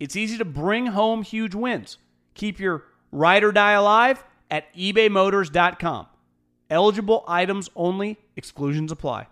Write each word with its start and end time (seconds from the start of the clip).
It's 0.00 0.14
easy 0.14 0.38
to 0.38 0.44
bring 0.44 0.86
home 0.86 1.22
huge 1.22 1.56
wins. 1.56 1.98
Keep 2.34 2.60
your 2.60 2.84
ride 3.10 3.42
or 3.42 3.50
die 3.50 3.72
alive 3.72 4.22
at 4.48 4.72
ebaymotors.com. 4.74 6.06
Eligible 6.70 7.24
items 7.26 7.68
only, 7.74 8.18
exclusions 8.36 8.92
apply. 8.92 9.26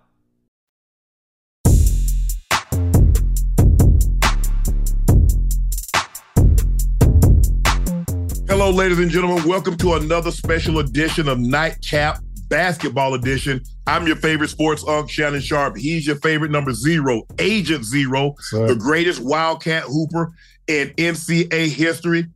Hello, 8.48 8.70
ladies 8.70 8.98
and 8.98 9.10
gentlemen. 9.10 9.46
Welcome 9.46 9.76
to 9.78 9.94
another 9.94 10.30
special 10.30 10.78
edition 10.78 11.28
of 11.28 11.38
Nightcap 11.38 12.18
Basketball 12.48 13.14
Edition. 13.14 13.60
I'm 13.86 14.06
your 14.06 14.16
favorite 14.16 14.48
sports 14.48 14.84
unk, 14.88 15.10
Shannon 15.10 15.40
Sharpe. 15.40 15.76
He's 15.76 16.06
your 16.06 16.16
favorite 16.16 16.50
number 16.50 16.72
zero, 16.72 17.22
Agent 17.38 17.84
Zero, 17.84 18.34
Sir. 18.38 18.68
the 18.68 18.76
greatest 18.76 19.20
Wildcat 19.20 19.82
hooper 19.84 20.32
in 20.68 20.90
NCAA 20.90 21.68
history, 21.68 22.26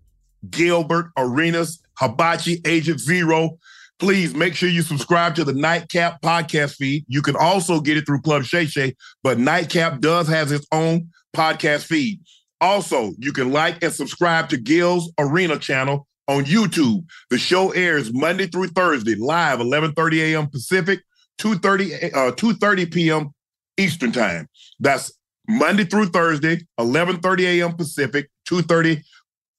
Gilbert 0.50 1.10
Arenas, 1.16 1.80
Hibachi 1.98 2.60
Agent 2.64 3.00
Zero. 3.00 3.58
Please 3.98 4.34
make 4.34 4.54
sure 4.54 4.68
you 4.68 4.82
subscribe 4.82 5.34
to 5.34 5.44
the 5.44 5.52
Nightcap 5.52 6.22
podcast 6.22 6.76
feed. 6.76 7.04
You 7.06 7.20
can 7.20 7.36
also 7.36 7.80
get 7.80 7.98
it 7.98 8.06
through 8.06 8.22
Club 8.22 8.44
Shay 8.44 8.64
Shay, 8.66 8.96
but 9.22 9.38
Nightcap 9.38 10.00
does 10.00 10.26
have 10.28 10.50
its 10.50 10.66
own 10.72 11.10
podcast 11.36 11.84
feed. 11.84 12.20
Also, 12.60 13.12
you 13.18 13.32
can 13.32 13.52
like 13.52 13.82
and 13.82 13.92
subscribe 13.92 14.48
to 14.50 14.56
Gil's 14.56 15.12
Arena 15.18 15.58
channel 15.58 16.06
on 16.28 16.44
YouTube. 16.44 17.04
The 17.30 17.38
show 17.38 17.70
airs 17.72 18.12
Monday 18.12 18.46
through 18.46 18.68
Thursday, 18.68 19.16
live 19.16 19.58
11:30 19.58 20.32
a.m. 20.32 20.46
Pacific, 20.48 21.00
2:30 21.38 22.14
uh, 22.14 22.32
2:30 22.32 22.92
p.m. 22.92 23.34
Eastern 23.76 24.12
Time. 24.12 24.46
That's 24.78 25.12
Monday 25.50 25.84
through 25.84 26.06
Thursday, 26.06 26.60
11:30 26.78 27.60
a.m. 27.60 27.76
Pacific, 27.76 28.30
2:30 28.48 29.02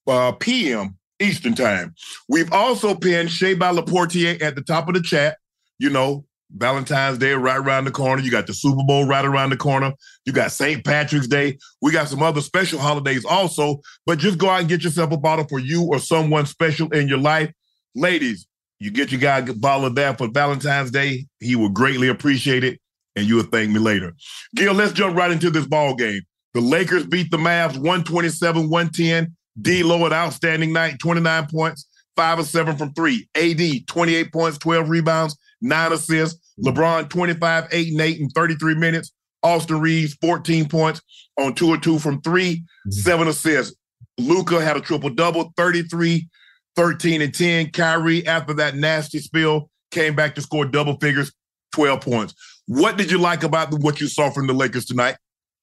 uh, 0.06 0.32
p.m. 0.32 0.96
Eastern 1.20 1.54
Time. 1.54 1.94
We've 2.28 2.52
also 2.52 2.94
pinned 2.94 3.30
Shea 3.30 3.54
by 3.54 3.72
Laportier 3.72 4.40
at 4.42 4.54
the 4.54 4.62
top 4.62 4.88
of 4.88 4.94
the 4.94 5.02
chat. 5.02 5.36
You 5.78 5.90
know, 5.90 6.24
Valentine's 6.50 7.18
Day 7.18 7.32
right 7.32 7.58
around 7.58 7.84
the 7.84 7.90
corner. 7.90 8.22
You 8.22 8.30
got 8.30 8.46
the 8.46 8.54
Super 8.54 8.82
Bowl 8.84 9.06
right 9.06 9.24
around 9.24 9.50
the 9.50 9.56
corner. 9.56 9.92
You 10.24 10.32
got 10.32 10.52
St. 10.52 10.84
Patrick's 10.84 11.26
Day. 11.26 11.58
We 11.80 11.92
got 11.92 12.08
some 12.08 12.22
other 12.22 12.40
special 12.40 12.78
holidays 12.78 13.24
also. 13.24 13.80
But 14.06 14.18
just 14.18 14.38
go 14.38 14.48
out 14.48 14.60
and 14.60 14.68
get 14.68 14.84
yourself 14.84 15.12
a 15.12 15.16
bottle 15.16 15.46
for 15.46 15.58
you 15.58 15.84
or 15.84 15.98
someone 15.98 16.46
special 16.46 16.88
in 16.90 17.08
your 17.08 17.18
life. 17.18 17.52
Ladies, 17.94 18.46
you 18.80 18.90
get 18.90 19.12
your 19.12 19.20
guy 19.20 19.38
a 19.38 19.54
bottle 19.54 19.86
of 19.86 19.94
that 19.94 20.18
for 20.18 20.28
Valentine's 20.28 20.90
Day. 20.90 21.26
He 21.40 21.56
will 21.56 21.68
greatly 21.68 22.08
appreciate 22.08 22.64
it, 22.64 22.80
and 23.16 23.26
you 23.26 23.36
will 23.36 23.44
thank 23.44 23.70
me 23.70 23.78
later. 23.78 24.14
Gil, 24.54 24.74
let's 24.74 24.92
jump 24.92 25.16
right 25.16 25.30
into 25.30 25.50
this 25.50 25.66
ball 25.66 25.94
game. 25.94 26.22
The 26.54 26.60
Lakers 26.60 27.06
beat 27.06 27.30
the 27.30 27.38
Mavs 27.38 27.76
127-110. 27.76 29.32
D-Lo 29.60 30.06
an 30.06 30.12
outstanding 30.12 30.72
night, 30.72 30.98
29 30.98 31.46
points, 31.46 31.86
5 32.16 32.38
of 32.40 32.46
7 32.46 32.76
from 32.76 32.92
3. 32.94 33.28
AD, 33.34 33.86
28 33.86 34.32
points, 34.32 34.58
12 34.58 34.88
rebounds, 34.88 35.36
9 35.60 35.92
assists. 35.92 36.52
LeBron, 36.64 37.08
25, 37.08 37.68
8 37.70 37.92
and 37.92 38.00
8 38.00 38.20
in 38.20 38.28
33 38.30 38.74
minutes. 38.74 39.12
Austin 39.42 39.80
Reaves, 39.80 40.14
14 40.20 40.68
points 40.68 41.00
on 41.38 41.54
2 41.54 41.68
or 41.68 41.76
2 41.76 41.98
from 41.98 42.20
3, 42.22 42.56
mm-hmm. 42.56 42.90
7 42.90 43.28
assists. 43.28 43.76
Luka 44.18 44.60
had 44.62 44.76
a 44.76 44.80
triple-double, 44.80 45.52
33, 45.56 46.28
13 46.76 47.22
and 47.22 47.34
10. 47.34 47.70
Kyrie, 47.70 48.26
after 48.26 48.54
that 48.54 48.76
nasty 48.76 49.18
spill, 49.18 49.70
came 49.90 50.14
back 50.14 50.34
to 50.34 50.42
score 50.42 50.64
double 50.64 50.96
figures, 50.98 51.32
12 51.72 52.00
points. 52.00 52.34
What 52.66 52.96
did 52.96 53.10
you 53.10 53.18
like 53.18 53.42
about 53.42 53.72
what 53.80 54.00
you 54.00 54.08
saw 54.08 54.30
from 54.30 54.46
the 54.46 54.52
Lakers 54.52 54.84
tonight? 54.84 55.16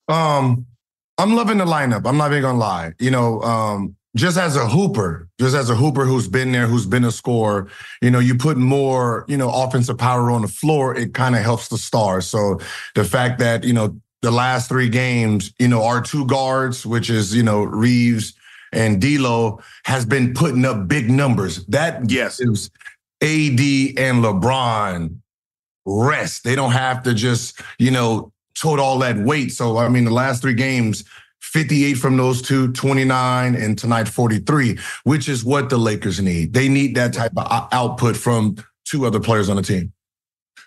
Um, 0.07 0.65
I'm 1.17 1.35
loving 1.35 1.57
the 1.57 1.65
lineup. 1.65 2.05
I'm 2.05 2.17
not 2.17 2.31
even 2.31 2.41
gonna 2.43 2.57
lie. 2.57 2.93
You 2.99 3.11
know, 3.11 3.41
um, 3.41 3.95
just 4.15 4.37
as 4.37 4.55
a 4.55 4.67
hooper, 4.67 5.27
just 5.39 5.55
as 5.55 5.69
a 5.69 5.75
hooper 5.75 6.05
who's 6.05 6.27
been 6.27 6.51
there, 6.51 6.65
who's 6.67 6.85
been 6.85 7.03
a 7.05 7.11
scorer, 7.11 7.67
you 8.01 8.09
know, 8.09 8.19
you 8.19 8.35
put 8.35 8.57
more, 8.57 9.25
you 9.27 9.37
know, 9.37 9.51
offensive 9.51 9.97
power 9.97 10.31
on 10.31 10.41
the 10.41 10.47
floor, 10.47 10.95
it 10.95 11.13
kind 11.13 11.35
of 11.35 11.41
helps 11.43 11.67
the 11.67 11.77
stars. 11.77 12.25
So 12.27 12.59
the 12.95 13.03
fact 13.05 13.39
that, 13.39 13.63
you 13.63 13.73
know, 13.73 13.99
the 14.21 14.31
last 14.31 14.67
three 14.67 14.89
games, 14.89 15.53
you 15.59 15.67
know, 15.67 15.83
our 15.83 16.01
two 16.01 16.25
guards, 16.25 16.85
which 16.85 17.09
is, 17.09 17.35
you 17.35 17.43
know, 17.43 17.63
Reaves 17.63 18.33
and 18.73 18.99
D'Lo, 18.99 19.61
has 19.85 20.05
been 20.05 20.33
putting 20.33 20.65
up 20.65 20.87
big 20.87 21.09
numbers. 21.09 21.65
That 21.67 22.09
Yes. 22.09 22.39
gives 22.39 22.69
AD 23.21 23.59
and 23.97 24.23
LeBron 24.23 25.15
rest. 25.85 26.43
They 26.43 26.55
don't 26.55 26.71
have 26.71 27.03
to 27.03 27.13
just, 27.13 27.61
you 27.77 27.91
know, 27.91 28.31
tote 28.55 28.79
all 28.79 28.99
that 28.99 29.17
weight. 29.17 29.51
So, 29.51 29.77
I 29.77 29.89
mean, 29.89 30.05
the 30.05 30.11
last 30.11 30.41
three 30.41 30.53
games, 30.53 31.03
58 31.41 31.93
from 31.95 32.17
those 32.17 32.41
two, 32.41 32.71
29, 32.73 33.55
and 33.55 33.77
tonight 33.77 34.07
43, 34.07 34.77
which 35.03 35.29
is 35.29 35.43
what 35.43 35.69
the 35.69 35.77
Lakers 35.77 36.21
need. 36.21 36.53
They 36.53 36.67
need 36.69 36.95
that 36.95 37.13
type 37.13 37.31
of 37.37 37.67
output 37.71 38.17
from 38.17 38.57
two 38.85 39.05
other 39.05 39.19
players 39.19 39.49
on 39.49 39.55
the 39.55 39.61
team. 39.61 39.93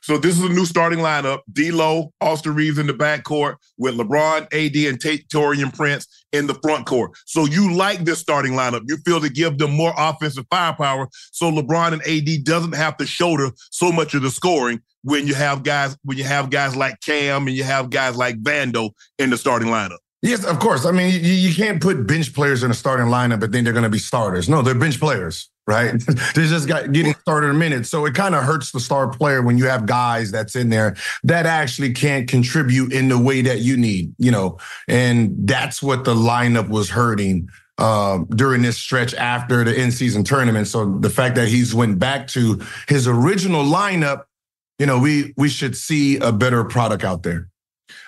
So 0.02 0.18
this 0.18 0.36
is 0.36 0.44
a 0.44 0.48
new 0.48 0.66
starting 0.66 0.98
lineup. 0.98 1.40
D'Lo, 1.52 2.12
Austin 2.20 2.54
Reaves 2.54 2.78
in 2.78 2.88
the 2.88 2.92
backcourt 2.92 3.56
with 3.78 3.94
LeBron, 3.94 4.42
AD, 4.52 4.88
and 4.90 5.00
Tate, 5.00 5.28
Taurean 5.28 5.74
Prince 5.74 6.21
in 6.32 6.46
the 6.46 6.54
front 6.54 6.86
court. 6.86 7.12
So 7.26 7.44
you 7.44 7.74
like 7.74 8.04
this 8.04 8.18
starting 8.18 8.52
lineup. 8.52 8.82
You 8.86 8.96
feel 8.98 9.20
to 9.20 9.28
give 9.28 9.58
them 9.58 9.72
more 9.72 9.94
offensive 9.96 10.46
firepower 10.50 11.08
so 11.30 11.50
LeBron 11.50 11.92
and 11.92 12.02
AD 12.02 12.44
doesn't 12.44 12.74
have 12.74 12.96
to 12.98 13.06
shoulder 13.06 13.50
so 13.70 13.92
much 13.92 14.14
of 14.14 14.22
the 14.22 14.30
scoring 14.30 14.80
when 15.02 15.26
you 15.26 15.34
have 15.34 15.62
guys 15.62 15.96
when 16.04 16.16
you 16.16 16.24
have 16.24 16.50
guys 16.50 16.76
like 16.76 17.00
Cam 17.00 17.46
and 17.46 17.56
you 17.56 17.64
have 17.64 17.90
guys 17.90 18.16
like 18.16 18.40
Vando 18.42 18.90
in 19.18 19.30
the 19.30 19.36
starting 19.36 19.68
lineup. 19.68 19.98
Yes, 20.22 20.44
of 20.44 20.60
course. 20.60 20.86
I 20.86 20.92
mean, 20.92 21.12
you, 21.12 21.32
you 21.32 21.52
can't 21.52 21.82
put 21.82 22.06
bench 22.06 22.32
players 22.32 22.62
in 22.62 22.70
a 22.70 22.74
starting 22.74 23.06
lineup, 23.06 23.40
but 23.40 23.50
then 23.50 23.64
they're 23.64 23.72
going 23.72 23.82
to 23.82 23.90
be 23.90 23.98
starters. 23.98 24.48
No, 24.48 24.62
they're 24.62 24.72
bench 24.72 25.00
players, 25.00 25.50
right? 25.66 25.98
they 26.36 26.46
just 26.46 26.68
got 26.68 26.92
getting 26.92 27.14
started 27.14 27.48
in 27.48 27.58
minutes. 27.58 27.88
So 27.88 28.06
it 28.06 28.14
kind 28.14 28.36
of 28.36 28.44
hurts 28.44 28.70
the 28.70 28.78
star 28.78 29.08
player 29.08 29.42
when 29.42 29.58
you 29.58 29.66
have 29.66 29.84
guys 29.84 30.30
that's 30.30 30.54
in 30.54 30.68
there 30.68 30.94
that 31.24 31.44
actually 31.44 31.92
can't 31.92 32.28
contribute 32.28 32.92
in 32.92 33.08
the 33.08 33.18
way 33.18 33.42
that 33.42 33.60
you 33.60 33.76
need, 33.76 34.14
you 34.16 34.30
know. 34.30 34.58
And 34.86 35.34
that's 35.40 35.82
what 35.82 36.04
the 36.04 36.14
lineup 36.14 36.68
was 36.68 36.88
hurting 36.88 37.48
uh, 37.78 38.18
during 38.30 38.62
this 38.62 38.78
stretch 38.78 39.14
after 39.14 39.64
the 39.64 39.74
in-season 39.74 40.22
tournament. 40.22 40.68
So 40.68 40.98
the 41.00 41.10
fact 41.10 41.34
that 41.34 41.48
he's 41.48 41.74
went 41.74 41.98
back 41.98 42.28
to 42.28 42.60
his 42.86 43.08
original 43.08 43.64
lineup, 43.64 44.26
you 44.78 44.86
know, 44.86 45.00
we 45.00 45.34
we 45.36 45.48
should 45.48 45.76
see 45.76 46.18
a 46.18 46.30
better 46.30 46.62
product 46.62 47.02
out 47.02 47.24
there. 47.24 47.48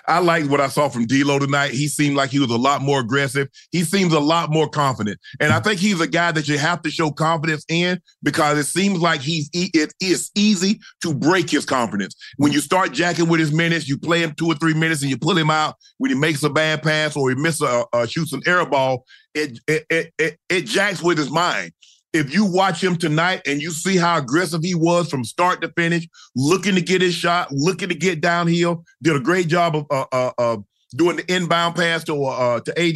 I 0.07 0.19
liked 0.19 0.49
what 0.49 0.61
I 0.61 0.67
saw 0.67 0.89
from 0.89 1.05
D'Lo 1.05 1.39
tonight. 1.39 1.71
He 1.71 1.87
seemed 1.87 2.15
like 2.15 2.29
he 2.29 2.39
was 2.39 2.51
a 2.51 2.57
lot 2.57 2.81
more 2.81 2.99
aggressive. 2.99 3.47
He 3.71 3.83
seems 3.83 4.13
a 4.13 4.19
lot 4.19 4.51
more 4.51 4.69
confident, 4.69 5.19
and 5.39 5.51
I 5.51 5.59
think 5.59 5.79
he's 5.79 6.01
a 6.01 6.07
guy 6.07 6.31
that 6.31 6.47
you 6.47 6.57
have 6.57 6.81
to 6.83 6.91
show 6.91 7.11
confidence 7.11 7.65
in 7.69 7.99
because 8.23 8.57
it 8.57 8.65
seems 8.65 8.99
like 8.99 9.21
he's 9.21 9.49
it 9.53 9.93
is 10.01 10.31
easy 10.35 10.79
to 11.01 11.13
break 11.13 11.49
his 11.49 11.65
confidence 11.65 12.15
when 12.37 12.51
you 12.51 12.59
start 12.59 12.91
jacking 12.91 13.29
with 13.29 13.39
his 13.39 13.51
minutes. 13.51 13.87
You 13.87 13.97
play 13.97 14.21
him 14.21 14.33
two 14.33 14.47
or 14.47 14.55
three 14.55 14.73
minutes, 14.73 15.01
and 15.01 15.09
you 15.09 15.17
pull 15.17 15.37
him 15.37 15.49
out 15.49 15.75
when 15.97 16.11
he 16.11 16.17
makes 16.17 16.43
a 16.43 16.49
bad 16.49 16.83
pass 16.83 17.15
or 17.15 17.29
he 17.29 17.35
misses 17.35 17.61
a, 17.61 17.85
a 17.93 18.07
shoots 18.07 18.33
an 18.33 18.41
air 18.45 18.65
ball. 18.65 19.05
It 19.33 19.59
it, 19.67 19.85
it 19.89 20.13
it 20.17 20.37
it 20.49 20.65
jacks 20.65 21.01
with 21.01 21.17
his 21.17 21.29
mind 21.29 21.71
if 22.15 22.33
you 22.33 22.45
watch 22.45 22.83
him 22.83 22.95
tonight 22.95 23.41
and 23.45 23.61
you 23.61 23.71
see 23.71 23.97
how 23.97 24.17
aggressive 24.17 24.63
he 24.63 24.73
was 24.73 25.09
from 25.09 25.23
start 25.23 25.61
to 25.61 25.69
finish, 25.75 26.07
looking 26.35 26.75
to 26.75 26.81
get 26.81 27.01
his 27.01 27.13
shot, 27.13 27.51
looking 27.51 27.89
to 27.89 27.95
get 27.95 28.21
downhill, 28.21 28.85
did 29.03 29.15
a 29.15 29.19
great 29.19 29.47
job 29.47 29.75
of 29.75 29.85
uh, 29.91 30.05
uh, 30.11 30.31
uh, 30.37 30.57
doing 30.95 31.17
the 31.17 31.33
inbound 31.33 31.75
pass 31.75 32.03
to 32.05 32.25
uh, 32.25 32.59
to 32.61 32.71
AD, 32.71 32.95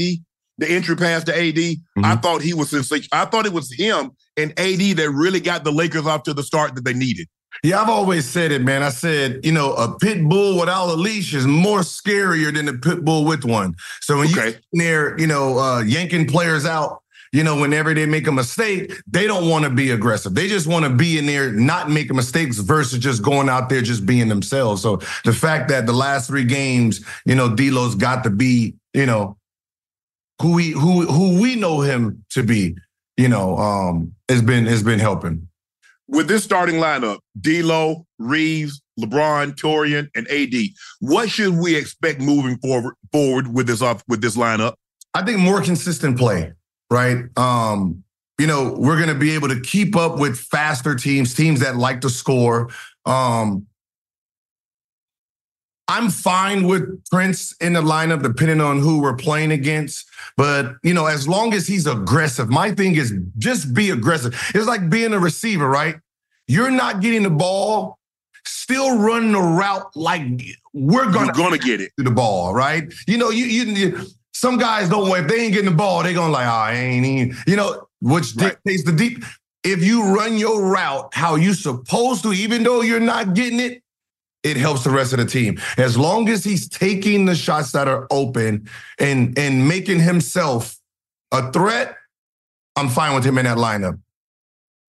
the 0.57 0.67
entry 0.67 0.95
pass 0.95 1.23
to 1.25 1.35
AD. 1.35 1.55
Mm-hmm. 1.55 2.05
I 2.05 2.15
thought 2.15 2.41
he 2.41 2.53
was 2.53 2.69
sensational. 2.69 3.09
I 3.11 3.25
thought 3.25 3.45
it 3.45 3.53
was 3.53 3.71
him 3.71 4.11
and 4.37 4.51
AD 4.57 4.97
that 4.97 5.11
really 5.13 5.41
got 5.41 5.63
the 5.63 5.71
Lakers 5.71 6.07
off 6.07 6.23
to 6.23 6.33
the 6.33 6.43
start 6.43 6.75
that 6.75 6.85
they 6.85 6.93
needed. 6.93 7.27
Yeah, 7.63 7.81
I've 7.81 7.89
always 7.89 8.25
said 8.25 8.53
it, 8.53 8.61
man. 8.61 8.83
I 8.83 8.89
said, 8.89 9.41
you 9.43 9.51
know, 9.51 9.73
a 9.73 9.97
pit 9.97 10.23
bull 10.23 10.57
without 10.57 10.87
a 10.87 10.93
leash 10.93 11.33
is 11.33 11.45
more 11.45 11.79
scarier 11.79 12.53
than 12.53 12.69
a 12.69 12.73
pit 12.73 13.03
bull 13.03 13.25
with 13.25 13.43
one. 13.43 13.75
So 14.01 14.19
when 14.19 14.29
okay. 14.29 14.51
you're 14.71 14.83
there, 14.83 15.19
you 15.19 15.27
know, 15.27 15.59
uh, 15.59 15.81
yanking 15.81 16.25
players 16.25 16.65
out 16.65 17.01
you 17.31 17.43
know, 17.43 17.59
whenever 17.59 17.93
they 17.93 18.05
make 18.05 18.27
a 18.27 18.31
mistake, 18.31 18.93
they 19.07 19.27
don't 19.27 19.49
want 19.49 19.63
to 19.65 19.69
be 19.69 19.91
aggressive. 19.91 20.33
They 20.33 20.47
just 20.47 20.67
want 20.67 20.85
to 20.85 20.91
be 20.91 21.17
in 21.17 21.25
there, 21.25 21.51
not 21.51 21.89
making 21.89 22.15
mistakes 22.15 22.57
versus 22.57 22.99
just 22.99 23.21
going 23.21 23.49
out 23.49 23.69
there, 23.69 23.81
just 23.81 24.05
being 24.05 24.27
themselves. 24.27 24.81
So 24.81 24.97
the 25.25 25.33
fact 25.33 25.69
that 25.69 25.85
the 25.85 25.93
last 25.93 26.27
three 26.27 26.43
games, 26.43 27.05
you 27.25 27.35
know, 27.35 27.55
D'Lo's 27.55 27.95
got 27.95 28.23
to 28.23 28.29
be, 28.29 28.75
you 28.93 29.05
know, 29.05 29.37
who 30.41 30.55
we 30.55 30.71
who 30.71 31.05
who 31.05 31.39
we 31.39 31.55
know 31.55 31.81
him 31.81 32.23
to 32.31 32.43
be, 32.43 32.75
you 33.17 33.27
know, 33.27 33.57
um, 33.57 34.13
has 34.27 34.41
been 34.41 34.65
has 34.65 34.81
been 34.81 34.99
helping. 34.99 35.47
With 36.07 36.27
this 36.27 36.43
starting 36.43 36.75
lineup, 36.75 37.19
D'Lo, 37.39 38.07
Reaves, 38.17 38.81
LeBron, 38.99 39.53
Taurean, 39.53 40.09
and 40.15 40.27
AD, 40.29 40.69
what 41.01 41.29
should 41.29 41.55
we 41.55 41.75
expect 41.75 42.21
moving 42.21 42.57
forward 42.57 42.95
forward 43.11 43.53
with 43.53 43.67
this 43.67 43.83
off 43.83 44.03
with 44.07 44.21
this 44.21 44.35
lineup? 44.35 44.73
I 45.13 45.23
think 45.23 45.39
more 45.39 45.61
consistent 45.61 46.17
play 46.17 46.53
right? 46.89 47.25
Um, 47.37 48.03
you 48.39 48.47
know, 48.47 48.73
we're 48.77 48.95
going 48.95 49.09
to 49.09 49.15
be 49.15 49.31
able 49.31 49.49
to 49.49 49.59
keep 49.59 49.95
up 49.95 50.17
with 50.17 50.37
faster 50.37 50.95
teams, 50.95 51.33
teams 51.33 51.59
that 51.59 51.75
like 51.75 52.01
to 52.01 52.09
score. 52.09 52.69
Um, 53.05 53.67
I'm 55.89 56.09
fine 56.09 56.67
with 56.67 57.03
Prince 57.05 57.53
in 57.59 57.73
the 57.73 57.81
lineup, 57.81 58.21
depending 58.21 58.61
on 58.61 58.79
who 58.79 59.01
we're 59.01 59.15
playing 59.15 59.51
against. 59.51 60.07
But, 60.37 60.75
you 60.83 60.93
know, 60.93 61.07
as 61.07 61.27
long 61.27 61.53
as 61.53 61.67
he's 61.67 61.87
aggressive, 61.87 62.47
my 62.47 62.71
thing 62.71 62.95
is 62.95 63.13
just 63.39 63.73
be 63.73 63.89
aggressive. 63.89 64.39
It's 64.53 64.67
like 64.67 64.89
being 64.89 65.13
a 65.13 65.19
receiver, 65.19 65.67
right? 65.67 65.95
You're 66.47 66.69
not 66.69 67.01
getting 67.01 67.23
the 67.23 67.31
ball, 67.31 67.97
still 68.45 68.99
running 68.99 69.33
a 69.33 69.41
route 69.41 69.89
like 69.95 70.21
we're 70.73 71.11
gonna, 71.11 71.33
gonna 71.33 71.57
get 71.57 71.81
it 71.81 71.91
to 71.97 72.03
the 72.03 72.11
ball, 72.11 72.53
right? 72.53 72.93
You 73.07 73.17
know, 73.17 73.31
you, 73.31 73.45
you 73.45 74.05
some 74.39 74.57
guys 74.57 74.87
don't. 74.87 75.09
If 75.17 75.27
they 75.27 75.41
ain't 75.41 75.53
getting 75.53 75.69
the 75.69 75.75
ball, 75.75 76.01
they 76.03 76.13
gonna 76.13 76.31
like, 76.31 76.47
oh, 76.47 76.49
I 76.49 76.73
ain't 76.73 77.05
even. 77.05 77.37
You 77.45 77.57
know, 77.57 77.87
which 78.01 78.35
right. 78.35 78.55
dictates 78.63 78.83
the 78.83 78.93
deep. 78.93 79.23
If 79.63 79.83
you 79.83 80.15
run 80.15 80.37
your 80.37 80.65
route 80.65 81.09
how 81.13 81.35
you 81.35 81.53
supposed 81.53 82.23
to, 82.23 82.31
even 82.31 82.63
though 82.63 82.81
you're 82.81 83.01
not 83.01 83.33
getting 83.33 83.59
it, 83.59 83.83
it 84.43 84.55
helps 84.55 84.85
the 84.85 84.89
rest 84.89 85.11
of 85.11 85.19
the 85.19 85.25
team. 85.25 85.59
As 85.77 85.97
long 85.97 86.29
as 86.29 86.45
he's 86.45 86.69
taking 86.69 87.25
the 87.25 87.35
shots 87.35 87.73
that 87.73 87.89
are 87.89 88.07
open 88.09 88.69
and 88.97 89.37
and 89.37 89.67
making 89.67 89.99
himself 89.99 90.77
a 91.33 91.51
threat, 91.51 91.97
I'm 92.77 92.87
fine 92.87 93.15
with 93.15 93.25
him 93.25 93.37
in 93.37 93.45
that 93.45 93.57
lineup. 93.57 93.99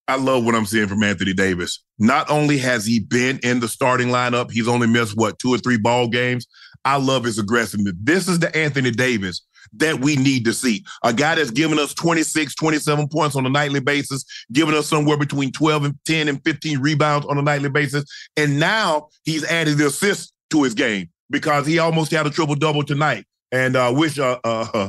I 0.06 0.16
love 0.16 0.44
what 0.44 0.54
I'm 0.54 0.66
seeing 0.66 0.88
from 0.88 1.02
Anthony 1.02 1.32
Davis. 1.32 1.82
Not 1.98 2.30
only 2.30 2.58
has 2.58 2.84
he 2.86 3.00
been 3.00 3.40
in 3.42 3.60
the 3.60 3.68
starting 3.68 4.08
lineup, 4.08 4.50
he's 4.52 4.68
only 4.68 4.86
missed 4.86 5.16
what 5.16 5.38
two 5.38 5.52
or 5.52 5.58
three 5.58 5.78
ball 5.78 6.08
games. 6.08 6.46
I 6.84 6.96
love 6.96 7.24
his 7.24 7.38
aggressiveness. 7.38 7.94
This 8.00 8.28
is 8.28 8.38
the 8.38 8.54
Anthony 8.56 8.90
Davis 8.90 9.42
that 9.74 10.00
we 10.00 10.16
need 10.16 10.44
to 10.44 10.52
see. 10.52 10.84
A 11.04 11.12
guy 11.12 11.36
that's 11.36 11.50
giving 11.50 11.78
us 11.78 11.94
26, 11.94 12.54
27 12.54 13.08
points 13.08 13.36
on 13.36 13.46
a 13.46 13.48
nightly 13.48 13.80
basis, 13.80 14.24
giving 14.52 14.74
us 14.74 14.88
somewhere 14.88 15.16
between 15.16 15.52
12 15.52 15.84
and 15.84 15.98
10 16.04 16.28
and 16.28 16.42
15 16.44 16.80
rebounds 16.80 17.26
on 17.26 17.38
a 17.38 17.42
nightly 17.42 17.68
basis. 17.68 18.04
And 18.36 18.58
now 18.58 19.08
he's 19.24 19.44
added 19.44 19.78
the 19.78 19.86
assist 19.86 20.32
to 20.50 20.62
his 20.62 20.74
game 20.74 21.08
because 21.30 21.66
he 21.66 21.78
almost 21.78 22.10
had 22.10 22.26
a 22.26 22.30
triple 22.30 22.54
double 22.54 22.82
tonight. 22.82 23.24
And 23.52 23.76
I 23.76 23.88
uh, 23.88 23.92
wish 23.92 24.18
uh, 24.18 24.38
uh, 24.44 24.88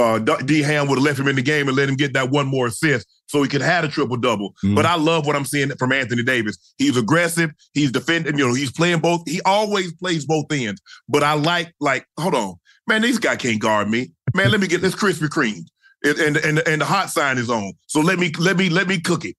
uh, 0.00 0.18
D 0.18 0.62
Ham 0.62 0.88
would 0.88 0.96
have 0.96 1.04
left 1.04 1.18
him 1.18 1.28
in 1.28 1.36
the 1.36 1.42
game 1.42 1.68
and 1.68 1.76
let 1.76 1.88
him 1.88 1.96
get 1.96 2.12
that 2.14 2.30
one 2.30 2.46
more 2.46 2.66
assist 2.66 3.06
so 3.26 3.42
he 3.42 3.48
could 3.48 3.60
have 3.60 3.84
a 3.84 3.88
triple 3.88 4.16
double. 4.16 4.54
Mm. 4.64 4.74
But 4.74 4.86
I 4.86 4.96
love 4.96 5.26
what 5.26 5.36
I'm 5.36 5.44
seeing 5.44 5.70
from 5.76 5.92
Anthony 5.92 6.22
Davis. 6.22 6.58
He's 6.78 6.96
aggressive. 6.96 7.52
He's 7.74 7.92
defending. 7.92 8.36
You 8.38 8.48
know, 8.48 8.54
he's 8.54 8.72
playing 8.72 9.00
both. 9.00 9.22
He 9.26 9.40
always 9.42 9.92
plays 9.94 10.26
both 10.26 10.46
ends. 10.50 10.80
But 11.08 11.22
I 11.22 11.34
like, 11.34 11.72
like, 11.80 12.06
hold 12.18 12.34
on, 12.34 12.54
man, 12.86 13.02
this 13.02 13.18
guy 13.18 13.36
can't 13.36 13.60
guard 13.60 13.88
me. 13.88 14.12
Man, 14.34 14.50
let 14.50 14.60
me 14.60 14.66
get 14.66 14.80
this 14.80 14.94
Krispy 14.94 15.28
Kreme. 15.28 15.64
And, 16.02 16.18
and 16.18 16.36
and 16.38 16.58
and 16.66 16.80
the 16.80 16.86
hot 16.86 17.10
sign 17.10 17.36
is 17.36 17.50
on. 17.50 17.74
So 17.86 18.00
let 18.00 18.18
me 18.18 18.32
let 18.38 18.56
me 18.56 18.70
let 18.70 18.88
me 18.88 19.00
cook 19.00 19.24
it. 19.26 19.36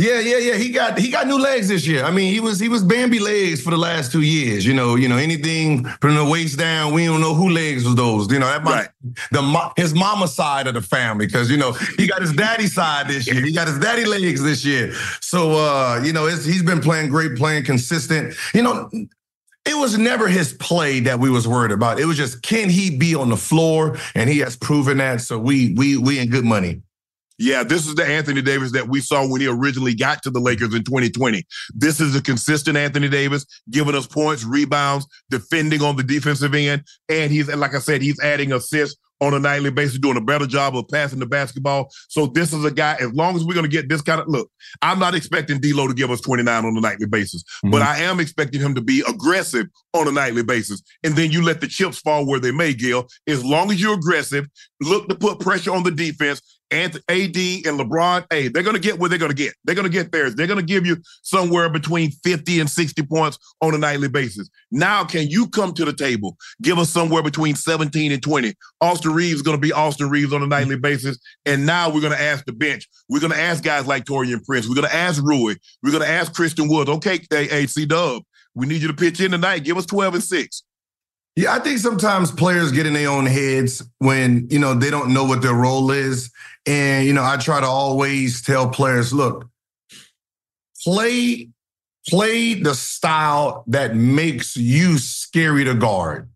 Yeah, 0.00 0.18
yeah, 0.18 0.38
yeah. 0.38 0.54
He 0.54 0.70
got 0.70 0.98
he 0.98 1.10
got 1.10 1.26
new 1.26 1.38
legs 1.38 1.68
this 1.68 1.86
year. 1.86 2.04
I 2.04 2.10
mean, 2.10 2.32
he 2.32 2.40
was 2.40 2.58
he 2.58 2.70
was 2.70 2.82
Bambi 2.82 3.18
legs 3.18 3.60
for 3.60 3.68
the 3.70 3.76
last 3.76 4.10
two 4.10 4.22
years. 4.22 4.64
You 4.64 4.72
know, 4.72 4.94
you 4.94 5.08
know 5.08 5.18
anything 5.18 5.84
from 6.00 6.14
the 6.14 6.24
waist 6.24 6.58
down. 6.58 6.94
We 6.94 7.04
don't 7.04 7.20
know 7.20 7.34
who 7.34 7.50
legs 7.50 7.84
was 7.84 7.96
those. 7.96 8.32
You 8.32 8.38
know, 8.38 8.46
that 8.46 8.64
right. 8.64 8.88
the 9.30 9.72
his 9.76 9.94
mama 9.94 10.26
side 10.26 10.66
of 10.66 10.72
the 10.72 10.80
family 10.80 11.26
because 11.26 11.50
you 11.50 11.58
know 11.58 11.72
he 11.98 12.06
got 12.06 12.22
his 12.22 12.32
daddy 12.32 12.66
side 12.66 13.08
this 13.08 13.26
year. 13.26 13.44
He 13.44 13.52
got 13.52 13.68
his 13.68 13.78
daddy 13.78 14.06
legs 14.06 14.42
this 14.42 14.64
year. 14.64 14.94
So 15.20 15.52
uh, 15.52 16.00
you 16.02 16.14
know, 16.14 16.28
he's 16.28 16.62
been 16.62 16.80
playing 16.80 17.10
great, 17.10 17.36
playing 17.36 17.64
consistent. 17.64 18.34
You 18.54 18.62
know, 18.62 18.88
it 19.66 19.76
was 19.76 19.98
never 19.98 20.28
his 20.28 20.54
play 20.54 21.00
that 21.00 21.20
we 21.20 21.28
was 21.28 21.46
worried 21.46 21.72
about. 21.72 22.00
It 22.00 22.06
was 22.06 22.16
just 22.16 22.40
can 22.40 22.70
he 22.70 22.96
be 22.96 23.14
on 23.14 23.28
the 23.28 23.36
floor, 23.36 23.98
and 24.14 24.30
he 24.30 24.38
has 24.38 24.56
proven 24.56 24.96
that. 24.96 25.20
So 25.20 25.38
we 25.38 25.74
we 25.74 25.98
we 25.98 26.18
in 26.18 26.30
good 26.30 26.46
money. 26.46 26.80
Yeah, 27.40 27.64
this 27.64 27.86
is 27.86 27.94
the 27.94 28.04
Anthony 28.04 28.42
Davis 28.42 28.72
that 28.72 28.88
we 28.88 29.00
saw 29.00 29.26
when 29.26 29.40
he 29.40 29.46
originally 29.46 29.94
got 29.94 30.22
to 30.24 30.30
the 30.30 30.40
Lakers 30.40 30.74
in 30.74 30.84
2020. 30.84 31.42
This 31.74 31.98
is 31.98 32.14
a 32.14 32.20
consistent 32.20 32.76
Anthony 32.76 33.08
Davis, 33.08 33.46
giving 33.70 33.94
us 33.94 34.06
points, 34.06 34.44
rebounds, 34.44 35.06
defending 35.30 35.80
on 35.80 35.96
the 35.96 36.02
defensive 36.02 36.54
end. 36.54 36.82
And 37.08 37.32
he's, 37.32 37.48
like 37.48 37.74
I 37.74 37.78
said, 37.78 38.02
he's 38.02 38.20
adding 38.20 38.52
assists 38.52 38.98
on 39.22 39.32
a 39.32 39.38
nightly 39.38 39.70
basis, 39.70 39.98
doing 39.98 40.18
a 40.18 40.20
better 40.20 40.46
job 40.46 40.76
of 40.76 40.86
passing 40.88 41.18
the 41.18 41.26
basketball. 41.26 41.90
So 42.08 42.26
this 42.26 42.52
is 42.52 42.62
a 42.64 42.70
guy, 42.70 42.96
as 43.00 43.12
long 43.12 43.36
as 43.36 43.44
we're 43.44 43.54
going 43.54 43.64
to 43.64 43.70
get 43.70 43.88
this 43.88 44.02
kind 44.02 44.20
of 44.20 44.28
look, 44.28 44.50
I'm 44.82 44.98
not 44.98 45.14
expecting 45.14 45.60
D'Lo 45.60 45.88
to 45.88 45.94
give 45.94 46.10
us 46.10 46.20
29 46.20 46.64
on 46.64 46.76
a 46.76 46.80
nightly 46.80 47.06
basis, 47.06 47.42
mm-hmm. 47.42 47.70
but 47.70 47.80
I 47.80 48.00
am 48.00 48.20
expecting 48.20 48.60
him 48.60 48.74
to 48.74 48.80
be 48.82 49.02
aggressive 49.08 49.66
on 49.94 50.08
a 50.08 50.12
nightly 50.12 50.42
basis. 50.42 50.82
And 51.04 51.14
then 51.16 51.30
you 51.30 51.42
let 51.42 51.60
the 51.60 51.66
chips 51.68 52.00
fall 52.00 52.26
where 52.26 52.40
they 52.40 52.52
may, 52.52 52.74
Gil. 52.74 53.08
As 53.26 53.42
long 53.44 53.70
as 53.70 53.80
you're 53.80 53.94
aggressive, 53.94 54.46
look 54.80 55.08
to 55.08 55.14
put 55.14 55.40
pressure 55.40 55.74
on 55.74 55.82
the 55.82 55.90
defense 55.90 56.40
AD 56.72 56.96
and 57.08 57.78
LeBron, 57.78 58.26
hey, 58.30 58.48
they're 58.48 58.62
going 58.62 58.76
to 58.76 58.80
get 58.80 58.98
what 58.98 59.10
they're 59.10 59.18
going 59.18 59.30
to 59.30 59.36
get. 59.36 59.54
They're 59.64 59.74
going 59.74 59.90
to 59.90 59.92
get 59.92 60.12
theirs. 60.12 60.34
They're 60.34 60.46
going 60.46 60.60
to 60.60 60.64
give 60.64 60.86
you 60.86 60.96
somewhere 61.22 61.68
between 61.68 62.10
50 62.10 62.60
and 62.60 62.70
60 62.70 63.02
points 63.02 63.38
on 63.60 63.74
a 63.74 63.78
nightly 63.78 64.08
basis. 64.08 64.48
Now, 64.70 65.04
can 65.04 65.28
you 65.28 65.48
come 65.48 65.72
to 65.74 65.84
the 65.84 65.92
table? 65.92 66.36
Give 66.62 66.78
us 66.78 66.90
somewhere 66.90 67.22
between 67.22 67.56
17 67.56 68.12
and 68.12 68.22
20. 68.22 68.54
Austin 68.80 69.12
Reaves 69.12 69.36
is 69.36 69.42
going 69.42 69.56
to 69.56 69.60
be 69.60 69.72
Austin 69.72 70.10
Reaves 70.10 70.32
on 70.32 70.42
a 70.42 70.46
nightly 70.46 70.76
basis. 70.76 71.18
And 71.44 71.66
now 71.66 71.92
we're 71.92 72.00
going 72.00 72.12
to 72.12 72.22
ask 72.22 72.44
the 72.44 72.52
bench. 72.52 72.88
We're 73.08 73.20
going 73.20 73.32
to 73.32 73.40
ask 73.40 73.62
guys 73.64 73.86
like 73.86 74.04
Taurean 74.04 74.44
Prince. 74.44 74.68
We're 74.68 74.76
going 74.76 74.88
to 74.88 74.94
ask 74.94 75.22
Rui. 75.22 75.56
We're 75.82 75.92
going 75.92 76.04
to 76.04 76.08
ask 76.08 76.32
Christian 76.32 76.68
Woods. 76.68 76.90
Okay, 76.90 77.20
hey, 77.30 77.46
hey 77.46 77.66
C 77.66 77.86
Dub, 77.86 78.22
we 78.54 78.66
need 78.66 78.82
you 78.82 78.88
to 78.88 78.94
pitch 78.94 79.20
in 79.20 79.32
tonight. 79.32 79.64
Give 79.64 79.76
us 79.76 79.86
12 79.86 80.14
and 80.14 80.24
6. 80.24 80.62
Yeah, 81.36 81.54
I 81.54 81.60
think 81.60 81.78
sometimes 81.78 82.30
players 82.30 82.72
get 82.72 82.86
in 82.86 82.92
their 82.92 83.08
own 83.08 83.26
heads 83.26 83.82
when, 83.98 84.48
you 84.50 84.58
know, 84.58 84.74
they 84.74 84.90
don't 84.90 85.14
know 85.14 85.24
what 85.24 85.42
their 85.42 85.54
role 85.54 85.90
is. 85.90 86.30
And, 86.66 87.06
you 87.06 87.12
know, 87.12 87.24
I 87.24 87.36
try 87.36 87.60
to 87.60 87.66
always 87.66 88.42
tell 88.42 88.68
players, 88.68 89.12
look, 89.12 89.48
play 90.84 91.48
play 92.08 92.54
the 92.54 92.74
style 92.74 93.64
that 93.66 93.94
makes 93.94 94.56
you 94.56 94.98
scary 94.98 95.64
to 95.64 95.74
guard. 95.74 96.28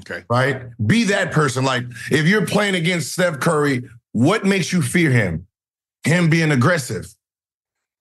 Okay. 0.00 0.24
Right? 0.28 0.62
Be 0.86 1.04
that 1.04 1.32
person. 1.32 1.64
Like 1.64 1.84
if 2.10 2.26
you're 2.26 2.46
playing 2.46 2.74
against 2.74 3.12
Steph 3.12 3.40
Curry, 3.40 3.82
what 4.12 4.44
makes 4.44 4.72
you 4.72 4.82
fear 4.82 5.10
him? 5.10 5.46
Him 6.04 6.30
being 6.30 6.52
aggressive. 6.52 7.12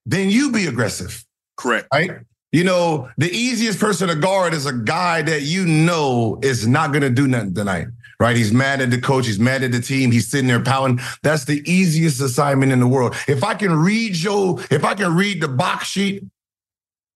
Then 0.05 0.29
you 0.29 0.51
be 0.51 0.67
aggressive. 0.67 1.25
Correct. 1.57 1.87
Right? 1.93 2.11
You 2.55 2.63
know, 2.63 3.09
the 3.17 3.29
easiest 3.29 3.81
person 3.81 4.07
to 4.07 4.15
guard 4.15 4.53
is 4.53 4.65
a 4.65 4.71
guy 4.71 5.21
that 5.23 5.41
you 5.41 5.65
know 5.65 6.39
is 6.41 6.65
not 6.65 6.93
going 6.93 7.01
to 7.01 7.09
do 7.09 7.27
nothing 7.27 7.53
tonight, 7.53 7.87
right? 8.17 8.33
He's 8.33 8.53
mad 8.53 8.79
at 8.79 8.91
the 8.91 9.01
coach. 9.01 9.25
He's 9.25 9.41
mad 9.41 9.61
at 9.61 9.73
the 9.73 9.81
team. 9.81 10.09
He's 10.09 10.29
sitting 10.31 10.47
there 10.47 10.61
pouting. 10.61 11.01
That's 11.21 11.43
the 11.43 11.61
easiest 11.69 12.21
assignment 12.21 12.71
in 12.71 12.79
the 12.79 12.87
world. 12.87 13.13
If 13.27 13.43
I 13.43 13.55
can 13.55 13.75
read 13.75 14.15
your, 14.15 14.57
if 14.71 14.85
I 14.85 14.93
can 14.93 15.17
read 15.17 15.41
the 15.41 15.49
box 15.49 15.87
sheet 15.87 16.23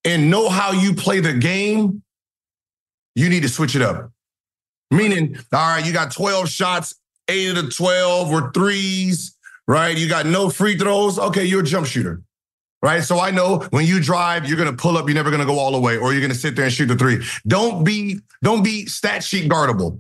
and 0.04 0.30
know 0.30 0.50
how 0.50 0.74
you 0.74 0.94
play 0.94 1.22
the 1.22 1.32
game, 1.32 2.04
you 3.16 3.30
need 3.30 3.44
to 3.44 3.50
switch 3.50 3.78
it 3.78 3.82
up. 3.82 4.12
Meaning, 4.92 5.38
all 5.54 5.76
right, 5.76 5.86
you 5.86 5.94
got 5.94 6.12
12 6.12 6.50
shots, 6.50 6.96
eight 7.30 7.58
of 7.58 7.64
the 7.64 7.72
12 7.72 8.30
were 8.30 8.52
threes, 8.52 9.38
right? 9.70 9.98
You 9.98 10.10
got 10.10 10.26
no 10.26 10.50
free 10.50 10.78
throws. 10.78 11.18
Okay, 11.18 11.46
you're 11.46 11.62
a 11.62 11.64
jump 11.64 11.88
shooter 11.88 12.24
right? 12.82 13.04
So 13.04 13.20
I 13.20 13.32
know 13.32 13.60
when 13.72 13.86
you 13.86 14.00
drive, 14.02 14.48
you're 14.48 14.58
gonna 14.58 14.74
pull 14.74 14.98
up, 14.98 15.08
you're 15.08 15.16
never 15.16 15.32
gonna 15.32 15.46
go 15.46 15.60
all 15.60 15.72
the 15.72 15.80
way, 15.80 15.98
or 15.98 16.14
you're 16.14 16.22
gonna 16.22 16.34
sit 16.34 16.56
there 16.56 16.66
and 16.66 16.74
shoot 16.74 16.88
the 16.88 16.96
three. 16.96 17.26
Don't 17.48 17.84
be, 17.84 18.20
don't 18.44 18.64
be 18.64 18.86
stat 18.86 19.24
sheet 19.24 19.50
guardable. 19.50 20.00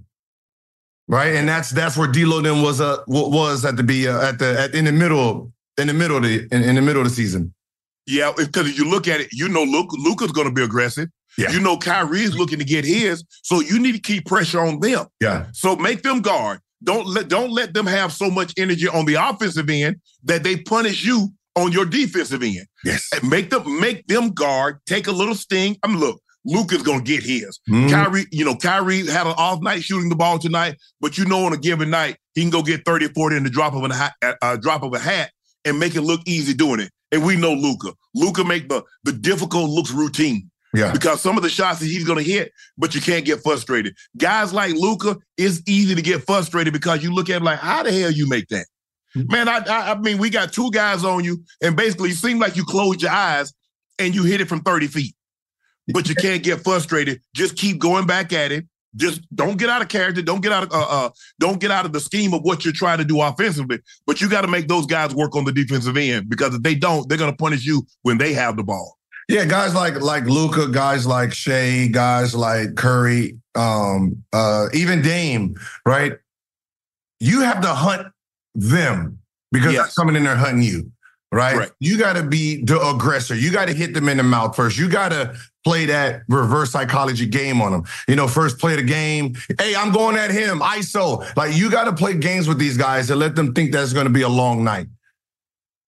Right. 1.07 1.33
And 1.35 1.49
that's 1.49 1.71
that's 1.71 1.97
where 1.97 2.07
D'Lo 2.07 2.39
then 2.39 2.61
was 2.61 2.79
uh 2.79 2.97
was 3.07 3.65
at 3.65 3.77
the 3.77 3.83
be 3.83 4.07
uh, 4.07 4.29
at 4.29 4.37
the 4.37 4.59
at, 4.59 4.75
in 4.75 4.85
the 4.85 4.91
middle 4.91 5.51
in 5.79 5.87
the 5.87 5.93
middle 5.93 6.17
of 6.17 6.23
the 6.23 6.47
in, 6.51 6.61
in 6.61 6.75
the 6.75 6.81
middle 6.81 7.01
of 7.01 7.09
the 7.09 7.13
season. 7.13 7.51
Yeah, 8.05 8.31
because 8.35 8.67
if 8.67 8.77
you 8.77 8.87
look 8.87 9.07
at 9.07 9.19
it, 9.19 9.27
you 9.33 9.49
know 9.49 9.63
Luka, 9.63 9.95
Luka's 9.97 10.31
gonna 10.31 10.51
be 10.51 10.63
aggressive. 10.63 11.09
Yeah. 11.35 11.51
You 11.51 11.61
know 11.61 11.77
Kyrie's 11.77 12.35
looking 12.35 12.59
to 12.59 12.65
get 12.65 12.85
his, 12.85 13.23
so 13.41 13.59
you 13.59 13.79
need 13.79 13.93
to 13.93 13.99
keep 13.99 14.27
pressure 14.27 14.59
on 14.59 14.79
them. 14.81 15.07
Yeah. 15.19 15.47
So 15.51 15.75
make 15.75 16.03
them 16.03 16.21
guard. 16.21 16.59
Don't 16.83 17.07
let 17.07 17.27
don't 17.27 17.51
let 17.51 17.73
them 17.73 17.87
have 17.87 18.13
so 18.13 18.29
much 18.29 18.53
energy 18.55 18.87
on 18.87 19.05
the 19.05 19.15
offensive 19.15 19.67
end 19.67 19.99
that 20.25 20.43
they 20.43 20.57
punish 20.57 21.03
you 21.03 21.33
on 21.55 21.71
your 21.71 21.85
defensive 21.85 22.41
end. 22.43 22.65
Yes. 22.83 23.07
And 23.13 23.29
make 23.29 23.49
them 23.49 23.79
make 23.79 24.07
them 24.07 24.29
guard, 24.31 24.79
take 24.85 25.07
a 25.07 25.11
little 25.11 25.35
sting. 25.35 25.77
I 25.83 25.87
mean, 25.87 25.99
look, 25.99 26.21
Luka's 26.45 26.81
gonna 26.83 27.01
get 27.03 27.23
his. 27.23 27.59
Mhm. 27.69 27.89
Kyrie, 27.89 28.25
you 28.31 28.45
know, 28.45 28.55
Kyrie 28.55 29.05
had 29.07 29.27
an 29.27 29.33
off 29.37 29.61
night 29.61 29.83
shooting 29.83 30.09
the 30.09 30.15
ball 30.15 30.39
tonight, 30.39 30.75
but 31.01 31.17
you 31.17 31.25
know, 31.25 31.45
on 31.45 31.53
a 31.53 31.57
given 31.57 31.89
night, 31.89 32.17
he 32.35 32.41
can 32.41 32.49
go 32.49 32.63
get 32.63 32.85
30 32.85 33.05
or 33.07 33.13
40 33.13 33.35
in 33.37 33.43
the 33.43 33.49
drop 33.49 33.73
of 33.73 33.83
a 33.83 33.93
hat, 33.93 34.13
uh, 34.41 34.55
drop 34.57 34.83
of 34.83 34.93
a 34.93 34.99
hat 34.99 35.31
and 35.65 35.79
make 35.79 35.95
it 35.95 36.01
look 36.01 36.21
easy 36.25 36.53
doing 36.53 36.79
it. 36.79 36.91
And 37.11 37.25
we 37.25 37.35
know 37.35 37.53
Luka. 37.53 37.93
Luka 38.15 38.43
make 38.43 38.69
the 38.69 38.83
the 39.03 39.11
difficult 39.11 39.69
looks 39.69 39.91
routine 39.91 40.49
Yeah. 40.73 40.91
because 40.93 41.21
some 41.21 41.35
of 41.37 41.43
the 41.43 41.49
shots 41.49 41.79
that 41.79 41.87
he's 41.87 42.05
going 42.05 42.23
to 42.23 42.31
hit, 42.31 42.51
but 42.77 42.93
you 42.95 43.01
can't 43.01 43.25
get 43.25 43.41
frustrated. 43.43 43.95
Guys 44.17 44.53
like 44.53 44.73
Luka, 44.75 45.17
it's 45.37 45.61
easy 45.67 45.95
to 45.95 46.01
get 46.01 46.25
frustrated 46.25 46.71
because 46.71 47.03
you 47.03 47.11
look 47.13 47.29
at 47.29 47.37
him 47.37 47.43
like, 47.43 47.59
how 47.59 47.81
the 47.83 47.91
hell 47.91 48.11
you 48.11 48.29
make 48.29 48.47
that? 48.49 48.67
Man, 49.15 49.49
I, 49.49 49.57
I 49.57 49.91
I 49.91 49.97
mean, 49.97 50.17
we 50.17 50.29
got 50.29 50.53
two 50.53 50.69
guys 50.71 51.03
on 51.03 51.23
you, 51.23 51.43
and 51.63 51.75
basically, 51.75 52.09
it 52.09 52.15
seemed 52.15 52.39
like 52.39 52.55
you 52.55 52.63
closed 52.63 53.01
your 53.01 53.11
eyes 53.11 53.53
and 53.97 54.15
you 54.15 54.23
hit 54.23 54.41
it 54.41 54.47
from 54.47 54.61
30 54.61 54.87
feet, 54.87 55.15
but 55.93 56.07
you 56.07 56.15
can't 56.15 56.43
get 56.43 56.63
frustrated. 56.63 57.21
Just 57.35 57.55
keep 57.55 57.79
going 57.79 58.05
back 58.05 58.33
at 58.33 58.51
it. 58.51 58.65
Just 58.95 59.21
don't 59.35 59.57
get 59.57 59.69
out 59.69 59.81
of 59.81 59.87
character. 59.87 60.21
Don't 60.21 60.41
get 60.41 60.51
out 60.51 60.63
of 60.63 60.71
uh, 60.71 60.87
uh 60.89 61.09
don't 61.39 61.59
get 61.59 61.69
out 61.69 61.85
of 61.85 61.93
the 61.93 61.99
scheme 61.99 62.33
of 62.33 62.41
what 62.41 62.65
you're 62.65 62.73
trying 62.73 62.97
to 62.97 63.05
do 63.05 63.21
offensively. 63.21 63.79
But 64.07 64.19
you 64.19 64.29
got 64.29 64.41
to 64.41 64.47
make 64.47 64.67
those 64.67 64.87
guys 64.87 65.13
work 65.13 65.35
on 65.35 65.45
the 65.45 65.51
defensive 65.51 65.95
end 65.95 66.27
because 66.27 66.55
if 66.55 66.63
they 66.63 66.73
don't, 66.73 67.07
they're 67.07 67.17
to 67.17 67.33
punish 67.33 67.65
you 67.65 67.85
when 68.01 68.17
they 68.17 68.33
have 68.33 68.57
the 68.57 68.63
ball. 68.63 68.97
Yeah, 69.27 69.45
guys 69.45 69.75
like 69.75 70.01
like 70.01 70.23
Luka, 70.23 70.69
guys 70.69 71.05
like 71.05 71.33
Shai, 71.33 71.87
guys 71.91 72.33
like 72.33 72.75
Curry, 72.75 73.37
um, 73.53 74.23
uh, 74.33 74.69
even 74.73 75.03
Dame, 75.03 75.55
right? 75.85 76.13
You 77.19 77.41
have 77.41 77.61
to 77.61 77.67
hunt 77.67 78.07
them 78.59 79.19
because 79.51 79.73
they're 79.73 79.87
coming 79.97 80.15
in 80.15 80.23
there 80.23 80.35
hunting 80.35 80.63
you, 80.63 80.91
right? 81.31 81.55
Correct. 81.55 81.73
You 81.79 81.97
got 81.97 82.13
to 82.13 82.23
be 82.23 82.63
the 82.63 82.79
aggressor. 82.79 83.35
You 83.35 83.51
got 83.51 83.67
to 83.67 83.73
hit 83.73 83.93
them 83.93 84.09
in 84.09 84.17
the 84.17 84.23
mouth 84.23 84.55
first. 84.55 84.77
You 84.77 84.89
got 84.89 85.09
to 85.09 85.35
play 85.63 85.85
that 85.85 86.21
reverse 86.27 86.71
psychology 86.71 87.25
game 87.25 87.61
on 87.61 87.71
them. 87.71 87.83
You 88.07 88.15
know, 88.15 88.27
first 88.27 88.59
play 88.59 88.75
the 88.75 88.83
game. 88.83 89.35
Hey, 89.59 89.75
I'm 89.75 89.91
going 89.91 90.17
at 90.17 90.31
him. 90.31 90.59
ISO. 90.59 91.35
Like 91.35 91.55
you 91.55 91.71
got 91.71 91.85
to 91.85 91.93
play 91.93 92.15
games 92.15 92.47
with 92.47 92.59
these 92.59 92.77
guys 92.77 93.09
and 93.09 93.19
let 93.19 93.35
them 93.35 93.53
think 93.53 93.71
that's 93.71 93.93
going 93.93 94.07
to 94.07 94.13
be 94.13 94.21
a 94.21 94.29
long 94.29 94.63
night 94.63 94.87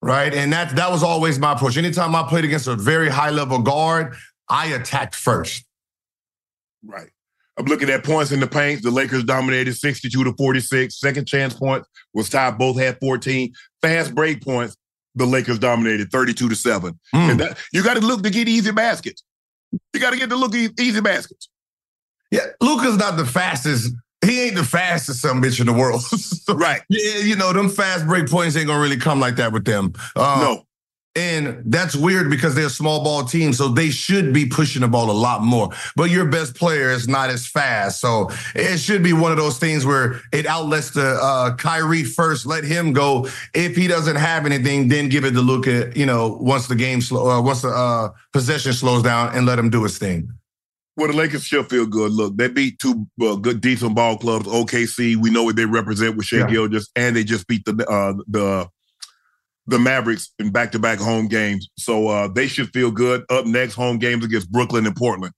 right? 0.01 0.33
And 0.33 0.51
that 0.53 0.75
that 0.75 0.91
was 0.91 1.03
always 1.03 1.39
my 1.39 1.53
approach. 1.53 1.77
Anytime 1.77 2.15
I 2.15 2.23
played 2.27 2.43
against 2.43 2.67
a 2.67 2.75
very 2.75 3.09
high 3.09 3.29
level 3.29 3.59
guard, 3.59 4.15
I 4.49 4.67
attacked 4.67 5.15
first. 5.15 5.63
Right. 6.83 7.09
I'm 7.61 7.67
looking 7.67 7.91
at 7.91 8.03
points 8.03 8.31
in 8.31 8.39
the 8.39 8.47
paint. 8.47 8.81
The 8.81 8.89
Lakers 8.89 9.23
dominated 9.23 9.75
62 9.75 10.23
to 10.23 10.33
46. 10.33 10.99
Second 10.99 11.27
chance 11.27 11.53
points 11.53 11.87
was 12.11 12.27
tied. 12.27 12.57
Both 12.57 12.79
had 12.79 12.99
14. 12.99 13.53
Fast 13.83 14.15
break 14.15 14.43
points. 14.43 14.75
The 15.13 15.25
Lakers 15.25 15.59
dominated 15.59 16.11
32 16.11 16.49
to 16.49 16.55
7. 16.55 16.99
Mm. 17.13 17.31
And 17.31 17.39
that, 17.39 17.59
you 17.71 17.83
got 17.83 17.95
to 17.95 17.99
look 17.99 18.23
to 18.23 18.31
get 18.31 18.47
easy 18.47 18.71
baskets. 18.71 19.23
You 19.93 19.99
got 19.99 20.11
to 20.11 20.17
get 20.17 20.29
to 20.29 20.35
look 20.35 20.55
easy 20.55 21.01
baskets. 21.01 21.49
Yeah, 22.31 22.47
Luka's 22.61 22.97
not 22.97 23.17
the 23.17 23.25
fastest. 23.25 23.93
He 24.25 24.41
ain't 24.41 24.55
the 24.55 24.63
fastest 24.63 25.21
some 25.21 25.39
bitch 25.39 25.59
in 25.59 25.67
the 25.67 25.73
world. 25.73 26.01
So, 26.41 26.55
Right. 26.55 26.81
Yeah, 26.89 27.19
you 27.19 27.35
know, 27.35 27.53
them 27.53 27.69
fast 27.69 28.07
break 28.07 28.27
points 28.27 28.57
ain't 28.57 28.65
gonna 28.65 28.81
really 28.81 28.97
come 28.97 29.19
like 29.19 29.35
that 29.35 29.51
with 29.51 29.65
them. 29.65 29.93
Um, 30.15 30.39
no. 30.39 30.65
And 31.13 31.61
that's 31.65 31.93
weird 31.93 32.29
because 32.29 32.55
they're 32.55 32.67
a 32.67 32.69
small 32.69 33.03
ball 33.03 33.25
team, 33.25 33.51
so 33.51 33.67
they 33.67 33.89
should 33.89 34.31
be 34.33 34.45
pushing 34.45 34.81
the 34.81 34.87
ball 34.87 35.11
a 35.11 35.11
lot 35.11 35.41
more. 35.43 35.69
But 35.97 36.09
your 36.09 36.25
best 36.25 36.55
player 36.55 36.89
is 36.89 37.05
not 37.09 37.29
as 37.29 37.45
fast, 37.45 37.99
so 37.99 38.29
it 38.55 38.77
should 38.77 39.03
be 39.03 39.11
one 39.11 39.31
of 39.31 39.37
those 39.37 39.59
things 39.59 39.85
where 39.85 40.21
it 40.31 40.45
outlets 40.45 40.91
the 40.91 41.19
uh, 41.21 41.55
Kyrie 41.57 42.05
first. 42.05 42.45
Let 42.45 42.63
him 42.63 42.93
go. 42.93 43.27
If 43.53 43.75
he 43.75 43.87
doesn't 43.87 44.15
have 44.15 44.45
anything, 44.45 44.87
then 44.87 45.09
give 45.09 45.25
it 45.25 45.31
to 45.31 45.41
Luka. 45.41 45.91
You 45.93 46.05
know, 46.05 46.37
once 46.39 46.67
the 46.67 46.75
game 46.75 47.01
slow, 47.01 47.29
uh, 47.29 47.41
once 47.41 47.61
the 47.61 47.69
uh, 47.69 48.11
possession 48.31 48.71
slows 48.71 49.03
down, 49.03 49.35
and 49.35 49.45
let 49.45 49.59
him 49.59 49.69
do 49.69 49.83
his 49.83 49.97
thing. 49.97 50.31
Well, 50.95 51.07
the 51.07 51.17
Lakers 51.17 51.43
should 51.43 51.69
feel 51.69 51.87
good. 51.87 52.11
Look, 52.13 52.37
they 52.37 52.47
beat 52.47 52.79
two 52.79 53.05
uh, 53.21 53.35
good, 53.35 53.59
decent 53.59 53.95
ball 53.95 54.17
clubs. 54.17 54.45
OKC, 54.47 55.17
we 55.17 55.29
know 55.29 55.43
what 55.43 55.57
they 55.57 55.65
represent 55.65 56.15
with 56.15 56.25
Shai 56.25 56.37
Yeah. 56.39 56.47
Gilgeous, 56.47 56.89
and 56.95 57.17
they 57.17 57.25
just 57.25 57.47
beat 57.47 57.65
the 57.65 57.85
uh, 57.85 58.13
the 58.27 58.69
the 59.71 59.79
Mavericks 59.79 60.31
in 60.37 60.51
back-to-back 60.51 60.99
home 60.99 61.27
games. 61.27 61.67
So 61.77 62.07
uh, 62.09 62.27
they 62.27 62.47
should 62.47 62.69
feel 62.69 62.91
good. 62.91 63.23
Up 63.29 63.45
next, 63.45 63.73
home 63.73 63.97
games 63.97 64.23
against 64.23 64.51
Brooklyn 64.51 64.85
and 64.85 64.95
Portland. 64.95 65.33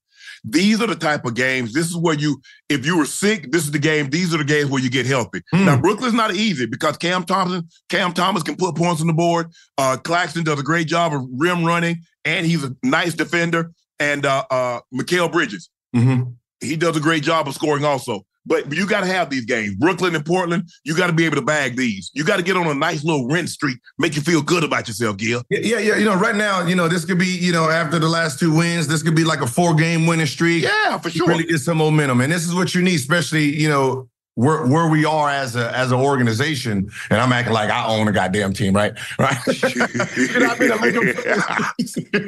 These 0.45 0.81
are 0.81 0.87
the 0.87 0.95
type 0.95 1.23
of 1.23 1.35
games. 1.35 1.71
This 1.71 1.87
is 1.87 1.95
where 1.95 2.15
you, 2.15 2.41
if 2.67 2.85
you 2.85 2.97
were 2.97 3.05
sick, 3.05 3.49
this 3.53 3.63
is 3.63 3.71
the 3.71 3.79
game. 3.79 4.09
These 4.09 4.33
are 4.35 4.37
the 4.37 4.43
games 4.43 4.69
where 4.69 4.81
you 4.83 4.89
get 4.89 5.05
healthy. 5.05 5.41
Hmm. 5.51 5.63
Now 5.65 5.77
Brooklyn's 5.79 6.13
not 6.13 6.35
easy 6.35 6.65
because 6.65 6.97
Cam 6.97 7.23
Thompson, 7.23 7.69
Cam 7.87 8.11
Thomas 8.13 8.43
can 8.43 8.57
put 8.57 8.75
points 8.75 8.99
on 8.99 9.07
the 9.07 9.13
board. 9.13 9.47
Uh, 9.77 9.95
Claxton 10.03 10.43
does 10.43 10.59
a 10.59 10.63
great 10.63 10.87
job 10.87 11.13
of 11.13 11.21
rim 11.37 11.63
running, 11.63 12.01
and 12.25 12.45
he's 12.45 12.63
a 12.65 12.75
nice 12.83 13.13
defender. 13.13 13.71
And 14.01 14.25
uh, 14.25 14.43
uh, 14.51 14.79
Mikal 14.93 15.31
Bridges, 15.31 15.69
Mm-hmm. 15.95 16.31
he 16.59 16.75
does 16.75 16.97
a 16.97 16.99
great 16.99 17.23
job 17.23 17.47
of 17.47 17.53
scoring 17.53 17.85
also. 17.85 18.25
But 18.45 18.71
you 18.73 18.87
got 18.87 19.01
to 19.01 19.07
have 19.07 19.29
these 19.29 19.45
games. 19.45 19.75
Brooklyn 19.75 20.15
and 20.15 20.25
Portland, 20.25 20.69
you 20.83 20.95
got 20.95 21.07
to 21.07 21.13
be 21.13 21.25
able 21.25 21.37
to 21.37 21.41
bag 21.41 21.77
these. 21.77 22.11
You 22.13 22.23
got 22.25 22.37
to 22.37 22.43
get 22.43 22.57
on 22.57 22.67
a 22.67 22.73
nice 22.73 23.03
little 23.03 23.27
rent 23.27 23.49
streak, 23.49 23.77
make 23.97 24.15
you 24.15 24.21
feel 24.21 24.41
good 24.41 24.63
about 24.63 24.87
yourself, 24.87 25.17
Gil. 25.17 25.43
Yeah, 25.49 25.59
yeah, 25.59 25.79
yeah. 25.79 25.95
You 25.97 26.05
know, 26.05 26.15
right 26.15 26.35
now, 26.35 26.65
you 26.65 26.75
know, 26.75 26.87
this 26.87 27.05
could 27.05 27.19
be, 27.19 27.27
you 27.27 27.51
know, 27.51 27.69
after 27.69 27.99
the 27.99 28.09
last 28.09 28.39
two 28.39 28.53
wins, 28.53 28.87
this 28.87 29.01
could 29.01 29.15
be 29.15 29.23
like 29.23 29.41
a 29.41 29.47
four 29.47 29.75
game 29.75 30.05
winning 30.05 30.25
streak. 30.25 30.63
Yeah, 30.63 30.97
for 30.97 31.09
sure. 31.09 31.27
Really 31.27 31.45
get 31.45 31.59
some 31.59 31.77
momentum. 31.77 32.21
And 32.21 32.31
this 32.31 32.45
is 32.45 32.53
what 32.53 32.75
you 32.75 32.81
need, 32.81 32.95
especially, 32.95 33.45
you 33.45 33.69
know, 33.69 34.09
where 34.35 34.65
where 34.65 34.89
we 34.89 35.05
are 35.05 35.29
as 35.29 35.55
a 35.55 35.75
as 35.77 35.91
an 35.91 35.99
organization. 35.99 36.89
And 37.09 37.21
I'm 37.21 37.31
acting 37.31 37.53
like 37.53 37.69
I 37.69 37.85
own 37.85 38.07
a 38.07 38.11
goddamn 38.11 38.53
team, 38.53 38.73
right? 38.73 38.93
Right. 39.19 39.37
you 40.17 40.39
know, 40.39 40.49
I've 40.49 40.59
been 40.59 40.71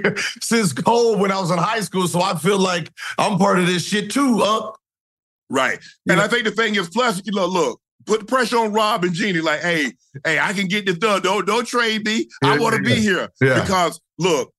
a 0.05 0.17
since 0.41 0.71
Cole 0.71 1.17
when 1.17 1.31
I 1.31 1.39
was 1.39 1.51
in 1.51 1.57
high 1.57 1.81
school. 1.81 2.07
So 2.07 2.21
I 2.21 2.37
feel 2.37 2.59
like 2.59 2.91
I'm 3.17 3.37
part 3.37 3.59
of 3.59 3.67
this 3.67 3.85
shit 3.85 4.11
too. 4.11 4.41
Uh, 4.41 4.71
Right. 5.49 5.79
And 6.07 6.17
know- 6.17 6.23
I 6.23 6.27
think 6.27 6.45
the 6.45 6.51
thing 6.51 6.75
is, 6.75 6.89
plus, 6.89 7.21
you 7.25 7.33
know, 7.33 7.45
look, 7.45 7.79
put 8.05 8.21
the 8.21 8.25
pressure 8.25 8.57
on 8.57 8.73
Rob 8.73 9.03
and 9.03 9.13
Jeanie, 9.13 9.41
like, 9.41 9.61
hey, 9.61 9.91
hey, 10.23 10.39
I 10.39 10.53
can 10.53 10.67
get 10.67 10.85
this 10.85 10.97
done. 10.97 11.21
Don't 11.21 11.45
don't 11.45 11.67
trade 11.67 12.05
me. 12.05 12.27
I 12.43 12.57
want 12.57 12.75
to 12.75 12.89
yeah, 12.89 12.95
be 12.95 13.01
here. 13.01 13.29
yeah. 13.41 13.61
Because 13.61 13.99
look, 14.17 14.53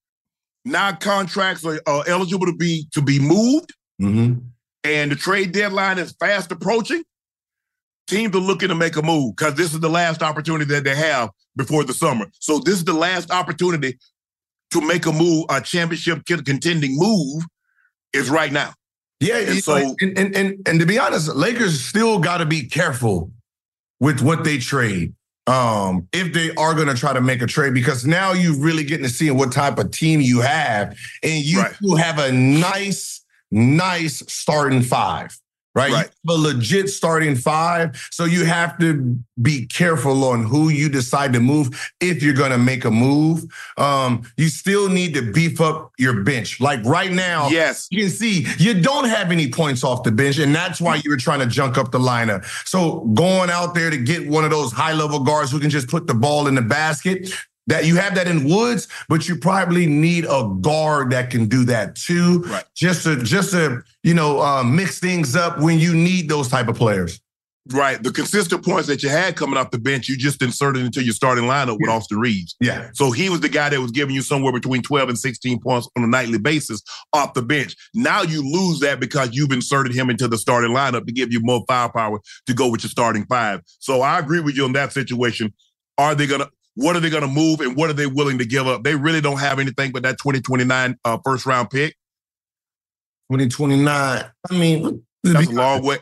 now 0.65 0.93
contracts 0.93 1.65
are, 1.65 1.81
are 1.87 2.05
eligible 2.07 2.47
to 2.47 2.55
be 2.55 2.87
to 2.93 3.03
be 3.03 3.19
moved, 3.19 3.73
mhm. 4.01 4.43
and 4.85 5.11
the 5.11 5.17
trade 5.17 5.53
deadline 5.53 5.99
is 5.99 6.13
fast 6.19 6.51
approaching. 6.53 7.03
Teams 8.07 8.35
are 8.37 8.41
looking 8.41 8.69
to 8.69 8.77
make 8.77 8.97
a 8.97 9.03
move 9.03 9.35
because 9.37 9.55
this 9.55 9.75
is 9.75 9.81
the 9.81 9.91
last 9.91 10.23
opportunity 10.23 10.73
that 10.73 10.85
they 10.85 10.95
have 10.95 11.31
before 11.57 11.83
the 11.83 11.93
summer. 11.93 12.27
So 12.39 12.61
this 12.61 12.75
is 12.75 12.85
the 12.85 12.93
last 12.93 13.33
opportunity 13.33 13.99
to 14.71 14.81
make 14.81 15.07
a 15.07 15.13
move, 15.13 15.47
a 15.49 15.61
championship 15.61 16.25
contending 16.25 16.97
move, 16.97 17.45
is 18.13 18.31
right 18.31 18.53
now. 18.53 18.75
Yeah, 19.21 19.39
And 19.39 19.49
know, 19.49 19.55
so- 19.61 19.97
and, 20.01 20.19
and 20.19 20.37
and 20.37 20.69
and 20.69 20.81
to 20.81 20.87
be 20.87 20.99
honest, 20.99 21.35
Lakers 21.35 21.81
still 21.83 22.19
got 22.19 22.39
to 22.39 22.47
be 22.47 22.63
careful 22.65 23.31
with 24.01 24.21
what 24.21 24.45
they 24.45 24.59
trade. 24.59 25.15
Um, 25.47 26.09
if 26.13 26.33
they 26.33 26.51
are 26.57 26.75
going 26.75 26.89
to 26.89 26.95
try 26.95 27.13
to 27.13 27.21
make 27.21 27.41
a 27.41 27.47
trade, 27.47 27.73
because 27.73 28.05
now 28.05 28.33
you're 28.33 28.59
really 28.59 28.83
getting 28.83 29.05
to 29.07 29.11
see 29.13 29.31
what 29.31 29.53
type 29.53 29.79
of 29.79 29.93
team 29.93 30.21
you 30.21 30.41
have, 30.41 30.97
and 31.23 31.45
you 31.45 31.61
Right. 31.61 31.73
have 32.01 32.19
a 32.19 32.33
nice, 32.33 33.25
nice 33.53 34.25
starting 34.27 34.83
five, 34.83 35.39
right? 35.77 35.93
Right. 35.93 36.11
You 36.25 36.35
have 36.35 36.39
a 36.41 36.43
legit 36.49 36.89
starting 36.89 37.37
five. 37.37 37.95
So 38.11 38.25
you 38.25 38.45
have 38.47 38.79
to 38.79 39.19
be 39.43 39.67
careful 39.67 40.25
on 40.25 40.43
who 40.45 40.71
you 40.71 40.89
decide 40.89 41.33
to 41.35 41.41
move 41.41 41.91
if 42.01 42.23
you're 42.23 42.35
going 42.35 42.51
to 42.51 42.59
make 42.59 42.85
a 42.85 42.91
move. 42.91 43.45
Um, 43.77 44.23
you 44.37 44.49
still 44.49 44.89
need 44.89 45.15
to 45.15 45.31
beef 45.33 45.61
up 45.61 45.93
your 45.99 46.23
bench. 46.25 46.61
Like 46.61 46.83
right 46.85 47.13
now, 47.13 47.49
Yes. 47.51 47.87
you 47.91 48.05
can 48.05 48.11
see 48.11 48.47
you 48.59 48.81
don't 48.81 49.05
have 49.05 49.31
any 49.31 49.51
points 49.51 49.85
off 49.85 50.03
the 50.03 50.11
bench, 50.13 50.39
and 50.39 50.55
that's 50.55 50.81
why 50.81 50.97
you 50.97 51.11
were 51.11 51.17
trying 51.19 51.41
to 51.41 51.47
junk 51.47 51.77
up 51.77 51.93
the 51.93 51.99
lineup. 51.99 52.45
So 52.67 53.01
going 53.15 53.51
out 53.51 53.75
there 53.75 53.91
to 53.91 53.99
get 53.99 54.27
one 54.29 54.45
of 54.45 54.51
those 54.51 54.73
high 54.73 54.95
level 54.95 55.21
guards 55.21 55.51
who 55.53 55.61
can 55.61 55.71
just 55.71 55.89
put 55.89 56.07
the 56.07 56.15
ball 56.15 56.47
in 56.49 56.55
the 56.55 56.63
basket. 56.63 57.31
That 57.69 57.85
you 57.85 57.97
have 57.97 58.15
that 58.15 58.29
in 58.29 58.45
Woods, 58.49 58.87
but 59.09 59.29
you 59.29 59.37
probably 59.37 59.87
need 59.87 60.25
a 60.25 60.49
guard 60.61 61.11
that 61.11 61.31
can 61.31 61.47
do 61.47 61.65
that 61.65 61.97
too. 61.97 62.43
Right. 62.45 62.65
Just 62.77 63.03
to 63.05 63.23
just 63.23 63.51
to 63.51 63.83
you 64.05 64.15
know 64.15 64.41
uh, 64.41 64.63
mix 64.63 65.01
things 65.01 65.35
up 65.35 65.59
when 65.61 65.79
you 65.81 65.95
need 65.95 66.29
those 66.29 66.49
type 66.49 66.69
of 66.69 66.77
players. 66.77 67.21
Right. 67.73 68.01
The 68.01 68.13
consistent 68.13 68.65
points 68.65 68.87
that 68.87 69.03
you 69.03 69.09
had 69.09 69.35
coming 69.35 69.57
off 69.59 69.73
the 69.73 69.79
bench, 69.81 70.09
you 70.09 70.17
just 70.17 70.41
inserted 70.41 70.85
into 70.85 71.03
your 71.03 71.15
starting 71.15 71.45
lineup 71.47 71.79
with 71.81 71.89
Yeah. 71.89 71.95
Austin 71.97 72.21
Reaves. 72.21 72.55
Yeah. 72.61 72.91
So 72.95 73.11
he 73.11 73.29
was 73.29 73.41
the 73.41 73.49
guy 73.49 73.69
that 73.71 73.81
was 73.81 73.91
giving 73.91 74.15
you 74.15 74.23
somewhere 74.23 74.53
between 74.53 74.83
12 74.83 75.09
and 75.09 75.19
16 75.19 75.59
points 75.59 75.89
on 75.97 76.05
a 76.05 76.07
nightly 76.07 76.39
basis 76.39 76.81
off 77.13 77.35
the 77.35 77.43
bench. 77.43 77.75
Now 77.93 78.23
you 78.23 78.41
lose 78.49 78.79
that 78.81 79.01
because 79.01 79.31
you've 79.33 79.51
inserted 79.51 79.93
him 79.93 80.11
into 80.11 80.29
the 80.29 80.39
starting 80.39 80.71
lineup 80.71 81.07
to 81.07 81.13
give 81.13 81.33
you 81.33 81.41
more 81.43 81.65
firepower 81.67 82.21
to 82.47 82.55
go 82.55 82.71
with 82.71 82.85
your 82.85 82.91
starting 82.91 83.27
five. 83.27 83.63
So 83.81 84.01
I 84.03 84.21
agree 84.21 84.39
with 84.39 84.57
you 84.57 84.65
on 84.65 84.73
that 84.75 84.93
situation. 84.93 85.53
Are 85.99 86.15
they 86.15 86.29
gonna 86.29 86.49
what 86.77 86.95
are 86.95 87.01
they 87.01 87.11
gonna 87.11 87.27
move 87.27 87.61
and 87.61 87.75
what 87.75 87.91
are 87.91 87.95
they 87.95 88.07
willing 88.07 88.39
to 88.39 88.45
give 88.45 88.67
up? 88.67 88.85
They 88.85 88.95
really 88.95 89.21
don't 89.21 89.39
have 89.41 89.59
anything 89.59 89.93
but 89.93 90.03
that 90.05 90.19
2029 90.19 90.97
uh, 91.05 91.19
first 91.25 91.45
round 91.47 91.71
pick. 91.71 91.97
2029. 93.33 93.89
I 94.51 94.55
mean, 94.57 95.03
That's 95.25 95.49
a 95.49 95.51
long 95.53 95.83
way. 95.85 95.99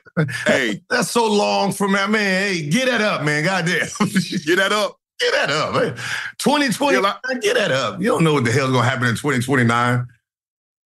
hey, 0.47 0.83
That's 0.90 1.11
so 1.11 1.26
long 1.33 1.73
for 1.73 1.88
me. 1.88 1.95
Man, 1.95 2.12
hey, 2.12 2.69
get 2.69 2.87
that 2.87 3.00
up, 3.00 3.25
man. 3.25 3.45
Goddamn. 3.45 3.87
get 4.45 4.57
that 4.57 4.73
up. 4.73 4.97
get 5.21 5.33
that 5.33 5.50
up. 5.50 5.75
Man. 5.75 5.95
2020. 6.38 6.95
Yeah, 6.95 7.00
like- 7.00 7.40
get 7.40 7.54
that 7.57 7.71
up. 7.71 8.00
You 8.00 8.09
don't 8.09 8.25
know 8.25 8.35
what 8.35 8.45
the 8.45 8.52
hell's 8.52 8.73
gonna 8.73 8.88
happen 8.88 9.07
in 9.07 9.14
2029. 9.14 10.07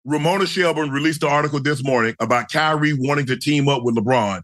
Ramona 0.05 0.47
Shelburne 0.47 0.91
released 0.91 1.23
an 1.23 1.31
article 1.31 1.61
this 1.61 1.83
morning 1.83 2.15
about 2.21 2.51
Kyrie 2.51 2.93
wanting 2.93 3.27
to 3.27 3.37
team 3.37 3.69
up 3.69 3.83
with 3.83 3.97
LeBron. 3.97 4.43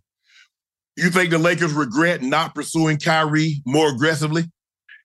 You 0.96 1.08
think 1.10 1.30
the 1.30 1.38
Lakers 1.38 1.72
regret 1.72 2.20
not 2.22 2.54
pursuing 2.54 2.98
Kyrie 2.98 3.62
more 3.64 3.88
aggressively? 3.90 4.44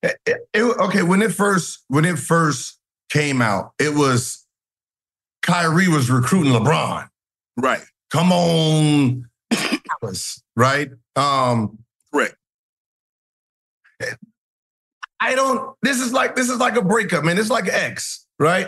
It- 0.03 0.19
it- 0.25 0.61
okay, 0.61 1.03
when 1.03 1.21
it 1.21 1.33
first 1.33 1.83
when 1.87 2.05
it 2.05 2.19
first 2.19 2.77
came 3.09 3.41
out, 3.41 3.73
it 3.79 3.93
was 3.95 4.45
Kyrie 5.41 5.87
was 5.87 6.09
recruiting 6.09 6.53
LeBron. 6.53 7.09
Right. 7.57 7.81
Come 8.11 8.31
on, 8.31 9.29
Dallas, 10.01 10.41
right? 10.55 10.89
Um, 11.15 11.79
Correct. 12.13 12.35
I 15.19 15.33
don't. 15.35 15.75
This 15.81 15.99
is 15.99 16.13
like 16.13 16.35
this 16.35 16.49
is 16.49 16.57
like 16.59 16.75
a 16.75 16.81
breakup, 16.81 17.23
man. 17.23 17.37
It's 17.39 17.49
like 17.49 17.65
an 17.65 17.73
ex, 17.73 18.25
right? 18.39 18.67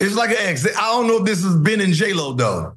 It's 0.00 0.14
like 0.14 0.30
an 0.30 0.36
ex. 0.40 0.66
I 0.66 0.80
don't 0.92 1.06
know 1.06 1.18
if 1.18 1.24
this 1.24 1.42
has 1.42 1.56
been 1.56 1.80
in 1.80 1.92
J 1.92 2.12
Lo 2.12 2.34
though. 2.34 2.76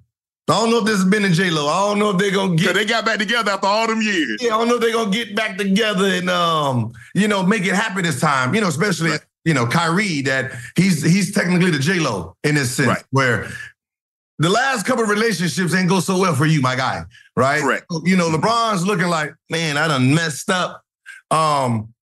I 0.50 0.54
don't 0.62 0.70
know 0.72 0.78
if 0.80 0.86
this 0.86 0.96
has 0.98 1.06
been 1.06 1.26
in 1.26 1.34
J 1.34 1.50
Lo. 1.50 1.68
I 1.68 1.90
don't 1.90 2.00
know 2.00 2.12
if 2.12 2.18
they're 2.18 2.32
gonna 2.32 2.56
get. 2.56 2.74
they 2.74 2.86
got 2.86 3.04
back 3.06 3.20
together 3.20 3.52
after 3.52 3.68
all 3.68 3.86
them 3.88 4.02
years. 4.02 4.38
Yeah, 4.40 4.56
I 4.56 4.58
don't 4.60 4.70
know 4.70 4.76
if 4.76 4.82
they're 4.82 4.94
gonna 4.94 5.12
get 5.12 5.36
back 5.36 5.58
together 5.58 6.06
and 6.06 6.30
um, 6.30 6.94
you 7.14 7.28
know, 7.28 7.44
make 7.44 7.66
it 7.66 7.74
happen 7.76 8.04
this 8.04 8.22
time. 8.22 8.56
You 8.56 8.62
know, 8.62 8.68
especially 8.68 9.12
Right. 9.12 9.22
you 9.44 9.54
know 9.54 9.66
Kyrie 9.68 10.22
that 10.22 10.54
he's 10.78 11.04
he's 11.04 11.34
technically 11.34 11.72
the 11.72 11.80
J 11.80 12.00
Lo 12.00 12.36
in 12.46 12.56
this 12.56 12.74
sense, 12.76 12.88
Right. 12.88 13.04
where 13.12 13.50
the 14.40 14.50
last 14.50 14.86
couple 14.86 15.04
of 15.04 15.10
relationships 15.10 15.74
ain't 15.74 15.90
go 15.90 16.00
so 16.00 16.18
well 16.18 16.34
for 16.36 16.46
you, 16.46 16.62
my 16.62 16.76
guy. 16.76 17.04
Right? 17.36 17.62
Correct. 17.62 17.86
You 18.06 18.16
know, 18.16 18.30
LeBron's 18.30 18.86
looking 18.86 19.08
like, 19.08 19.34
man, 19.50 19.78
I 19.78 19.88
done 19.90 20.14
messed 20.16 20.50
up. 20.50 20.82
Um, 21.30 21.94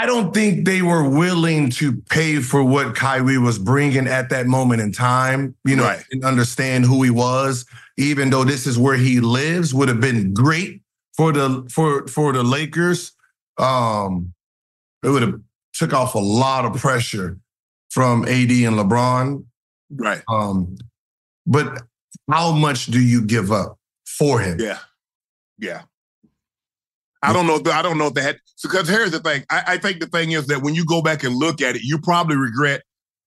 I 0.00 0.06
don't 0.06 0.32
think 0.32 0.64
they 0.64 0.80
were 0.80 1.06
willing 1.06 1.68
to 1.72 1.92
pay 2.08 2.36
for 2.40 2.64
what 2.64 2.94
Kyrie 2.94 3.36
was 3.36 3.58
bringing 3.58 4.06
at 4.06 4.30
that 4.30 4.46
moment 4.46 4.80
in 4.80 4.92
time. 4.92 5.54
You 5.66 5.76
know, 5.76 5.84
Right. 5.84 6.02
and 6.10 6.24
understand 6.24 6.86
who 6.86 7.02
he 7.02 7.10
was, 7.10 7.66
even 7.98 8.30
though 8.30 8.44
this 8.44 8.66
is 8.66 8.78
where 8.78 8.96
he 8.96 9.20
lives, 9.20 9.74
would 9.74 9.88
have 9.88 10.00
been 10.00 10.32
great 10.32 10.80
for 11.14 11.32
the 11.32 11.68
for 11.70 12.08
for 12.08 12.32
the 12.32 12.42
Lakers. 12.42 13.12
Um, 13.58 14.32
it 15.04 15.10
would 15.10 15.20
have 15.20 15.38
took 15.74 15.92
off 15.92 16.14
a 16.14 16.18
lot 16.18 16.64
of 16.64 16.80
pressure 16.80 17.38
from 17.90 18.24
AD 18.24 18.50
and 18.64 18.76
LeBron. 18.76 19.44
Right. 19.90 20.22
Um, 20.28 20.78
but 21.46 21.82
how 22.30 22.52
much 22.52 22.86
do 22.86 22.98
you 23.00 23.20
give 23.20 23.52
up 23.52 23.78
for 24.06 24.40
him? 24.40 24.58
Yeah. 24.60 24.78
Yeah. 25.58 25.82
I 27.22 27.34
don't 27.34 27.46
know. 27.46 27.56
If, 27.56 27.66
I 27.68 27.82
don't 27.82 27.98
know 27.98 28.06
if 28.06 28.14
they 28.14 28.22
had 28.22 28.38
because 28.62 28.88
here's 28.88 29.10
the 29.10 29.20
thing. 29.20 29.44
I, 29.50 29.62
I 29.66 29.76
think 29.78 30.00
the 30.00 30.06
thing 30.06 30.32
is 30.32 30.46
that 30.48 30.62
when 30.62 30.74
you 30.74 30.84
go 30.84 31.02
back 31.02 31.24
and 31.24 31.34
look 31.34 31.60
at 31.62 31.76
it, 31.76 31.82
you 31.82 31.98
probably 31.98 32.36
regret 32.36 32.82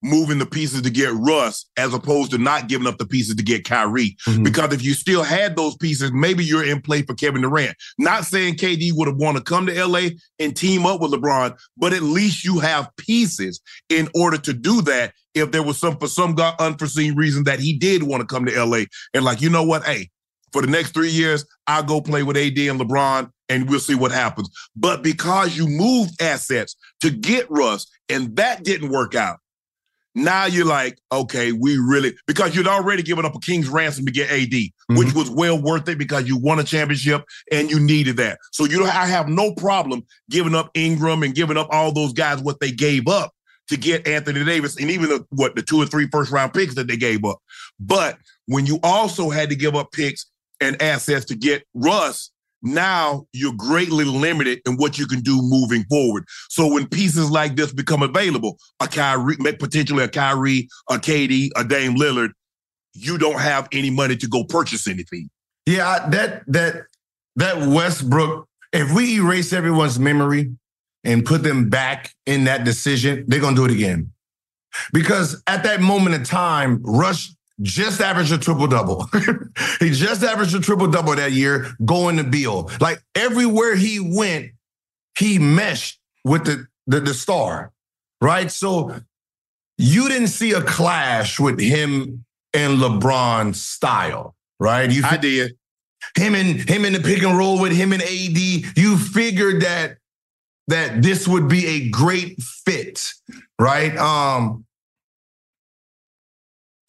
moving 0.05 0.37
the 0.37 0.45
pieces 0.45 0.81
to 0.81 0.89
get 0.89 1.13
Russ 1.13 1.65
as 1.77 1.93
opposed 1.93 2.31
to 2.31 2.37
not 2.37 2.67
giving 2.67 2.87
up 2.87 2.97
the 2.97 3.05
pieces 3.05 3.35
to 3.35 3.43
get 3.43 3.63
Kyrie. 3.63 4.17
Mhm. 4.27 4.43
Because 4.43 4.73
if 4.73 4.83
you 4.83 4.93
still 4.93 5.23
had 5.23 5.55
those 5.55 5.77
pieces, 5.77 6.11
maybe 6.11 6.43
you're 6.43 6.65
in 6.65 6.81
play 6.81 7.03
for 7.03 7.15
Kevin 7.15 7.41
Durant. 7.41 7.75
Not 7.97 8.25
saying 8.25 8.55
KD 8.55 8.91
would 8.91 9.07
have 9.07 9.15
wanted 9.15 9.39
to 9.39 9.45
come 9.45 9.65
to 9.65 9.73
LA 9.73 10.09
and 10.39 10.53
team 10.55 10.85
up 10.85 10.99
with 10.99 11.13
LeBron, 11.13 11.55
but 11.77 11.93
at 11.93 12.01
least 12.03 12.43
you 12.43 12.59
have 12.59 12.89
pieces 12.97 13.61
in 13.87 14.09
order 14.13 14.37
to 14.39 14.51
do 14.53 14.81
that. 14.81 15.13
If 15.33 15.51
there 15.51 15.63
was 15.63 15.77
some 15.77 15.97
for 15.97 16.07
some 16.07 16.35
god 16.35 16.55
unforeseen 16.59 17.15
reason 17.15 17.45
that 17.45 17.59
he 17.61 17.71
did 17.71 18.03
want 18.03 18.21
to 18.21 18.27
come 18.27 18.45
to 18.45 18.51
LA 18.51 18.83
and 19.13 19.23
like, 19.23 19.41
you 19.41 19.49
know 19.49 19.63
what? 19.63 19.83
Hey, 19.85 20.09
for 20.51 20.61
the 20.61 20.67
next 20.67 20.93
three 20.93 21.09
years, 21.09 21.45
I'll 21.65 21.81
go 21.81 22.01
play 22.01 22.23
with 22.23 22.35
AD 22.37 22.57
and 22.57 22.79
LeBron 22.79 23.29
and 23.53 23.69
we'll 23.69 23.79
see 23.79 23.95
what 23.95 24.11
happens. 24.11 24.49
But 24.75 25.03
because 25.03 25.55
you 25.55 25.67
moved 25.67 26.21
assets 26.21 26.75
to 27.01 27.11
get 27.11 27.49
Russ 27.49 27.87
and 28.09 28.35
that 28.37 28.63
didn't 28.63 28.89
work 28.89 29.15
out, 29.15 29.39
now 30.15 30.45
you're 30.45 30.65
like, 30.65 30.99
okay, 31.11 31.51
we 31.51 31.77
really 31.77 32.13
because 32.27 32.55
you'd 32.55 32.67
already 32.67 33.01
given 33.01 33.25
up 33.25 33.35
a 33.35 33.39
king's 33.39 33.67
ransom 33.67 34.05
to 34.05 34.11
get 34.11 34.29
AD, 34.29 34.49
mm-hmm. 34.49 34.97
which 34.97 35.13
was 35.13 35.29
well 35.29 35.59
worth 35.59 35.87
it 35.89 35.97
because 35.97 36.27
you 36.27 36.37
won 36.37 36.59
a 36.59 36.63
championship 36.63 37.23
and 37.51 37.69
you 37.69 37.79
needed 37.79 38.17
that. 38.17 38.39
So 38.51 38.65
you 38.65 38.83
I 38.85 39.05
have 39.05 39.27
no 39.27 39.53
problem 39.55 40.05
giving 40.29 40.55
up 40.55 40.69
Ingram 40.75 41.23
and 41.23 41.33
giving 41.33 41.57
up 41.57 41.67
all 41.71 41.91
those 41.91 42.13
guys 42.13 42.41
what 42.41 42.59
they 42.59 42.71
gave 42.71 43.07
up 43.07 43.33
to 43.69 43.77
get 43.77 44.07
Anthony 44.07 44.43
Davis 44.43 44.79
and 44.79 44.91
even 44.91 45.09
the, 45.09 45.25
what 45.29 45.55
the 45.55 45.61
two 45.63 45.81
or 45.81 45.85
three 45.85 46.07
first 46.11 46.31
round 46.31 46.53
picks 46.53 46.75
that 46.75 46.87
they 46.87 46.97
gave 46.97 47.25
up. 47.25 47.39
But 47.79 48.17
when 48.45 48.65
you 48.65 48.79
also 48.83 49.29
had 49.29 49.49
to 49.49 49.55
give 49.55 49.75
up 49.75 49.91
picks 49.91 50.27
and 50.59 50.79
assets 50.81 51.25
to 51.25 51.35
get 51.35 51.65
Russ, 51.73 52.31
now 52.63 53.26
you're 53.34 53.54
greatly 53.56 54.06
limited 54.06 54.62
in 54.65 54.78
what 54.78 54.97
you 54.97 55.06
can 55.06 55.19
do 55.19 55.39
moving 55.41 55.84
forward. 55.86 56.23
So 56.49 56.67
when 56.67 56.88
pieces 56.88 57.30
like 57.30 57.56
this 57.56 57.73
become 57.73 58.02
available, 58.02 58.58
a 58.80 58.88
Kyrie, 58.88 59.38
potentially 59.60 60.04
a 60.04 60.08
Kyrie, 60.08 60.69
a 60.89 60.95
KD, 60.95 61.49
a 61.56 61.63
Dame 61.63 61.95
Lillard, 61.95 62.32
you 62.93 63.17
don't 63.17 63.39
have 63.39 63.67
any 63.71 63.89
money 63.89 64.15
to 64.15 64.28
go 64.28 64.43
purchase 64.43 64.88
anything. 64.88 65.30
Yeah, 65.65 66.08
that 66.10 66.43
that 66.47 66.86
that 67.36 67.67
Westbrook. 67.67 68.47
If 68.71 68.91
we 68.93 69.17
erase 69.17 69.54
everyone's 69.54 69.99
memory 69.99 70.52
and 71.04 71.23
put 71.26 71.43
them 71.43 71.69
back 71.69 72.12
in 72.26 72.45
that 72.45 72.63
decision, 72.63 73.26
they're 73.28 73.39
gonna 73.39 73.56
do 73.56 73.65
it 73.65 73.71
again. 73.71 74.12
Because 74.91 75.41
at 75.47 75.63
that 75.63 75.82
moment 75.82 76.15
in 76.15 76.23
time, 76.23 76.82
Russ 76.84 77.36
just 77.61 78.01
averaged 78.01 78.31
a 78.31 78.37
triple 78.37 78.67
double. 78.67 79.07
he 79.79 79.91
just 79.91 80.23
averaged 80.23 80.55
a 80.55 80.59
triple 80.59 80.87
double 80.87 81.15
that 81.15 81.31
year, 81.31 81.67
going 81.85 82.17
to 82.17 82.23
Beal. 82.23 82.69
Like 82.81 83.01
everywhere 83.15 83.75
he 83.75 83.99
went, 83.99 84.51
he 85.17 85.39
meshed 85.39 85.99
with 86.23 86.45
the 86.45 86.67
the, 86.87 86.99
the 86.99 87.13
star, 87.13 87.71
right? 88.21 88.51
So 88.51 88.95
you 89.77 90.09
didn't 90.09 90.27
see 90.27 90.51
a 90.51 90.61
clash 90.61 91.39
with 91.39 91.59
him 91.59 92.25
and 92.53 92.79
LeBron's 92.79 93.61
style, 93.61 94.35
right? 94.59 94.89
You 94.91 95.03
I 95.05 95.17
did. 95.17 95.57
him 96.15 96.35
and 96.35 96.67
him 96.69 96.85
in 96.85 96.93
the 96.93 96.99
pick 96.99 97.23
and 97.23 97.37
roll 97.37 97.59
with 97.59 97.71
him 97.71 97.93
and 97.93 98.01
AD, 98.01 98.07
you 98.77 98.97
figured 98.97 99.61
that 99.61 99.97
that 100.67 101.01
this 101.01 101.27
would 101.27 101.47
be 101.47 101.65
a 101.65 101.89
great 101.89 102.41
fit, 102.41 103.13
right? 103.59 103.95
Um 103.97 104.65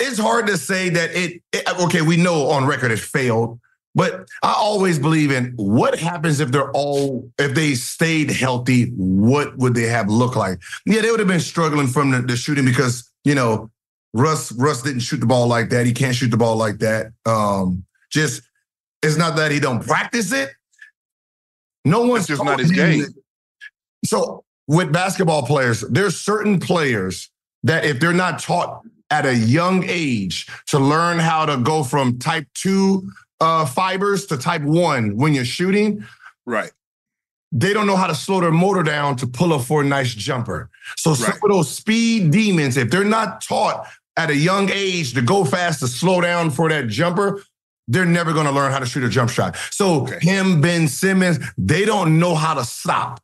it's 0.04 0.18
hard 0.18 0.46
to 0.48 0.56
say 0.58 0.88
that 0.90 1.10
it, 1.14 1.42
it- 1.52 1.80
okay, 1.80 2.02
we 2.02 2.16
know 2.16 2.50
on 2.50 2.66
record 2.66 2.90
it 2.92 2.98
failed, 2.98 3.58
but 3.94 4.28
I 4.42 4.52
always 4.52 4.98
believe 4.98 5.30
in 5.30 5.52
what 5.56 5.98
happens 5.98 6.40
if 6.40 6.50
they're 6.50 6.70
all 6.72 7.30
if 7.38 7.54
they 7.54 7.74
stayed 7.74 8.30
healthy, 8.30 8.90
what 8.96 9.56
would 9.58 9.74
they 9.74 9.86
have 9.86 10.08
looked 10.08 10.36
like? 10.36 10.58
Yeah, 10.86 11.00
they 11.00 11.10
would 11.10 11.20
have 11.20 11.28
been 11.28 11.40
struggling 11.40 11.86
from 11.86 12.10
the, 12.10 12.20
the 12.22 12.36
shooting 12.36 12.64
because, 12.64 13.10
you 13.24 13.34
know, 13.34 13.70
Russ 14.12 14.52
Russ 14.52 14.82
didn't 14.82 15.00
shoot 15.00 15.18
the 15.20 15.26
ball 15.26 15.46
like 15.46 15.70
that. 15.70 15.86
He 15.86 15.92
can't 15.92 16.14
shoot 16.14 16.30
the 16.30 16.36
ball 16.36 16.56
like 16.56 16.78
that. 16.78 17.12
Um 17.26 17.84
just 18.10 18.42
it's 19.02 19.16
not 19.16 19.36
that 19.36 19.50
he 19.50 19.60
don't 19.60 19.84
practice 19.84 20.32
it. 20.32 20.50
No 21.84 22.06
one's 22.06 22.26
just 22.26 22.42
not 22.44 22.58
his 22.60 22.70
game. 22.72 23.00
that- 23.02 23.14
So 24.04 24.44
with 24.66 24.92
basketball 24.92 25.42
players, 25.46 25.80
there's 25.82 26.18
certain 26.20 26.58
players 26.60 27.30
that 27.64 27.84
if 27.84 28.00
they're 28.00 28.12
not 28.12 28.38
taught 28.38 28.82
at 29.10 29.26
a 29.26 29.34
young 29.34 29.84
age 29.86 30.46
to 30.66 30.78
learn 30.78 31.18
how 31.18 31.46
to 31.46 31.56
go 31.58 31.84
from 31.84 32.18
type 32.18 32.46
two 32.54 33.08
uh, 33.40 33.66
fibers 33.66 34.26
to 34.26 34.36
type 34.36 34.62
one 34.62 35.16
when 35.16 35.34
you're 35.34 35.44
shooting, 35.44 36.04
Right. 36.46 36.70
they 37.52 37.72
don't 37.72 37.86
know 37.86 37.96
how 37.96 38.06
to 38.06 38.14
slow 38.14 38.40
their 38.40 38.50
motor 38.50 38.82
down 38.82 39.16
to 39.16 39.26
pull 39.26 39.52
up 39.52 39.62
for 39.62 39.82
a 39.82 39.84
nice 39.84 40.14
jumper. 40.14 40.70
So 40.96 41.14
some 41.14 41.26
Right. 41.32 41.40
of 41.44 41.50
those 41.50 41.70
speed 41.70 42.30
demons, 42.30 42.76
if 42.76 42.90
they're 42.90 43.04
not 43.04 43.40
taught 43.42 43.86
at 44.16 44.30
a 44.30 44.36
young 44.36 44.70
age 44.70 45.12
to 45.14 45.22
go 45.22 45.44
fast 45.44 45.80
to 45.80 45.88
slow 45.88 46.20
down 46.20 46.50
for 46.50 46.68
that 46.68 46.88
jumper, 46.88 47.42
they're 47.88 48.06
never 48.06 48.32
going 48.32 48.46
to 48.46 48.52
learn 48.52 48.72
how 48.72 48.78
to 48.78 48.86
shoot 48.86 49.04
a 49.04 49.08
jump 49.08 49.28
shot. 49.30 49.56
So 49.70 50.02
Okay. 50.04 50.18
him, 50.20 50.60
Ben 50.60 50.88
Simmons, 50.88 51.38
they 51.58 51.84
don't 51.84 52.18
know 52.18 52.34
how 52.34 52.54
to 52.54 52.64
stop 52.64 53.20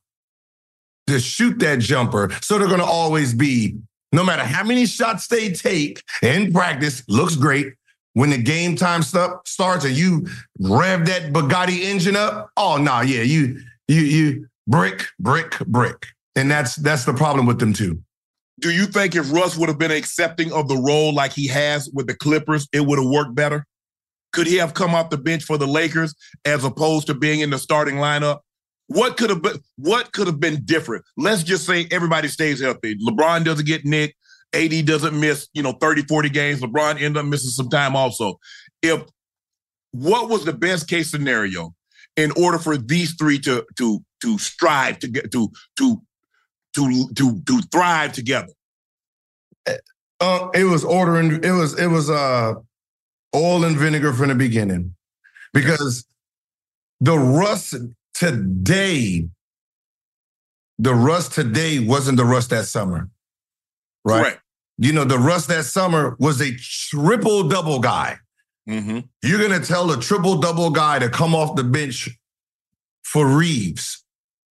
to 1.06 1.18
shoot 1.18 1.58
that 1.60 1.78
jumper. 1.78 2.30
So 2.42 2.58
they're 2.58 2.68
going 2.68 2.80
to 2.80 2.84
always 2.86 3.32
be, 3.32 3.76
no 4.12 4.24
matter 4.24 4.44
how 4.44 4.64
many 4.64 4.86
shots 4.86 5.26
they 5.26 5.50
take 5.50 6.02
in 6.22 6.52
practice, 6.52 7.02
looks 7.08 7.36
great. 7.36 7.74
When 8.14 8.30
the 8.30 8.38
game 8.38 8.74
time 8.74 9.02
stuff 9.02 9.42
starts 9.46 9.84
and 9.84 9.94
you 9.94 10.26
rev 10.58 11.06
that 11.06 11.32
Bugatti 11.32 11.82
engine 11.82 12.16
up, 12.16 12.50
oh 12.56 12.76
no, 12.76 13.02
yeah, 13.02 13.22
you 13.22 13.60
you 13.86 14.00
you 14.00 14.48
brick, 14.66 15.06
brick, 15.20 15.58
brick. 15.60 16.06
And 16.34 16.50
that's 16.50 16.76
that's 16.76 17.04
the 17.04 17.14
problem 17.14 17.46
with 17.46 17.60
them 17.60 17.72
too. 17.72 18.02
Do 18.60 18.70
you 18.70 18.86
think 18.86 19.14
if 19.14 19.32
Russ 19.32 19.56
would 19.56 19.68
have 19.68 19.78
been 19.78 19.90
accepting 19.90 20.52
of 20.52 20.68
the 20.68 20.76
role 20.76 21.14
like 21.14 21.32
he 21.32 21.46
has 21.46 21.88
with 21.94 22.06
the 22.06 22.14
Clippers, 22.14 22.68
it 22.72 22.80
would 22.80 22.98
have 22.98 23.08
worked 23.08 23.34
better? 23.34 23.64
Could 24.32 24.46
he 24.46 24.56
have 24.56 24.74
come 24.74 24.94
off 24.94 25.10
the 25.10 25.16
bench 25.16 25.44
for 25.44 25.56
the 25.56 25.66
Lakers 25.66 26.14
as 26.44 26.64
opposed 26.64 27.06
to 27.06 27.14
being 27.14 27.40
in 27.40 27.50
the 27.50 27.58
starting 27.58 27.96
lineup? 27.96 28.40
What 28.90 29.16
could 29.16 29.30
have 29.30 29.40
been 29.40 29.60
what 29.76 30.12
could 30.12 30.26
have 30.26 30.40
been 30.40 30.64
different? 30.64 31.04
Let's 31.16 31.44
just 31.44 31.64
say 31.64 31.86
everybody 31.92 32.26
stays 32.26 32.60
healthy. 32.60 32.96
LeBron 32.96 33.44
doesn't 33.44 33.64
get 33.66 33.84
nicked, 33.84 34.16
AD 34.52 34.84
doesn't 34.84 35.18
miss, 35.18 35.48
you 35.54 35.62
know, 35.62 35.72
30, 35.72 36.02
40 36.02 36.28
games. 36.28 36.60
LeBron 36.60 37.00
end 37.00 37.16
up 37.16 37.24
missing 37.24 37.50
some 37.50 37.68
time 37.68 37.94
also. 37.94 38.40
If 38.82 39.02
what 39.92 40.28
was 40.28 40.44
the 40.44 40.52
best 40.52 40.88
case 40.88 41.08
scenario 41.08 41.72
in 42.16 42.32
order 42.32 42.58
for 42.58 42.76
these 42.76 43.14
three 43.14 43.38
to 43.38 43.64
to 43.78 44.04
to 44.22 44.38
strive 44.38 44.98
to 44.98 45.08
get 45.08 45.30
to 45.30 45.52
to 45.78 46.02
to 46.74 47.08
to 47.14 47.42
to 47.42 47.62
thrive 47.70 48.12
together? 48.12 48.52
Uh, 50.20 50.48
it 50.52 50.64
was 50.64 50.84
ordering. 50.84 51.44
It 51.44 51.52
was 51.52 51.78
it 51.78 51.86
was 51.86 52.10
uh 52.10 52.54
oil 53.36 53.64
and 53.64 53.76
vinegar 53.76 54.12
from 54.12 54.30
the 54.30 54.34
beginning, 54.34 54.96
because 55.52 56.04
the 57.00 57.16
Russ 57.16 57.72
today, 58.20 59.26
the 60.78 60.94
Russ 60.94 61.28
today 61.28 61.78
wasn't 61.78 62.18
the 62.18 62.24
Russ 62.24 62.48
that 62.48 62.66
summer, 62.66 63.08
right? 64.04 64.22
Correct. 64.22 64.42
You 64.76 64.92
know, 64.92 65.04
the 65.04 65.18
Russ 65.18 65.46
that 65.46 65.64
summer 65.64 66.16
was 66.20 66.40
a 66.40 66.54
triple 66.56 67.48
double 67.48 67.80
guy. 67.80 68.18
Mm-hmm. 68.68 69.00
You're 69.22 69.40
gonna 69.40 69.64
tell 69.64 69.90
a 69.90 70.00
triple 70.00 70.36
double 70.36 70.70
guy 70.70 70.98
to 70.98 71.08
come 71.08 71.34
off 71.34 71.56
the 71.56 71.64
bench 71.64 72.10
for 73.02 73.26
Reaves, 73.26 74.04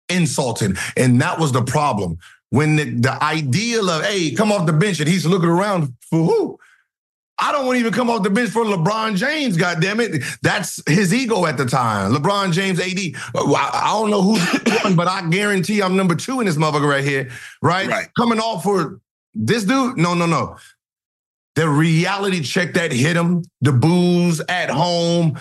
insulting, 0.08 0.76
and 0.96 1.20
that 1.20 1.38
was 1.38 1.52
the 1.52 1.62
problem. 1.62 2.18
When 2.50 2.74
the, 2.74 2.84
the 2.90 3.22
ideal 3.22 3.88
of 3.88 4.04
hey, 4.04 4.32
come 4.32 4.50
off 4.50 4.66
the 4.66 4.72
bench, 4.72 4.98
and 4.98 5.08
he's 5.08 5.26
looking 5.26 5.48
around 5.48 5.94
for 6.00 6.24
who? 6.24 6.58
I 7.40 7.52
don't 7.52 7.66
want 7.66 7.76
to 7.76 7.80
even 7.80 7.92
come 7.92 8.10
off 8.10 8.22
the 8.22 8.30
bench 8.30 8.50
for 8.50 8.64
LeBron 8.64 9.16
James. 9.16 9.56
God 9.56 9.80
damn 9.80 10.00
it, 10.00 10.22
that's 10.42 10.82
his 10.88 11.12
ego 11.14 11.46
at 11.46 11.56
the 11.56 11.66
time. 11.66 12.12
LeBron 12.12 12.52
James, 12.52 12.78
AD. 12.78 12.98
I, 13.34 13.90
don't 13.92 14.10
know 14.10 14.22
who's 14.22 14.42
one, 14.82 14.96
but 14.96 15.08
I 15.08 15.28
guarantee 15.28 15.82
I'm 15.82 15.96
number 15.96 16.14
two 16.14 16.40
in 16.40 16.46
this 16.46 16.56
motherfucker 16.56 16.88
right 16.88 17.04
here. 17.04 17.30
Right, 17.62 17.88
Right. 17.88 18.08
coming 18.16 18.38
off 18.40 18.62
for 18.62 19.00
this 19.34 19.64
dude. 19.64 19.96
No, 19.96 20.14
no, 20.14 20.26
no 20.26 20.56
the 21.56 21.68
reality 21.68 22.40
check 22.42 22.74
that 22.74 22.92
hit 22.92 23.16
him, 23.16 23.42
the 23.60 23.72
booze 23.72 24.40
at 24.48 24.70
home. 24.70 25.38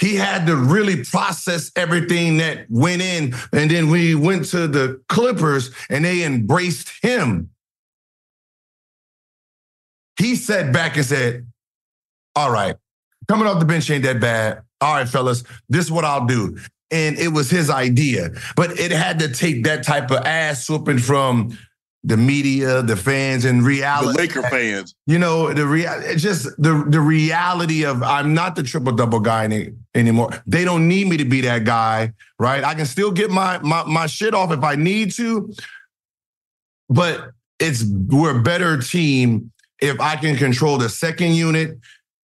He 0.00 0.14
had 0.14 0.46
to 0.46 0.56
really 0.56 1.04
process 1.04 1.70
everything 1.76 2.38
that 2.38 2.66
went 2.70 3.02
in. 3.02 3.34
And 3.52 3.70
then 3.70 3.90
we 3.90 4.14
went 4.14 4.46
to 4.46 4.66
the 4.66 5.02
Clippers 5.08 5.70
and 5.90 6.04
they 6.04 6.24
embraced 6.24 6.90
him. 7.02 7.50
He 10.20 10.36
sat 10.36 10.72
back 10.72 10.96
and 10.96 11.04
said, 11.04 11.46
All 12.36 12.50
right, 12.50 12.76
coming 13.28 13.46
off 13.48 13.58
the 13.58 13.64
bench 13.64 13.90
ain't 13.90 14.04
that 14.04 14.20
bad. 14.20 14.62
All 14.80 14.94
right, 14.94 15.08
fellas, 15.08 15.44
this 15.68 15.86
is 15.86 15.90
what 15.92 16.04
I'll 16.04 16.26
do. 16.26 16.56
And 16.90 17.18
it 17.18 17.28
was 17.28 17.50
his 17.50 17.70
idea. 17.70 18.30
But 18.56 18.78
it 18.78 18.90
had 18.92 19.18
to 19.20 19.28
take 19.32 19.64
that 19.64 19.82
type 19.84 20.10
of 20.10 20.18
ass 20.24 20.68
whooping 20.68 20.98
from 20.98 21.56
the 22.02 22.16
media, 22.16 22.82
the 22.82 22.96
fans, 22.96 23.44
and 23.44 23.60
The 23.60 23.66
reality 23.66 24.18
Laker 24.18 24.42
fans. 24.42 24.94
you 25.06 25.18
know 25.18 25.52
the 25.52 25.66
rea- 25.66 26.16
just 26.16 26.44
the 26.60 26.84
the 26.88 27.00
reality 27.00 27.84
of 27.84 28.02
I'm 28.02 28.32
not 28.32 28.56
the 28.56 28.62
triple 28.62 28.92
double 28.92 29.20
guy 29.20 29.44
any, 29.44 29.72
anymore. 29.94 30.30
They 30.46 30.64
don't 30.64 30.88
need 30.88 31.08
me 31.08 31.18
to 31.18 31.26
be 31.26 31.42
that 31.42 31.64
guy, 31.64 32.12
right? 32.38 32.64
I 32.64 32.74
can 32.74 32.86
still 32.86 33.10
get 33.12 33.30
my 33.30 33.58
my 33.58 33.84
my 33.84 34.06
shit 34.06 34.32
off 34.34 34.50
if 34.50 34.64
I 34.64 34.76
need 34.76 35.12
to, 35.12 35.52
but 36.88 37.32
it's 37.58 37.84
we're 37.84 38.38
a 38.38 38.42
better 38.42 38.78
team 38.78 39.52
if 39.80 40.00
I 40.00 40.16
can 40.16 40.36
control 40.36 40.78
the 40.78 40.88
second 40.88 41.34
unit 41.34 41.78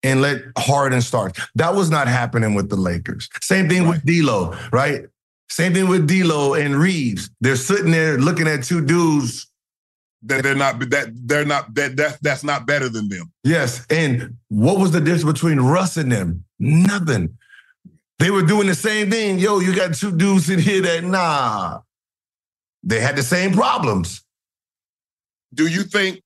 and 0.03 0.21
let 0.21 0.41
Harden 0.57 1.01
start. 1.01 1.37
That 1.55 1.75
was 1.75 1.89
not 1.89 2.07
happening 2.07 2.55
with 2.55 2.69
the 2.69 2.75
Lakers. 2.75 3.29
Same 3.41 3.69
thing 3.69 3.87
with 3.87 4.05
D'Lo, 4.05 4.55
right? 4.71 5.05
Same 5.49 5.73
thing 5.73 5.87
with 5.87 6.07
D'Lo 6.07 6.53
and 6.55 6.75
Reaves. 6.75 7.29
They're 7.41 7.55
sitting 7.55 7.91
there 7.91 8.17
looking 8.17 8.47
at 8.47 8.63
two 8.63 8.81
dudes 8.85 9.47
That 10.23 10.43
they're 10.43 10.55
not 10.55 10.79
that 10.89 11.09
they're 11.13 11.45
not 11.45 11.75
that 11.75 11.97
that 11.97 12.17
that's 12.21 12.43
not 12.43 12.65
better 12.65 12.89
than 12.89 13.09
them. 13.09 13.31
Yes. 13.43 13.85
And 13.89 14.37
what 14.49 14.79
was 14.79 14.91
the 14.91 14.99
difference 15.01 15.23
between 15.23 15.59
Russ 15.59 15.97
and 15.97 16.11
them? 16.11 16.43
Nothing. 16.59 17.37
They 18.19 18.31
were 18.31 18.43
doing 18.43 18.67
the 18.67 18.75
same 18.75 19.11
thing. 19.11 19.39
Yo, 19.39 19.59
you 19.59 19.75
got 19.75 19.93
two 19.93 20.11
dudes 20.15 20.49
in 20.49 20.59
here 20.59 20.81
that, 20.81 21.03
nah. 21.03 21.81
They 22.83 22.99
had 23.01 23.15
the 23.15 23.23
same 23.23 23.53
problems. 23.53 24.23
Do 25.53 25.67
you 25.67 25.83
think 25.83 26.21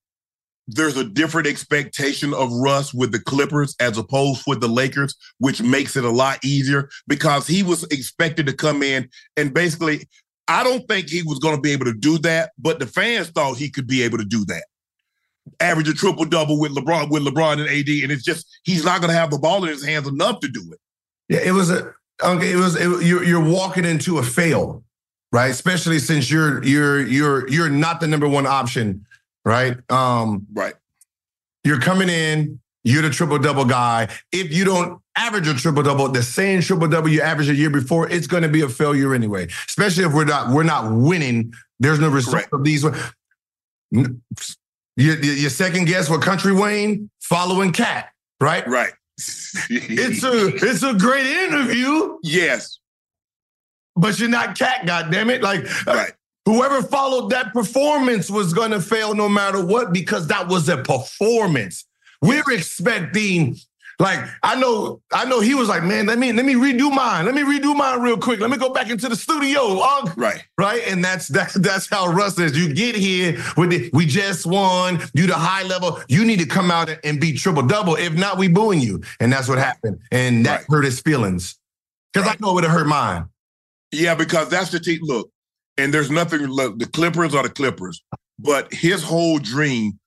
there's 0.69 0.97
a 0.97 1.03
different 1.03 1.47
expectation 1.47 2.33
of 2.33 2.51
Russ 2.51 2.93
with 2.93 3.11
the 3.11 3.19
Clippers 3.19 3.75
as 3.79 3.97
opposed 3.97 4.43
with 4.45 4.61
the 4.61 4.67
Lakers, 4.67 5.15
which 5.39 5.61
makes 5.61 5.95
it 5.95 6.05
a 6.05 6.09
lot 6.09 6.43
easier 6.43 6.89
because 7.07 7.47
he 7.47 7.63
was 7.63 7.83
expected 7.85 8.45
to 8.45 8.53
come 8.53 8.83
in 8.83 9.09
and 9.35 9.53
basically, 9.53 10.07
I 10.47 10.63
don't 10.63 10.87
think 10.87 11.09
he 11.09 11.23
was 11.23 11.39
going 11.39 11.55
to 11.55 11.61
be 11.61 11.71
able 11.71 11.85
to 11.85 11.93
do 11.93 12.17
that, 12.19 12.51
but 12.57 12.79
the 12.79 12.87
fans 12.87 13.29
thought 13.29 13.57
he 13.57 13.69
could 13.69 13.87
be 13.87 14.03
able 14.03 14.17
to 14.17 14.25
do 14.25 14.45
that. 14.45 14.65
Average 15.59 15.89
a 15.89 15.93
triple 15.93 16.25
double 16.25 16.59
with 16.59 16.75
LeBron, 16.75 17.09
with 17.09 17.23
LeBron 17.23 17.53
and 17.53 17.69
AD, 17.69 18.03
and 18.03 18.11
it's 18.11 18.23
just 18.23 18.45
he's 18.63 18.85
not 18.85 19.01
going 19.01 19.11
to 19.11 19.17
have 19.17 19.31
the 19.31 19.39
ball 19.39 19.63
in 19.63 19.69
his 19.69 19.83
hands 19.83 20.07
enough 20.07 20.39
to 20.41 20.47
do 20.47 20.71
it. 20.71 20.79
Yeah, 21.27 21.41
it 21.43 21.51
was 21.51 21.71
a 21.71 21.93
okay. 22.23 22.51
It 22.51 22.55
was 22.55 22.75
it, 22.75 23.05
you're 23.05 23.23
you're 23.23 23.43
walking 23.43 23.85
into 23.85 24.19
a 24.19 24.23
fail, 24.23 24.83
right? 25.31 25.49
Especially 25.49 25.97
since 25.97 26.29
you're 26.29 26.63
you're 26.63 27.01
you're 27.01 27.47
you're 27.49 27.69
not 27.69 27.99
the 27.99 28.07
number 28.07 28.27
one 28.27 28.45
option, 28.45 29.05
right? 29.49 29.77
Um, 29.91 30.45
Right. 30.53 30.75
you're 31.63 31.79
coming 31.79 32.09
in, 32.09 32.59
you're 32.83 33.01
the 33.01 33.09
triple 33.09 33.39
double 33.39 33.65
guy. 33.65 34.07
If 34.31 34.53
you 34.53 34.63
don't 34.63 35.01
average 35.15 35.47
a 35.47 35.53
triple 35.53 35.83
double, 35.83 36.07
the 36.07 36.23
same 36.23 36.61
triple 36.61 36.87
double 36.87 37.09
you 37.09 37.21
averaged 37.21 37.49
a 37.49 37.55
year 37.55 37.69
before, 37.69 38.07
it's 38.09 38.27
going 38.27 38.43
to 38.43 38.49
be 38.49 38.61
a 38.61 38.69
failure 38.69 39.13
anyway. 39.13 39.47
Especially 39.67 40.05
if 40.05 40.13
we're 40.13 40.25
not 40.25 40.53
we're 40.53 40.63
not 40.63 40.93
winning. 40.93 41.51
There's 41.79 41.99
no 41.99 42.09
result 42.09 42.35
Correct. 42.35 42.53
of 42.53 42.63
these. 42.63 42.83
You, 43.91 44.21
you, 44.97 45.13
you 45.15 45.49
second 45.49 45.85
guess 45.85 46.09
what 46.09 46.21
country 46.21 46.53
Wayne 46.53 47.09
following 47.21 47.71
Katt, 47.73 48.09
right? 48.39 48.65
Right. 48.67 48.93
It's 49.69 50.23
a 50.23 50.47
it's 50.55 50.83
a 50.83 50.93
great 50.93 51.25
interview, 51.25 52.17
yes. 52.23 52.79
but 53.95 54.17
you're 54.19 54.29
not 54.29 54.57
Katt. 54.57 54.85
God 54.85 55.11
damn 55.11 55.29
it! 55.29 55.41
Like 55.41 55.65
Right. 55.85 56.13
Whoever 56.49 56.81
followed 56.81 57.29
that 57.29 57.53
performance 57.53 58.29
was 58.29 58.53
going 58.53 58.71
to 58.71 58.81
fail 58.81 59.13
no 59.13 59.29
matter 59.29 59.63
what 59.63 59.93
because 59.93 60.27
that 60.27 60.47
was 60.47 60.67
a 60.67 60.77
performance. 60.77 61.85
We're 62.21 62.51
expecting, 62.51 63.55
like, 63.99 64.19
I 64.43 64.59
know, 64.59 64.99
I 65.13 65.25
know 65.25 65.41
he 65.41 65.53
was 65.53 65.69
like, 65.69 65.83
man, 65.83 66.05
let 66.07 66.17
me 66.17 66.33
let 66.33 66.45
me 66.45 66.55
redo 66.55 66.91
mine. 66.93 67.25
Let 67.25 67.35
me 67.35 67.43
redo 67.43 67.75
mine 67.75 68.01
real 68.01 68.17
quick. 68.17 68.39
Let 68.39 68.49
me 68.49 68.57
go 68.57 68.73
back 68.73 68.89
into 68.89 69.07
the 69.07 69.15
studio. 69.15 69.79
Ugh. 69.81 70.11
Right. 70.17 70.43
Right. 70.57 70.81
And 70.87 71.03
that's 71.05 71.27
that's 71.27 71.53
that's 71.53 71.87
how 71.87 72.11
Russ 72.11 72.39
is. 72.39 72.57
You 72.57 72.73
get 72.73 72.95
here 72.95 73.41
with 73.55 73.69
the 73.69 73.89
we 73.93 74.05
just 74.05 74.45
won, 74.45 74.99
you 75.13 75.27
the 75.27 75.35
high 75.35 75.63
level. 75.63 75.99
You 76.09 76.25
need 76.25 76.39
to 76.39 76.45
come 76.47 76.71
out 76.71 76.89
and 77.03 77.21
be 77.21 77.33
triple 77.33 77.63
double. 77.63 77.95
If 77.95 78.13
not, 78.15 78.37
we 78.37 78.47
booing 78.47 78.81
you. 78.81 79.01
And 79.19 79.31
that's 79.31 79.47
what 79.47 79.59
happened. 79.59 79.99
And 80.11 80.45
that 80.45 80.61
Right. 80.61 80.65
hurt 80.69 80.85
his 80.85 80.99
feelings. 80.99 81.57
Because 82.11 82.27
Right. 82.27 82.37
I 82.41 82.43
know 82.43 82.51
it 82.51 82.55
would 82.55 82.63
have 82.65 82.73
hurt 82.73 82.87
mine. 82.87 83.25
Yeah, 83.91 84.15
because 84.15 84.49
that's 84.49 84.71
the 84.71 84.79
team. 84.79 84.99
Look, 85.03 85.29
and 85.79 85.93
there's 85.93 86.11
nothing. 86.11 86.41
Look, 86.41 86.79
the 86.79 86.85
Clippers 86.85 87.33
are 87.33 87.43
the 87.43 87.49
Clippers, 87.49 88.03
but 88.37 88.71
his 88.73 89.03
whole 89.03 89.39
dream, 89.39 89.99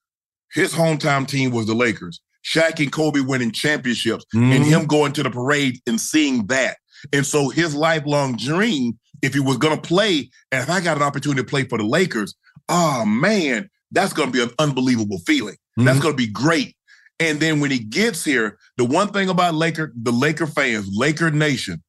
his 0.53 0.73
hometown 0.73 1.27
team 1.27 1.51
was 1.51 1.67
the 1.67 1.75
Lakers. 1.75 2.21
Shaq 2.45 2.81
and 2.81 2.91
Kobe 2.93 3.21
winning 3.21 3.53
championships, 3.53 4.25
and 4.33 4.65
Mhm. 4.65 4.67
him 4.67 4.87
going 4.87 5.13
to 5.13 5.23
the 5.23 5.31
parade 5.31 5.81
and 5.87 6.01
seeing 6.01 6.47
that. 6.47 6.77
And 7.13 7.25
so 7.25 7.49
his 7.49 7.75
lifelong 7.75 8.37
dream, 8.37 8.99
if 9.23 9.33
he 9.35 9.41
was 9.41 9.57
going 9.57 9.77
to 9.77 9.81
play, 9.81 10.31
and 10.51 10.63
if 10.63 10.69
I 10.69 10.81
got 10.81 10.97
an 10.97 11.03
opportunity 11.03 11.41
to 11.41 11.47
play 11.49 11.65
for 11.65 11.79
the 11.79 11.85
Lakers, 11.85 12.35
oh 12.69 13.05
man, 13.05 13.71
that's 13.93 14.13
going 14.13 14.29
to 14.29 14.33
be 14.33 14.43
an 14.43 14.51
unbelievable 14.59 15.21
feeling. 15.27 15.57
That's 15.77 15.99
Mhm. 15.99 16.03
going 16.03 16.15
to 16.15 16.27
be 16.27 16.27
great. 16.31 16.77
And 17.21 17.39
then 17.39 17.61
when 17.61 17.71
he 17.71 17.79
gets 17.79 18.25
here, 18.25 18.59
the 18.77 18.85
one 18.85 19.13
thing 19.13 19.29
about 19.29 19.55
Laker, 19.55 19.93
the 19.95 20.11
Laker 20.13 20.47
fans, 20.47 20.89
Laker 20.93 21.31
Nation, 21.31 21.83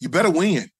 you 0.00 0.08
better 0.08 0.30
win. 0.30 0.70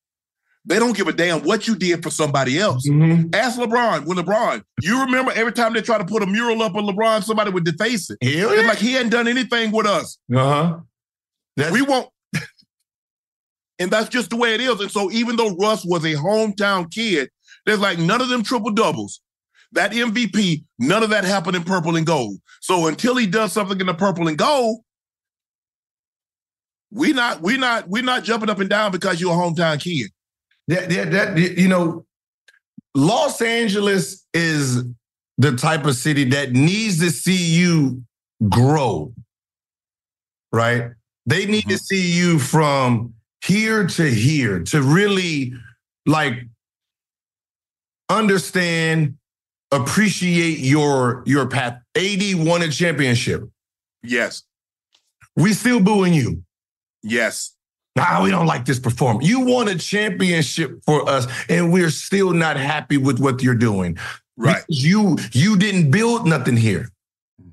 They 0.68 0.81
don't 0.81 0.96
give 0.96 1.07
a 1.07 1.12
damn 1.12 1.42
what 1.44 1.68
you 1.68 1.76
did 1.76 2.02
for 2.02 2.11
somebody 2.11 2.59
else. 2.59 2.88
Mhm. 2.88 3.33
Ask 3.35 3.57
LeBron. 3.59 4.05
When 4.05 4.18
LeBron, 4.18 4.62
you 4.83 5.00
remember 5.00 5.31
every 5.33 5.52
time 5.52 5.72
they 5.72 5.81
try 5.81 5.96
to 5.96 6.05
put 6.05 6.22
a 6.24 6.26
mural 6.26 6.61
up 6.62 6.74
on 6.74 6.85
LeBron, 6.87 7.22
somebody 7.22 7.52
would 7.52 7.64
deface 7.64 8.11
it. 8.11 8.18
Hell 8.20 8.50
It's 8.50 8.62
yeah. 8.62 8.68
like 8.68 8.79
he 8.79 8.92
hadn't 8.92 9.11
done 9.11 9.29
anything 9.29 9.70
with 9.70 9.87
us. 9.87 10.18
Uh-huh. 10.35 10.79
We 11.70 11.83
won't. 11.83 12.09
and 13.79 13.90
that's 13.92 14.09
just 14.09 14.31
the 14.31 14.37
way 14.37 14.55
it 14.55 14.61
is. 14.61 14.81
And 14.81 14.90
so 14.90 15.11
even 15.12 15.37
though 15.37 15.55
Russ 15.55 15.85
was 15.85 16.05
a 16.05 16.14
hometown 16.14 16.92
kid, 16.92 17.31
there's 17.64 17.81
like 17.81 17.98
none 17.98 18.20
of 18.20 18.29
them 18.29 18.42
triple 18.42 18.72
doubles. 18.72 19.20
That 19.72 19.92
MVP, 19.92 20.64
none 20.81 21.02
of 21.05 21.11
that 21.11 21.24
happened 21.24 21.55
in 21.57 21.62
purple 21.62 21.94
and 21.96 22.07
gold. 22.07 22.38
So 22.61 22.87
until 22.88 23.16
he 23.16 23.26
does 23.26 23.52
something 23.52 23.79
in 23.81 23.87
the 23.87 23.94
purple 23.94 24.26
and 24.26 24.37
gold, 24.38 24.81
we 26.90 27.12
not 27.12 27.40
we 27.42 27.57
not 27.57 27.88
we 27.88 28.02
not 28.02 28.24
jumping 28.24 28.48
up 28.50 28.59
and 28.61 28.70
down 28.70 28.90
because 28.92 29.20
you're 29.20 29.33
a 29.33 29.37
hometown 29.37 29.81
kid. 29.81 30.11
That, 30.68 30.88
that, 30.90 31.11
that, 31.11 31.38
you 31.38 31.68
know, 31.68 32.05
Los 32.94 33.42
Angeles 33.42 34.26
is 34.33 34.85
the 35.38 35.52
type 35.57 35.85
of 35.85 35.94
city 35.96 36.24
that 36.24 36.52
needs 36.52 36.98
to 37.00 37.11
see 37.11 37.37
you 37.37 38.02
grow, 38.48 39.12
right? 40.52 40.92
They 41.26 41.46
need 41.46 41.62
to 41.62 41.74
mm-hmm. 41.74 41.76
see 41.76 42.12
you 42.12 42.38
from 42.38 43.14
here 43.44 43.87
to 43.87 44.11
here 44.11 44.61
to 44.64 44.83
really 44.83 45.52
like 46.07 46.35
understand, 48.09 49.16
appreciate 49.70 50.59
your 50.59 51.22
your 51.26 51.48
path. 51.48 51.81
AD 51.96 52.22
won 52.37 52.62
a 52.62 52.68
championship. 52.68 53.48
Yes, 54.02 54.42
We 55.35 55.52
still 55.52 55.81
booing 55.81 56.14
you. 56.14 56.42
yes, 57.02 57.55
Nah, 57.96 58.22
we 58.22 58.30
don't 58.30 58.46
like 58.46 58.66
this 58.66 58.78
performance. 58.78 59.26
You 59.26 59.40
won 59.40 59.68
a 59.68 59.74
championship 59.74 60.82
for 60.85 61.09
us, 61.09 61.26
and 61.48 61.72
we're 61.72 61.90
still 61.90 62.32
not 62.32 62.56
happy 62.59 62.98
with 62.98 63.18
what 63.18 63.42
you're 63.42 63.54
doing. 63.54 63.96
right. 64.37 64.62
Because 64.68 64.85
You 64.85 65.16
you 65.32 65.56
didn't 65.56 65.90
build 65.90 66.26
nothing 66.26 66.56
here. 66.56 66.90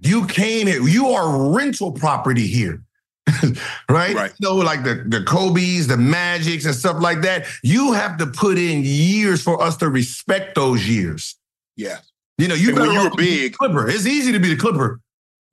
You 0.01 0.27
came 0.27 0.67
here. 0.67 0.81
You 0.85 1.07
are 1.11 1.55
rental 1.55 1.93
property 1.93 2.45
here. 2.45 2.83
right? 3.89 4.13
Right. 4.13 4.33
Know, 4.41 4.55
like 4.55 4.83
the, 4.83 5.05
the 5.07 5.23
Kobe's, 5.23 5.87
the 5.87 5.95
Magics, 5.95 6.65
and 6.65 6.75
stuff 6.75 6.97
like 7.01 7.21
that. 7.21 7.45
You 7.63 7.93
have 7.93 8.17
to 8.17 8.27
put 8.27 8.57
in 8.57 8.81
years 8.83 9.41
for 9.41 9.61
us 9.63 9.77
to 9.77 9.87
respect 9.89 10.55
those 10.55 10.87
years. 10.87 11.35
Yeah. 11.77 11.99
You 12.37 12.49
know, 12.49 12.55
you 12.55 12.75
when 12.75 12.75
better 12.89 12.91
you 12.91 13.03
were 13.09 13.15
big- 13.15 13.53
Clipper. 13.53 13.87
It's 13.87 14.05
easy 14.05 14.33
to 14.33 14.39
be 14.39 14.49
the 14.49 14.57
Clipper. 14.57 14.99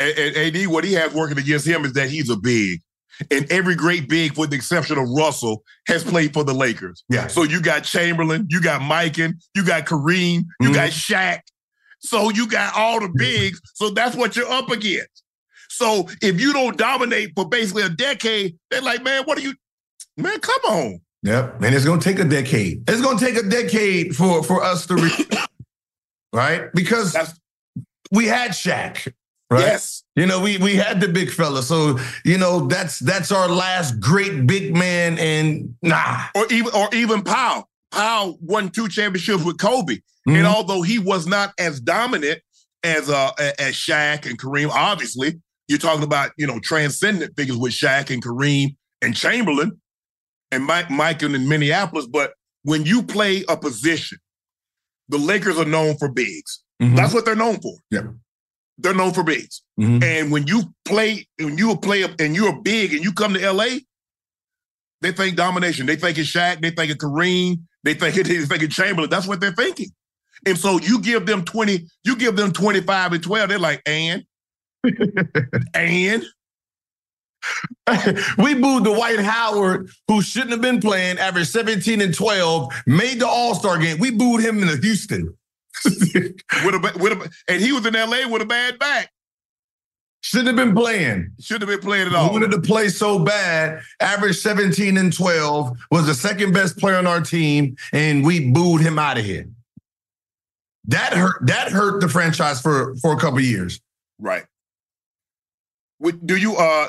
And, 0.00 0.18
and 0.18 0.56
AD, 0.56 0.66
what 0.66 0.82
he 0.82 0.94
has 0.94 1.14
working 1.14 1.38
against 1.38 1.64
him 1.66 1.84
is 1.84 1.92
that 1.92 2.10
he's 2.10 2.28
a 2.28 2.36
big. 2.36 2.80
And 3.30 3.50
every 3.50 3.74
great 3.74 4.08
big, 4.08 4.36
with 4.38 4.50
the 4.50 4.56
exception 4.56 4.98
of 4.98 5.08
Russell, 5.10 5.62
has 5.88 6.02
played 6.04 6.32
for 6.32 6.44
the 6.44 6.54
Lakers. 6.54 7.04
Yeah. 7.08 7.26
So 7.26 7.42
you 7.42 7.60
got 7.60 7.84
Chamberlain, 7.84 8.46
you 8.50 8.60
got 8.60 8.80
Mikan, 8.80 9.34
you 9.54 9.64
got 9.64 9.86
Kareem, 9.86 10.44
you 10.60 10.70
Mhm. 10.70 10.74
got 10.74 10.90
Shaq. 10.90 11.40
So 12.00 12.30
you 12.30 12.46
got 12.46 12.74
all 12.76 13.00
the 13.00 13.08
bigs. 13.14 13.60
So 13.74 13.90
that's 13.90 14.16
what 14.16 14.36
you're 14.36 14.50
up 14.50 14.70
against. 14.70 15.22
So 15.68 16.08
if 16.22 16.40
you 16.40 16.52
don't 16.52 16.76
dominate 16.76 17.32
for 17.36 17.48
basically 17.48 17.82
a 17.82 17.88
decade, 17.90 18.56
they're 18.70 18.80
like, 18.80 19.02
man, 19.04 19.24
what 19.24 19.38
are 19.38 19.42
you? 19.42 19.54
Man, 20.16 20.38
come 20.40 20.60
on. 20.64 21.00
Yep. 21.22 21.62
And 21.62 21.74
it's 21.74 21.84
gonna 21.84 22.00
take 22.00 22.18
a 22.18 22.24
decade. 22.24 22.82
It's 22.88 23.02
gonna 23.02 23.18
take 23.20 23.36
a 23.36 23.42
decade 23.42 24.16
for 24.16 24.42
for 24.42 24.62
us 24.64 24.86
to 24.86 24.94
re- 24.96 25.26
right? 26.32 26.72
Because 26.74 27.12
That's 27.12 27.34
we 28.10 28.26
had 28.26 28.52
Shaq, 28.52 29.12
right? 29.50 29.60
yes. 29.60 30.02
You 30.16 30.26
know, 30.26 30.40
we 30.40 30.58
we 30.58 30.76
had 30.76 31.00
the 31.00 31.08
big 31.08 31.30
fella. 31.30 31.62
So, 31.62 31.98
you 32.24 32.38
know, 32.38 32.66
that's 32.66 32.98
that's 32.98 33.32
our 33.32 33.48
last 33.48 34.00
great 34.00 34.46
big 34.46 34.76
man. 34.76 35.18
And 35.18 35.74
nah. 35.82 36.24
Or 36.34 36.46
even 36.50 36.72
or 36.74 36.88
even 36.92 37.22
Pau. 37.22 37.66
Pau 37.90 38.36
won 38.40 38.70
two 38.70 38.88
championships 38.88 39.44
with 39.44 39.58
Kobe. 39.58 39.98
Mhm. 40.28 40.36
And 40.38 40.46
although 40.46 40.82
he 40.82 40.98
was 40.98 41.26
not 41.26 41.52
as 41.58 41.80
dominant 41.80 42.40
as 42.84 43.08
uh 43.10 43.32
as 43.58 43.74
Shaq 43.74 44.26
and 44.28 44.38
Kareem, 44.38 44.68
obviously, 44.70 45.40
you're 45.68 45.78
talking 45.78 46.04
about, 46.04 46.32
you 46.36 46.46
know, 46.46 46.58
transcendent 46.60 47.34
figures 47.36 47.56
with 47.56 47.72
Shaq 47.72 48.10
and 48.12 48.22
Kareem 48.22 48.76
and 49.02 49.16
Chamberlain 49.16 49.80
and 50.52 50.64
Mike 50.64 50.90
Mike 50.90 51.22
in 51.22 51.48
Minneapolis. 51.48 52.06
But 52.06 52.34
when 52.62 52.84
you 52.84 53.02
play 53.02 53.44
a 53.48 53.56
position, 53.56 54.18
the 55.08 55.18
Lakers 55.18 55.58
are 55.58 55.64
known 55.64 55.96
for 55.96 56.08
bigs. 56.08 56.62
Mhm. 56.82 56.96
That's 56.96 57.14
what 57.14 57.24
they're 57.24 57.34
known 57.34 57.60
for. 57.60 57.76
Yeah. 57.90 58.02
They're 58.82 58.94
known 58.94 59.12
for 59.12 59.22
bigs. 59.22 59.62
Mhm. 59.78 60.02
And 60.02 60.30
when 60.32 60.46
you 60.46 60.74
play, 60.84 61.26
when 61.38 61.58
you 61.58 61.76
play 61.76 62.02
and 62.02 62.34
you're 62.34 62.60
big 62.60 62.92
and 62.92 63.04
you 63.04 63.12
come 63.12 63.34
to 63.34 63.40
LA, 63.40 63.80
they 65.00 65.12
think 65.12 65.36
domination. 65.36 65.86
They 65.86 65.96
think 65.96 66.18
it's 66.18 66.30
Shaq. 66.30 66.60
They 66.60 66.70
think 66.70 66.90
it's 66.90 67.02
Kareem. 67.02 67.60
They 67.84 67.94
think 67.94 68.16
it, 68.16 68.26
they 68.28 68.44
think 68.44 68.62
it's 68.62 68.74
Chamberlain. 68.74 69.10
That's 69.10 69.26
what 69.26 69.40
they're 69.40 69.52
thinking. 69.52 69.90
And 70.46 70.58
so 70.58 70.78
you 70.80 71.00
give 71.00 71.26
them 71.26 71.44
20, 71.44 71.86
you 72.04 72.16
give 72.16 72.36
them 72.36 72.52
25 72.52 73.12
and 73.12 73.22
12, 73.22 73.48
they're 73.48 73.58
like, 73.58 73.82
and, 73.84 74.24
and, 75.74 76.24
we 78.38 78.54
booed 78.54 78.84
Dwight 78.84 79.18
Howard, 79.18 79.90
who 80.08 80.22
shouldn't 80.22 80.52
have 80.52 80.60
been 80.60 80.80
playing, 80.80 81.18
averaged 81.18 81.50
17 81.50 82.00
and 82.00 82.14
12, 82.14 82.72
made 82.86 83.20
the 83.20 83.26
All-Star 83.26 83.78
game. 83.78 83.98
We 83.98 84.10
booed 84.10 84.42
him 84.42 84.62
in 84.62 84.68
the 84.68 84.76
Houston. 84.76 85.36
With 85.84 86.74
a, 86.74 86.92
with 86.98 87.12
a, 87.12 87.30
and 87.48 87.60
he 87.60 87.72
was 87.72 87.86
in 87.86 87.94
LA 87.94 88.28
with 88.28 88.42
a 88.42 88.46
bad 88.46 88.78
back. 88.78 89.10
Shouldn't 90.22 90.48
have 90.48 90.56
been 90.56 90.74
playing. 90.74 91.32
Shouldn't 91.40 91.68
have 91.68 91.80
been 91.80 91.86
playing 91.88 92.06
at 92.06 92.12
He 92.12 92.16
all. 92.16 92.30
wanted 92.32 92.50
to 92.50 92.60
play 92.60 92.88
so 92.88 93.18
bad, 93.18 93.80
averaged 94.00 94.38
17 94.40 94.98
and 94.98 95.12
12, 95.12 95.78
was 95.90 96.06
the 96.06 96.14
second 96.14 96.52
best 96.52 96.78
player 96.78 96.96
on 96.96 97.06
our 97.06 97.22
team, 97.22 97.76
and 97.94 98.24
we 98.24 98.50
booed 98.50 98.82
him 98.82 98.98
out 98.98 99.16
of 99.16 99.24
here. 99.24 99.48
That 100.84 101.14
hurt, 101.14 101.46
that 101.46 101.70
hurt 101.72 102.00
the 102.00 102.08
franchise 102.08 102.60
for, 102.60 102.94
for 102.96 103.12
a 103.14 103.16
couple 103.16 103.38
of 103.38 103.44
years. 103.44 103.80
Right. 104.18 104.44
Do 106.24 106.36
you 106.36 106.56
uh 106.56 106.88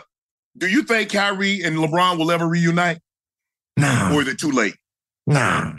do 0.57 0.67
you 0.67 0.83
think 0.83 1.11
Kyrie 1.11 1.63
and 1.63 1.77
LeBron 1.77 2.17
will 2.17 2.31
ever 2.31 2.47
reunite? 2.47 2.99
Nah. 3.77 4.13
Or 4.13 4.21
is 4.21 4.27
it 4.27 4.39
too 4.39 4.51
late? 4.51 4.75
Nah. 5.27 5.73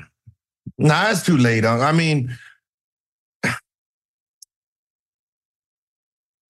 Nah, 0.78 1.10
it's 1.10 1.22
too 1.22 1.36
late. 1.36 1.64
I 1.64 1.92
mean, 1.92 2.36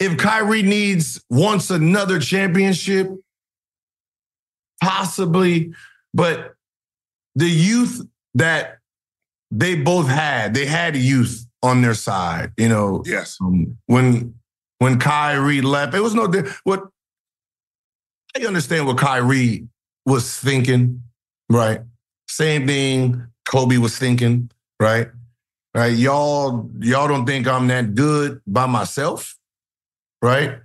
if 0.03 0.17
Kyrie 0.19 0.63
needs 0.63 1.23
wants 1.31 1.71
another 1.71 2.19
championship, 2.19 3.09
possibly, 4.83 5.73
but 6.13 6.55
the 7.35 7.49
youth 7.49 8.05
that 8.35 8.79
they 9.51 9.75
both 9.77 10.09
had, 10.09 10.55
they 10.55 10.67
had 10.67 10.97
youth 10.97 11.47
on 11.63 11.83
their 11.83 11.95
side. 11.95 12.53
You 12.57 12.69
know, 12.69 13.03
Yes. 13.07 13.39
um, 13.41 13.79
when 13.87 14.35
when 14.79 14.99
Kyrie 14.99 15.61
left, 15.61 15.95
it 15.95 16.01
was 16.01 16.15
no 16.15 16.27
what 16.65 16.89
I 18.37 18.45
understand 18.47 18.87
what 18.87 18.99
Kyrie 18.99 19.69
was 20.05 20.37
thinking, 20.39 21.03
right? 21.49 21.81
Same 22.29 22.67
thing 22.67 23.27
Kobe 23.45 23.77
was 23.77 23.97
thinking, 23.99 24.51
right? 24.81 25.09
Right? 25.75 25.95
Y'all, 25.97 26.69
y'all 26.81 27.07
don't 27.09 27.27
think 27.27 27.47
I'm 27.47 27.69
that 27.69 27.95
good 27.95 28.41
by 28.47 28.67
myself, 28.67 29.37
right? 30.23 30.59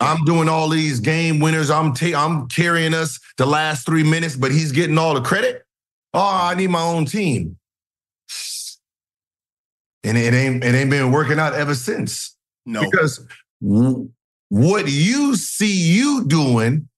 I'm 0.00 0.24
doing 0.24 0.48
all 0.48 0.68
these 0.68 1.00
game 1.00 1.40
winners. 1.40 1.70
I'm 1.70 1.92
ta- 1.92 2.16
I'm 2.16 2.48
carrying 2.48 2.94
us 2.94 3.20
the 3.36 3.46
last 3.46 3.84
three 3.84 4.02
minutes, 4.02 4.36
but 4.36 4.52
he's 4.52 4.72
getting 4.72 4.98
all 4.98 5.14
the 5.14 5.20
credit. 5.20 5.64
Oh, 6.12 6.20
I 6.20 6.54
need 6.54 6.70
my 6.70 6.82
own 6.82 7.04
team. 7.04 7.58
And 10.04 10.18
it 10.18 10.34
ain't 10.34 10.62
it 10.62 10.74
ain't 10.74 10.90
been 10.90 11.12
working 11.12 11.38
out 11.38 11.54
ever 11.54 11.74
since. 11.74 12.36
No. 12.66 12.88
Because 12.88 13.26
what 14.48 14.88
you 14.88 15.34
see 15.36 15.72
you 15.72 16.24
doing, 16.26 16.88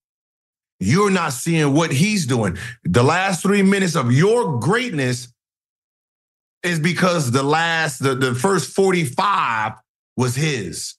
you're 0.81 1.11
not 1.11 1.33
seeing 1.33 1.73
what 1.73 1.93
he's 1.93 2.27
doing. 2.27 2.59
The 2.85 3.03
last 3.03 3.43
three 3.43 3.63
minutes 3.63 3.95
of 3.95 4.13
your 4.13 4.59
greatness 4.59 5.29
is 6.63 6.81
because 6.81 7.31
the 7.31 7.43
last, 7.43 8.03
the, 8.03 8.15
the 8.15 8.35
first 8.35 8.75
45 8.75 9.73
was 10.17 10.35
his. 10.35 10.95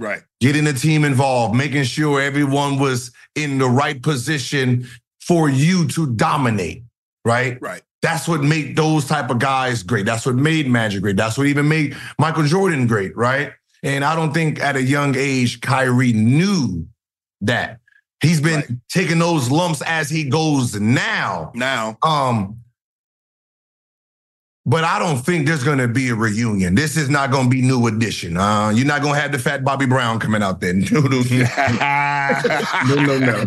Right. 0.00 0.22
Getting 0.40 0.64
the 0.64 0.72
team 0.72 1.04
involved, 1.04 1.54
making 1.54 1.84
sure 1.84 2.22
everyone 2.22 2.78
was 2.78 3.12
in 3.36 3.58
the 3.58 3.68
right 3.68 4.02
position 4.02 4.88
for 5.20 5.50
you 5.50 5.86
to 5.88 6.06
dominate, 6.14 6.84
right? 7.24 7.60
Right. 7.60 7.82
That's 8.00 8.26
what 8.26 8.40
made 8.42 8.76
those 8.76 9.04
type 9.04 9.28
of 9.28 9.38
guys 9.38 9.82
great. 9.82 10.06
That's 10.06 10.24
what 10.24 10.36
made 10.36 10.66
Magic 10.66 11.02
great. 11.02 11.16
That's 11.18 11.36
what 11.36 11.46
even 11.46 11.68
made 11.68 11.94
Michael 12.18 12.44
Jordan 12.44 12.86
great, 12.86 13.14
right? 13.14 13.52
And 13.82 14.02
I 14.02 14.16
don't 14.16 14.32
think 14.32 14.58
at 14.58 14.74
a 14.74 14.82
young 14.82 15.14
age 15.18 15.60
Kyrie 15.60 16.14
knew 16.14 16.86
that. 17.42 17.78
He's 18.22 18.40
been 18.40 18.60
Right. 18.60 18.70
taking 18.88 19.18
those 19.18 19.50
lumps 19.50 19.82
as 19.82 20.08
he 20.08 20.24
goes 20.24 20.80
now. 20.80 21.52
Now. 21.54 21.98
Um 22.02 22.56
but 24.70 24.84
I 24.84 25.00
don't 25.00 25.18
think 25.18 25.48
there's 25.48 25.64
going 25.64 25.78
to 25.78 25.88
be 25.88 26.10
a 26.10 26.14
reunion. 26.14 26.76
This 26.76 26.96
is 26.96 27.10
not 27.10 27.32
going 27.32 27.46
to 27.46 27.50
be 27.50 27.60
new 27.60 27.88
edition. 27.88 28.36
Uh, 28.36 28.70
you're 28.72 28.86
not 28.86 29.02
going 29.02 29.14
to 29.14 29.20
have 29.20 29.32
the 29.32 29.38
fat 29.40 29.64
Bobby 29.64 29.84
Brown 29.84 30.20
coming 30.20 30.44
out 30.44 30.60
there. 30.60 30.74
no, 30.92 31.00
no, 31.00 31.22
no. 33.18 33.44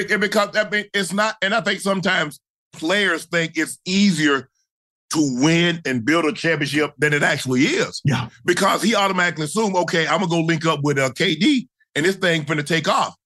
because 0.18 0.56
I 0.56 0.66
mean, 0.70 0.86
it's 0.94 1.12
not, 1.12 1.36
and 1.42 1.54
I 1.54 1.60
think 1.60 1.80
sometimes 1.80 2.40
players 2.72 3.26
think 3.26 3.58
it's 3.58 3.78
easier 3.84 4.48
to 5.10 5.38
win 5.42 5.82
and 5.84 6.02
build 6.02 6.24
a 6.24 6.32
championship 6.32 6.94
than 6.96 7.12
it 7.12 7.22
actually 7.22 7.64
is. 7.64 8.00
Yeah. 8.06 8.30
Because 8.46 8.82
he 8.82 8.94
automatically 8.94 9.44
assume, 9.44 9.76
okay, 9.76 10.06
I'm 10.06 10.20
gonna 10.20 10.30
go 10.30 10.40
link 10.40 10.64
up 10.64 10.80
with 10.82 10.98
uh, 10.98 11.10
KD 11.10 11.68
and 11.94 12.06
this 12.06 12.16
thing 12.16 12.44
gonna 12.44 12.62
take 12.62 12.88
off. 12.88 13.17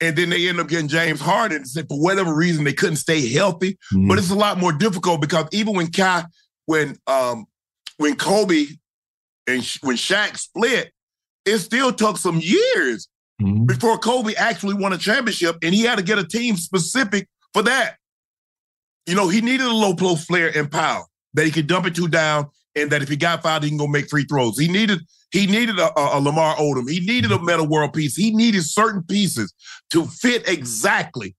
And 0.00 0.16
then 0.16 0.30
they 0.30 0.48
end 0.48 0.60
up 0.60 0.68
getting 0.68 0.88
James 0.88 1.20
Harden. 1.20 1.64
For 1.64 1.84
whatever 1.88 2.34
reason, 2.34 2.64
they 2.64 2.72
couldn't 2.72 2.96
stay 2.96 3.28
healthy. 3.28 3.78
Mm-hmm. 3.92 4.08
But 4.08 4.18
it's 4.18 4.30
a 4.30 4.34
lot 4.34 4.58
more 4.58 4.72
difficult 4.72 5.20
because 5.20 5.46
even 5.52 5.74
when 5.74 5.90
Kai, 5.92 6.24
when 6.66 6.96
um, 7.06 7.46
when 7.98 8.16
Kobe 8.16 8.64
and 9.46 9.62
when 9.82 9.96
Shaq 9.96 10.38
split, 10.38 10.92
it 11.44 11.58
still 11.58 11.92
took 11.92 12.16
some 12.16 12.40
years 12.40 13.08
mm-hmm. 13.40 13.66
before 13.66 13.98
Kobe 13.98 14.34
actually 14.34 14.74
won 14.74 14.92
a 14.92 14.98
championship, 14.98 15.56
and 15.62 15.74
he 15.74 15.82
had 15.82 15.98
to 15.98 16.04
get 16.04 16.18
a 16.18 16.26
team 16.26 16.56
specific 16.56 17.28
for 17.52 17.62
that. 17.62 17.96
You 19.06 19.14
know, 19.14 19.28
he 19.28 19.40
needed 19.40 19.66
a 19.66 19.72
low 19.72 19.94
post 19.94 20.28
player 20.28 20.50
and 20.54 20.70
power 20.70 21.04
that 21.34 21.44
he 21.44 21.50
could 21.50 21.66
dump 21.66 21.86
it 21.86 21.94
to 21.96 22.08
down, 22.08 22.48
and 22.74 22.90
that 22.90 23.02
if 23.02 23.08
he 23.08 23.16
got 23.16 23.42
fouled, 23.42 23.64
he 23.64 23.68
can 23.68 23.78
go 23.78 23.86
make 23.86 24.08
free 24.08 24.24
throws. 24.24 24.58
He 24.58 24.68
needed 24.68 25.00
he 25.30 25.46
needed 25.46 25.78
a, 25.78 25.98
a, 25.98 26.18
a 26.18 26.20
Lamar 26.20 26.56
Odom. 26.56 26.90
He 26.90 27.00
needed 27.00 27.30
a 27.32 27.36
mm-hmm. 27.36 27.70
World 27.70 27.92
Peace. 27.92 28.16
He 28.16 28.34
needed 28.34 28.64
certain 28.64 29.02
pieces 29.02 29.54
to 29.90 30.06
fit 30.06 30.48
exactly 30.48 31.36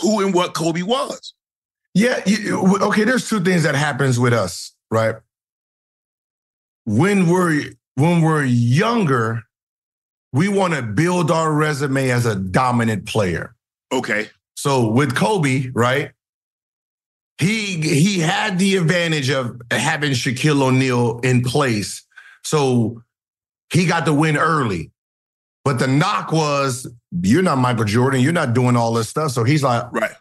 who 0.00 0.24
and 0.24 0.34
what 0.34 0.54
Kobe 0.54 0.82
was. 0.82 1.34
Yeah. 1.94 2.22
You, 2.24 2.78
okay. 2.82 3.04
There's 3.04 3.28
two 3.28 3.40
things 3.40 3.62
that 3.64 3.74
happens 3.74 4.18
with 4.18 4.32
us, 4.32 4.74
right? 4.90 5.16
When 6.86 7.28
we're 7.28 7.72
when 7.96 8.22
we're 8.22 8.44
younger, 8.44 9.42
we 10.32 10.48
want 10.48 10.74
to 10.74 10.82
build 10.82 11.30
our 11.30 11.52
resume 11.52 12.10
as 12.10 12.24
a 12.24 12.36
dominant 12.36 13.06
player. 13.06 13.54
Okay. 13.92 14.30
So 14.54 14.88
with 14.88 15.14
Kobe, 15.14 15.70
right? 15.74 16.12
He 17.38 17.80
he 17.80 18.18
had 18.18 18.58
the 18.58 18.76
advantage 18.76 19.30
of 19.30 19.60
having 19.70 20.12
Shaquille 20.12 20.62
O'Neal 20.62 21.20
in 21.20 21.42
place. 21.42 22.04
So 22.42 23.02
he 23.72 23.86
got 23.86 24.04
the 24.04 24.14
win 24.14 24.36
early. 24.36 24.90
But 25.64 25.78
the 25.78 25.86
knock 25.86 26.32
was, 26.32 26.86
you're 27.22 27.42
not 27.42 27.58
Michael 27.58 27.84
Jordan. 27.84 28.20
You're 28.20 28.32
not 28.32 28.54
doing 28.54 28.76
all 28.76 28.94
this 28.94 29.08
stuff. 29.08 29.32
So 29.32 29.44
he's 29.44 29.62
like, 29.62 29.90
right. 29.92 30.14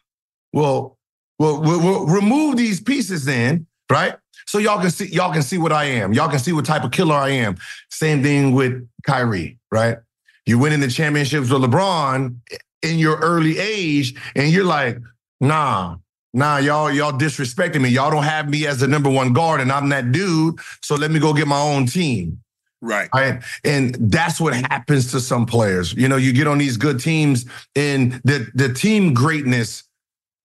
Well, 0.51 0.97
well, 1.38 1.62
we'll, 1.62 1.79
we'll 1.79 2.05
remove 2.05 2.57
these 2.57 2.81
pieces 2.81 3.25
then, 3.25 3.65
right? 3.89 4.15
So 4.45 4.57
y'all 4.57 4.81
can 4.81 4.91
see, 4.91 5.07
y'all 5.07 5.31
can 5.31 5.43
see 5.43 5.57
what 5.57 5.71
I 5.71 5.85
am. 5.85 6.12
Y'all 6.12 6.29
can 6.29 6.39
see 6.39 6.51
what 6.51 6.65
type 6.65 6.83
of 6.83 6.91
killer 6.91 7.15
I 7.15 7.29
am. 7.29 7.57
Same 7.89 8.21
thing 8.21 8.51
with 8.51 8.88
Kyrie, 9.03 9.57
right? 9.71 9.97
You're 10.45 10.57
winning 10.59 10.79
the 10.79 10.88
championships 10.88 11.49
with 11.49 11.62
LeBron 11.62 12.35
in 12.81 12.97
your 12.97 13.17
early 13.19 13.59
age, 13.59 14.15
and 14.35 14.51
you're 14.51 14.65
like, 14.65 14.97
nah, 15.39 15.97
nah, 16.33 16.57
y'all, 16.57 16.91
y'all 16.91 17.12
disrespecting 17.12 17.81
me. 17.81 17.89
Y'all 17.89 18.09
don't 18.09 18.23
have 18.23 18.49
me 18.49 18.65
as 18.65 18.79
the 18.79 18.88
number 18.88 19.09
one 19.09 19.33
guard, 19.33 19.62
and 19.62 19.71
I'm 19.71 19.89
that 19.89 20.12
dude. 20.12 20.59
So 20.81 20.95
let 20.95 21.12
me 21.12 21.19
go 21.19 21.33
get 21.33 21.47
my 21.47 21.62
own 21.62 21.85
team. 21.85 22.41
Right. 22.82 23.10
right. 23.13 23.44
And 23.63 23.96
that's 23.96 24.39
what 24.39 24.54
happens 24.54 25.12
to 25.12 25.20
some 25.20 25.46
players. 25.46 25.94
You 25.94 26.08
know, 26.08 26.15
you 26.15 26.32
get 26.32 26.48
on 26.48 26.58
these 26.58 26.78
good 26.78 27.00
teams 27.00 27.46
and 27.76 28.13
the, 28.24 28.50
the 28.56 28.74
team 28.74 29.13
greatness 29.13 29.84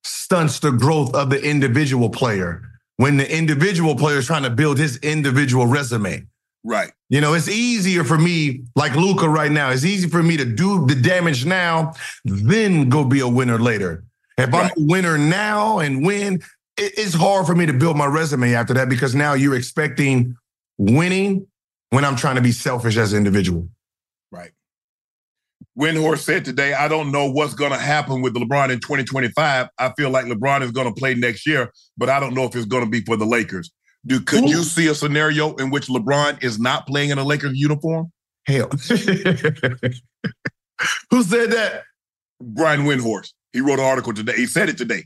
stunts 0.03 0.59
the 0.59 0.73
growth 0.73 1.15
of 1.15 1.31
the 1.31 1.43
individual 1.43 2.11
player 2.11 2.63
when 2.97 3.17
the 3.17 3.37
individual 3.37 3.95
player 3.95 4.19
is 4.19 4.27
trying 4.27 4.43
to 4.43 4.51
build 4.51 4.79
his 4.79 4.97
individual 4.99 5.67
resume. 5.67 6.27
Right. 6.65 6.93
You 7.11 7.21
know, 7.21 7.35
it's 7.35 7.49
easier 7.49 8.05
for 8.05 8.19
me, 8.19 8.65
like 8.75 8.95
Luka 8.95 9.29
right 9.29 9.51
now, 9.51 9.71
it's 9.71 9.85
easy 9.85 10.09
for 10.09 10.23
me 10.23 10.37
to 10.37 10.45
do 10.45 10.87
the 10.87 10.95
damage 10.95 11.45
now, 11.45 11.93
then 12.25 12.89
go 12.89 13.05
be 13.05 13.21
a 13.21 13.29
winner 13.29 13.59
later. 13.59 14.05
If 14.39 14.53
right. 14.53 14.73
I'm 14.77 14.83
a 14.83 14.87
winner 14.87 15.19
now 15.19 15.79
and 15.79 16.05
win, 16.05 16.43
it's 16.77 17.15
hard 17.15 17.47
for 17.47 17.55
me 17.55 17.67
to 17.67 17.73
build 17.73 17.97
my 17.97 18.07
resume 18.07 18.55
after 18.55 18.75
that 18.75 18.89
because 18.89 19.15
now 19.15 19.35
you're 19.35 19.55
expecting 19.55 20.37
winning 20.79 21.47
when 21.95 22.05
I'm 22.05 22.17
trying 22.17 22.35
to 22.37 22.43
be 22.43 22.53
selfish 22.53 22.97
as 22.97 23.13
an 23.13 23.19
individual. 23.19 23.69
Right. 24.33 24.51
Windhorst 25.79 26.19
said 26.19 26.45
today, 26.45 26.75
I 26.75 26.89
don't 26.89 27.13
know 27.13 27.31
what's 27.31 27.55
going 27.55 27.71
to 27.73 27.79
happen 27.79 28.21
with 28.21 28.35
LeBron 28.35 28.71
in 28.71 28.81
2025. 28.81 29.69
I 29.79 29.93
feel 29.97 30.11
like 30.11 30.25
LeBron 30.27 30.63
is 30.63 30.73
going 30.73 30.93
to 30.93 30.95
play 30.95 31.15
next 31.15 31.47
year, 31.47 31.73
but 31.97 32.09
I 32.09 32.19
don't 32.21 32.35
know 32.35 32.45
if 32.45 32.57
it's 32.57 32.67
going 32.67 32.85
to 32.85 32.91
be 32.91 33.01
for 33.03 33.17
the 33.17 33.27
Lakers. 33.27 33.71
Do 34.07 34.21
could 34.21 34.45
Ooh. 34.45 34.49
you 34.49 34.63
see 34.63 34.89
a 34.89 34.95
scenario 34.95 35.55
in 35.55 35.71
which 35.71 35.87
LeBron 35.87 36.43
is 36.43 36.59
not 36.59 36.87
playing 36.87 37.11
in 37.11 37.19
a 37.19 37.25
Lakers 37.25 37.59
uniform? 37.59 38.13
Hell. 38.47 38.69
Who 41.11 41.23
said 41.23 41.53
that? 41.53 41.83
Brian 42.41 42.81
Windhorst. 42.81 43.33
He 43.53 43.61
wrote 43.61 43.79
an 43.79 43.85
article 43.85 44.13
today. 44.13 44.37
He 44.37 44.47
said 44.47 44.69
it 44.69 44.77
today. 44.77 45.05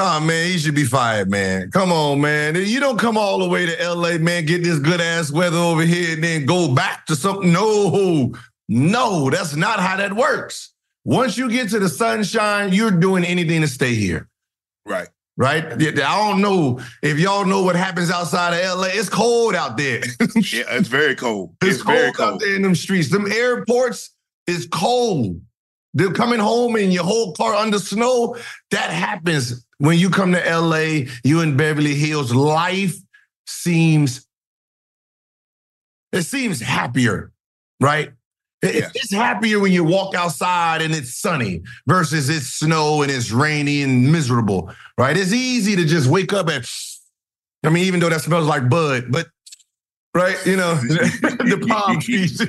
Oh 0.00 0.20
man, 0.20 0.46
he 0.46 0.58
should 0.58 0.76
be 0.76 0.84
fired, 0.84 1.28
man. 1.28 1.72
Come 1.72 1.90
on, 1.90 2.20
man. 2.20 2.54
You 2.54 2.78
don't 2.78 3.00
come 3.00 3.16
all 3.16 3.40
the 3.40 3.48
way 3.48 3.66
to 3.66 3.94
LA, 3.94 4.16
man, 4.18 4.46
get 4.46 4.62
this 4.62 4.78
good 4.78 5.00
ass 5.00 5.32
weather 5.32 5.56
over 5.56 5.82
here 5.82 6.14
and 6.14 6.22
then 6.22 6.46
go 6.46 6.72
back 6.72 7.04
to 7.06 7.16
something. 7.16 7.52
No, 7.52 8.32
no, 8.68 9.28
that's 9.28 9.56
not 9.56 9.80
how 9.80 9.96
that 9.96 10.12
works. 10.12 10.72
Once 11.04 11.36
you 11.36 11.50
get 11.50 11.70
to 11.70 11.80
the 11.80 11.88
sunshine, 11.88 12.72
you're 12.72 12.92
doing 12.92 13.24
anything 13.24 13.60
to 13.60 13.66
stay 13.66 13.94
here. 13.94 14.28
Right. 14.86 15.08
Right? 15.36 15.64
I 15.64 15.90
don't 15.90 16.40
know 16.40 16.80
if 17.02 17.18
y'all 17.18 17.44
know 17.44 17.64
what 17.64 17.74
happens 17.74 18.10
outside 18.10 18.54
of 18.54 18.78
LA. 18.78 18.88
It's 18.92 19.08
cold 19.08 19.56
out 19.56 19.76
there. 19.76 20.02
yeah, 20.36 20.62
it's 20.76 20.88
very 20.88 21.16
cold. 21.16 21.56
It's, 21.62 21.74
it's 21.74 21.82
cold, 21.82 21.98
very 21.98 22.12
cold 22.12 22.34
out 22.34 22.40
there 22.40 22.54
in 22.54 22.62
them 22.62 22.76
streets. 22.76 23.10
Them 23.10 23.30
airports 23.30 24.14
is 24.46 24.68
cold. 24.70 25.40
They're 25.98 26.12
coming 26.12 26.38
home 26.38 26.76
and 26.76 26.92
your 26.92 27.04
whole 27.04 27.32
car 27.32 27.54
under 27.54 27.78
snow. 27.78 28.36
That 28.70 28.90
happens 28.90 29.66
when 29.78 29.98
you 29.98 30.10
come 30.10 30.32
to 30.32 30.38
LA, 30.38 31.10
you 31.24 31.40
in 31.40 31.56
Beverly 31.56 31.94
Hills, 31.94 32.34
life 32.34 32.96
seems 33.46 34.26
it 36.12 36.22
seems 36.22 36.60
happier, 36.60 37.32
right? 37.80 38.12
Yeah. 38.62 38.90
It's 38.94 39.12
happier 39.12 39.60
when 39.60 39.72
you 39.72 39.84
walk 39.84 40.14
outside 40.14 40.82
and 40.82 40.94
it's 40.94 41.14
sunny 41.14 41.62
versus 41.86 42.28
it's 42.28 42.46
snow 42.46 43.02
and 43.02 43.10
it's 43.10 43.30
rainy 43.30 43.82
and 43.82 44.10
miserable, 44.10 44.72
right? 44.96 45.16
It's 45.16 45.32
easy 45.32 45.76
to 45.76 45.84
just 45.84 46.08
wake 46.08 46.32
up 46.32 46.48
and, 46.48 46.68
I 47.64 47.70
mean, 47.70 47.84
even 47.84 48.00
though 48.00 48.08
that 48.08 48.22
smells 48.22 48.46
like 48.46 48.68
bud, 48.68 49.12
but 49.12 49.28
right, 50.14 50.36
you 50.46 50.56
know, 50.56 50.74
the 50.80 51.64
palm 51.68 52.00
trees, 52.00 52.40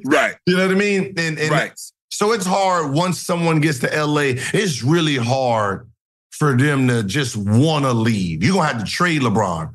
right? 0.06 0.36
You 0.46 0.56
know 0.56 0.66
what 0.68 0.76
I 0.76 0.78
mean? 0.78 1.14
And, 1.18 1.38
and 1.38 1.50
right. 1.50 1.72
So 2.10 2.32
it's 2.32 2.46
hard 2.46 2.92
once 2.92 3.20
someone 3.20 3.60
gets 3.60 3.78
to 3.80 3.86
LA. 3.86 4.34
It's 4.54 4.82
really 4.82 5.16
hard 5.16 5.88
for 6.30 6.56
them 6.56 6.88
to 6.88 7.02
just 7.02 7.36
want 7.36 7.84
to 7.84 7.92
leave. 7.92 8.42
You're 8.42 8.54
gonna 8.54 8.66
have 8.66 8.84
to 8.84 8.90
trade 8.90 9.22
LeBron. 9.22 9.74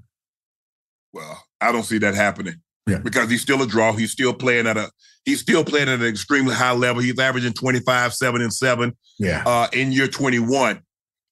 Well, 1.13 1.43
I 1.61 1.71
don't 1.71 1.83
see 1.83 1.99
that 1.99 2.15
happening. 2.15 2.55
Yeah. 2.87 2.97
Because 2.97 3.29
he's 3.29 3.41
still 3.41 3.61
a 3.61 3.67
draw. 3.67 3.93
He's 3.93 4.11
still 4.11 4.33
playing 4.33 4.67
at 4.67 4.77
a 4.77 4.89
he's 5.25 5.39
still 5.39 5.63
playing 5.63 5.89
at 5.89 5.99
an 5.99 6.05
extremely 6.05 6.53
high 6.53 6.73
level. 6.73 7.01
He's 7.01 7.17
averaging 7.19 7.53
25, 7.53 8.13
7, 8.13 8.41
and 8.41 8.53
7 8.53 8.95
yeah. 9.19 9.43
uh, 9.45 9.67
in 9.71 9.91
year 9.91 10.07
21. 10.07 10.81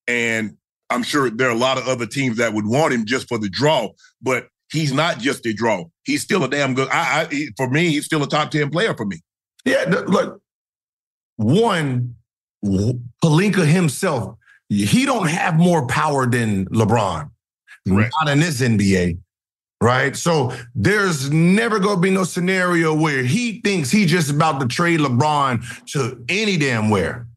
And 0.08 0.58
I'm 0.90 1.04
sure 1.04 1.30
there 1.30 1.48
are 1.48 1.56
a 1.56 1.58
lot 1.58 1.78
of 1.78 1.88
other 1.88 2.06
teams 2.06 2.38
that 2.38 2.54
would 2.54 2.66
want 2.66 2.94
him 2.94 3.06
just 3.06 3.28
for 3.28 3.38
the 3.38 3.50
draw, 3.50 3.90
but 4.22 4.48
he's 4.72 4.94
not 4.94 5.20
just 5.20 5.46
a 5.46 5.54
draw. 5.54 5.86
He's 6.04 6.22
still 6.22 6.44
a 6.44 6.50
damn 6.50 6.74
good. 6.74 6.90
I, 6.90 7.28
I 7.32 7.48
for 7.58 7.70
me, 7.70 7.90
he's 7.90 8.06
still 8.06 8.24
a 8.24 8.28
top 8.28 8.52
10 8.52 8.70
player 8.70 8.94
for 8.96 9.06
me. 9.06 9.20
Yeah, 9.66 9.84
look, 10.08 10.41
one, 11.38 12.16
Pelinka 12.64 13.66
himself 13.66 14.36
he 14.72 15.06
don't 15.06 15.28
have 15.28 15.58
more 15.58 15.86
power 15.88 16.26
than 16.26 16.66
LeBron. 16.68 17.30
Right. 17.88 18.12
Not 18.22 18.32
in 18.32 18.40
this 18.40 18.62
NBA. 18.62 19.18
Right. 19.82 20.16
So 20.16 20.54
there's 20.76 21.32
never 21.32 21.80
gonna 21.80 22.00
be 22.00 22.12
no 22.12 22.24
scenario 22.24 22.94
where 22.94 23.24
he 23.24 23.60
thinks 23.62 23.90
he 23.90 24.06
just 24.06 24.30
about 24.30 24.62
to 24.62 24.68
trade 24.68 25.00
LeBron 25.00 25.64
to 25.94 26.24
any 26.30 26.56
damn 26.56 26.90
where. 26.90 27.28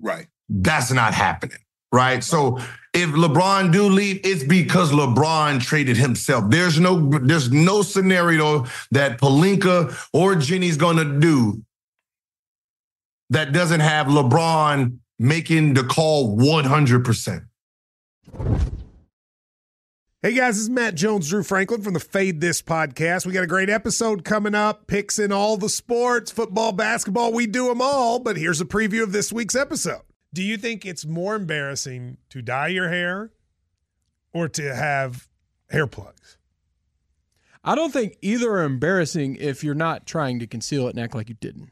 Right. 0.00 0.26
That's 0.48 0.90
not 0.90 1.14
happening. 1.14 1.58
Right. 1.92 2.24
So 2.24 2.58
if 2.94 3.10
LeBron 3.10 3.72
do 3.72 3.84
leave, 3.84 4.20
it's 4.24 4.42
because 4.42 4.90
LeBron 4.90 5.60
traded 5.60 5.98
himself. 5.98 6.44
There's 6.48 6.80
no 6.80 7.10
there's 7.20 7.52
no 7.52 7.82
scenario 7.82 8.66
that 8.90 9.20
Pelinka 9.20 9.94
or 10.14 10.34
Jeanie's 10.34 10.78
gonna 10.78 11.20
do 11.20 11.62
that 13.32 13.52
doesn't 13.52 13.80
have 13.80 14.08
LeBron 14.08 14.98
making 15.18 15.72
the 15.72 15.84
call 15.84 16.36
100%. 16.36 17.46
Hey 20.20 20.34
guys, 20.34 20.56
this 20.56 20.64
is 20.64 20.70
Matt 20.70 20.94
Jones, 20.94 21.30
Drew 21.30 21.42
Franklin 21.42 21.80
from 21.80 21.94
the 21.94 22.00
Fade 22.00 22.42
This 22.42 22.60
podcast. 22.60 23.24
We 23.24 23.32
got 23.32 23.42
a 23.42 23.46
great 23.46 23.70
episode 23.70 24.22
coming 24.22 24.54
up, 24.54 24.86
picks 24.86 25.18
in 25.18 25.32
all 25.32 25.56
the 25.56 25.70
sports, 25.70 26.30
football, 26.30 26.72
basketball, 26.72 27.32
we 27.32 27.46
do 27.46 27.68
them 27.68 27.80
all. 27.80 28.18
But 28.18 28.36
here's 28.36 28.60
a 28.60 28.66
preview 28.66 29.02
of 29.02 29.12
this 29.12 29.32
week's 29.32 29.56
episode. 29.56 30.02
Do 30.34 30.42
you 30.42 30.58
think 30.58 30.84
it's 30.84 31.06
more 31.06 31.34
embarrassing 31.34 32.18
to 32.28 32.42
dye 32.42 32.68
your 32.68 32.90
hair 32.90 33.32
or 34.34 34.46
to 34.48 34.74
have 34.74 35.28
hair 35.70 35.86
plugs? 35.86 36.36
I 37.64 37.74
don't 37.76 37.92
think 37.92 38.18
either 38.20 38.52
are 38.52 38.64
embarrassing 38.64 39.36
if 39.36 39.64
you're 39.64 39.74
not 39.74 40.06
trying 40.06 40.38
to 40.40 40.46
conceal 40.46 40.86
it 40.86 40.90
and 40.90 41.00
act 41.00 41.14
like 41.14 41.30
you 41.30 41.36
didn't. 41.40 41.71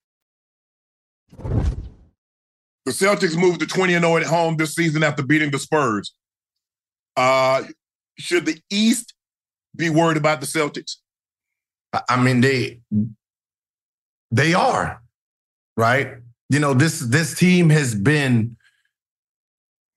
The 2.85 2.91
Celtics 2.91 3.37
moved 3.37 3.59
to 3.59 3.67
20 3.67 3.93
and 3.93 4.03
0 4.03 4.17
at 4.17 4.23
home 4.23 4.57
this 4.57 4.73
season 4.73 5.03
after 5.03 5.23
beating 5.23 5.51
the 5.51 5.59
Spurs. 5.59 6.13
Uh, 7.15 7.63
should 8.17 8.45
the 8.45 8.59
East 8.71 9.13
be 9.75 9.89
worried 9.89 10.17
about 10.17 10.41
the 10.41 10.47
Celtics? 10.47 10.97
I- 12.07 12.21
mean, 12.21 12.41
they 12.41 12.81
they 14.31 14.53
are, 14.53 15.01
right? 15.75 16.15
You 16.49 16.59
know, 16.59 16.73
this 16.73 16.99
this 16.99 17.37
team 17.37 17.69
has 17.69 17.93
been 17.93 18.57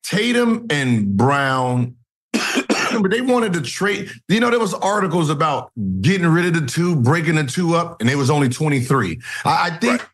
Tatum 0.03 0.66
and 0.70 1.16
Brown. 1.16 1.97
but 2.32 3.11
they 3.11 3.20
wanted 3.20 3.53
to 3.55 3.61
trade. 3.62 4.11
You 4.28 4.41
know, 4.41 4.51
there 4.51 4.61
was 4.61 4.74
articles 4.74 5.30
about 5.30 5.70
getting 6.01 6.26
rid 6.26 6.47
of 6.47 6.55
the 6.55 6.66
two, 6.66 6.97
breaking 6.97 7.37
the 7.37 7.45
two 7.45 7.74
up, 7.74 8.01
and 8.01 8.11
it 8.11 8.16
was 8.16 8.30
only 8.30 8.49
23. 8.49 9.20
I, 9.45 9.70
I 9.70 9.76
think 9.78 10.09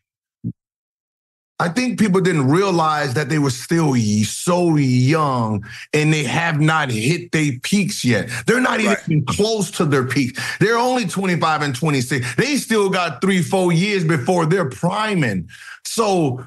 I 1.61 1.69
think 1.69 1.99
people 1.99 2.21
didn't 2.21 2.47
realize 2.47 3.13
that 3.13 3.29
they 3.29 3.37
were 3.37 3.51
still 3.51 3.93
so 4.23 4.75
young 4.77 5.63
and 5.93 6.11
they 6.11 6.23
have 6.23 6.59
not 6.59 6.89
hit 6.89 7.31
their 7.31 7.51
peaks 7.61 8.03
yet. 8.03 8.31
They're 8.47 8.59
not 8.59 8.79
even 8.79 9.23
close 9.25 9.69
to 9.71 9.85
their 9.85 10.03
peaks. 10.03 10.41
They're 10.57 10.79
only 10.79 11.05
25 11.05 11.61
and 11.61 11.75
26. 11.75 12.35
They 12.35 12.55
still 12.55 12.89
got 12.89 13.21
three, 13.21 13.43
four 13.43 13.71
years 13.71 14.03
before 14.03 14.47
they're 14.47 14.71
priming. 14.71 15.49
So 15.85 16.43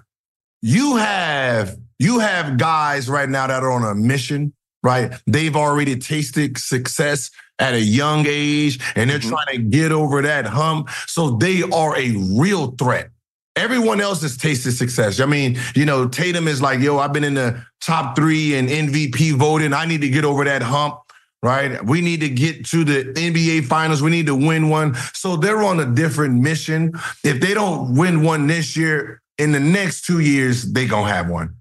you 0.63 0.97
have 0.97 1.79
you 2.01 2.19
have 2.19 2.59
guys 2.59 3.09
right 3.09 3.29
now 3.29 3.47
that 3.47 3.63
are 3.63 3.71
on 3.71 3.85
a 3.85 3.95
mission, 3.95 4.53
right? 4.83 5.13
They've 5.29 5.55
already 5.55 5.95
tasted 5.95 6.59
success 6.59 7.31
at 7.61 7.75
a 7.75 7.81
young 7.81 8.27
age 8.27 8.81
and 8.97 9.09
they're 9.09 9.21
mm-hmm. 9.21 9.29
trying 9.29 9.57
to 9.57 9.59
get 9.59 9.93
over 9.93 10.23
that 10.23 10.45
hump. 10.47 10.91
So 11.07 11.37
they 11.37 11.63
are 11.63 11.97
a 11.97 12.17
real 12.37 12.73
threat. 12.73 13.11
Everyone 13.57 14.01
else 14.01 14.23
has 14.23 14.37
tasted 14.37 14.73
success. 14.73 15.21
I 15.21 15.27
mean, 15.27 15.59
you 15.77 15.85
know, 15.85 16.09
Tatum 16.09 16.49
is 16.49 16.61
like, 16.61 16.81
yo, 16.81 16.99
I've 16.99 17.13
been 17.13 17.25
in 17.25 17.35
the 17.35 17.65
top 17.81 18.17
three 18.17 18.57
and 18.57 18.69
MVP 18.69 19.33
voting. 19.35 19.73
I 19.73 19.85
need 19.85 20.01
to 20.01 20.09
get 20.09 20.25
over 20.25 20.45
that 20.45 20.61
hump, 20.61 20.99
right? 21.41 21.83
We 21.85 22.01
need 22.01 22.21
to 22.21 22.29
get 22.29 22.67
to 22.67 22.83
the 22.83 23.13
NBA 23.13 23.67
finals. 23.67 24.03
We 24.03 24.11
need 24.11 24.27
to 24.27 24.35
win 24.35 24.71
one. 24.71 24.97
So 25.13 25.37
they're 25.37 25.63
on 25.63 25.79
a 25.79 25.87
different 25.87 26.41
mission. 26.41 26.95
If 27.23 27.41
they 27.41 27.55
don't 27.55 27.97
win 27.97 28.25
one 28.25 28.49
this 28.49 28.77
year, 28.77 29.21
in 29.39 29.53
the 29.53 29.61
next 29.61 30.05
two 30.05 30.21
years, 30.21 30.73
they 30.73 30.87
gonna 30.87 31.09
have 31.09 31.29
one. 31.29 31.57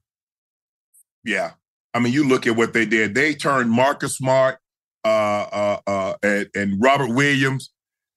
Yeah. 1.23 1.51
I 1.93 1.99
mean, 1.99 2.13
you 2.13 2.27
look 2.27 2.47
at 2.47 2.55
what 2.55 2.73
they 2.73 2.85
did. 2.85 3.13
They 3.13 3.35
turned 3.35 3.69
Marcus 3.69 4.17
Smart 4.17 4.57
uh, 5.05 5.07
uh, 5.07 5.79
uh, 5.85 6.13
and, 6.23 6.49
and 6.55 6.81
Robert 6.81 7.13
Williams 7.13 7.71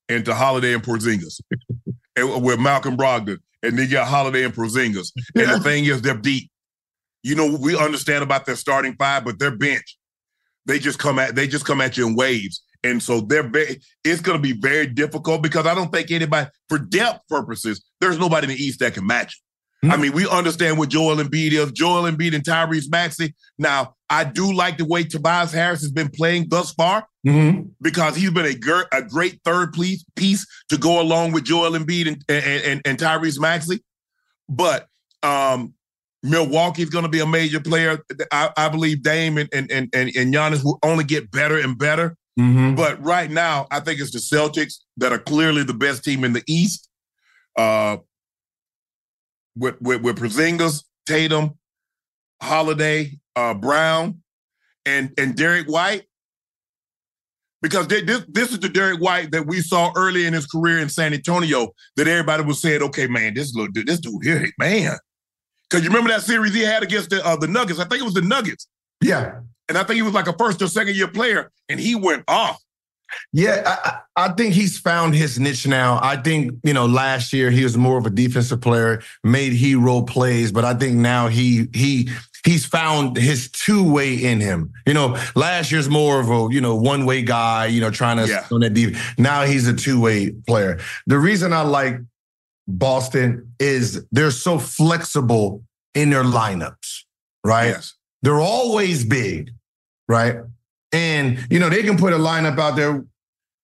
into 0.08 0.34
Holiday 0.34 0.72
and 0.72 0.82
Porzingis 0.82 1.40
with 2.16 2.58
Malcolm 2.58 2.96
Brogdon. 2.96 3.38
And 3.62 3.78
they 3.78 3.86
got 3.86 4.06
Holiday 4.06 4.44
and 4.44 4.54
Porzingis. 4.54 5.12
And 5.34 5.50
the 5.50 5.60
thing 5.60 5.86
is, 5.86 6.02
they're 6.02 6.16
deep. 6.16 6.50
You 7.22 7.34
know, 7.34 7.58
we 7.60 7.76
understand 7.76 8.22
about 8.22 8.46
their 8.46 8.54
starting 8.54 8.94
five, 8.96 9.24
but 9.24 9.38
their 9.38 9.56
bench, 9.56 9.98
they 10.66 10.78
just 10.78 10.98
come 10.98 11.18
at 11.18 11.34
they 11.34 11.48
just 11.48 11.64
come 11.64 11.80
at 11.80 11.96
you 11.96 12.06
in 12.06 12.14
waves. 12.14 12.62
And 12.84 13.02
so 13.02 13.20
they're 13.20 13.48
very, 13.48 13.80
it's 14.04 14.20
going 14.20 14.38
to 14.38 14.42
be 14.42 14.52
very 14.52 14.86
difficult 14.86 15.42
because 15.42 15.66
I 15.66 15.74
don't 15.74 15.92
think 15.92 16.10
anybody, 16.12 16.48
for 16.68 16.78
depth 16.78 17.26
purposes, 17.28 17.84
there's 18.00 18.18
nobody 18.18 18.44
in 18.44 18.50
the 18.50 18.62
East 18.62 18.78
that 18.80 18.94
can 18.94 19.06
match 19.06 19.40
it. 19.82 19.88
I 19.90 19.96
hmm. 19.96 20.02
mean, 20.02 20.12
we 20.12 20.28
understand 20.28 20.78
what 20.78 20.90
Joel 20.90 21.16
Embiid 21.16 21.52
is. 21.52 21.72
Joel 21.72 22.10
Embiid 22.10 22.34
and 22.34 22.44
Tyrese 22.44 22.90
Maxey. 22.90 23.34
Now, 23.58 23.95
I 24.08 24.24
do 24.24 24.52
like 24.52 24.78
the 24.78 24.84
way 24.84 25.04
Tobias 25.04 25.52
Harris 25.52 25.80
has 25.80 25.90
been 25.90 26.08
playing 26.08 26.48
thus 26.48 26.72
far 26.72 27.06
Mm-hmm. 27.26 27.62
because 27.80 28.14
he's 28.14 28.30
been 28.30 28.46
a, 28.46 28.96
a 28.96 29.02
great 29.02 29.40
third 29.44 29.72
piece, 29.72 30.04
piece 30.14 30.46
to 30.68 30.78
go 30.78 31.00
along 31.00 31.32
with 31.32 31.42
Joel 31.42 31.72
Embiid 31.72 32.06
and, 32.06 32.24
and, 32.28 32.62
and, 32.62 32.82
and 32.84 32.98
Tyrese 32.98 33.40
Maxey. 33.40 33.82
But 34.48 34.86
um, 35.24 35.74
Milwaukee's 36.22 36.88
going 36.88 37.02
to 37.02 37.10
be 37.10 37.18
a 37.18 37.26
major 37.26 37.58
player. 37.58 37.98
I, 38.30 38.50
I 38.56 38.68
believe 38.68 39.02
Dame 39.02 39.38
and, 39.38 39.48
and, 39.52 39.68
and, 39.72 39.90
and 39.92 40.32
Giannis 40.32 40.62
will 40.62 40.78
only 40.84 41.02
get 41.02 41.32
better 41.32 41.58
and 41.58 41.76
better. 41.76 42.16
Mm-hmm. 42.38 42.76
But 42.76 43.02
right 43.04 43.28
now, 43.30 43.66
I 43.72 43.80
think 43.80 43.98
it's 44.00 44.12
the 44.12 44.18
Celtics 44.18 44.74
that 44.98 45.10
are 45.10 45.18
clearly 45.18 45.64
the 45.64 45.74
best 45.74 46.04
team 46.04 46.22
in 46.22 46.32
the 46.32 46.44
East. 46.46 46.88
Uh, 47.58 47.96
with 49.56 49.80
with, 49.80 50.02
with 50.02 50.18
Porzingis, 50.18 50.84
Tatum, 51.06 51.58
Holiday, 52.42 53.18
uh, 53.34 53.54
Brown, 53.54 54.22
and 54.84 55.12
and 55.18 55.34
Derrick 55.36 55.66
White. 55.68 56.04
Because 57.62 57.88
they, 57.88 58.02
this 58.02 58.24
this 58.28 58.52
is 58.52 58.60
the 58.60 58.68
Derrick 58.68 59.00
White 59.00 59.30
that 59.32 59.46
we 59.46 59.60
saw 59.60 59.90
early 59.96 60.26
in 60.26 60.34
his 60.34 60.46
career 60.46 60.78
in 60.78 60.88
San 60.88 61.14
Antonio. 61.14 61.72
That 61.96 62.06
everybody 62.06 62.44
was 62.44 62.60
saying, 62.60 62.82
"Okay, 62.82 63.06
man, 63.06 63.34
this 63.34 63.54
little 63.54 63.72
dude, 63.72 63.86
this 63.86 63.98
dude 64.00 64.22
here, 64.22 64.46
man." 64.58 64.96
Because 65.68 65.82
you 65.82 65.90
remember 65.90 66.10
that 66.10 66.22
series 66.22 66.54
he 66.54 66.60
had 66.62 66.82
against 66.82 67.10
the 67.10 67.26
uh, 67.26 67.36
the 67.36 67.48
Nuggets? 67.48 67.80
I 67.80 67.84
think 67.84 68.02
it 68.02 68.04
was 68.04 68.14
the 68.14 68.22
Nuggets, 68.22 68.68
Yeah. 69.02 69.40
and 69.68 69.76
I 69.76 69.82
think 69.82 69.96
he 69.96 70.02
was 70.02 70.12
like 70.12 70.28
a 70.28 70.36
first 70.36 70.62
or 70.62 70.68
second 70.68 70.94
year 70.96 71.08
player, 71.08 71.50
and 71.68 71.80
he 71.80 71.94
went 71.96 72.22
off. 72.28 72.62
Yeah, 73.32 73.62
I, 73.66 74.00
I 74.26 74.28
think 74.32 74.54
he's 74.54 74.78
found 74.78 75.14
his 75.14 75.38
niche 75.38 75.66
now. 75.66 75.98
I 76.02 76.16
think, 76.16 76.52
you 76.64 76.72
know, 76.72 76.86
last 76.86 77.32
year 77.32 77.50
he 77.50 77.64
was 77.64 77.76
more 77.76 77.98
of 77.98 78.06
a 78.06 78.10
defensive 78.10 78.60
player, 78.60 79.02
made 79.22 79.52
hero 79.52 80.02
plays, 80.02 80.52
but 80.52 80.64
I 80.64 80.74
think 80.74 80.96
now 80.96 81.28
he 81.28 81.68
he 81.74 82.08
he's 82.44 82.64
found 82.64 83.16
his 83.16 83.50
two-way 83.50 84.14
in 84.14 84.40
him. 84.40 84.72
You 84.86 84.94
know, 84.94 85.18
last 85.34 85.72
year's 85.72 85.88
more 85.88 86.20
of 86.20 86.30
a, 86.30 86.48
you 86.52 86.60
know, 86.60 86.76
one-way 86.76 87.22
guy, 87.22 87.66
you 87.66 87.80
know, 87.80 87.90
trying 87.90 88.18
to 88.18 88.26
Yeah. 88.28 88.46
on 88.52 88.60
that 88.60 88.74
deep. 88.74 88.94
Now 89.18 89.44
he's 89.44 89.66
a 89.66 89.74
two-way 89.74 90.30
player. 90.46 90.78
The 91.06 91.18
reason 91.18 91.52
I 91.52 91.62
like 91.62 91.98
Boston 92.68 93.52
is 93.58 94.04
they're 94.12 94.30
so 94.30 94.58
flexible 94.58 95.62
in 95.94 96.10
their 96.10 96.24
lineups, 96.24 97.04
right? 97.44 97.68
Yes, 97.68 97.94
They're 98.22 98.40
always 98.40 99.04
big, 99.04 99.50
right? 100.08 100.36
And 100.96 101.46
you 101.50 101.58
know, 101.58 101.68
they 101.68 101.82
can 101.82 101.96
put 101.98 102.12
a 102.14 102.16
lineup 102.16 102.58
out 102.58 102.74
there, 102.76 103.04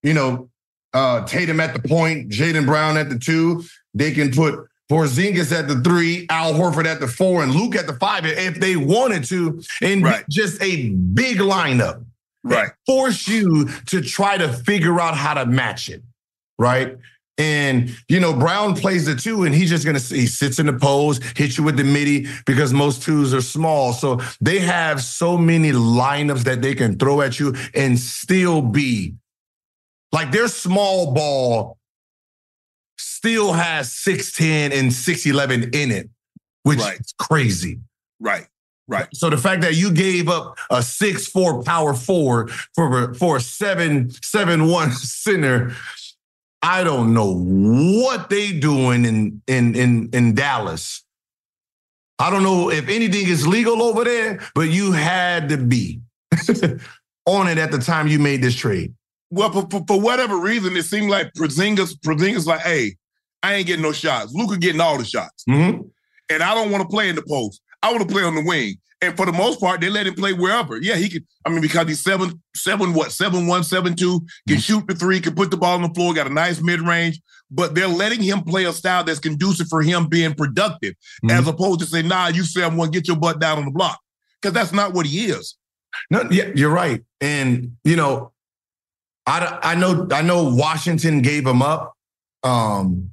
you 0.02 0.12
know, 0.12 0.50
uh 0.92 1.24
Tatum 1.24 1.60
at 1.60 1.72
the 1.74 1.88
point, 1.88 2.28
Jaylen 2.30 2.66
Brown 2.66 2.96
at 2.98 3.08
the 3.08 3.18
two. 3.18 3.64
They 3.94 4.10
can 4.12 4.30
put 4.32 4.68
Porzingis 4.90 5.50
at 5.58 5.66
the 5.68 5.80
three, 5.80 6.26
Al 6.28 6.52
Horford 6.52 6.84
at 6.84 7.00
the 7.00 7.08
four, 7.08 7.42
and 7.42 7.52
Luke 7.54 7.74
at 7.76 7.86
the 7.86 7.94
five 7.94 8.26
if 8.26 8.60
they 8.60 8.76
wanted 8.76 9.24
to, 9.24 9.62
and 9.80 10.02
Right. 10.04 10.24
just 10.28 10.62
a 10.62 10.90
big 10.90 11.38
lineup. 11.38 12.04
right. 12.44 12.70
Force 12.86 13.26
you 13.28 13.68
to 13.86 14.00
try 14.02 14.36
to 14.36 14.52
figure 14.52 15.00
out 15.00 15.16
how 15.16 15.32
to 15.34 15.46
match 15.46 15.88
it, 15.88 16.02
right? 16.58 16.98
And 17.42 17.90
you 18.08 18.20
know, 18.20 18.32
Brown 18.34 18.74
plays 18.76 19.06
the 19.06 19.16
two, 19.16 19.42
and 19.44 19.52
he's 19.54 19.68
just 19.68 19.84
gonna 19.84 19.98
he 19.98 20.26
sits 20.26 20.58
in 20.60 20.66
the 20.66 20.72
pose, 20.72 21.18
hit 21.36 21.56
you 21.58 21.64
with 21.64 21.76
the 21.76 21.82
midi 21.84 22.28
because 22.46 22.72
most 22.72 23.02
twos 23.02 23.34
are 23.34 23.40
small. 23.40 23.92
So 23.92 24.20
they 24.40 24.60
have 24.60 25.02
so 25.02 25.36
many 25.36 25.72
lineups 25.72 26.44
that 26.44 26.62
they 26.62 26.74
can 26.74 26.98
throw 26.98 27.20
at 27.20 27.40
you 27.40 27.54
and 27.74 27.98
still 27.98 28.62
be 28.62 29.14
like 30.12 30.30
their 30.30 30.46
small 30.48 31.12
ball 31.12 31.78
still 32.98 33.52
has 33.52 33.90
6'10 33.90 34.72
and 34.72 34.90
6'11 34.92 35.74
in 35.74 35.90
it, 35.90 36.08
which 36.62 36.78
Right. 36.78 37.00
is 37.00 37.14
crazy. 37.18 37.80
Right. 38.20 38.46
Right. 38.88 39.06
So 39.14 39.30
the 39.30 39.38
fact 39.38 39.62
that 39.62 39.74
you 39.76 39.90
gave 39.92 40.28
up 40.28 40.58
a 40.70 40.82
six 40.82 41.26
four 41.26 41.62
power 41.62 41.94
forward 41.94 42.50
for 42.74 43.14
for 43.14 43.36
a 43.36 43.40
seven 43.40 44.10
seven 44.22 44.66
one 44.66 44.90
center, 45.24 45.74
I 46.62 46.84
don't 46.84 47.12
know 47.12 47.34
what 47.34 48.30
they 48.30 48.52
doing 48.52 49.04
in 49.04 49.42
in 49.46 49.74
in 49.74 50.10
in 50.12 50.34
Dallas. 50.34 51.04
I 52.18 52.30
don't 52.30 52.44
know 52.44 52.70
if 52.70 52.88
anything 52.88 53.26
is 53.26 53.46
legal 53.46 53.82
over 53.82 54.04
there, 54.04 54.40
but 54.54 54.68
you 54.70 54.92
had 54.92 55.48
to 55.48 55.56
be 55.56 56.00
on 57.26 57.48
it 57.48 57.58
at 57.58 57.72
the 57.72 57.78
time 57.78 58.06
you 58.06 58.18
made 58.20 58.42
this 58.42 58.54
trade. 58.54 58.94
Well, 59.30 59.50
for, 59.50 59.66
for, 59.70 59.84
for 59.88 60.00
whatever 60.00 60.36
reason, 60.36 60.76
it 60.76 60.84
seemed 60.84 61.10
like 61.10 61.32
Porzingis, 61.32 61.98
Porzingis 61.98 62.46
like, 62.46 62.60
hey, 62.60 62.96
I 63.42 63.54
ain't 63.54 63.66
getting 63.66 63.82
no 63.82 63.92
shots. 63.92 64.32
Luka 64.34 64.56
getting 64.58 64.80
all 64.80 64.98
the 64.98 65.04
shots. 65.04 65.42
Mhm. 65.48 65.90
And 66.30 66.42
I 66.42 66.54
don't 66.54 66.70
want 66.70 66.82
to 66.82 66.88
play 66.88 67.08
in 67.08 67.16
the 67.16 67.24
post. 67.26 67.60
I 67.82 67.90
want 67.90 68.06
to 68.06 68.14
play 68.14 68.22
on 68.22 68.34
the 68.36 68.44
wing. 68.44 68.76
And 69.02 69.16
for 69.16 69.26
the 69.26 69.32
most 69.32 69.60
part, 69.60 69.80
they 69.80 69.90
let 69.90 70.06
him 70.06 70.14
play 70.14 70.32
wherever. 70.32 70.80
Yeah, 70.80 70.94
he 70.94 71.08
could. 71.08 71.26
I 71.44 71.50
mean, 71.50 71.60
because 71.60 71.88
he's 71.88 72.00
seven, 72.00 72.40
seven, 72.54 72.94
what, 72.94 73.10
seven 73.10 73.48
one, 73.48 73.64
seven 73.64 73.96
two, 73.96 74.20
can 74.48 74.60
shoot 74.60 74.86
the 74.86 74.94
three, 74.94 75.20
can 75.20 75.34
put 75.34 75.50
the 75.50 75.56
ball 75.56 75.74
on 75.74 75.82
the 75.82 75.88
floor, 75.88 76.14
got 76.14 76.28
a 76.28 76.32
nice 76.32 76.62
mid 76.62 76.80
range. 76.80 77.20
But 77.50 77.74
they're 77.74 77.88
letting 77.88 78.22
him 78.22 78.42
play 78.42 78.64
a 78.64 78.72
style 78.72 79.02
that's 79.04 79.18
conducive 79.18 79.66
for 79.68 79.82
him 79.82 80.06
being 80.06 80.34
productive, 80.34 80.94
as 81.28 81.46
opposed 81.46 81.80
to 81.80 81.86
say, 81.86 82.00
nah, 82.00 82.28
you 82.28 82.44
seven 82.44 82.78
one, 82.78 82.90
get 82.90 83.08
your 83.08 83.16
butt 83.16 83.40
down 83.40 83.58
on 83.58 83.64
the 83.64 83.70
block, 83.72 84.00
because 84.40 84.54
that's 84.54 84.72
not 84.72 84.94
what 84.94 85.04
he 85.04 85.26
is. 85.26 85.56
No, 86.10 86.22
yeah, 86.30 86.50
you're 86.54 86.70
right. 86.70 87.02
And 87.20 87.76
you 87.84 87.96
know, 87.96 88.32
I 89.26 89.58
I 89.62 89.74
know 89.74 90.06
I 90.12 90.22
know 90.22 90.54
Washington 90.54 91.20
gave 91.22 91.46
him 91.46 91.60
up, 91.60 91.92
um, 92.44 93.10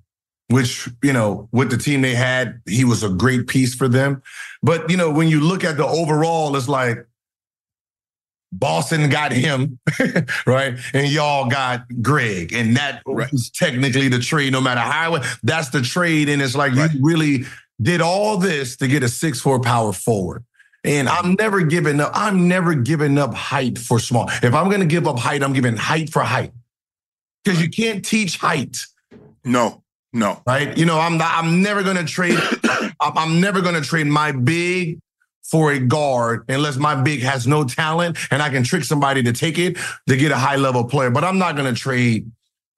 which 0.50 0.90
you 1.04 1.14
know 1.14 1.48
with 1.52 1.70
the 1.70 1.78
team 1.78 2.02
they 2.02 2.16
had, 2.16 2.62
he 2.68 2.84
was 2.86 3.04
a 3.04 3.10
great 3.10 3.48
piece 3.48 3.74
for 3.76 3.88
them. 3.88 4.22
But 4.62 4.90
you 4.90 4.98
know, 4.98 5.10
when 5.12 5.28
you 5.28 5.40
look 5.42 5.64
at 5.64 5.78
the 5.78 5.86
overall, 5.86 6.56
it's 6.56 6.68
like 6.70 7.06
Boston 8.52 9.10
got 9.10 9.32
him, 9.32 9.78
right? 10.48 10.78
And 10.94 11.08
y'all 11.12 11.48
got 11.50 11.86
Greg, 12.02 12.52
and 12.54 12.76
that 12.78 13.02
Right. 13.06 13.32
was 13.32 13.50
technically 13.52 14.08
the 14.08 14.20
trade. 14.20 14.52
No 14.52 14.62
matter 14.62 14.82
how 14.82 15.22
that's 15.44 15.70
the 15.70 15.82
trade, 15.82 16.30
and 16.30 16.42
it's 16.42 16.56
like 16.56 16.74
Right. 16.76 16.92
you 16.92 17.00
really 17.04 17.46
did 17.82 18.02
all 18.02 18.38
this 18.38 18.76
to 18.78 18.88
get 18.88 19.04
a 19.04 19.10
six 19.10 19.40
four 19.40 19.60
power 19.60 19.94
forward. 19.94 20.44
And 20.84 21.08
I'm 21.10 21.36
never 21.38 21.62
giving 21.62 22.00
up. 22.00 22.12
I'm 22.16 22.48
never 22.48 22.74
giving 22.74 23.18
up 23.18 23.34
height 23.34 23.78
for 23.78 24.00
small. 24.00 24.30
If 24.42 24.54
I'm 24.54 24.70
going 24.70 24.80
to 24.80 24.86
give 24.88 25.08
up 25.08 25.20
height, 25.20 25.44
I'm 25.44 25.54
giving 25.54 25.76
height 25.76 26.10
for 26.10 26.22
height 26.24 26.54
because 27.44 27.62
you 27.62 27.70
can't 27.70 28.04
teach 28.04 28.38
height, 28.38 28.78
No, 29.44 29.84
no. 30.14 30.42
right? 30.48 30.78
You 30.78 30.86
know, 30.86 31.00
I'm 31.00 31.18
not, 31.18 31.32
I'm 31.34 31.62
never 31.62 31.84
going 31.84 31.98
to 31.98 32.06
trade. 32.06 32.38
I'm, 33.02 33.40
never 33.40 33.62
going 33.62 33.76
to 33.76 33.82
trade 33.82 34.08
my 34.08 34.32
big 34.32 35.00
for 35.44 35.72
a 35.72 35.80
guard 35.80 36.46
unless 36.50 36.78
my 36.78 36.96
big 37.02 37.22
has 37.22 37.48
no 37.48 37.64
talent 37.64 38.18
and 38.30 38.42
I 38.42 38.50
can 38.50 38.64
trick 38.64 38.84
somebody 38.84 39.24
to 39.24 39.34
take 39.34 39.58
it 39.58 39.78
to 40.08 40.16
get 40.18 40.32
a 40.32 40.38
high 40.38 40.58
level 40.58 40.84
player. 40.84 41.10
But 41.10 41.24
I'm 41.24 41.38
not 41.38 41.56
going 41.56 41.74
to 41.74 41.80
trade 41.80 42.30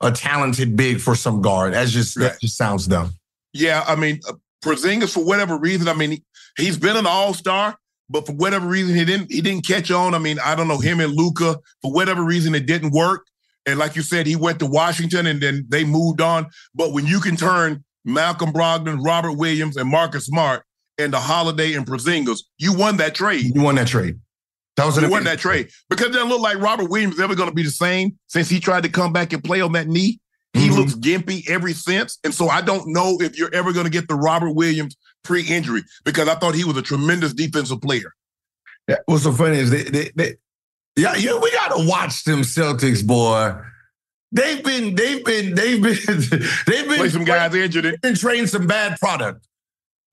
a 0.02 0.12
talented 0.12 0.76
big 0.76 1.00
for 1.00 1.16
some 1.16 1.42
guard. 1.42 1.74
That's 1.74 1.92
just 1.92 2.18
Right. 2.18 2.32
that 2.32 2.42
just 2.42 2.58
sounds 2.58 2.88
dumb. 2.88 3.14
Yeah, 3.54 3.84
I 3.86 3.96
mean, 3.96 4.22
uh, 4.28 4.34
Porzingis 4.64 5.14
for 5.14 5.24
whatever 5.24 5.58
reason. 5.58 5.88
I 5.88 5.94
mean, 5.94 6.12
he, 6.12 6.24
he's 6.58 6.78
been 6.78 6.96
an 6.96 7.06
All 7.06 7.34
Star, 7.34 7.78
but 8.10 8.26
for 8.26 8.34
whatever 8.34 8.68
reason, 8.68 8.96
he 8.96 9.06
didn't 9.06 9.32
he 9.32 9.42
didn't 9.42 9.66
catch 9.66 9.92
on. 9.92 10.14
I 10.14 10.20
mean, 10.20 10.40
I 10.44 10.56
don't 10.56 10.68
know 10.68 10.78
him 10.80 11.00
and 11.00 11.14
Luka 11.14 11.58
for 11.82 11.92
whatever 11.92 12.24
reason 12.24 12.56
it 12.56 12.66
didn't 12.66 12.92
work. 12.92 13.26
And 13.66 13.78
like 13.78 13.96
you 13.96 14.02
said, 14.02 14.26
he 14.26 14.36
went 14.36 14.60
to 14.60 14.66
Washington 14.66 15.28
and 15.28 15.42
then 15.42 15.66
they 15.70 15.84
moved 15.84 16.22
on. 16.22 16.48
But 16.74 16.94
when 16.94 17.06
you 17.06 17.20
can 17.20 17.36
turn 17.36 17.84
Malcolm 18.06 18.52
Brogdon, 18.52 19.04
Robert 19.06 19.34
Williams, 19.34 19.78
and 19.78 19.90
Marcus 19.90 20.26
Smart 20.26 20.64
into 20.98 21.18
Holiday 21.18 21.74
and 21.74 21.86
Porzingis, 21.86 22.40
you 22.58 22.74
won 22.74 22.98
that 22.98 23.14
trade. 23.16 23.54
You 23.56 23.62
won 23.62 23.76
that 23.76 23.88
trade. 23.88 24.20
That 24.78 24.86
was 24.86 24.98
You 25.00 25.10
won 25.10 25.26
that 25.26 25.38
trade 25.40 25.70
because 25.90 26.08
it 26.08 26.14
doesn't 26.14 26.30
look 26.30 26.42
like 26.42 26.58
Robert 26.60 26.90
Williams 26.90 27.16
is 27.16 27.20
ever 27.22 27.36
going 27.36 27.50
to 27.50 27.56
be 27.56 27.64
the 27.64 27.70
same 27.70 28.18
since 28.28 28.50
he 28.50 28.60
tried 28.60 28.84
to 28.84 28.90
come 28.90 29.12
back 29.14 29.34
and 29.34 29.44
play 29.44 29.62
on 29.62 29.74
that 29.74 29.88
knee. 29.88 30.20
He 30.54 30.70
Mhm. 30.70 30.76
looks 30.78 30.96
gimpy 30.96 31.48
every 31.50 31.74
since, 31.74 32.18
and 32.24 32.34
so 32.34 32.50
I 32.50 32.62
don't 32.62 32.88
know 32.88 33.18
if 33.22 33.38
you're 33.38 33.54
ever 33.54 33.74
going 33.74 33.86
to 33.86 33.92
get 33.92 34.08
the 34.08 34.16
Robert 34.16 34.52
Williams 34.52 34.96
pre-injury 35.24 35.84
because 36.04 36.28
I 36.28 36.36
thought 36.36 36.56
he 36.56 36.64
was 36.64 36.78
a 36.78 36.82
tremendous 36.82 37.34
defensive 37.34 37.82
player. 37.82 38.14
Yeah, 38.88 38.98
what's 39.06 39.24
so 39.24 39.32
funny 39.34 39.58
is 39.60 39.70
they, 39.70 39.84
they, 39.84 40.12
they 40.16 40.36
yeah, 40.98 41.16
yeah, 41.16 41.40
we 41.40 41.52
gotta 41.52 41.88
watch 41.88 42.24
them 42.24 42.42
Celtics, 42.42 43.06
boy. 43.06 43.56
They've 44.34 44.64
been, 44.64 44.96
they've 44.96 45.24
been, 45.24 45.56
they've 45.56 45.82
been, 45.82 45.98
they've 46.68 46.88
been 46.88 46.98
Play 46.98 47.10
some 47.10 47.26
guys 47.26 47.54
injured. 47.54 47.86
And, 47.86 48.02
been 48.02 48.16
trading 48.16 48.48
some 48.48 48.66
bad 48.68 49.00
product. 49.00 49.48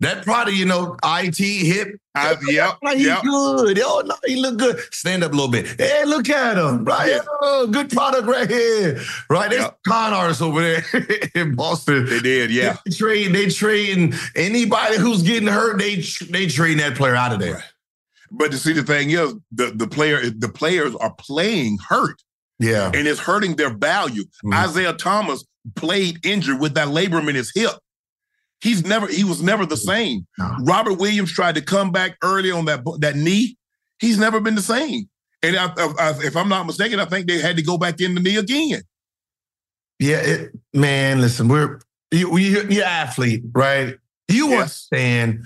That 0.00 0.24
product, 0.24 0.56
you 0.56 0.64
know, 0.64 0.96
IT 1.04 1.38
hip. 1.38 1.96
I, 2.14 2.36
yep, 2.48 2.78
Like, 2.82 2.98
he 2.98 3.06
yep. 3.06 3.22
good. 3.22 3.80
Oh 3.82 4.02
no, 4.06 4.14
he 4.24 4.36
look 4.40 4.56
good. 4.58 4.78
Stand 4.92 5.24
up 5.24 5.32
a 5.32 5.34
little 5.34 5.50
bit. 5.50 5.66
Hey, 5.80 6.04
look 6.04 6.28
at 6.28 6.56
him. 6.56 6.84
Right. 6.84 7.10
Yeah. 7.10 7.20
Oh, 7.42 7.66
good 7.66 7.90
product 7.90 8.26
right 8.28 8.48
here. 8.48 9.00
Right. 9.28 9.50
There's 9.50 9.62
Yep. 9.62 9.78
con 9.86 10.12
artists 10.12 10.40
over 10.42 10.60
there 10.62 10.84
in 11.34 11.56
Boston. 11.56 12.06
They 12.06 12.20
did, 12.20 12.50
yeah. 12.52 12.76
They 12.84 12.92
trade, 12.92 13.32
they 13.32 13.48
trading 13.48 14.14
anybody 14.36 14.98
who's 14.98 15.22
getting 15.22 15.48
hurt, 15.48 15.78
they 15.78 15.96
they 16.30 16.46
trading 16.46 16.78
that 16.78 16.96
player 16.96 17.16
out 17.16 17.32
of 17.32 17.40
there. 17.40 17.54
Right. 17.54 17.64
But 18.30 18.50
to 18.50 18.58
see 18.58 18.72
the 18.72 18.82
thing 18.82 19.10
is, 19.10 19.34
the 19.52 19.72
the 19.74 19.86
player 19.86 20.20
the 20.30 20.48
players 20.48 20.94
are 20.96 21.12
playing 21.14 21.78
hurt, 21.88 22.22
Yeah. 22.58 22.90
and 22.94 23.06
it's 23.08 23.20
hurting 23.20 23.56
their 23.56 23.70
value. 23.76 24.24
Mhm. 24.44 24.54
Isaiah 24.54 24.92
Thomas 24.92 25.44
played 25.76 26.24
injured 26.24 26.60
with 26.60 26.74
that 26.74 26.88
labrum 26.88 27.28
in 27.28 27.34
his 27.34 27.50
hip. 27.54 27.72
He's 28.60 28.84
never 28.84 29.06
he 29.06 29.24
was 29.24 29.42
never 29.42 29.64
the 29.66 29.76
same. 29.76 30.26
No. 30.38 30.56
Robert 30.62 30.94
Williams 30.94 31.32
tried 31.32 31.54
to 31.54 31.60
come 31.62 31.90
back 31.92 32.16
early 32.22 32.50
on 32.50 32.64
that 32.66 32.82
that 33.00 33.16
knee. 33.16 33.56
He's 34.00 34.18
never 34.18 34.40
been 34.40 34.54
the 34.56 34.62
same. 34.62 35.08
And 35.42 35.56
I, 35.56 35.66
I, 35.76 36.14
if 36.24 36.36
I'm 36.36 36.48
not 36.48 36.66
mistaken, 36.66 36.98
I 36.98 37.04
think 37.04 37.28
they 37.28 37.38
had 37.38 37.56
to 37.56 37.62
go 37.62 37.78
back 37.78 38.00
in 38.00 38.14
the 38.16 38.20
knee 38.20 38.36
again. 38.36 38.82
Yeah, 40.00 40.16
it, 40.18 40.50
man. 40.74 41.20
Listen, 41.20 41.48
we're 41.48 41.80
you, 42.10 42.36
you, 42.38 42.66
you're 42.68 42.84
athlete, 42.84 43.42
right? 43.52 43.96
You 44.28 44.48
Yes. 44.50 44.88
understand? 44.92 45.44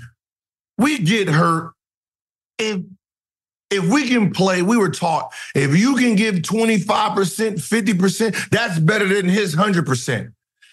We 0.78 0.98
get 0.98 1.28
hurt, 1.28 1.72
and 2.62 2.96
if 3.70 3.88
we 3.88 4.08
can 4.08 4.30
play, 4.32 4.60
we 4.62 4.76
were 4.76 4.90
taught 4.90 5.32
if 5.54 5.76
you 5.76 5.96
can 5.96 6.14
give 6.14 6.36
25%, 6.36 6.84
50%, 6.86 8.50
that's 8.50 8.78
better 8.78 9.06
than 9.08 9.28
his 9.28 9.56
100%. 9.56 10.32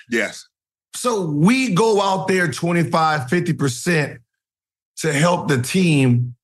Yes. 0.09 0.47
So 0.95 1.25
we 1.25 1.73
go 1.73 2.01
out 2.01 2.27
there 2.27 2.51
25, 2.51 3.29
50% 3.29 4.17
to 4.97 5.13
help 5.13 5.47
the 5.47 5.61
team, 5.61 6.35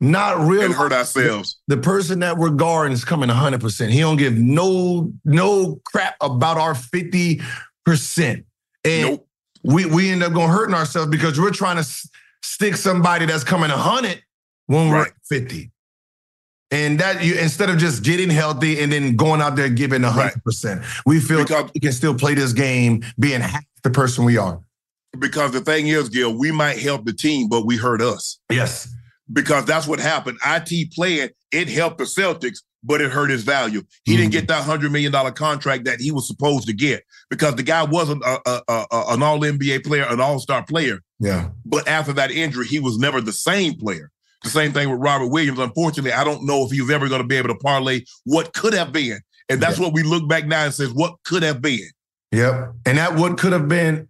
not 0.00 0.46
really 0.46 0.74
hurt 0.74 0.92
ourselves. 0.92 1.60
the 1.68 1.78
person 1.78 2.18
that 2.18 2.36
we're 2.36 2.50
guarding 2.50 2.92
is 2.92 3.04
coming 3.04 3.30
100%. 3.30 3.88
He 3.88 4.00
don't 4.00 4.18
give 4.18 4.36
no 4.36 5.12
no 5.24 5.80
crap 5.86 6.16
about 6.20 6.58
our 6.58 6.74
50%. 6.74 7.40
And 8.84 9.02
Nope. 9.02 9.28
we 9.62 9.86
we 9.86 10.10
end 10.10 10.22
up 10.22 10.34
going 10.34 10.50
hurting 10.50 10.74
ourselves 10.74 11.08
because 11.10 11.40
we're 11.40 11.52
trying 11.52 11.76
to 11.76 11.80
s- 11.80 12.06
stick 12.42 12.76
somebody 12.76 13.24
that's 13.24 13.44
coming 13.44 13.70
100 13.70 14.22
when 14.66 14.88
we're 14.88 15.02
Right. 15.02 15.12
50. 15.28 15.70
And 16.70 16.98
that 16.98 17.22
you 17.22 17.34
instead 17.34 17.70
of 17.70 17.78
just 17.78 18.02
getting 18.02 18.30
healthy 18.30 18.80
and 18.80 18.90
then 18.92 19.16
going 19.16 19.40
out 19.40 19.54
there 19.56 19.68
giving 19.68 20.02
100%, 20.02 20.82
we 21.06 21.20
feel 21.20 21.42
Because- 21.44 21.70
we 21.74 21.80
can 21.80 21.92
still 21.92 22.14
play 22.14 22.34
this 22.34 22.52
game 22.52 23.04
being 23.18 23.40
half 23.40 23.62
the 23.82 23.90
person 23.90 24.24
we 24.24 24.36
are. 24.36 24.60
Because 25.18 25.52
the 25.52 25.60
thing 25.60 25.86
is, 25.88 26.08
Gil, 26.08 26.36
we 26.36 26.50
might 26.50 26.78
help 26.78 27.04
the 27.04 27.12
team, 27.12 27.48
but 27.48 27.64
we 27.66 27.76
hurt 27.76 28.02
us. 28.02 28.38
Yes. 28.50 28.88
Because 29.32 29.64
that's 29.64 29.86
what 29.86 30.00
happened. 30.00 30.38
IT 30.44 30.90
playing, 30.94 31.28
it 31.52 31.68
helped 31.68 31.98
the 31.98 32.04
Celtics, 32.04 32.58
but 32.82 33.00
it 33.00 33.12
hurt 33.12 33.30
his 33.30 33.44
value. 33.44 33.82
He 34.04 34.14
Mhm. 34.14 34.16
didn't 34.16 34.32
get 34.32 34.48
that 34.48 34.64
$100 34.64 34.90
million 34.90 35.12
contract 35.32 35.84
that 35.84 36.00
he 36.00 36.10
was 36.10 36.26
supposed 36.26 36.66
to 36.66 36.72
get 36.72 37.04
because 37.30 37.54
the 37.54 37.62
guy 37.62 37.84
wasn't 37.84 38.22
a, 38.24 38.40
a, 38.50 38.62
a, 38.68 38.86
a- 38.90 39.04
an 39.14 39.22
all 39.22 39.38
NBA 39.44 39.84
player, 39.84 40.04
an 40.10 40.20
all 40.20 40.40
star 40.40 40.64
player. 40.64 40.98
Yeah. 41.20 41.50
But 41.64 41.86
after 41.86 42.12
that 42.14 42.32
injury, 42.32 42.66
he 42.66 42.80
was 42.80 42.98
never 42.98 43.20
the 43.20 43.32
same 43.32 43.74
player. 43.78 44.10
The 44.44 44.50
same 44.50 44.72
thing 44.72 44.90
with 44.90 45.00
Robert 45.00 45.26
Williams. 45.28 45.58
Unfortunately, 45.58 46.12
I 46.12 46.22
don't 46.22 46.44
know 46.44 46.64
if 46.64 46.70
he 46.70 46.80
was 46.80 46.90
ever 46.90 47.08
going 47.08 47.22
to 47.22 47.26
be 47.26 47.36
able 47.36 47.48
to 47.48 47.54
parlay 47.56 48.02
what 48.24 48.52
could 48.54 48.74
have 48.74 48.92
been. 48.92 49.18
And 49.48 49.60
that's 49.60 49.78
what 49.78 49.92
we 49.92 50.02
look 50.02 50.28
back 50.28 50.46
now 50.46 50.64
and 50.64 50.72
says, 50.72 50.92
what 50.92 51.16
could 51.24 51.42
have 51.42 51.60
been? 51.60 51.88
Yep. 52.32 52.74
And 52.86 52.98
that 52.98 53.14
what 53.16 53.36
could 53.38 53.52
have 53.52 53.68
been 53.68 54.08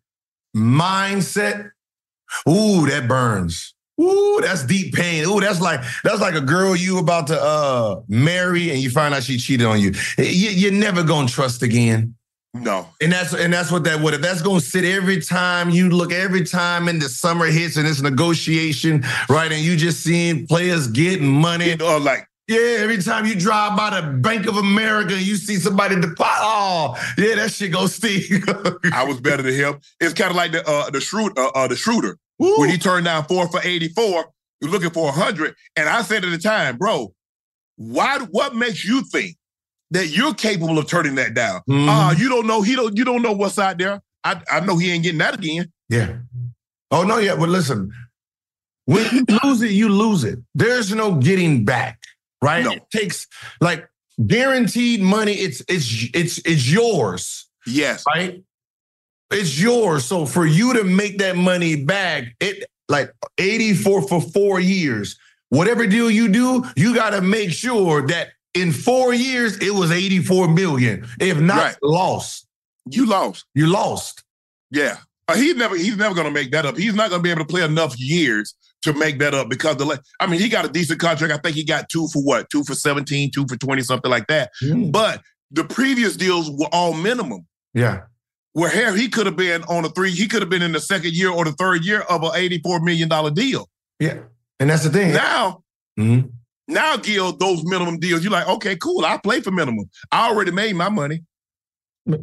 mindset. 0.56 1.70
Ooh, 2.48 2.86
that 2.86 3.06
burns. 3.08 3.74
Ooh, 4.00 4.40
that's 4.42 4.64
deep 4.64 4.92
pain. 4.94 5.24
Ooh, 5.24 5.40
that's 5.40 5.60
like 5.60 5.80
that's 6.02 6.20
like 6.20 6.34
a 6.34 6.40
girl 6.40 6.74
you 6.74 6.98
about 6.98 7.28
to 7.28 7.40
uh 7.40 8.00
marry 8.08 8.70
and 8.70 8.80
you 8.80 8.90
find 8.90 9.14
out 9.14 9.22
she 9.22 9.38
cheated 9.38 9.66
on 9.66 9.80
you. 9.80 9.92
You- 10.18 10.50
You're 10.50 10.72
never 10.72 11.04
gonna 11.04 11.28
trust 11.28 11.62
again. 11.62 12.16
No. 12.54 12.88
And 13.02 13.12
that's 13.12 13.34
and 13.34 13.52
that's 13.52 13.72
what 13.72 13.82
that 13.84 14.00
would 14.00 14.12
have. 14.12 14.22
That's 14.22 14.40
gonna 14.40 14.60
sit 14.60 14.84
every 14.84 15.20
time 15.20 15.70
you 15.70 15.90
look, 15.90 16.12
every 16.12 16.44
time 16.44 16.88
in 16.88 17.00
the 17.00 17.08
summer 17.08 17.46
hits 17.46 17.76
and 17.76 17.86
it's 17.86 18.00
negotiation, 18.00 19.04
right? 19.28 19.50
And 19.50 19.60
you 19.60 19.76
just 19.76 20.04
seeing 20.04 20.46
players 20.46 20.86
getting 20.86 21.26
money. 21.26 21.72
Uh, 21.72 21.98
like, 21.98 22.28
Yeah, 22.46 22.76
every 22.78 23.02
time 23.02 23.26
you 23.26 23.34
drive 23.34 23.76
by 23.76 24.00
the 24.00 24.06
Bank 24.06 24.46
of 24.46 24.56
America, 24.56 25.20
you 25.20 25.34
see 25.34 25.56
somebody 25.56 26.00
deposit. 26.00 26.42
Oh, 26.42 26.94
yeah, 27.18 27.34
that 27.34 27.50
shit 27.52 27.72
go 27.72 27.88
stink. 27.88 28.24
I 28.92 29.02
was 29.04 29.20
better 29.20 29.42
than 29.42 29.54
him. 29.54 29.80
It's 29.98 30.14
kind 30.14 30.30
of 30.30 30.36
like 30.36 30.52
the 30.52 30.66
uh, 30.68 30.90
the 30.90 31.00
Schroeder, 31.00 31.40
uh, 31.40 31.48
uh, 31.56 31.66
the 31.66 31.76
Schroeder. 31.76 32.16
Woo. 32.38 32.58
when 32.58 32.68
he 32.68 32.78
turned 32.78 33.04
down 33.04 33.24
four 33.24 33.48
for 33.48 33.60
84, 33.62 34.24
he 34.60 34.66
was 34.66 34.72
looking 34.72 34.90
for 34.90 35.04
100. 35.06 35.54
And 35.76 35.88
I 35.88 36.02
said 36.02 36.24
at 36.24 36.30
the 36.30 36.38
time, 36.38 36.76
bro, 36.76 37.14
why? 37.76 38.18
what 38.30 38.54
makes 38.54 38.84
you 38.84 39.02
think 39.02 39.36
that 39.94 40.08
you're 40.08 40.34
capable 40.34 40.78
of 40.78 40.86
turning 40.86 41.14
that 41.14 41.32
down? 41.34 41.62
Mhm. 41.68 41.88
Ah, 41.88 42.12
you 42.12 42.28
don't 42.28 42.46
know, 42.46 42.60
he 42.62 42.76
don't, 42.76 42.96
you 42.96 43.04
don't 43.04 43.22
know 43.22 43.32
what's 43.32 43.58
out 43.58 43.78
there. 43.78 44.02
I, 44.22 44.40
I 44.50 44.60
know 44.60 44.76
he 44.76 44.90
ain't 44.92 45.02
getting 45.02 45.18
that 45.18 45.34
again. 45.34 45.72
Yeah. 45.88 46.16
Oh 46.90 47.02
no, 47.04 47.18
yeah. 47.18 47.36
But 47.36 47.48
listen, 47.48 47.92
when 48.86 49.04
you 49.12 49.24
lose 49.42 49.62
it, 49.62 49.70
you 49.72 49.88
lose 49.88 50.24
it. 50.24 50.38
There's 50.54 50.94
no 50.94 51.14
getting 51.16 51.64
back, 51.64 51.98
right? 52.42 52.64
No. 52.64 52.72
It 52.72 52.82
takes 52.92 53.26
like 53.60 53.88
guaranteed 54.26 55.00
money. 55.00 55.32
It's 55.32 55.62
it's 55.68 56.08
it's 56.14 56.38
it's 56.44 56.70
yours, 56.70 57.48
Yes. 57.66 58.04
right? 58.06 58.42
It's 59.30 59.60
yours. 59.60 60.04
So 60.04 60.26
for 60.26 60.46
you 60.46 60.74
to 60.74 60.84
make 60.84 61.18
that 61.18 61.36
money 61.36 61.76
back, 61.84 62.34
it 62.40 62.64
like 62.88 63.12
84 63.38 64.02
for 64.08 64.20
four 64.20 64.60
years. 64.60 65.18
Whatever 65.48 65.86
deal 65.86 66.10
you 66.10 66.28
do, 66.28 66.64
you 66.76 66.94
got 66.94 67.10
to 67.10 67.20
make 67.20 67.50
sure 67.52 68.06
that 68.08 68.30
in 68.54 68.72
four 68.72 69.12
years 69.14 69.58
it 69.58 69.72
was 69.74 69.90
84 69.90 70.48
million. 70.48 71.06
If 71.20 71.38
not, 71.40 71.56
Right. 71.56 71.76
lost. 71.82 72.46
You 72.90 73.06
lost. 73.06 73.44
You 73.54 73.66
lost. 73.66 74.22
Yeah. 74.70 74.98
Uh, 75.28 75.36
he's 75.36 75.56
never 75.56 75.76
he's 75.76 75.96
never 75.96 76.14
gonna 76.14 76.30
make 76.30 76.50
that 76.52 76.66
up. 76.66 76.76
He's 76.76 76.94
not 76.94 77.10
gonna 77.10 77.22
be 77.22 77.30
able 77.30 77.40
to 77.42 77.46
play 77.46 77.62
enough 77.62 77.98
years 77.98 78.54
to 78.82 78.92
make 78.92 79.18
that 79.20 79.32
up 79.34 79.48
because 79.48 79.76
the 79.78 79.98
I 80.20 80.26
mean 80.26 80.38
he 80.40 80.48
got 80.50 80.66
a 80.66 80.68
decent 80.68 81.00
contract. 81.00 81.32
I 81.32 81.38
think 81.38 81.56
he 81.56 81.64
got 81.64 81.88
two 81.88 82.08
for 82.12 82.22
what? 82.22 82.50
Two 82.50 82.62
for 82.64 82.74
17, 82.74 83.30
two 83.30 83.46
for 83.48 83.56
20, 83.56 83.82
something 83.82 84.10
like 84.10 84.26
that. 84.26 84.50
But 84.90 85.22
the 85.50 85.64
previous 85.64 86.16
deals 86.16 86.50
were 86.50 86.68
all 86.72 86.92
minimum. 86.92 87.46
Yeah. 87.72 88.02
Where 88.52 88.70
here 88.70 88.94
he 88.94 89.08
could 89.08 89.26
have 89.26 89.36
been 89.36 89.62
on 89.64 89.84
a 89.84 89.88
three, 89.88 90.10
he 90.10 90.28
could 90.28 90.42
have 90.42 90.50
been 90.50 90.62
in 90.62 90.72
the 90.72 90.80
second 90.80 91.12
year 91.14 91.30
or 91.30 91.44
the 91.44 91.52
third 91.52 91.84
year 91.84 92.02
of 92.02 92.22
an 92.22 92.30
$84 92.32 92.82
million 92.84 93.08
deal. 93.34 93.68
Yeah. 93.98 94.18
And 94.60 94.68
that's 94.70 94.84
the 94.84 94.90
thing. 94.90 95.12
Now, 95.14 95.62
Mhm. 95.98 96.30
Now, 96.66 96.96
Gil, 96.96 97.32
those 97.32 97.62
minimum 97.64 97.98
deals, 97.98 98.22
you're 98.22 98.32
like, 98.32 98.48
okay, 98.48 98.76
cool. 98.76 99.04
I 99.04 99.18
play 99.18 99.40
for 99.40 99.50
minimum. 99.50 99.90
I 100.10 100.28
already 100.28 100.50
made 100.50 100.74
my 100.76 100.88
money. 100.88 101.22
The, 102.06 102.22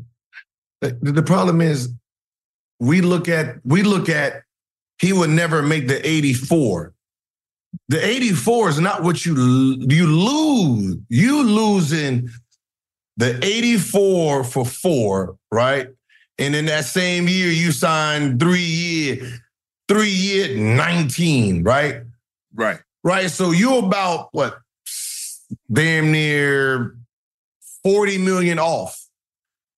the 0.82 1.22
problem 1.22 1.62
is 1.62 1.94
we 2.80 3.02
look 3.02 3.30
at 3.30 3.58
we 3.64 3.84
look 3.84 4.10
at 4.10 4.44
he 5.00 5.14
would 5.14 5.30
never 5.30 5.62
make 5.62 5.88
the 5.88 6.08
84. 6.08 6.94
The 7.88 8.06
84 8.06 8.70
is 8.70 8.80
not 8.80 9.04
what 9.04 9.26
you 9.26 9.36
you 9.88 10.08
lose. 10.08 10.98
You 11.10 11.44
losing 11.44 12.30
the 13.18 13.38
84 13.46 14.44
for 14.44 14.66
four, 14.66 15.38
right? 15.52 15.89
And 16.39 16.56
in 16.56 16.66
that 16.66 16.86
same 16.86 17.28
year, 17.28 17.52
you 17.52 17.72
signed 17.72 18.39
three 18.39 18.60
year, 18.60 19.39
three 19.88 20.10
year 20.10 20.58
19, 20.58 21.64
right? 21.64 22.02
Right. 22.56 22.80
Right. 23.04 23.30
So 23.32 23.52
you're 23.52 23.80
about 23.84 24.30
what 24.32 24.60
damn 25.72 26.12
near 26.12 26.95
40 27.84 28.18
million 28.20 28.60
off. 28.60 29.08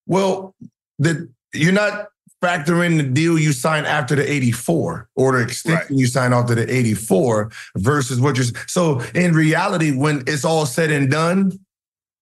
Well, 0.07 0.53
the 0.99 1.29
you're 1.53 1.71
not 1.71 2.09
factoring 2.43 2.97
the 2.97 3.03
deal 3.03 3.39
you 3.39 3.53
signed 3.53 3.85
after 3.85 4.15
the 4.15 4.29
84 4.29 5.07
or 5.15 5.37
the 5.37 5.43
extension 5.43 5.79
Right. 5.95 5.99
you 5.99 6.07
signed 6.07 6.33
after 6.33 6.53
the 6.55 6.69
84 6.73 7.51
versus 7.77 8.19
what 8.19 8.35
you're 8.35 8.47
so 8.67 8.99
in 9.15 9.33
reality, 9.33 9.95
when 9.95 10.23
it's 10.27 10.43
all 10.43 10.65
said 10.65 10.91
and 10.91 11.09
done 11.09 11.57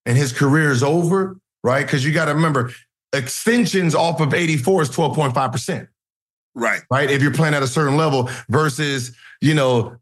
and 0.06 0.18
his 0.18 0.32
career 0.32 0.72
is 0.72 0.84
over, 0.84 1.38
right? 1.64 1.84
Because 1.86 2.06
you 2.06 2.14
got 2.14 2.26
to 2.26 2.36
remember, 2.36 2.72
extensions 3.14 3.96
off 3.96 4.22
of 4.22 4.34
84 4.36 4.84
is 4.84 4.90
12.5% 4.90 5.88
Right. 6.54 6.82
right? 6.92 7.10
If 7.10 7.22
you're 7.24 7.34
playing 7.34 7.56
at 7.56 7.64
a 7.64 7.68
certain 7.68 7.98
level 7.98 8.30
versus, 8.50 9.16
you 9.42 9.54
know, 9.56 9.96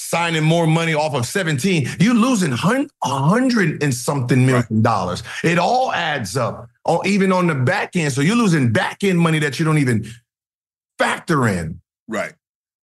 signing 0.00 0.42
more 0.42 0.66
money 0.66 0.94
off 0.94 1.14
of 1.14 1.26
17, 1.26 1.88
you 2.00 2.14
losing 2.14 2.52
hun- 2.52 2.88
a 3.04 3.08
hundred 3.08 3.82
and 3.82 3.94
something 3.94 4.46
million 4.46 4.82
dollars. 4.82 5.22
It 5.44 5.58
all 5.58 5.92
adds 5.92 6.36
up, 6.36 6.68
oh, 6.86 7.02
even 7.04 7.32
on 7.32 7.46
the 7.46 7.54
back 7.54 7.94
end. 7.96 8.12
So 8.12 8.20
you're 8.20 8.36
losing 8.36 8.72
back 8.72 9.04
end 9.04 9.18
money 9.18 9.38
that 9.40 9.58
you 9.58 9.64
don't 9.64 9.78
even 9.78 10.10
factor 10.98 11.46
in. 11.48 11.80
Right. 12.08 12.32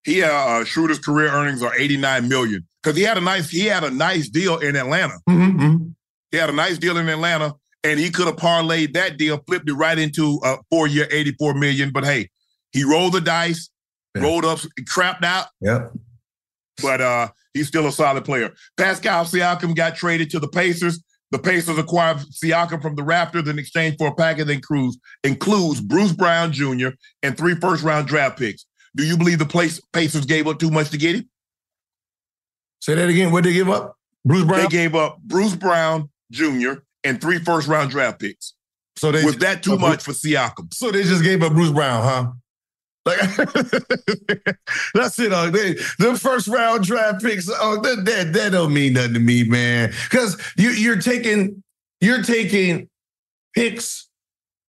He 0.04 0.24
uh, 0.24 0.30
uh 0.32 0.64
Schroeder's 0.64 1.00
career 1.00 1.30
earnings 1.30 1.62
are 1.64 1.74
89 1.78 2.30
million. 2.30 2.68
Because 2.82 2.96
he 2.96 3.04
had 3.04 3.18
a 3.18 3.22
nice, 3.22 3.50
he 3.50 3.66
had 3.66 3.84
a 3.84 3.92
nice 3.92 4.30
deal 4.30 4.60
in 4.60 4.76
Atlanta. 4.76 5.20
Mhm. 5.28 5.94
He 6.32 6.38
had 6.38 6.50
a 6.50 6.54
nice 6.54 6.78
deal 6.78 6.98
in 6.98 7.10
Atlanta, 7.10 7.56
and 7.84 8.00
he 8.00 8.10
could 8.10 8.28
have 8.28 8.36
parlayed 8.38 8.94
that 8.94 9.18
deal, 9.18 9.44
flipped 9.48 9.68
it 9.70 9.74
right 9.74 9.98
into 9.98 10.40
a 10.44 10.58
four-year, 10.70 11.08
84 11.12 11.54
million. 11.56 11.92
But 11.92 12.06
hey, 12.06 12.30
he 12.72 12.84
rolled 12.84 13.14
the 13.14 13.22
dice, 13.22 13.70
Yeah. 14.16 14.22
rolled 14.24 14.46
up, 14.46 14.60
crapped 14.84 15.24
out, 15.26 15.48
Yep. 15.62 15.92
But 16.82 17.02
uh, 17.02 17.28
he's 17.54 17.68
still 17.68 17.88
a 17.88 17.92
solid 17.92 18.26
player. 18.26 18.54
Pascal 18.78 19.26
Siakam 19.26 19.76
got 19.76 19.96
traded 19.96 20.30
to 20.32 20.40
the 20.40 20.48
Pacers. 20.48 21.04
The 21.32 21.40
Pacers 21.40 21.78
acquired 21.78 22.18
Siakam 22.20 22.82
from 22.82 22.96
the 22.96 23.02
Raptors 23.02 23.50
in 23.50 23.60
exchange 23.60 23.96
for 23.98 24.08
a 24.08 24.16
package 24.16 24.48
that 24.48 24.54
includes, 24.54 24.98
includes 25.24 25.82
Bruce 25.82 26.14
Brown 26.14 26.54
Jr. 26.54 26.90
and 27.22 27.36
three 27.38 27.56
first-round 27.56 28.08
draft 28.08 28.40
picks. 28.40 28.66
Do 28.96 29.04
you 29.06 29.18
believe 29.18 29.40
the 29.40 29.46
place 29.46 29.82
Pacers 29.92 30.26
gave 30.26 30.48
up 30.48 30.58
too 30.60 30.72
much 30.72 30.90
to 30.92 30.98
get 30.98 31.16
him? 31.18 31.30
Say 32.82 32.96
that 32.96 33.10
again. 33.10 33.32
What 33.32 33.44
did 33.44 33.50
they 33.52 33.54
give 33.56 33.70
up? 33.70 33.96
Bruce 34.26 34.46
Brown. 34.46 34.62
They 34.62 34.68
gave 34.68 34.96
up 34.96 35.20
Bruce 35.22 35.56
Brown 35.56 36.10
Jr. 36.32 36.74
and 37.04 37.20
three 37.20 37.40
first-round 37.40 37.92
draft 37.92 38.20
picks. 38.20 38.54
so 38.96 39.12
they 39.12 39.24
Was 39.26 39.38
that 39.38 39.64
too 39.64 39.74
Uh, 39.74 39.78
much 39.78 40.04
for 40.04 40.12
Siakam? 40.14 40.74
So 40.74 40.92
they 40.92 41.04
just 41.04 41.24
gave 41.24 41.44
up 41.44 41.54
Bruce 41.54 41.72
Brown, 41.72 42.04
huh? 42.04 42.32
Like 43.08 43.20
that's 44.94 45.18
it. 45.20 45.32
Uh, 45.34 45.50
they, 45.50 45.74
the 46.00 46.18
first 46.22 46.48
round 46.48 46.84
draft 46.84 47.24
picks. 47.24 47.50
Oh, 47.50 47.80
that, 47.82 48.06
that 48.06 48.34
that 48.34 48.52
don't 48.52 48.74
mean 48.74 48.94
nothing 48.94 49.14
to 49.16 49.20
me, 49.20 49.44
man. 49.44 49.92
Because 50.10 50.40
you 50.58 50.70
you're 50.72 51.00
taking 51.02 51.64
you're 52.02 52.22
taking 52.24 52.90
picks 53.56 54.08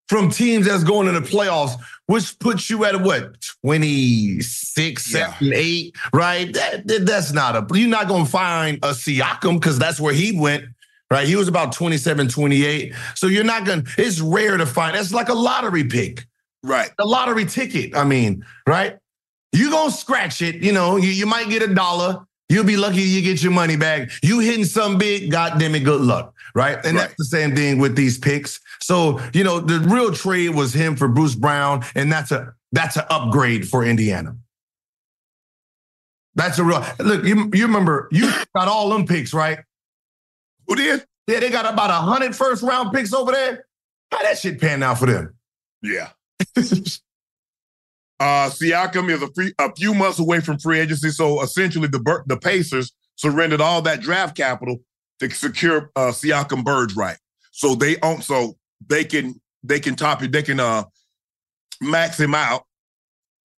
from 0.09 0.30
teams 0.30 0.66
that's 0.66 0.84
going 0.84 1.07
to 1.07 1.12
the 1.12 1.26
playoffs, 1.26 1.78
which 2.07 2.39
puts 2.39 2.70
you 2.70 2.84
at 2.86 2.99
what 3.03 3.34
26, 3.62 5.14
Yeah. 5.14 5.32
7, 5.34 5.53
8, 5.55 5.97
right? 6.14 6.53
That, 6.55 6.86
that- 6.86 7.07
that's 7.07 7.32
not 7.32 7.57
a 7.57 7.78
you're 7.78 7.89
not 7.89 8.09
gonna 8.09 8.24
find 8.24 8.78
a 8.78 8.89
Siakam 8.93 9.61
because 9.61 9.78
that's 9.78 10.01
where 10.01 10.14
he 10.14 10.39
went. 10.39 10.64
Right. 11.11 11.26
He 11.26 11.36
was 11.36 11.49
about 11.49 11.72
27, 11.72 12.28
28. 12.28 12.93
So 13.14 13.28
you're 13.28 13.43
not 13.43 13.64
gonna, 13.64 13.82
it's 13.97 14.20
rare 14.20 14.59
to 14.59 14.66
find. 14.66 14.95
It's 14.95 15.11
like 15.11 15.30
a 15.30 15.34
lottery 15.34 15.84
pick 15.84 16.26
Right. 16.63 16.91
The 16.99 17.05
lottery 17.05 17.45
ticket. 17.47 17.97
I 17.97 18.05
mean, 18.05 18.45
right? 18.67 18.99
You 19.53 19.71
gonna 19.71 19.91
scratch 19.91 20.43
it, 20.43 20.57
you 20.57 20.73
know, 20.73 20.97
you, 20.97 21.09
you 21.09 21.27
might 21.27 21.49
get 21.49 21.63
a 21.63 21.73
dollar. 21.73 22.25
You'll 22.51 22.65
be 22.65 22.77
lucky 22.79 23.03
you 23.03 23.21
get 23.23 23.43
your 23.43 23.53
money 23.53 23.77
back. 23.77 24.09
You 24.23 24.39
hitting 24.41 24.65
some 24.65 24.97
big, 24.97 25.31
goddamn 25.31 25.75
it, 25.75 25.81
good 25.81 26.01
luck. 26.01 26.35
Right. 26.55 26.77
And 26.85 26.97
Right. 26.97 27.03
that's 27.09 27.15
the 27.19 27.25
same 27.27 27.55
thing 27.55 27.79
with 27.79 27.95
these 27.95 28.19
picks. 28.19 28.59
So, 28.81 29.21
you 29.35 29.45
know, 29.45 29.61
the 29.61 29.81
real 29.81 30.13
trade 30.13 30.51
was 30.55 30.73
him 30.73 30.97
for 30.97 31.09
Bruce 31.09 31.35
Brown, 31.35 31.85
and 31.95 32.11
that's 32.11 32.31
a 32.33 32.55
that's 32.73 32.97
an 32.97 33.05
upgrade 33.11 33.69
for 33.69 33.85
Indiana. 33.85 34.35
That's 36.35 36.59
a 36.59 36.65
real 36.65 36.85
look, 36.99 37.25
you, 37.25 37.51
you 37.53 37.67
remember 37.67 38.09
you 38.13 38.31
got 38.57 38.69
all 38.69 38.89
them 38.91 39.07
picks, 39.07 39.33
right? 39.35 39.59
Who 40.67 40.77
did? 40.77 41.05
Yeah, 41.27 41.41
they 41.41 41.51
got 41.51 41.71
about 41.71 41.91
a 41.91 41.95
hundred 41.95 42.35
first 42.35 42.63
round 42.63 42.93
picks 42.93 43.13
over 43.13 43.33
there. 43.33 43.67
How 44.11 44.23
that 44.23 44.39
shit 44.39 44.61
pan 44.61 44.83
out 44.83 44.99
for 44.99 45.07
them? 45.07 45.35
Yeah. 45.83 46.09
Uh, 48.20 48.51
Siakam 48.51 49.11
is 49.11 49.22
a, 49.22 49.28
free, 49.32 49.53
a 49.61 49.72
few 49.76 49.95
months 49.95 50.18
away 50.18 50.41
from 50.41 50.59
free 50.59 50.80
agency, 50.80 51.11
so 51.11 51.41
essentially 51.41 51.86
the 51.86 52.22
the 52.26 52.36
Pacers 52.36 52.93
surrendered 53.14 53.61
all 53.61 53.80
that 53.82 54.01
draft 54.01 54.36
capital 54.36 54.80
to 55.20 55.30
secure 55.30 55.93
uh, 55.95 56.09
Siakam 56.09 56.64
Bird's 56.64 56.97
right. 56.97 57.16
So 57.53 57.76
they 57.76 57.97
own, 58.01 58.20
so 58.22 58.57
they 58.89 59.05
can 59.05 59.41
they 59.62 59.78
can 59.78 59.95
top 59.95 60.22
it, 60.22 60.32
they 60.32 60.43
can 60.43 60.59
uh 60.59 60.84
max 61.80 62.18
him 62.18 62.34
out, 62.34 62.64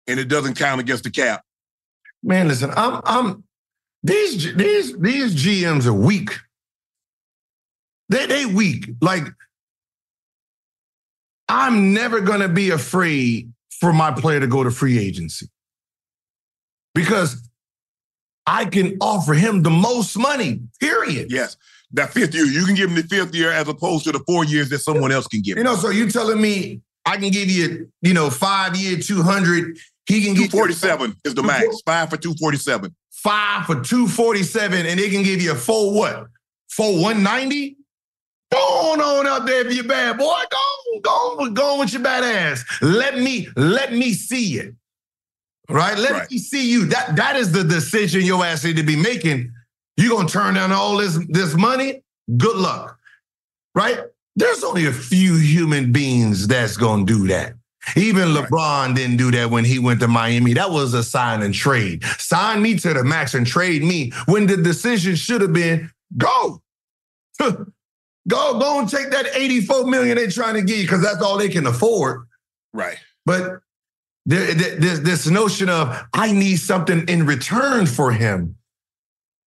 and 0.07 0.19
it 0.19 0.25
doesn't 0.25 0.55
count 0.55 0.81
against 0.81 1.05
the 1.05 1.11
cap. 1.11 1.41
Man, 2.21 2.49
listen, 2.49 2.71
I'm 2.75 3.01
I'm 3.05 3.43
these 4.03 4.55
these 4.55 4.97
these 4.97 5.35
GMs 5.35 5.85
are 5.85 5.93
weak. 5.93 6.31
They 8.09 8.25
they 8.25 8.45
weak. 8.45 8.89
Like 9.01 9.23
I'm 11.49 11.93
never 11.93 12.21
gonna 12.21 12.47
be 12.47 12.69
afraid 12.69 13.51
for 13.79 13.91
my 13.91 14.11
player 14.11 14.39
to 14.39 14.47
go 14.47 14.63
to 14.63 14.71
free 14.71 14.99
agency 14.99 15.47
because 16.93 17.41
I 18.45 18.65
can 18.65 18.97
offer 19.01 19.33
him 19.33 19.63
the 19.63 19.69
most 19.69 20.17
money. 20.17 20.61
Period. 20.79 21.31
Yes, 21.31 21.57
that 21.93 22.13
fifth 22.13 22.33
year 22.33 22.45
you 22.45 22.65
can 22.65 22.75
give 22.75 22.89
him 22.89 22.95
the 22.95 23.03
fifth 23.03 23.33
year 23.35 23.51
as 23.51 23.67
opposed 23.67 24.05
to 24.05 24.11
the 24.11 24.19
four 24.27 24.45
years 24.45 24.69
that 24.69 24.79
someone 24.79 25.11
else 25.11 25.27
can 25.27 25.41
give. 25.41 25.57
You 25.57 25.63
know, 25.63 25.75
so 25.75 25.89
you 25.89 26.09
telling 26.09 26.39
me 26.41 26.81
I 27.05 27.17
can 27.17 27.31
give 27.31 27.49
you, 27.49 27.91
you 28.01 28.13
know, 28.13 28.29
five 28.29 28.75
year, 28.77 28.97
two 28.97 29.21
hundred. 29.23 29.77
He 30.05 30.23
can 30.23 30.33
get 30.33 30.43
you 30.43 30.49
forty 30.49 30.73
seven 30.73 31.15
is 31.25 31.35
the 31.35 31.43
max. 31.43 31.81
Five 31.85 32.09
for 32.09 32.17
two 32.17 32.33
forty 32.35 32.57
seven. 32.57 32.95
five 33.11 33.65
for 33.65 33.75
247 33.81 34.85
and 34.85 34.99
they 34.99 35.09
can 35.09 35.23
give 35.23 35.41
you 35.41 35.51
a 35.51 35.55
full 35.55 35.93
what? 35.93 36.27
Full 36.69 37.01
190? 37.01 37.75
Go 38.51 38.57
on, 38.57 38.99
on 39.01 39.27
up 39.27 39.45
there 39.45 39.65
if 39.67 39.73
you're 39.73 39.83
bad, 39.83 40.17
boy. 40.17 40.23
Go 40.49 40.57
on, 40.57 41.01
go 41.01 41.11
on, 41.43 41.53
go 41.53 41.73
on 41.73 41.79
with 41.79 41.93
your 41.93 42.01
bad 42.01 42.23
ass. 42.23 42.65
Let 42.81 43.17
me, 43.19 43.47
let 43.55 43.93
me 43.93 44.13
see 44.13 44.57
it. 44.59 44.73
Right? 45.69 45.97
Let 45.97 46.11
Right. 46.11 46.31
me 46.31 46.39
see 46.39 46.71
you. 46.71 46.85
That 46.85 47.15
that 47.15 47.35
is 47.35 47.51
the 47.51 47.63
decision 47.63 48.21
your 48.25 48.43
ass 48.43 48.63
need 48.63 48.77
to 48.77 48.83
be 48.83 48.95
making. 48.95 49.51
You're 49.97 50.15
gonna 50.15 50.27
turn 50.27 50.55
down 50.55 50.71
all 50.71 50.97
this, 50.97 51.19
this 51.29 51.53
money? 51.55 52.03
Good 52.37 52.55
luck. 52.57 52.97
Right? 53.75 53.99
There's 54.35 54.63
only 54.63 54.87
a 54.87 54.91
few 54.93 55.35
human 55.35 55.91
beings 55.91 56.47
that's 56.47 56.75
gonna 56.75 57.05
do 57.05 57.27
that. 57.27 57.53
Even 57.95 58.33
Right. 58.33 58.45
LeBron 58.49 58.95
didn't 58.95 59.17
do 59.17 59.29
that 59.31 59.51
when 59.51 59.63
he 59.63 59.77
went 59.77 59.99
to 59.99 60.07
Miami. 60.07 60.53
That 60.53 60.71
was 60.71 60.95
a 60.95 61.03
sign 61.03 61.43
and 61.43 61.53
trade. 61.53 62.03
Sign 62.17 62.63
me 62.63 62.75
to 62.79 62.93
the 62.93 63.03
max 63.03 63.35
and 63.35 63.45
trade 63.45 63.83
me 63.83 64.11
when 64.25 64.47
the 64.47 64.57
decision 64.57 65.15
should 65.15 65.41
have 65.41 65.53
been 65.53 65.91
go. 66.17 66.63
go, 68.29 68.59
go 68.59 68.79
and 68.79 68.87
take 68.87 69.09
that 69.11 69.27
84 69.35 69.85
million 69.87 70.15
they're 70.15 70.29
trying 70.31 70.55
to 70.55 70.61
give 70.61 70.77
you 70.77 70.83
because 70.83 71.01
that's 71.01 71.21
all 71.21 71.37
they 71.37 71.49
can 71.49 71.65
afford. 71.67 72.27
Right. 72.73 72.97
But 73.25 73.61
there, 74.25 74.53
there- 74.53 74.75
there's 74.77 75.01
this 75.01 75.27
notion 75.27 75.67
of 75.69 76.01
I 76.13 76.31
need 76.31 76.57
something 76.57 77.07
in 77.09 77.25
return 77.25 77.85
for 77.87 78.11
him. 78.11 78.55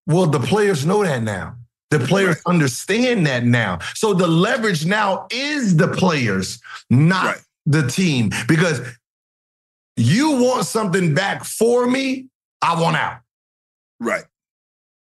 Well, 0.08 0.26
the 0.28 0.40
players 0.40 0.86
know 0.86 1.04
that 1.04 1.22
now. 1.24 1.56
The 1.92 2.00
players 2.00 2.36
Right. 2.46 2.54
understand 2.54 3.26
that 3.28 3.44
now. 3.46 3.80
So 3.96 4.14
the 4.14 4.28
leverage 4.28 4.86
now 4.86 5.28
is 5.32 5.76
the 5.76 5.88
players, 5.88 6.60
not 6.90 7.26
Right. 7.26 7.42
the 7.66 7.88
team. 7.88 8.32
Because 8.48 8.82
you 9.98 10.32
want 10.42 10.66
something 10.66 11.14
back 11.14 11.44
for 11.44 11.88
me, 11.88 12.28
I 12.62 12.80
want 12.80 12.96
out. 12.96 13.20
Right. 14.00 14.24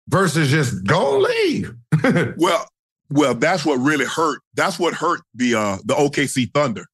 Versus 0.09 0.49
just 0.49 0.83
go 0.85 1.19
leave. 1.19 1.73
Well, 2.37 2.67
well, 3.11 3.35
that's 3.35 3.65
what 3.65 3.75
really 3.77 4.05
hurt. 4.05 4.41
That's 4.55 4.79
what 4.79 4.93
hurt 4.93 5.21
the 5.35 5.55
uh 5.55 5.77
the 5.85 5.93
OKC 5.95 6.51
Thunder. 6.53 6.85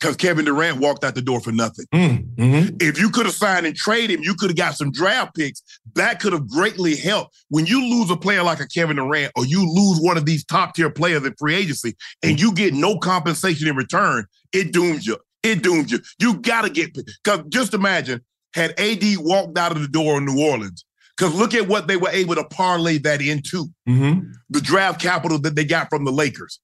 Because 0.00 0.16
Kevin 0.16 0.44
Durant 0.44 0.80
walked 0.80 1.04
out 1.04 1.14
the 1.14 1.22
door 1.22 1.40
for 1.40 1.52
nothing. 1.52 1.86
Mm, 1.94 2.34
mhm. 2.34 2.82
If 2.82 3.00
you 3.00 3.08
could 3.10 3.26
have 3.26 3.34
signed 3.34 3.64
and 3.64 3.76
traded 3.76 4.10
him, 4.10 4.22
you 4.22 4.34
could 4.34 4.50
have 4.50 4.56
got 4.56 4.76
some 4.76 4.90
draft 4.90 5.34
picks. 5.34 5.62
That 5.94 6.20
could 6.20 6.32
have 6.32 6.48
greatly 6.48 6.96
helped. 6.96 7.34
When 7.48 7.64
you 7.64 7.80
lose 7.80 8.10
a 8.10 8.16
player 8.16 8.42
like 8.42 8.60
a 8.60 8.66
Kevin 8.66 8.96
Durant, 8.96 9.32
or 9.36 9.46
you 9.46 9.60
lose 9.60 10.00
one 10.00 10.18
of 10.18 10.26
these 10.26 10.44
top 10.44 10.74
tier 10.74 10.90
players 10.90 11.24
in 11.24 11.34
free 11.38 11.54
agency, 11.54 11.94
and 12.22 12.40
you 12.40 12.52
get 12.52 12.74
no 12.74 12.98
compensation 12.98 13.68
in 13.68 13.76
return, 13.76 14.26
it 14.52 14.72
dooms 14.72 15.06
you. 15.06 15.16
It 15.42 15.62
dooms 15.62 15.92
you. 15.92 16.00
You 16.18 16.38
gotta 16.38 16.70
get 16.70 16.92
because 16.92 17.42
just 17.48 17.72
imagine 17.72 18.20
had 18.52 18.78
AD 18.78 19.02
walked 19.18 19.56
out 19.58 19.72
of 19.72 19.80
the 19.80 19.88
door 19.88 20.18
in 20.18 20.26
New 20.26 20.40
Orleans. 20.42 20.84
Because 21.16 21.34
look 21.34 21.54
at 21.54 21.68
what 21.68 21.86
they 21.86 21.96
were 21.96 22.10
able 22.10 22.34
to 22.34 22.44
parlay 22.44 22.98
that 22.98 23.22
into 23.22 23.68
Mhm. 23.88 24.32
the 24.50 24.60
draft 24.60 25.00
capital 25.00 25.38
that 25.40 25.54
they 25.54 25.64
got 25.64 25.88
from 25.90 26.04
the 26.04 26.10
Lakers. 26.12 26.58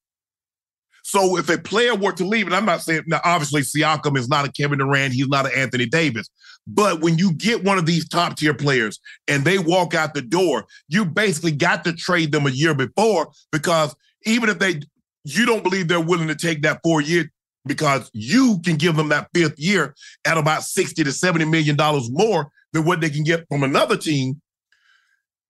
So 1.03 1.39
if 1.39 1.49
a 1.49 1.59
player 1.59 1.95
were 1.95 2.13
to 2.13 2.25
leave, 2.27 2.47
and 2.47 2.55
I'm 2.55 2.67
not 2.67 2.83
saying 2.83 3.03
now, 3.07 3.21
obviously 3.25 3.63
Siakam 3.63 4.17
is 4.19 4.29
not 4.29 4.45
a 4.47 4.53
Kevin 4.53 4.79
Durant, 4.79 5.15
he's 5.15 5.29
not 5.29 5.47
an 5.47 5.53
Anthony 5.57 5.87
Davis. 5.87 6.29
But 6.67 7.01
when 7.01 7.17
you 7.19 7.33
get 7.33 7.65
one 7.65 7.79
of 7.79 7.87
these 7.87 8.09
top 8.09 8.37
tier 8.37 8.55
players 8.55 9.01
and 9.27 9.45
they 9.45 9.59
walk 9.59 9.95
out 9.95 10.15
the 10.15 10.23
door, 10.23 10.67
you 10.89 11.05
basically 11.05 11.53
got 11.53 11.85
to 11.85 11.93
trade 11.95 12.33
them 12.33 12.47
a 12.47 12.51
year 12.51 12.75
before 12.75 13.31
because 13.51 13.95
even 14.25 14.49
if 14.51 14.59
they 14.59 14.81
you 15.25 15.47
don't 15.47 15.63
believe 15.63 15.89
they're 15.89 16.01
willing 16.01 16.29
to 16.29 16.35
take 16.35 16.63
that 16.63 16.81
four 16.83 17.01
year 17.01 17.31
because 17.67 18.11
you 18.15 18.61
can 18.65 18.77
give 18.77 18.97
them 18.97 19.09
that 19.09 19.29
fifth 19.35 19.59
year 19.59 19.95
at 20.25 20.39
about 20.39 20.63
60 20.65 21.05
to 21.05 21.13
70 21.13 21.45
million 21.47 21.77
dollars 21.77 22.09
more 22.11 22.51
than 22.73 22.85
what 22.85 23.01
they 23.01 23.11
can 23.11 23.25
get 23.25 23.47
from 23.49 23.63
another 23.63 23.97
team. 23.97 24.41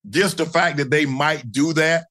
Just 0.08 0.38
the 0.38 0.46
fact 0.46 0.78
that 0.78 0.90
they 0.90 1.04
might 1.04 1.52
do 1.52 1.72
that 1.74 2.06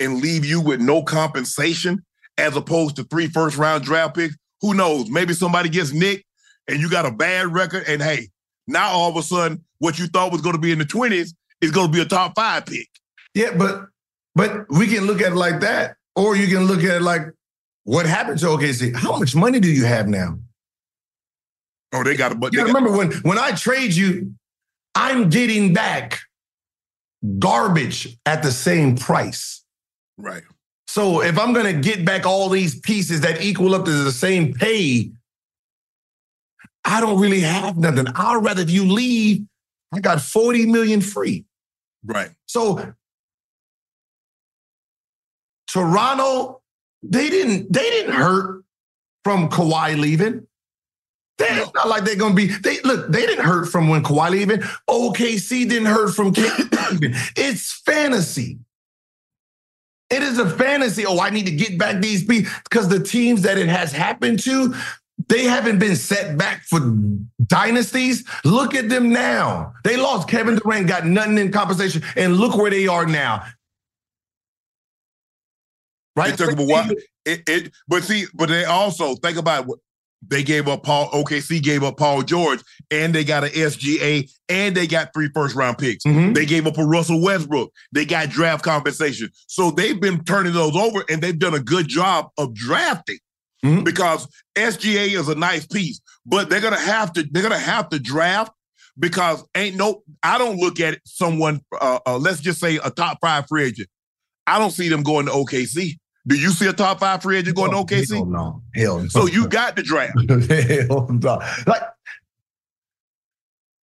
and 0.00 0.20
leave 0.20 0.44
you 0.44 0.60
with 0.60 0.80
no 0.80 1.02
compensation 1.02 2.04
as 2.36 2.56
opposed 2.56 2.96
to 2.96 3.04
three 3.04 3.26
first 3.26 3.56
round 3.56 3.84
draft 3.84 4.14
picks. 4.14 4.36
Who 4.60 4.74
knows? 4.74 5.10
Maybe 5.10 5.34
somebody 5.34 5.68
gets 5.68 5.92
nicked 5.92 6.24
and 6.68 6.80
you 6.80 6.88
got 6.88 7.06
a 7.06 7.10
bad 7.10 7.52
record. 7.52 7.84
And 7.88 8.00
hey, 8.00 8.28
now 8.66 8.90
all 8.90 9.10
of 9.10 9.16
a 9.16 9.22
sudden, 9.22 9.64
what 9.78 9.98
you 9.98 10.06
thought 10.06 10.32
was 10.32 10.40
going 10.40 10.54
to 10.54 10.60
be 10.60 10.72
in 10.72 10.78
the 10.78 10.84
20s 10.84 11.30
is 11.60 11.70
going 11.70 11.88
to 11.88 11.92
be 11.92 12.00
a 12.00 12.04
top 12.04 12.34
five 12.36 12.66
pick. 12.66 12.88
Yeah, 13.34 13.54
but 13.56 13.86
but 14.34 14.66
we 14.70 14.86
can 14.86 15.04
look 15.06 15.20
at 15.20 15.32
it 15.32 15.36
like 15.36 15.60
that, 15.60 15.96
or 16.14 16.36
you 16.36 16.46
can 16.46 16.66
look 16.66 16.80
at 16.80 16.96
it 16.96 17.02
like 17.02 17.22
what 17.84 18.06
happened 18.06 18.38
to 18.40 18.46
OKC. 18.46 18.94
How 18.94 19.18
much 19.18 19.34
money 19.34 19.60
do 19.60 19.70
you 19.70 19.84
have 19.84 20.08
now? 20.08 20.38
Oh, 21.92 22.04
they 22.04 22.16
got 22.16 22.32
a 22.32 22.34
but 22.34 22.52
You 22.52 22.60
got, 22.60 22.66
remember 22.66 22.96
when 22.96 23.12
when 23.22 23.38
I 23.38 23.52
trade 23.52 23.92
you, 23.94 24.34
I'm 24.94 25.30
getting 25.30 25.72
back 25.72 26.20
garbage 27.38 28.16
at 28.26 28.42
the 28.42 28.52
same 28.52 28.96
price. 28.96 29.64
right. 30.16 30.42
So 30.86 31.22
if 31.22 31.38
I'm 31.38 31.52
gonna 31.52 31.74
get 31.74 32.04
back 32.04 32.24
all 32.24 32.48
these 32.48 32.80
pieces 32.80 33.20
that 33.20 33.42
equal 33.42 33.74
up 33.74 33.84
to 33.84 33.90
the 33.90 34.12
same 34.12 34.54
pay, 34.54 35.10
I 36.84 37.00
don't 37.00 37.20
really 37.20 37.40
have 37.40 37.76
nothing. 37.76 38.06
I'd 38.14 38.42
rather 38.42 38.62
if 38.62 38.70
you 38.70 38.90
leave, 38.90 39.44
I 39.92 40.00
got 40.00 40.20
40 40.22 40.66
million 40.66 41.02
free. 41.02 41.44
Right. 42.04 42.30
So 42.46 42.94
Toronto, 45.66 46.62
they 47.02 47.28
didn't 47.28 47.70
they 47.70 47.90
didn't 47.90 48.14
hurt 48.14 48.64
from 49.24 49.50
Kawhi 49.50 49.98
leaving. 49.98 50.47
It's 51.40 51.74
not 51.74 51.88
like 51.88 52.04
they're 52.04 52.16
gonna 52.16 52.34
be. 52.34 52.46
They 52.48 52.80
look. 52.82 53.08
They 53.10 53.26
didn't 53.26 53.44
hurt 53.44 53.66
from 53.66 53.88
when 53.88 54.02
Kawhi 54.02 54.30
leaving. 54.30 54.60
OKC 54.88 55.68
didn't 55.68 55.86
hurt 55.86 56.14
from 56.14 56.32
leaving. 56.92 57.14
It's 57.36 57.72
fantasy. 57.86 58.58
It 60.10 60.22
is 60.22 60.38
a 60.38 60.48
fantasy. 60.50 61.06
Oh, 61.06 61.20
I 61.20 61.30
need 61.30 61.46
to 61.46 61.52
get 61.52 61.78
back 61.78 62.00
these 62.00 62.24
people 62.24 62.50
because 62.64 62.88
the 62.88 63.00
teams 63.00 63.42
that 63.42 63.58
it 63.58 63.68
has 63.68 63.92
happened 63.92 64.40
to, 64.40 64.74
they 65.28 65.44
haven't 65.44 65.78
been 65.78 65.96
set 65.96 66.38
back 66.38 66.62
for 66.64 66.80
dynasties. 67.46 68.24
Look 68.44 68.74
at 68.74 68.88
them 68.88 69.10
now. 69.12 69.74
They 69.84 69.96
lost 69.96 70.28
Kevin 70.28 70.56
Durant, 70.56 70.88
got 70.88 71.06
nothing 71.06 71.38
in 71.38 71.52
compensation, 71.52 72.02
and 72.16 72.36
look 72.38 72.56
where 72.56 72.70
they 72.70 72.88
are 72.88 73.06
now. 73.06 73.44
right? 76.16 76.32
It 76.34 76.36
took 76.38 76.50
them 76.50 76.60
a 76.60 76.64
while. 76.64 76.90
It, 77.24 77.42
it, 77.48 77.72
but 77.86 78.02
see, 78.04 78.26
but 78.34 78.48
they 78.48 78.64
also 78.64 79.14
think 79.16 79.38
about 79.38 79.66
what 79.66 79.78
they 80.26 80.42
gave 80.42 80.66
up. 80.68 80.82
Paul 80.82 81.08
OKC 81.10 81.62
gave 81.62 81.82
up 81.84 81.96
Paul 81.96 82.22
George, 82.22 82.60
and 82.90 83.14
they 83.14 83.24
got 83.24 83.44
an 83.44 83.50
SGA, 83.50 84.28
and 84.48 84.74
they 84.76 84.86
got 84.86 85.12
three 85.14 85.30
first 85.34 85.54
round 85.54 85.78
picks. 85.78 86.04
Mhm. 86.04 86.34
They 86.34 86.44
gave 86.46 86.66
up 86.66 86.76
a 86.78 86.84
Russell 86.84 87.20
Westbrook. 87.22 87.72
They 87.92 88.04
got 88.04 88.30
draft 88.30 88.64
compensation. 88.64 89.30
So 89.46 89.70
they've 89.70 90.00
been 90.00 90.24
turning 90.24 90.52
those 90.54 90.74
over, 90.76 91.04
and 91.08 91.22
they've 91.22 91.38
done 91.38 91.54
a 91.54 91.60
good 91.60 91.88
job 91.88 92.28
of 92.36 92.54
drafting 92.54 93.18
Mhm. 93.64 93.84
because 93.84 94.26
SGA 94.56 95.14
is 95.18 95.28
a 95.28 95.34
nice 95.34 95.66
piece, 95.66 96.00
but 96.26 96.50
they're 96.50 96.60
gonna 96.60 96.78
have 96.78 97.12
to 97.14 97.26
they're 97.30 97.42
gonna 97.42 97.58
have 97.58 97.88
to 97.90 97.98
draft 97.98 98.52
because 98.98 99.44
ain't 99.56 99.76
no. 99.76 100.02
I 100.22 100.38
don't 100.38 100.58
look 100.58 100.80
at 100.80 100.98
someone. 101.04 101.60
Uh, 101.80 102.00
uh, 102.06 102.18
let's 102.18 102.40
just 102.40 102.58
say 102.60 102.76
a 102.82 102.90
top 102.90 103.18
five 103.20 103.46
free 103.48 103.64
agent. 103.64 103.88
I 104.46 104.58
don't 104.58 104.70
see 104.72 104.88
them 104.88 105.02
going 105.02 105.26
to 105.26 105.32
OKC. 105.32 105.98
Do 106.26 106.36
you 106.38 106.50
see 106.50 106.66
a 106.66 106.72
top 106.72 107.00
five 107.00 107.22
free 107.22 107.38
agent 107.38 107.56
going 107.56 107.70
to 107.70 107.76
OKC? 107.78 108.14
Hell 108.16 108.26
no. 108.26 108.62
Hell 108.74 108.98
no. 109.00 109.08
So 109.08 109.26
you 109.26 109.48
got 109.48 109.76
the 109.76 109.82
draft. 109.82 110.18
Hell 110.50 111.08
no. 111.10 111.40
Like 111.66 111.82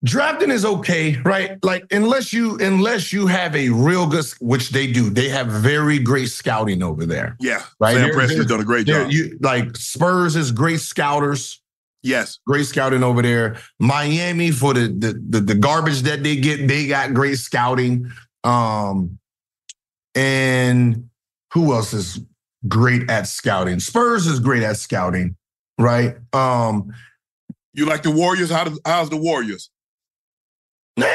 drafting 0.04 0.52
is 0.52 0.64
okay, 0.66 1.18
right? 1.26 1.58
Like 1.64 1.86
unless 1.92 2.32
you 2.32 2.58
unless 2.60 3.12
you 3.12 3.26
have 3.28 3.56
a 3.56 3.70
real 3.70 4.06
good, 4.08 4.26
which 4.40 4.70
they 4.70 4.92
do, 4.92 5.10
they 5.10 5.30
have 5.30 5.48
very 5.48 5.98
great 6.00 6.30
scouting 6.30 6.84
over 6.84 7.06
there. 7.06 7.36
Yeah, 7.40 7.64
Right. 7.80 7.96
Sam 7.96 8.12
They're- 8.16 8.44
done 8.44 8.60
a 8.62 8.66
great 8.66 8.86
job. 8.88 9.12
You 9.12 9.38
like 9.42 9.76
Spurs 9.76 10.36
is 10.36 10.52
great 10.52 10.82
scouters. 10.82 11.62
yes, 12.04 12.38
great 12.46 12.66
scouting 12.68 13.02
over 13.04 13.22
there. 13.24 13.58
Miami 13.80 14.52
for 14.52 14.74
the 14.76 14.88
the 14.90 15.20
the, 15.30 15.40
the 15.42 15.56
garbage 15.56 16.02
that 16.04 16.22
they 16.22 16.36
get, 16.36 16.68
they 16.68 16.86
got 16.88 17.14
great 17.16 17.40
scouting. 17.40 18.12
Um, 18.44 19.18
and 20.14 21.10
who 21.56 21.74
else 21.74 21.94
is 21.94 22.20
great 22.68 23.10
at 23.10 23.28
scouting? 23.28 23.80
Spurs 23.80 24.28
is 24.28 24.40
great 24.40 24.62
at 24.62 24.78
scouting, 24.78 25.36
right? 25.80 26.18
Um, 26.34 26.94
you 27.74 27.86
like 27.86 28.04
the 28.04 28.12
Warriors? 28.12 28.52
How 28.52 28.66
does 28.66 28.80
how's 28.86 29.10
the 29.10 29.18
Warriors? 29.18 29.72
you 30.98 31.06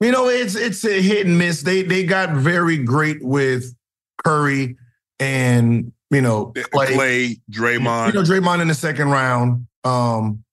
know, 0.00 0.28
it's 0.28 0.54
it's 0.54 0.84
a 0.84 1.00
hit 1.00 1.26
and 1.26 1.38
miss. 1.38 1.62
They 1.62 1.82
they 1.82 2.04
got 2.04 2.30
very 2.34 2.76
great 2.76 3.24
with 3.24 3.74
Curry 4.24 4.76
and 5.18 5.92
you 6.10 6.20
know 6.20 6.52
Clay, 6.72 6.94
Clay. 6.94 7.40
Draymond, 7.50 8.08
You 8.08 8.12
know, 8.14 8.22
Draymond 8.22 8.60
in 8.60 8.68
the 8.68 8.74
second 8.74 9.08
round. 9.08 9.66
Um, 9.84 10.44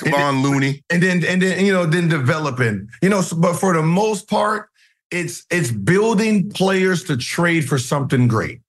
Kevon 0.00 0.42
Looney. 0.42 0.82
and 0.90 1.02
then 1.02 1.24
and 1.24 1.40
then 1.40 1.64
you 1.64 1.72
know 1.72 1.86
then 1.86 2.08
developing 2.08 2.88
you 3.00 3.08
know 3.08 3.22
but 3.38 3.54
for 3.54 3.72
the 3.72 3.82
most 3.82 4.28
part 4.28 4.68
it's 5.14 5.46
it's 5.50 5.70
building 5.70 6.50
players 6.50 7.04
to 7.04 7.16
trade 7.16 7.68
for 7.68 7.78
something 7.78 8.28
great 8.28 8.60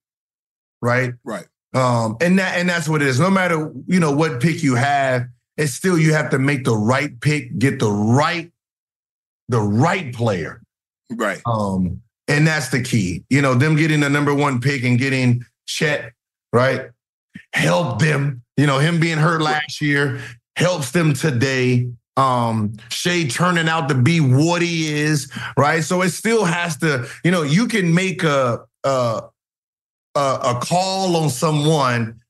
right? 0.86 1.14
Right. 1.24 1.46
um 1.74 2.18
and 2.22 2.39
that 2.39 2.58
and 2.58 2.70
that's 2.70 2.88
what 2.88 3.02
it 3.02 3.08
is. 3.08 3.20
No 3.20 3.30
matter 3.30 3.72
you 3.88 4.00
know 4.00 4.12
what 4.12 4.41
pick 4.41 4.64
you 4.64 4.76
have 4.76 5.28
it's 5.58 5.74
still 5.74 5.98
you 5.98 6.14
have 6.14 6.30
to 6.32 6.39
make 6.39 6.64
the 6.64 6.76
right 6.76 7.20
pick 7.22 7.58
get 7.58 7.80
the 7.80 7.91
right 7.91 8.52
the 9.50 9.60
right 9.60 10.14
player. 10.14 10.62
Right. 11.12 11.41
um 11.46 12.02
and 12.28 12.48
that's 12.48 12.70
the 12.70 12.82
key. 12.82 13.24
You 13.30 13.41
know 13.41 13.54
them 13.56 13.76
getting 13.76 14.00
the 14.00 14.10
number 14.10 14.34
one 14.34 14.62
pick 14.62 14.84
and 14.84 14.98
getting 14.98 15.43
Chet 15.66 16.14
right 16.54 16.89
help 17.54 18.00
them. 18.00 18.43
You 18.58 18.68
know 18.68 18.80
him 18.80 19.00
being 19.00 19.18
hurt 19.18 19.41
last 19.41 19.82
year 19.82 20.22
helps 20.56 20.91
them 20.91 21.14
today 21.14 21.89
um 22.18 22.74
Shai 22.89 23.26
turning 23.28 23.68
out 23.68 23.89
to 23.89 23.95
be 23.95 24.20
what 24.22 24.61
he 24.61 24.93
is 24.93 25.30
right 25.57 25.84
so 25.84 26.01
it 26.01 26.11
still 26.11 26.45
has 26.45 26.78
to 26.78 27.07
you 27.24 27.32
know 27.32 27.41
you 27.41 27.68
can 27.68 27.93
make 27.93 28.24
a 28.24 28.61
a 28.84 29.24
a, 30.16 30.20
a 30.20 30.59
call 30.63 31.18
on 31.18 31.30
someone 31.30 32.22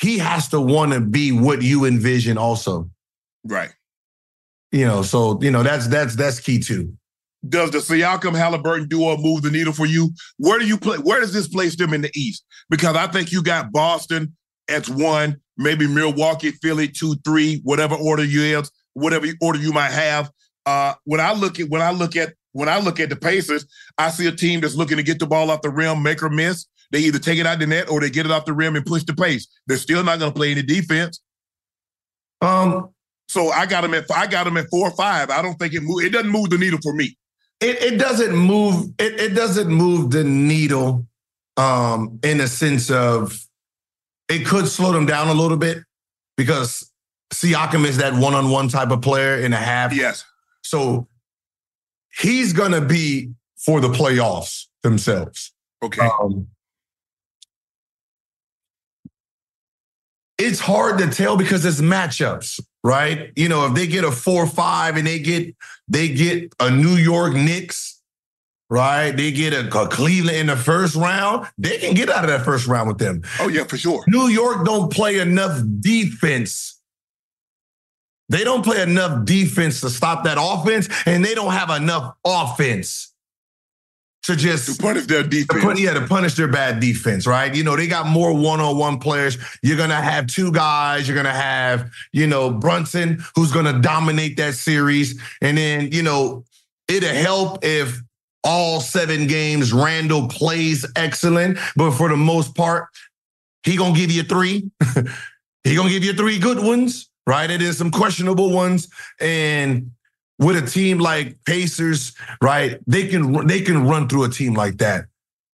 he 0.00 0.18
has 0.18 0.48
to 0.48 0.60
want 0.60 0.92
to 0.92 1.00
be 1.00 1.32
what 1.32 1.62
you 1.62 1.84
envision 1.84 2.36
also 2.38 2.90
Right. 3.46 3.70
you 4.72 4.84
know 4.84 5.02
so 5.02 5.38
you 5.40 5.50
know 5.50 5.62
that's 5.62 5.86
that's 5.88 6.16
that's 6.16 6.40
key 6.40 6.58
too 6.58 6.92
Does 7.48 7.70
the 7.70 7.78
Siakam 7.78 8.34
Halliburton 8.36 8.88
duo 8.88 9.16
move 9.18 9.42
the 9.42 9.50
needle 9.50 9.72
for 9.74 9.86
you? 9.86 10.10
Where 10.38 10.58
do 10.58 10.66
you 10.66 10.78
play? 10.78 10.96
Where 10.98 11.20
does 11.20 11.32
this 11.34 11.46
place 11.46 11.76
them 11.76 11.92
in 11.92 12.00
the 12.00 12.10
East? 12.14 12.42
Because 12.70 12.96
I 12.96 13.06
think 13.06 13.32
you 13.32 13.42
got 13.42 13.70
Boston 13.70 14.34
as 14.68 14.88
one, 14.88 15.40
maybe 15.56 15.86
Milwaukee, 15.86 16.50
Philly, 16.50 16.88
two, 16.88 17.14
three, 17.24 17.60
whatever 17.64 17.94
order 17.94 18.24
you 18.24 18.54
have, 18.54 18.68
whatever 18.94 19.26
order 19.40 19.58
you 19.58 19.72
might 19.72 19.92
have. 19.92 20.30
Uh, 20.66 20.94
when 21.04 21.20
I 21.20 21.32
look 21.32 21.60
at 21.60 21.68
when 21.68 21.82
I 21.82 21.90
look 21.90 22.16
at 22.16 22.34
when 22.52 22.68
I 22.68 22.78
look 22.78 23.00
at 23.00 23.10
the 23.10 23.16
Pacers, 23.16 23.66
I 23.98 24.10
see 24.10 24.26
a 24.26 24.32
team 24.32 24.60
that's 24.60 24.76
looking 24.76 24.96
to 24.96 25.02
get 25.02 25.18
the 25.18 25.26
ball 25.26 25.50
off 25.50 25.62
the 25.62 25.70
rim, 25.70 26.02
make 26.02 26.22
or 26.22 26.30
miss. 26.30 26.66
They 26.90 27.00
either 27.00 27.18
take 27.18 27.38
it 27.38 27.46
out 27.46 27.58
the 27.58 27.66
net 27.66 27.90
or 27.90 28.00
they 28.00 28.10
get 28.10 28.26
it 28.26 28.32
off 28.32 28.44
the 28.44 28.52
rim 28.52 28.76
and 28.76 28.86
push 28.86 29.02
the 29.04 29.14
pace. 29.14 29.48
They're 29.66 29.76
still 29.76 30.04
not 30.04 30.18
going 30.20 30.32
to 30.32 30.36
play 30.36 30.52
any 30.52 30.62
defense. 30.62 31.20
um 32.40 32.90
So 33.28 33.50
I 33.50 33.66
got 33.66 33.80
them 33.82 33.94
at 33.94 34.04
I 34.10 34.26
got 34.26 34.44
them 34.44 34.56
at 34.56 34.68
four 34.70 34.88
or 34.88 34.96
five. 34.96 35.30
I 35.30 35.42
don't 35.42 35.54
think 35.58 35.74
it 35.74 35.82
move. 35.82 36.04
It 36.04 36.10
doesn't 36.10 36.30
move 36.30 36.50
the 36.50 36.58
needle 36.58 36.78
for 36.82 36.94
me. 36.94 37.16
it, 37.60 37.82
it 37.82 37.98
doesn't 37.98 38.34
move 38.36 38.90
it, 38.98 39.18
it 39.20 39.34
doesn't 39.34 39.68
move 39.68 40.10
the 40.10 40.24
needle 40.24 41.06
um 41.56 42.18
in 42.22 42.40
a 42.40 42.46
sense 42.48 42.90
of 42.90 43.38
it 44.28 44.46
could 44.46 44.66
slow 44.66 44.92
them 44.92 45.06
down 45.06 45.28
a 45.28 45.34
little 45.34 45.56
bit 45.56 45.78
because 46.36 46.90
Siakam 47.32 47.84
is 47.84 47.98
that 47.98 48.14
one-on-one 48.14 48.68
type 48.68 48.90
of 48.90 49.02
player 49.02 49.36
in 49.36 49.52
a 49.52 49.58
half. 49.58 49.94
Yes. 49.94 50.24
So 50.62 51.08
he's 52.20 52.52
gonna 52.52 52.80
be 52.80 53.30
for 53.56 53.80
the 53.80 53.88
playoffs 53.88 54.66
themselves. 54.82 55.52
Okay. 55.82 56.06
Um, 56.06 56.48
it's 60.38 60.60
hard 60.60 60.98
to 60.98 61.08
tell 61.08 61.36
because 61.36 61.64
it's 61.64 61.80
matchups, 61.80 62.60
right? 62.82 63.32
You 63.36 63.48
know, 63.48 63.66
if 63.66 63.74
they 63.74 63.86
get 63.86 64.04
a 64.04 64.10
four 64.10 64.46
five 64.46 64.96
and 64.96 65.06
they 65.06 65.18
get 65.18 65.54
they 65.88 66.08
get 66.08 66.52
a 66.60 66.70
New 66.70 66.96
York 66.96 67.34
Knicks, 67.34 67.93
right? 68.74 69.12
They 69.12 69.30
get 69.30 69.52
a, 69.52 69.68
a 69.78 69.86
Cleveland 69.88 70.36
in 70.36 70.46
the 70.48 70.56
first 70.56 70.96
round. 70.96 71.46
They 71.56 71.78
can 71.78 71.94
get 71.94 72.10
out 72.10 72.24
of 72.24 72.30
that 72.30 72.44
first 72.44 72.66
round 72.66 72.88
with 72.88 72.98
them. 72.98 73.22
oh 73.38 73.48
yeah, 73.48 73.62
for 73.64 73.76
sure. 73.76 74.02
New 74.08 74.26
York 74.26 74.64
don't 74.64 74.92
play 74.92 75.20
enough 75.20 75.62
defense. 75.80 76.80
They 78.30 78.42
don't 78.42 78.64
play 78.64 78.82
enough 78.82 79.24
defense 79.24 79.80
to 79.82 79.90
stop 79.90 80.24
that 80.24 80.38
offense, 80.40 80.88
and 81.06 81.24
they 81.24 81.34
don't 81.34 81.52
have 81.52 81.70
enough 81.70 82.14
offense 82.24 83.12
to 84.24 84.34
just 84.34 84.76
To 84.76 84.82
punish 84.82 85.06
their 85.06 85.22
to 85.22 85.28
defense. 85.28 85.62
put, 85.62 85.78
yeah, 85.78 85.92
to 85.92 86.06
punish 86.08 86.34
their 86.34 86.48
bad 86.48 86.80
defense, 86.80 87.26
right? 87.26 87.54
You 87.54 87.62
know, 87.62 87.76
they 87.76 87.86
got 87.86 88.06
more 88.06 88.32
one-on-one 88.32 88.98
players. 88.98 89.36
You're 89.62 89.76
gonna 89.76 90.00
have 90.00 90.26
two 90.26 90.50
guys. 90.50 91.06
You're 91.06 91.16
gonna 91.16 91.30
have, 91.30 91.90
you 92.12 92.26
know, 92.26 92.50
Brunson, 92.50 93.22
who's 93.36 93.52
gonna 93.52 93.78
dominate 93.80 94.36
that 94.38 94.54
series, 94.54 95.20
and 95.42 95.56
then 95.58 95.92
you 95.92 96.02
know, 96.02 96.44
it'll 96.88 97.14
help 97.14 97.58
if 97.62 98.00
all 98.44 98.80
seven 98.80 99.26
games 99.26 99.72
Randle 99.72 100.28
plays 100.28 100.86
excellent, 100.96 101.58
but 101.76 101.92
for 101.92 102.08
the 102.08 102.16
most 102.16 102.54
part, 102.54 102.88
he 103.64 103.76
gonna 103.76 103.96
give 103.96 104.10
you 104.10 104.22
three. 104.22 104.70
he 105.64 105.74
gonna 105.74 105.88
give 105.88 106.04
you 106.04 106.12
three 106.12 106.38
good 106.38 106.62
ones, 106.62 107.10
right? 107.26 107.50
It 107.50 107.62
is 107.62 107.78
some 107.78 107.90
questionable 107.90 108.50
ones, 108.52 108.88
and 109.20 109.90
with 110.38 110.56
a 110.62 110.66
team 110.66 110.98
like 110.98 111.38
Pacers, 111.46 112.12
right? 112.42 112.78
They 112.86 113.08
can 113.08 113.46
they 113.46 113.62
can 113.62 113.86
run 113.86 114.08
through 114.08 114.24
a 114.24 114.28
team 114.28 114.54
like 114.54 114.78
that 114.78 115.06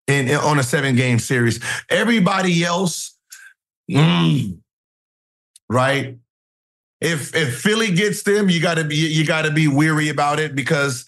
in, 0.08 0.30
in- 0.30 0.38
on 0.38 0.60
a 0.60 0.64
seven 0.64 0.96
game 0.96 1.20
series. 1.20 1.60
Everybody 1.90 2.64
else, 2.64 3.18
mm, 3.92 4.58
right? 5.70 6.18
If 7.02 7.36
if 7.36 7.60
Philly 7.60 7.92
gets 7.92 8.24
them, 8.24 8.50
you 8.50 8.62
gotta 8.62 8.84
be 8.84 8.96
you 8.96 9.26
gotta 9.26 9.52
be 9.52 9.68
weary 9.68 10.10
about 10.10 10.40
it 10.40 10.56
because 10.56 11.06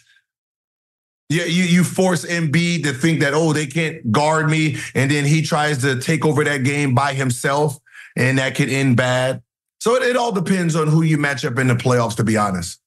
yeah, 1.30 1.46
you 1.46 1.64
you 1.64 1.84
force 1.84 2.26
Embiid 2.26 2.84
to 2.84 2.94
think 2.94 3.20
that 3.20 3.34
oh 3.36 3.54
they 3.54 3.68
can't 3.68 4.12
guard 4.12 4.50
me, 4.50 4.78
and 4.96 5.12
then 5.12 5.26
he 5.26 5.44
tries 5.44 5.78
to 5.80 6.00
take 6.00 6.26
over 6.26 6.44
that 6.44 6.64
game 6.64 6.96
by 6.96 7.14
himself, 7.14 7.78
and 8.18 8.40
that 8.40 8.56
could 8.56 8.70
end 8.70 8.98
bad. 8.98 9.44
So 9.80 9.96
it, 9.96 10.04
it 10.04 10.18
all 10.18 10.32
depends 10.32 10.76
on 10.76 10.88
who 10.88 11.04
you 11.04 11.18
match 11.18 11.46
up 11.46 11.60
in 11.60 11.68
the 11.68 11.76
playoffs. 11.76 12.16
To 12.16 12.24
be 12.24 12.36
honest. 12.36 12.82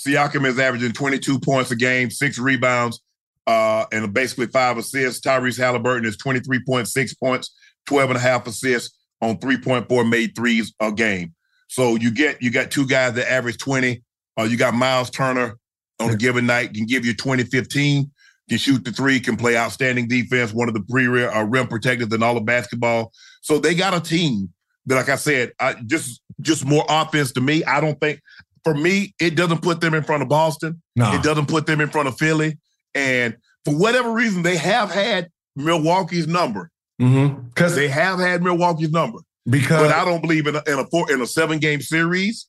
Siakam 0.00 0.46
is 0.46 0.60
averaging 0.60 0.92
22 0.92 1.40
points 1.40 1.72
a 1.72 1.76
game, 1.76 2.08
six 2.08 2.38
rebounds, 2.38 3.00
uh, 3.48 3.84
and 3.90 4.14
basically 4.14 4.46
five 4.46 4.78
assists. 4.78 5.20
Tyrese 5.26 5.58
Halliburton 5.58 6.04
is 6.04 6.16
23.6 6.16 7.18
points, 7.18 7.52
12 7.86 8.10
and 8.10 8.16
a 8.16 8.20
half 8.20 8.46
assists 8.46 8.96
on 9.20 9.38
3.4 9.38 10.08
made 10.08 10.36
threes 10.36 10.72
a 10.80 10.92
game. 10.92 11.34
So 11.66 11.96
you 11.96 12.12
get 12.12 12.40
you 12.40 12.50
got 12.50 12.70
two 12.70 12.86
guys 12.86 13.14
that 13.14 13.30
average 13.30 13.58
20. 13.58 14.02
Uh, 14.38 14.44
you 14.44 14.56
got 14.56 14.72
Miles 14.72 15.10
Turner 15.10 15.58
on 16.00 16.10
a 16.10 16.16
given 16.16 16.46
night 16.46 16.74
can 16.74 16.86
give 16.86 17.04
you 17.04 17.14
20, 17.14 17.44
15, 17.44 18.10
can 18.48 18.58
shoot 18.58 18.84
the 18.84 18.92
three, 18.92 19.20
can 19.20 19.36
play 19.36 19.56
outstanding 19.56 20.08
defense, 20.08 20.52
one 20.52 20.68
of 20.68 20.74
the 20.74 20.82
pre 20.82 21.06
uh, 21.06 21.42
rim 21.44 21.66
protectors 21.66 22.12
in 22.12 22.22
all 22.22 22.36
of 22.36 22.44
basketball. 22.44 23.12
So 23.42 23.58
they 23.58 23.74
got 23.74 23.94
a 23.94 24.00
team 24.00 24.52
that, 24.86 24.96
like 24.96 25.08
I 25.08 25.16
said, 25.16 25.52
I, 25.60 25.74
just 25.86 26.22
just 26.40 26.64
more 26.64 26.84
offense 26.88 27.32
to 27.32 27.40
me. 27.40 27.64
I 27.64 27.80
don't 27.80 28.00
think 28.00 28.20
for 28.64 28.74
me, 28.74 29.14
it 29.20 29.34
doesn't 29.34 29.62
put 29.62 29.80
them 29.80 29.94
in 29.94 30.02
front 30.02 30.22
of 30.22 30.28
Boston. 30.28 30.82
No. 30.96 31.12
It 31.12 31.22
doesn't 31.22 31.46
put 31.46 31.66
them 31.66 31.80
in 31.80 31.88
front 31.88 32.08
of 32.08 32.18
Philly. 32.18 32.58
And 32.94 33.36
for 33.64 33.74
whatever 33.74 34.12
reason, 34.12 34.42
they 34.42 34.56
have 34.56 34.90
had 34.90 35.28
Milwaukee's 35.56 36.26
number. 36.26 36.70
Mm-hmm. 37.00 37.48
Because 37.48 37.76
They 37.76 37.88
have 37.88 38.18
had 38.18 38.42
Milwaukee's 38.42 38.90
number, 38.90 39.20
because 39.48 39.86
but 39.86 39.94
I 39.94 40.04
don't 40.04 40.20
believe 40.20 40.48
in 40.48 40.56
a, 40.56 40.62
in 40.66 40.80
a 40.80 40.86
four 40.86 41.10
in 41.12 41.20
a 41.20 41.26
seven 41.26 41.60
game 41.60 41.80
series. 41.80 42.48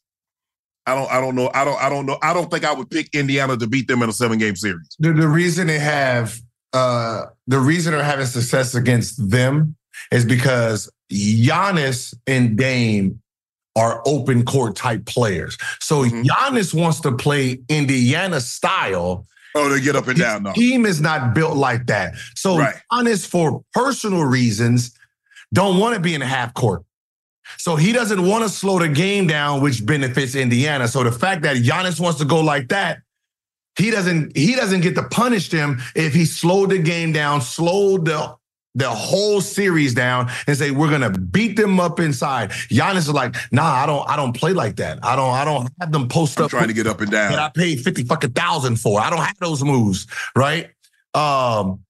I 0.91 0.95
don't. 0.95 1.11
I 1.11 1.21
don't 1.21 1.35
know. 1.35 1.49
I 1.53 1.63
don't. 1.65 1.81
I 1.81 1.89
don't 1.89 2.05
know. 2.05 2.17
I 2.21 2.33
don't 2.33 2.49
think 2.51 2.65
I 2.65 2.73
would 2.73 2.89
pick 2.89 3.13
Indiana 3.13 3.57
to 3.57 3.67
beat 3.67 3.87
them 3.87 4.01
in 4.03 4.09
a 4.09 4.13
seven 4.13 4.37
game 4.37 4.55
series. 4.55 4.87
the, 4.99 5.13
the 5.13 5.27
reason 5.27 5.67
they 5.67 5.79
have 5.79 6.39
uh 6.73 7.25
the 7.47 7.59
reason 7.59 7.93
they're 7.93 8.03
having 8.03 8.25
success 8.27 8.75
against 8.75 9.29
them 9.29 9.75
is 10.11 10.23
because 10.25 10.89
Giannis 11.11 12.13
and 12.27 12.57
Dame 12.57 13.21
are 13.75 14.01
open 14.05 14.43
court 14.45 14.75
type 14.75 15.05
players. 15.05 15.57
So 15.79 16.03
Mhm. 16.03 16.25
Giannis 16.25 16.73
wants 16.73 16.99
to 17.01 17.11
play 17.11 17.59
Indiana 17.69 18.41
style. 18.41 19.25
Oh, 19.55 19.69
they 19.69 19.81
get 19.81 19.95
up 19.95 20.07
and 20.07 20.19
down. 20.19 20.43
No. 20.43 20.53
Team 20.53 20.85
is 20.85 21.01
not 21.01 21.33
built 21.33 21.55
like 21.57 21.87
that. 21.87 22.13
So 22.35 22.57
Right. 22.57 22.75
Giannis, 22.91 23.25
for 23.25 23.63
personal 23.73 24.23
reasons, 24.23 24.91
don't 25.53 25.79
want 25.79 25.95
to 25.95 25.99
be 25.99 26.13
in 26.13 26.21
a 26.21 26.25
half 26.27 26.53
court. 26.53 26.83
So 27.57 27.75
he 27.75 27.91
doesn't 27.91 28.25
want 28.25 28.43
to 28.43 28.49
slow 28.49 28.79
the 28.79 28.87
game 28.87 29.27
down, 29.27 29.61
which 29.61 29.85
benefits 29.85 30.35
Indiana. 30.35 30.87
So 30.87 31.03
the 31.03 31.11
fact 31.11 31.41
that 31.43 31.57
Giannis 31.57 31.99
wants 31.99 32.19
to 32.19 32.25
go 32.25 32.39
like 32.41 32.69
that, 32.69 33.01
he 33.77 33.91
doesn't 33.91 34.35
he 34.35 34.55
doesn't 34.55 34.81
get 34.81 34.95
to 34.95 35.03
punish 35.03 35.49
them 35.49 35.79
if 35.95 36.13
he 36.13 36.25
slowed 36.25 36.71
the 36.71 36.79
game 36.79 37.11
down, 37.11 37.41
slowed 37.41 38.05
the 38.05 38.35
the 38.75 38.89
whole 38.89 39.41
series 39.41 39.93
down 39.93 40.29
and 40.47 40.55
say 40.55 40.71
we're 40.71 40.89
gonna 40.89 41.09
beat 41.09 41.55
them 41.55 41.79
up 41.79 41.99
inside. 41.99 42.51
Giannis 42.51 42.97
is 42.97 43.13
like, 43.13 43.35
nah, 43.51 43.63
I 43.63 43.85
don't 43.85 44.07
I 44.09 44.15
don't 44.15 44.33
play 44.33 44.53
like 44.53 44.75
that. 44.77 45.03
I 45.03 45.15
don't 45.15 45.33
I 45.33 45.45
don't 45.45 45.69
have 45.79 45.91
them 45.91 46.07
post 46.07 46.37
I'm 46.37 46.45
up 46.45 46.51
trying 46.51 46.67
to 46.67 46.73
get 46.73 46.87
up 46.87 47.01
and 47.01 47.11
down. 47.11 47.31
that 47.31 47.39
I 47.39 47.49
paid 47.49 47.81
50 47.81 48.03
fucking 48.03 48.31
thousand 48.31 48.77
for. 48.77 48.99
I 48.99 49.09
don't 49.09 49.19
have 49.19 49.37
those 49.39 49.63
moves, 49.63 50.07
right? 50.35 50.69
Um, 51.13 51.83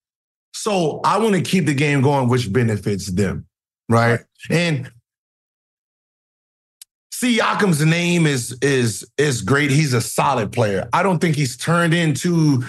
so 0.54 1.02
I 1.04 1.18
want 1.20 1.36
to 1.36 1.42
keep 1.42 1.66
the 1.66 1.74
game 1.74 2.02
going, 2.02 2.30
which 2.30 2.52
benefits 2.52 3.08
them, 3.08 3.46
right? 3.88 4.22
And 4.50 4.92
Siakam's 7.20 7.84
name 7.86 8.26
is 8.26 8.58
is 8.62 9.06
is 9.18 9.42
great. 9.42 9.72
He's 9.72 9.94
a 9.94 10.02
solid 10.02 10.52
player. 10.52 10.88
I 10.94 11.04
don't 11.04 11.20
think 11.20 11.36
he's 11.36 11.58
turned 11.58 11.94
into 11.94 12.64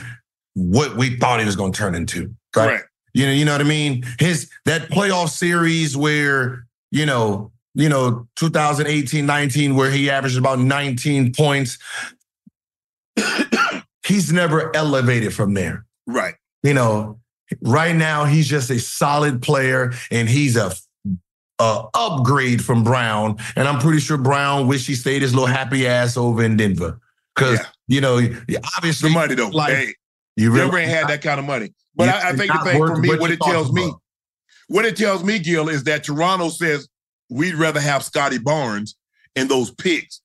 what 0.54 0.96
we 0.96 1.16
thought 1.16 1.40
he 1.40 1.46
was 1.46 1.56
going 1.56 1.72
to 1.72 1.78
turn 1.78 1.94
into. 1.94 2.34
Right? 2.56 2.68
Correct. 2.68 2.88
You 3.14 3.26
know, 3.26 3.32
you 3.32 3.44
know 3.44 3.52
what 3.52 3.60
I 3.60 3.64
mean? 3.64 4.04
His 4.18 4.50
that 4.66 4.88
playoff 4.88 5.30
series 5.30 5.96
where, 5.96 6.66
you 6.90 7.06
know, 7.06 7.52
you 7.74 7.88
know, 7.88 8.26
2018, 8.36 9.24
19, 9.24 9.76
where 9.76 9.90
he 9.90 10.10
averaged 10.10 10.38
about 10.38 10.58
19 10.58 11.32
points. 11.32 11.78
he's 14.06 14.32
never 14.32 14.74
elevated 14.74 15.32
from 15.32 15.54
there. 15.54 15.86
Right. 16.06 16.34
You 16.62 16.74
know, 16.74 17.20
right 17.62 17.94
now 17.94 18.24
he's 18.24 18.48
just 18.48 18.70
a 18.70 18.78
solid 18.78 19.42
player 19.42 19.92
and 20.10 20.28
he's 20.28 20.56
a, 20.56 20.72
a 21.60 21.84
upgrade 21.94 22.64
from 22.64 22.82
Brown. 22.82 23.36
And 23.56 23.68
I'm 23.68 23.78
pretty 23.78 24.00
sure 24.00 24.16
Brown 24.16 24.66
wish 24.66 24.86
he 24.86 24.94
stayed 24.94 25.22
his 25.22 25.32
little 25.34 25.46
happy 25.46 25.86
ass 25.86 26.16
over 26.16 26.42
in 26.42 26.56
Denver. 26.56 26.98
Cause 27.36 27.58
Yeah. 27.58 27.66
you 27.86 28.00
know, 28.00 28.20
The 28.20 28.58
obviously 28.76 29.12
money 29.12 29.34
though. 29.34 29.48
like- 29.48 29.74
hey, 29.74 29.94
you 30.36 30.54
Denver 30.56 30.78
ain't 30.78 30.90
had 30.90 31.08
that 31.08 31.22
kind 31.22 31.38
of 31.38 31.46
money. 31.46 31.72
But 31.94 32.08
I, 32.08 32.30
I 32.30 32.36
think 32.36 32.52
the 32.52 32.58
thing 32.60 32.78
for 32.78 32.96
me, 32.96 33.08
what 33.16 33.30
it 33.30 33.40
tells 33.40 33.66
talking 33.68 33.74
me, 33.74 33.84
about. 33.88 34.00
what 34.68 34.84
it 34.86 34.96
tells 34.96 35.22
me, 35.22 35.38
Gil, 35.38 35.68
is 35.68 35.84
that 35.84 36.04
Toronto 36.04 36.48
says 36.48 36.88
we'd 37.28 37.54
rather 37.54 37.80
have 37.80 38.02
Scottie 38.04 38.38
Barnes 38.38 38.96
in 39.36 39.48
those 39.48 39.70
picks 39.70 40.20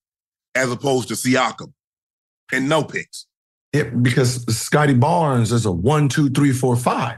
as 0.56 0.72
opposed 0.72 1.10
to 1.10 1.16
Siakam 1.16 1.74
and 2.54 2.70
no 2.70 2.84
picks. 2.84 3.26
Yeah, 3.74 3.84
because 3.84 4.46
Scottie 4.58 4.94
Barnes 4.94 5.52
is 5.52 5.66
a 5.66 5.72
one, 5.72 6.08
two, 6.08 6.30
three, 6.30 6.54
four, 6.54 6.76
five, 6.78 7.18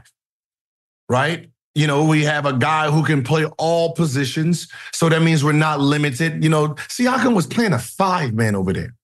right? 1.08 1.48
You 1.78 1.86
know, 1.86 2.04
we 2.04 2.24
have 2.24 2.44
a 2.44 2.52
guy 2.52 2.90
who 2.90 3.04
can 3.04 3.22
play 3.22 3.44
all 3.56 3.92
positions. 3.94 4.66
So 4.92 5.08
that 5.08 5.22
means 5.22 5.44
we're 5.44 5.52
not 5.52 5.78
limited. 5.80 6.42
You 6.42 6.50
know, 6.50 6.68
Siakam 6.88 7.36
was 7.36 7.46
playing 7.46 7.72
a 7.72 7.78
five 7.78 8.34
man 8.34 8.56
over 8.56 8.72
there. 8.72 8.94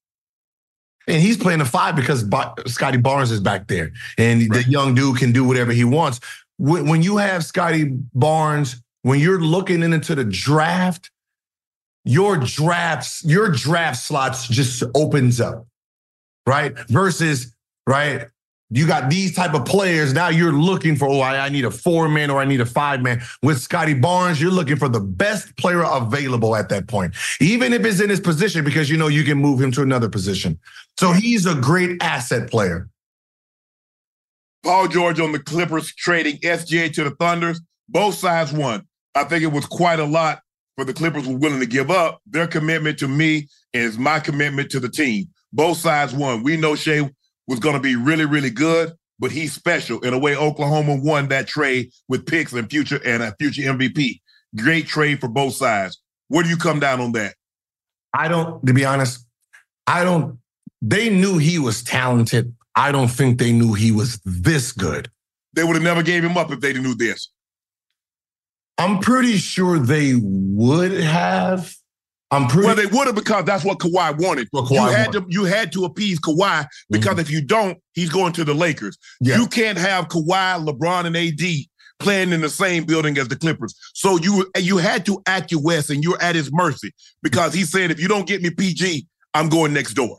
And 1.07 1.23
he's 1.23 1.37
playing 1.37 1.61
a 1.61 1.65
five 1.65 1.95
because 1.95 2.25
Ba- 2.25 2.55
Scottie 2.67 2.99
Barnes 2.99 3.31
is 3.31 3.41
back 3.41 3.69
there. 3.69 3.93
And 4.19 4.41
Right. 4.41 4.65
the 4.65 4.71
young 4.71 4.95
dude 4.95 5.19
can 5.19 5.33
do 5.33 5.45
whatever 5.45 5.73
he 5.73 5.85
wants. 5.85 6.19
When, 6.57 6.89
when 6.89 7.03
you 7.03 7.19
have 7.19 7.45
Scottie 7.45 7.85
Barnes, 8.15 8.83
when 9.03 9.21
you're 9.21 9.41
looking 9.41 9.83
into 9.83 10.15
the 10.15 10.25
draft, 10.25 11.11
your 12.05 12.37
drafts, 12.39 13.23
your 13.25 13.51
draft 13.51 14.03
slots 14.03 14.49
just 14.49 14.83
opens 14.95 15.41
up 15.41 15.67
right? 16.47 16.77
Versus, 16.89 17.55
right? 17.87 18.29
You 18.71 18.87
got 18.87 19.11
these 19.11 19.35
type 19.35 19.55
of 19.55 19.65
players. 19.65 20.15
Now 20.15 20.29
you're 20.29 20.53
looking 20.53 20.97
for, 20.97 21.07
oh, 21.07 21.21
I, 21.21 21.47
I 21.47 21.49
need 21.49 21.65
a 21.65 21.71
four 21.71 22.09
man 22.09 22.31
or 22.31 22.41
I 22.41 22.45
need 22.45 22.61
a 22.61 22.67
five 22.67 23.03
man. 23.03 23.23
With 23.43 23.61
Scottie 23.61 23.95
Barnes, 23.95 24.41
you're 24.41 24.51
looking 24.51 24.77
for 24.77 24.89
the 24.89 25.01
best 25.01 25.57
player 25.57 25.83
available 25.83 26.57
at 26.57 26.71
that 26.71 26.89
point, 26.89 27.15
even 27.41 27.73
if 27.73 27.85
it's 27.85 28.01
in 28.01 28.11
his 28.11 28.21
position, 28.21 28.65
because 28.65 28.91
you 28.91 28.97
know 28.97 29.09
you 29.09 29.23
can 29.23 29.39
move 29.39 29.61
him 29.61 29.71
to 29.73 29.83
another 29.83 30.09
position. 30.09 30.59
So 30.99 31.13
he's 31.13 31.47
a 31.47 31.55
great 31.55 32.03
asset 32.03 32.51
player. 32.51 32.89
Paul 34.65 34.89
George 34.89 35.21
on 35.21 35.33
the 35.33 35.39
Clippers 35.39 35.95
trading 35.95 36.39
SGA 36.39 36.93
to 36.95 37.05
the 37.05 37.11
Thunders. 37.11 37.61
Both 37.89 38.15
sides 38.15 38.51
won. 38.51 38.87
I 39.15 39.25
think 39.25 39.45
it 39.45 39.53
was 39.53 39.67
quite 39.67 40.01
a 40.01 40.05
lot 40.05 40.41
for 40.77 40.85
the 40.85 40.95
Clippers 40.95 41.27
were 41.27 41.37
willing 41.37 41.61
to 41.61 41.67
give 41.67 41.91
up. 41.91 42.21
Their 42.27 42.47
commitment 42.47 42.99
to 43.01 43.09
me 43.09 43.49
is 43.73 43.99
my 43.99 44.21
commitment 44.21 44.71
to 44.71 44.81
the 44.81 44.89
team. 44.89 45.27
Both 45.53 45.79
sides 45.79 46.13
won. 46.13 46.43
We 46.43 46.57
know 46.57 46.75
Shai 46.75 47.11
was 47.47 47.59
going 47.59 47.75
to 47.75 47.81
be 47.81 47.97
really, 47.97 48.25
really 48.25 48.51
good, 48.51 48.93
but 49.19 49.31
he's 49.31 49.53
special 49.53 50.01
in 50.01 50.15
a 50.15 50.19
way. 50.19 50.37
Oklahoma 50.37 50.97
won 50.97 51.29
that 51.29 51.47
trade 51.47 51.91
with 52.09 52.27
picks 52.27 52.53
and 52.53 52.69
future 52.71 53.01
and 53.05 53.23
a 53.23 53.35
future 53.39 53.63
MVP. 53.63 54.21
Great 54.57 54.87
trade 54.87 55.21
for 55.21 55.29
both 55.29 55.55
sides. 55.55 56.01
Where 56.29 56.43
do 56.43 56.49
you 56.49 56.57
come 56.57 56.81
down 56.81 57.01
on 57.01 57.13
that? 57.13 57.35
I 58.13 58.29
don't, 58.29 58.65
to 58.67 58.73
be 58.73 58.85
honest, 58.85 59.27
I 59.87 60.05
don't, 60.05 60.39
they 60.81 61.11
knew 61.11 61.39
he 61.39 61.59
was 61.59 61.83
talented. 61.83 62.55
I 62.77 62.93
don't 62.93 63.09
think 63.09 63.39
they 63.39 63.53
knew 63.53 63.75
he 63.75 63.93
was 63.93 64.21
this 64.25 64.73
good. 64.73 65.11
They 65.53 65.65
would 65.65 65.77
have 65.77 65.83
never 65.83 66.03
gave 66.03 66.25
him 66.25 66.37
up 66.37 66.51
if 66.51 66.61
they 66.61 66.73
knew 66.73 66.95
this. 66.95 67.31
I'm 68.79 68.99
pretty 68.99 69.37
sure 69.37 69.79
they 69.79 70.15
would 70.17 70.93
have. 70.93 71.75
I'm 72.31 72.49
pretty 72.49 72.67
Well, 72.67 72.77
they 72.77 72.87
would 72.87 73.07
have 73.07 73.15
because 73.15 73.45
that's 73.45 73.65
what 73.65 73.79
Kawhi 73.79 74.19
wanted. 74.19 74.49
What 74.51 74.71
you 74.71 74.81
had 74.81 75.15
wanted. 75.15 75.21
to 75.21 75.27
you 75.29 75.45
had 75.45 75.73
to 75.73 75.85
appease 75.85 76.19
Kawhi 76.21 76.67
because 76.91 77.13
mm-hmm. 77.13 77.21
if 77.21 77.31
you 77.31 77.43
don't, 77.43 77.79
he's 77.93 78.11
going 78.11 78.33
to 78.33 78.45
the 78.45 78.55
Lakers. 78.55 78.99
Yeah. 79.21 79.39
You 79.39 79.47
can't 79.47 79.79
have 79.79 80.09
Kawhi, 80.09 80.67
LeBron, 80.67 81.07
and 81.07 81.17
AD 81.17 81.67
playing 82.01 82.33
in 82.33 82.41
the 82.41 82.49
same 82.49 82.85
building 82.85 83.19
as 83.19 83.29
the 83.29 83.37
Clippers. 83.37 83.75
So 83.95 84.19
you 84.19 84.51
you 84.57 84.79
had 84.79 85.07
to 85.07 85.23
acquiesce, 85.27 85.91
and 85.91 86.03
you're 86.03 86.21
at 86.21 86.35
his 86.35 86.53
mercy 86.53 86.93
because 87.23 87.55
he 87.55 87.65
said, 87.65 87.91
if 87.91 88.01
you 88.01 88.09
don't 88.09 88.27
get 88.27 88.43
me 88.43 88.51
PG, 88.51 89.07
I'm 89.35 89.49
going 89.49 89.73
next 89.73 89.95
door. 89.95 90.19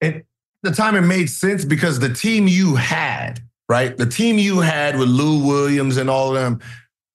And 0.00 0.22
the 0.62 0.72
time 0.72 0.94
it 0.94 1.02
made 1.02 1.26
sense 1.26 1.64
because 1.64 2.00
the 2.00 2.12
team 2.12 2.48
you 2.48 2.74
had, 2.74 3.40
right? 3.68 3.96
The 3.96 4.06
team 4.06 4.38
you 4.38 4.60
had 4.60 4.98
with 4.98 5.08
Lou 5.08 5.46
Williams 5.46 5.96
and 5.96 6.10
all 6.10 6.36
of 6.36 6.42
them 6.42 6.60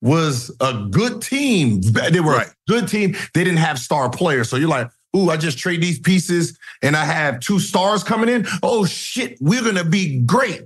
was 0.02 0.52
a 0.60 0.88
good 0.90 1.22
team. 1.22 1.82
They 1.82 2.20
were 2.20 2.34
Right. 2.34 2.48
a 2.48 2.54
good 2.72 2.88
team. 2.88 3.16
They 3.34 3.44
didn't 3.44 3.60
have 3.60 3.78
star 3.80 4.10
players. 4.10 4.50
So 4.50 4.56
you're 4.58 4.70
like, 4.70 4.90
ooh, 5.16 5.30
I 5.30 5.38
just 5.38 5.58
trade 5.60 5.82
these 5.82 6.00
pieces 6.00 6.58
and 6.82 6.96
I 6.96 7.06
have 7.06 7.40
two 7.40 7.60
stars 7.60 8.04
coming 8.04 8.30
in. 8.30 8.48
Oh 8.64 8.86
shit, 8.86 9.38
we're 9.42 9.64
gonna 9.64 9.84
be 9.84 10.20
great. 10.22 10.64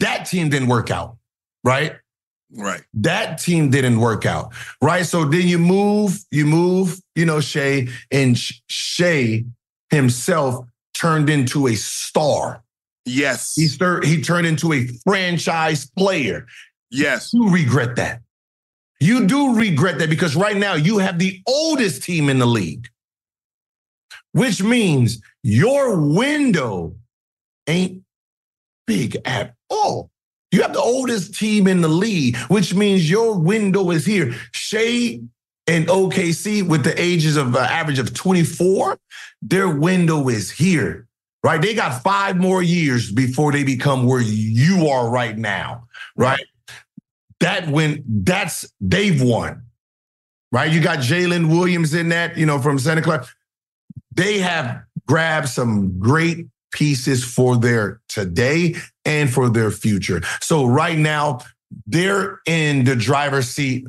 That 0.00 0.26
team 0.26 0.48
didn't 0.50 0.68
work 0.68 0.90
out, 0.90 1.16
right? 1.64 1.96
Right. 2.54 2.82
that 2.92 3.38
team 3.38 3.70
didn't 3.70 3.98
work 3.98 4.26
out, 4.26 4.52
right? 4.82 5.06
So 5.06 5.24
then 5.24 5.48
you 5.48 5.58
move, 5.58 6.18
you 6.30 6.44
move, 6.44 7.00
you 7.14 7.24
know, 7.24 7.40
Shai, 7.40 7.88
and 8.10 8.36
Sh- 8.36 8.60
Shai 8.66 9.44
himself 9.88 10.66
turned 10.92 11.30
into 11.30 11.66
a 11.66 11.74
star. 11.76 12.62
Yes. 13.06 13.54
He, 13.56 13.68
stir- 13.68 14.02
he 14.02 14.20
turned 14.20 14.46
into 14.46 14.74
a 14.74 14.86
franchise 15.02 15.90
player. 15.96 16.46
Yes. 16.92 17.32
You 17.32 17.48
regret 17.48 17.96
that. 17.96 18.20
You 19.00 19.26
do 19.26 19.56
regret 19.56 19.98
that 19.98 20.10
because 20.10 20.36
right 20.36 20.56
now 20.56 20.74
you 20.74 20.98
have 20.98 21.18
the 21.18 21.40
oldest 21.48 22.04
team 22.04 22.28
in 22.28 22.38
the 22.38 22.46
league, 22.46 22.88
which 24.32 24.62
means 24.62 25.20
your 25.42 25.98
window 25.98 26.94
ain't 27.66 28.02
big 28.86 29.16
at 29.24 29.54
all. 29.68 30.10
You 30.52 30.62
have 30.62 30.74
the 30.74 30.80
oldest 30.80 31.34
team 31.34 31.66
in 31.66 31.80
the 31.80 31.88
league, 31.88 32.36
which 32.48 32.74
means 32.74 33.10
your 33.10 33.38
window 33.38 33.90
is 33.90 34.04
here. 34.04 34.34
Shai 34.52 35.20
and 35.66 35.86
OKC, 35.86 36.62
with 36.62 36.84
the 36.84 37.00
ages 37.00 37.36
of 37.36 37.56
uh, 37.56 37.60
average 37.60 37.98
of 37.98 38.12
24, 38.12 38.98
their 39.40 39.68
window 39.68 40.28
is 40.28 40.50
here, 40.50 41.06
right? 41.42 41.60
They 41.60 41.74
got 41.74 42.02
five 42.02 42.36
more 42.36 42.62
years 42.62 43.10
before 43.10 43.50
they 43.50 43.64
become 43.64 44.06
where 44.06 44.20
you 44.20 44.88
are 44.88 45.08
right 45.08 45.36
now, 45.36 45.88
right? 46.16 46.44
That 47.42 47.68
when 47.68 48.02
that's 48.06 48.72
they've 48.80 49.20
won, 49.20 49.64
right? 50.52 50.70
You 50.72 50.80
got 50.80 50.98
Jalen 51.00 51.48
Williams 51.50 51.92
in 51.92 52.08
that, 52.10 52.36
you 52.38 52.46
know, 52.46 52.58
from 52.60 52.78
Santa 52.78 53.02
Clara. 53.02 53.26
They 54.14 54.38
have 54.38 54.82
grabbed 55.06 55.48
some 55.48 55.98
great 55.98 56.46
pieces 56.72 57.24
for 57.24 57.56
their 57.56 58.00
today 58.08 58.76
and 59.04 59.28
for 59.32 59.50
their 59.50 59.70
future. 59.70 60.22
So 60.40 60.64
right 60.64 60.96
now, 60.96 61.40
they're 61.86 62.40
in 62.46 62.84
the 62.84 62.94
driver's 62.96 63.48
seat 63.48 63.86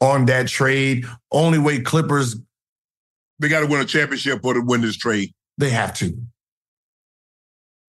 on 0.00 0.26
that 0.26 0.48
trade. 0.48 1.06
Only 1.32 1.58
way 1.58 1.80
Clippers 1.80 2.36
They 3.38 3.48
got 3.48 3.60
to 3.60 3.66
win 3.66 3.80
a 3.80 3.84
championship 3.84 4.44
or 4.44 4.54
to 4.54 4.60
win 4.60 4.80
this 4.82 4.96
trade. 4.96 5.32
they 5.58 5.70
have 5.70 5.94
to. 5.98 6.12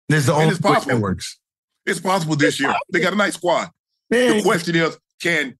There's 0.08 0.26
the 0.26 0.32
And 0.34 0.42
only 0.42 0.54
way 0.54 0.60
possible. 0.60 0.94
that 0.96 1.00
works. 1.02 1.38
It's 1.86 2.00
possible 2.00 2.36
this 2.36 2.58
year. 2.60 2.74
They 2.92 3.00
got 3.00 3.12
a 3.12 3.16
nice 3.16 3.34
squad. 3.34 3.70
The 4.12 4.42
question 4.42 4.76
is, 4.76 4.98
can 5.20 5.56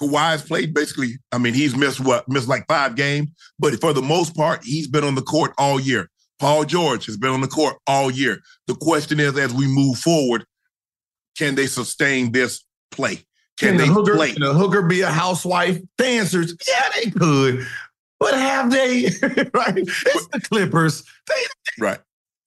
Kawhi's 0.00 0.42
played 0.42 0.74
basically? 0.74 1.18
I 1.32 1.38
mean, 1.38 1.54
he's 1.54 1.76
missed 1.76 2.00
what? 2.00 2.28
Missed 2.28 2.48
like 2.48 2.66
five 2.68 2.96
games, 2.96 3.28
but 3.58 3.80
for 3.80 3.92
the 3.92 4.02
most 4.02 4.36
part, 4.36 4.62
he's 4.64 4.86
been 4.88 5.04
on 5.04 5.14
the 5.14 5.22
court 5.22 5.52
all 5.58 5.80
year. 5.80 6.08
Paul 6.38 6.64
George 6.64 7.06
has 7.06 7.16
been 7.16 7.30
on 7.30 7.40
the 7.40 7.48
court 7.48 7.76
all 7.86 8.10
year. 8.10 8.40
The 8.66 8.74
question 8.74 9.20
is, 9.20 9.38
as 9.38 9.54
we 9.54 9.66
move 9.66 9.96
forward, 9.98 10.44
can 11.36 11.54
they 11.54 11.66
sustain 11.66 12.32
this 12.32 12.62
play? 12.90 13.16
Can, 13.58 13.70
Can 13.70 13.76
they 13.78 13.86
the 13.86 13.92
hooker, 13.92 14.16
play? 14.16 14.32
can 14.32 14.42
the 14.42 14.52
hooker 14.52 14.82
be 14.82 15.00
a 15.00 15.10
housewife? 15.10 15.80
The 15.96 16.56
yeah, 16.68 16.88
they 16.94 17.10
could. 17.10 17.66
But 18.20 18.34
have 18.34 18.70
they? 18.70 19.04
right? 19.54 19.76
It's 19.76 20.26
the 20.28 20.40
Clippers. 20.40 21.04
They 21.26 21.34
Right. 21.78 21.98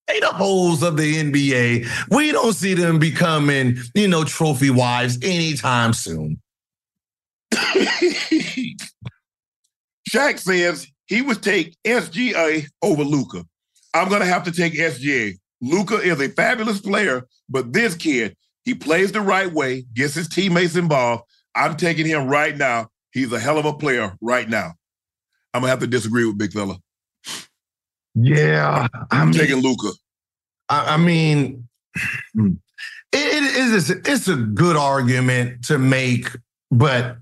They 0.09 0.19
the 0.19 0.27
holes 0.27 0.81
of 0.81 0.97
the 0.97 1.23
NBA. 1.23 1.87
We 2.09 2.31
don't 2.31 2.53
see 2.53 2.73
them 2.73 2.97
becoming, 2.97 3.77
you 3.93 4.07
know, 4.07 4.23
trophy 4.23 4.71
wives 4.71 5.19
anytime 5.21 5.93
soon. 5.93 6.41
Shaq 10.09 10.39
says 10.39 10.87
he 11.05 11.21
would 11.21 11.43
take 11.43 11.77
SGA 11.85 12.65
over 12.81 13.03
Luka. 13.03 13.45
I'm 13.93 14.09
gonna 14.09 14.25
have 14.25 14.43
to 14.45 14.51
take 14.51 14.73
SGA. 14.73 15.37
Luka 15.61 15.97
is 15.97 16.19
a 16.19 16.29
fabulous 16.29 16.81
player, 16.81 17.27
but 17.47 17.71
this 17.71 17.93
kid, 17.95 18.35
he 18.63 18.73
plays 18.73 19.11
the 19.11 19.21
right 19.21 19.51
way, 19.51 19.85
gets 19.93 20.15
his 20.15 20.27
teammates 20.27 20.75
involved. 20.75 21.23
I'm 21.55 21.77
taking 21.77 22.07
him 22.07 22.27
right 22.27 22.57
now. 22.57 22.87
He's 23.11 23.31
a 23.31 23.39
hell 23.39 23.59
of 23.59 23.65
a 23.65 23.73
player 23.73 24.17
right 24.21 24.49
now. 24.49 24.73
I'm 25.53 25.61
gonna 25.61 25.69
have 25.69 25.79
to 25.79 25.87
disagree 25.87 26.25
with 26.25 26.37
Big 26.39 26.51
Fella. 26.51 26.79
Yeah, 28.21 28.87
I'm 29.11 29.31
taking 29.31 29.57
Luka. 29.57 29.91
I, 30.67 30.95
I 30.95 30.97
mean, 30.97 31.67
hmm. 32.33 32.53
it, 33.13 33.17
it 33.17 33.73
is 33.73 33.89
it's 33.89 34.27
a 34.27 34.35
good 34.35 34.75
argument 34.75 35.65
to 35.65 35.77
make, 35.77 36.27
but 36.69 37.17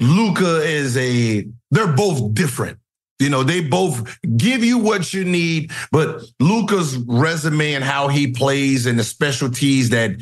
Luka 0.00 0.62
is 0.62 0.96
a 0.96 1.46
they're 1.70 1.92
both 1.92 2.34
different. 2.34 2.78
You 3.18 3.30
know, 3.30 3.42
they 3.42 3.62
both 3.62 4.18
give 4.36 4.62
you 4.62 4.78
what 4.78 5.12
you 5.14 5.24
need, 5.24 5.72
but 5.90 6.22
Luka's 6.38 6.98
resume 6.98 7.72
and 7.72 7.82
how 7.82 8.08
he 8.08 8.30
plays 8.30 8.84
and 8.86 8.98
the 8.98 9.04
specialties 9.04 9.90
that 9.90 10.16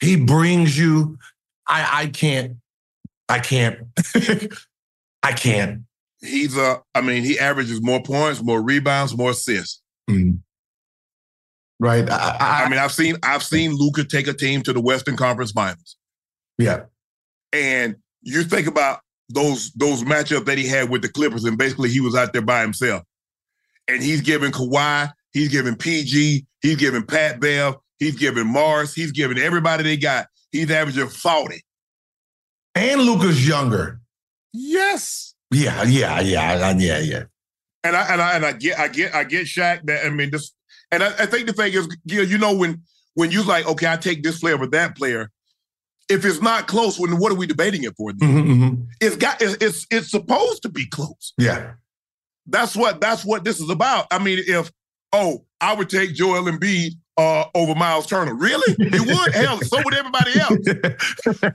he 0.00 0.16
brings 0.16 0.76
you, 0.76 1.18
I 1.68 2.02
I 2.02 2.06
can't, 2.06 2.56
I 3.28 3.38
can't, 3.38 3.78
I 5.22 5.32
can't. 5.32 5.82
He's 6.20 6.56
uh, 6.56 6.78
I 6.94 7.00
mean, 7.00 7.24
he 7.24 7.38
averages 7.38 7.82
more 7.82 8.02
points, 8.02 8.42
more 8.42 8.62
rebounds, 8.62 9.16
more 9.16 9.30
assists. 9.30 9.80
Mm. 10.08 10.40
Right. 11.78 12.08
I, 12.10 12.36
I, 12.38 12.64
I 12.64 12.68
mean, 12.68 12.78
I've 12.78 12.92
seen 12.92 13.16
I've 13.22 13.42
seen 13.42 13.72
Luka 13.74 14.04
take 14.04 14.28
a 14.28 14.34
team 14.34 14.62
to 14.62 14.72
the 14.72 14.80
Western 14.80 15.16
Conference 15.16 15.52
Finals. 15.52 15.96
yeah. 16.58 16.82
And 17.52 17.96
you 18.22 18.44
think 18.44 18.66
about 18.66 19.00
those 19.30 19.72
those 19.72 20.04
matchups 20.04 20.44
that 20.44 20.58
he 20.58 20.68
had 20.68 20.90
with 20.90 21.02
the 21.02 21.08
Clippers, 21.08 21.44
and 21.44 21.56
basically 21.56 21.88
he 21.88 22.00
was 22.00 22.14
out 22.14 22.32
there 22.32 22.42
by 22.42 22.60
himself. 22.60 23.02
And 23.88 24.02
he's 24.02 24.20
giving 24.20 24.52
Kawhi, 24.52 25.10
he's 25.32 25.48
giving 25.48 25.74
PG, 25.74 26.46
he's 26.60 26.76
giving 26.76 27.04
Pat 27.04 27.40
Bev, 27.40 27.76
he's 27.98 28.16
giving 28.16 28.46
Mars, 28.46 28.94
he's 28.94 29.10
giving 29.10 29.38
everybody 29.38 29.82
they 29.82 29.96
got. 29.96 30.26
He's 30.52 30.70
averaging 30.70 31.08
40. 31.08 31.62
And 32.74 33.00
Luka's 33.00 33.46
younger. 33.46 34.00
Yes. 34.52 35.29
Yeah, 35.50 35.82
yeah, 35.82 36.20
yeah, 36.20 36.74
yeah, 36.76 36.98
yeah. 36.98 37.24
And 37.82 37.96
I 37.96 38.12
and 38.12 38.20
I 38.20 38.36
and 38.36 38.46
I 38.46 38.52
get 38.52 38.78
I 38.78 38.88
get 38.88 39.14
I 39.14 39.24
get 39.24 39.46
Shaq 39.46 39.86
that 39.86 40.04
I 40.04 40.10
mean 40.10 40.30
this 40.30 40.52
and 40.92 41.02
I, 41.02 41.08
I 41.08 41.26
think 41.26 41.46
the 41.46 41.52
thing 41.52 41.72
is 41.72 41.86
Gil, 42.06 42.24
you 42.24 42.38
know 42.38 42.54
when 42.54 42.82
when 43.14 43.30
you 43.30 43.42
like, 43.42 43.66
okay, 43.66 43.90
I 43.90 43.96
take 43.96 44.22
this 44.22 44.40
player 44.40 44.54
over 44.54 44.66
that 44.68 44.96
player. 44.96 45.30
If 46.08 46.24
it's 46.24 46.42
not 46.42 46.66
close, 46.66 46.98
when 46.98 47.18
what 47.18 47.30
are 47.30 47.36
we 47.36 47.46
debating 47.46 47.84
it 47.84 47.94
for? 47.96 48.10
Mhm, 48.12 48.46
mhm. 48.46 48.86
It's 49.00 49.16
got 49.16 49.40
it's, 49.40 49.56
it's 49.64 49.86
it's 49.90 50.10
supposed 50.10 50.62
to 50.62 50.68
be 50.68 50.86
close. 50.86 51.32
Yeah. 51.38 51.74
That's 52.46 52.74
what 52.74 53.00
that's 53.00 53.24
what 53.24 53.44
this 53.44 53.60
is 53.60 53.70
about. 53.70 54.06
I 54.10 54.18
mean, 54.18 54.40
if 54.46 54.70
oh, 55.12 55.44
I 55.60 55.74
would 55.74 55.88
take 55.88 56.14
Joel 56.14 56.42
Embiid 56.44 56.92
uh, 57.20 57.44
over 57.54 57.74
Myles 57.74 58.06
Turner. 58.06 58.34
Really? 58.34 58.74
You 58.78 59.04
would? 59.04 59.34
Hell, 59.34 59.60
so 59.60 59.80
would 59.84 59.94
everybody 59.94 60.38
else. 60.40 60.58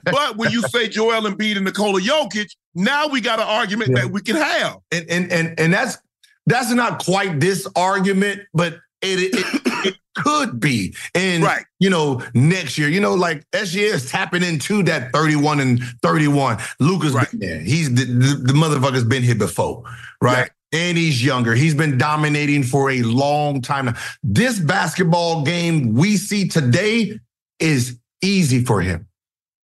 But 0.04 0.36
when 0.36 0.50
you 0.52 0.62
say 0.62 0.88
Joel 0.88 1.22
Embiid 1.22 1.56
and 1.56 1.64
Nikola 1.64 2.00
Jokic, 2.00 2.50
now 2.74 3.08
we 3.08 3.20
got 3.20 3.38
an 3.40 3.46
argument 3.46 3.90
Yeah. 3.90 4.02
that 4.02 4.10
we 4.12 4.20
can 4.20 4.36
have. 4.36 4.78
and 4.92 5.04
and 5.10 5.32
and 5.32 5.58
and 5.60 5.72
that's 5.72 5.98
that's 6.46 6.70
not 6.72 7.04
quite 7.04 7.40
this 7.40 7.66
argument, 7.76 8.42
but 8.54 8.74
it 9.02 9.34
it, 9.34 9.86
it 9.86 9.96
could 10.14 10.60
be. 10.60 10.94
And 11.14 11.42
Right. 11.42 11.64
you 11.80 11.90
know, 11.90 12.22
next 12.34 12.78
year, 12.78 12.88
you 12.88 13.00
know, 13.00 13.14
like 13.14 13.44
SGA 13.52 13.92
is 13.94 14.10
tapping 14.10 14.42
into 14.42 14.82
that 14.84 15.12
31 15.12 15.60
and 15.60 15.82
31. 16.02 16.58
Luka's 16.80 17.12
Right. 17.12 17.30
been 17.30 17.40
there. 17.40 17.60
He's 17.60 17.92
the, 17.94 18.04
the, 18.04 18.34
the 18.48 18.52
motherfucker's 18.52 19.04
been 19.04 19.22
here 19.22 19.34
before, 19.34 19.82
right? 20.22 20.38
Right. 20.38 20.50
And 20.76 20.98
he's 20.98 21.24
younger. 21.24 21.54
He's 21.54 21.74
been 21.74 21.96
dominating 21.96 22.62
for 22.62 22.90
a 22.90 23.00
long 23.00 23.62
time 23.62 23.86
now. 23.86 23.94
This 24.22 24.60
basketball 24.60 25.42
game 25.42 25.94
we 25.94 26.18
see 26.18 26.48
today 26.48 27.18
is 27.58 27.98
easy 28.20 28.62
for 28.62 28.82
him. 28.82 29.08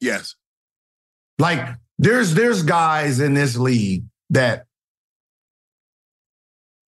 Yes. 0.01 0.37
Like 1.39 1.77
there's 1.99 2.33
there's 2.33 2.63
guys 2.63 3.21
in 3.21 3.35
this 3.35 3.59
league 3.59 4.05
that 4.31 4.65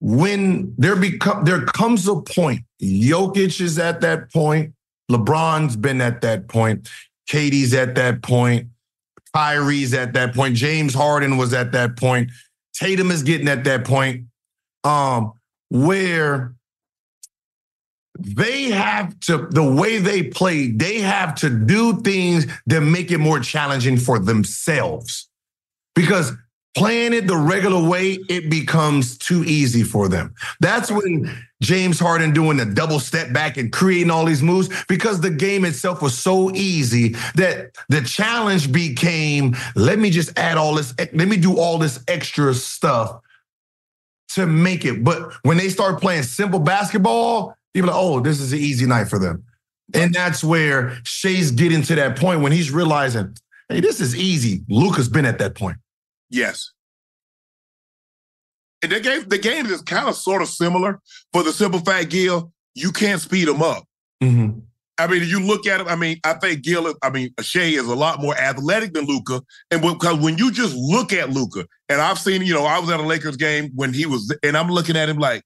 when 0.00 0.74
there 0.78 0.96
become 0.96 1.44
there 1.44 1.66
comes 1.66 2.08
a 2.08 2.16
point, 2.16 2.62
Jokic 2.82 3.60
is 3.60 3.78
at 3.78 4.00
that 4.00 4.32
point, 4.32 4.72
LeBron's 5.10 5.76
been 5.76 6.00
at 6.00 6.22
that 6.22 6.48
point, 6.48 6.88
KD's 7.28 7.74
at 7.74 7.94
that 7.96 8.22
point, 8.22 8.68
Kyrie's 9.34 9.92
at 9.92 10.14
that 10.14 10.34
point, 10.34 10.56
James 10.56 10.94
Harden 10.94 11.36
was 11.36 11.52
at 11.52 11.72
that 11.72 11.96
point, 11.96 12.30
Tatum 12.74 13.10
is 13.10 13.22
getting 13.22 13.48
at 13.48 13.64
that 13.64 13.84
point, 13.84 14.26
um, 14.82 15.32
where 15.70 16.54
they 18.18 18.64
have 18.64 19.18
to 19.20 19.48
the 19.50 19.62
way 19.62 19.98
they 19.98 20.22
play 20.22 20.68
they 20.68 21.00
have 21.00 21.34
to 21.34 21.50
do 21.50 22.00
things 22.02 22.46
that 22.66 22.80
make 22.80 23.10
it 23.10 23.18
more 23.18 23.40
challenging 23.40 23.96
for 23.96 24.18
themselves. 24.18 25.28
Because 25.94 26.32
playing 26.74 27.12
it 27.12 27.26
the 27.26 27.36
regular 27.36 27.86
way 27.86 28.18
it 28.28 28.50
becomes 28.50 29.16
too 29.18 29.44
easy 29.44 29.82
for 29.82 30.08
them 30.08 30.34
that's 30.60 30.90
when 30.90 31.30
james 31.62 31.98
harden 31.98 32.32
doing 32.32 32.56
the 32.56 32.64
double 32.64 32.98
step 32.98 33.32
back 33.32 33.56
and 33.56 33.72
creating 33.72 34.10
all 34.10 34.24
these 34.24 34.42
moves 34.42 34.68
because 34.86 35.20
the 35.20 35.30
game 35.30 35.64
itself 35.64 36.02
was 36.02 36.16
so 36.16 36.50
easy 36.54 37.10
that 37.34 37.70
the 37.88 38.00
challenge 38.02 38.72
became 38.72 39.56
let 39.76 39.98
me 39.98 40.10
just 40.10 40.36
add 40.38 40.56
all 40.56 40.74
this 40.74 40.94
let 40.98 41.28
me 41.28 41.36
do 41.36 41.56
all 41.56 41.78
this 41.78 42.02
extra 42.08 42.52
stuff 42.52 43.20
to 44.28 44.46
make 44.46 44.84
it 44.84 45.04
but 45.04 45.32
when 45.42 45.56
they 45.56 45.68
start 45.68 46.00
playing 46.00 46.22
simple 46.22 46.58
basketball 46.58 47.56
People 47.74 47.90
are 47.90 47.92
like, 47.92 48.02
oh, 48.02 48.20
this 48.20 48.40
is 48.40 48.52
an 48.52 48.60
easy 48.60 48.86
night 48.86 49.08
for 49.08 49.18
them. 49.18 49.44
And 49.92 50.14
that's 50.14 50.42
where 50.42 50.96
Shai's 51.04 51.50
getting 51.50 51.82
to 51.82 51.94
that 51.96 52.16
point 52.16 52.40
when 52.40 52.52
he's 52.52 52.70
realizing, 52.70 53.36
hey, 53.68 53.80
this 53.80 54.00
is 54.00 54.16
easy. 54.16 54.62
Luka's 54.68 55.08
been 55.08 55.26
at 55.26 55.38
that 55.38 55.56
point. 55.56 55.76
Yes. 56.34 56.72
And 58.82 58.90
the 58.90 58.98
game, 59.00 59.28
the 59.28 59.38
game 59.38 59.66
is 59.66 59.82
kind 59.82 60.08
of 60.08 60.16
sort 60.16 60.42
of 60.42 60.48
similar 60.48 61.00
for 61.32 61.44
the 61.44 61.52
simple 61.52 61.78
fact, 61.78 62.10
Gil, 62.10 62.52
you 62.74 62.90
can't 62.90 63.20
speed 63.20 63.46
them 63.46 63.62
up. 63.62 63.84
Mm-hmm. 64.22 64.58
I 64.98 65.06
mean, 65.06 65.22
you 65.28 65.40
look 65.40 65.66
at 65.66 65.80
him. 65.80 65.88
I 65.88 65.94
mean, 65.94 66.18
I 66.24 66.34
think 66.34 66.62
Gil, 66.62 66.92
I 67.02 67.10
mean, 67.10 67.30
Shai 67.40 67.60
is 67.60 67.86
a 67.86 67.94
lot 67.94 68.20
more 68.20 68.36
athletic 68.36 68.94
than 68.94 69.06
Luka, 69.06 69.42
and 69.70 69.80
because 69.80 70.18
when 70.18 70.36
you 70.36 70.50
just 70.52 70.74
look 70.74 71.12
at 71.12 71.30
Luka, 71.30 71.66
and 71.88 72.00
I've 72.00 72.18
seen, 72.18 72.42
you 72.42 72.52
know, 72.52 72.64
I 72.64 72.78
was 72.78 72.90
at 72.90 73.00
a 73.00 73.04
Lakers 73.04 73.36
game 73.36 73.70
when 73.74 73.92
he 73.92 74.06
was, 74.06 74.36
and 74.42 74.56
I'm 74.56 74.70
looking 74.70 74.96
at 74.96 75.08
him 75.08 75.18
like, 75.18 75.42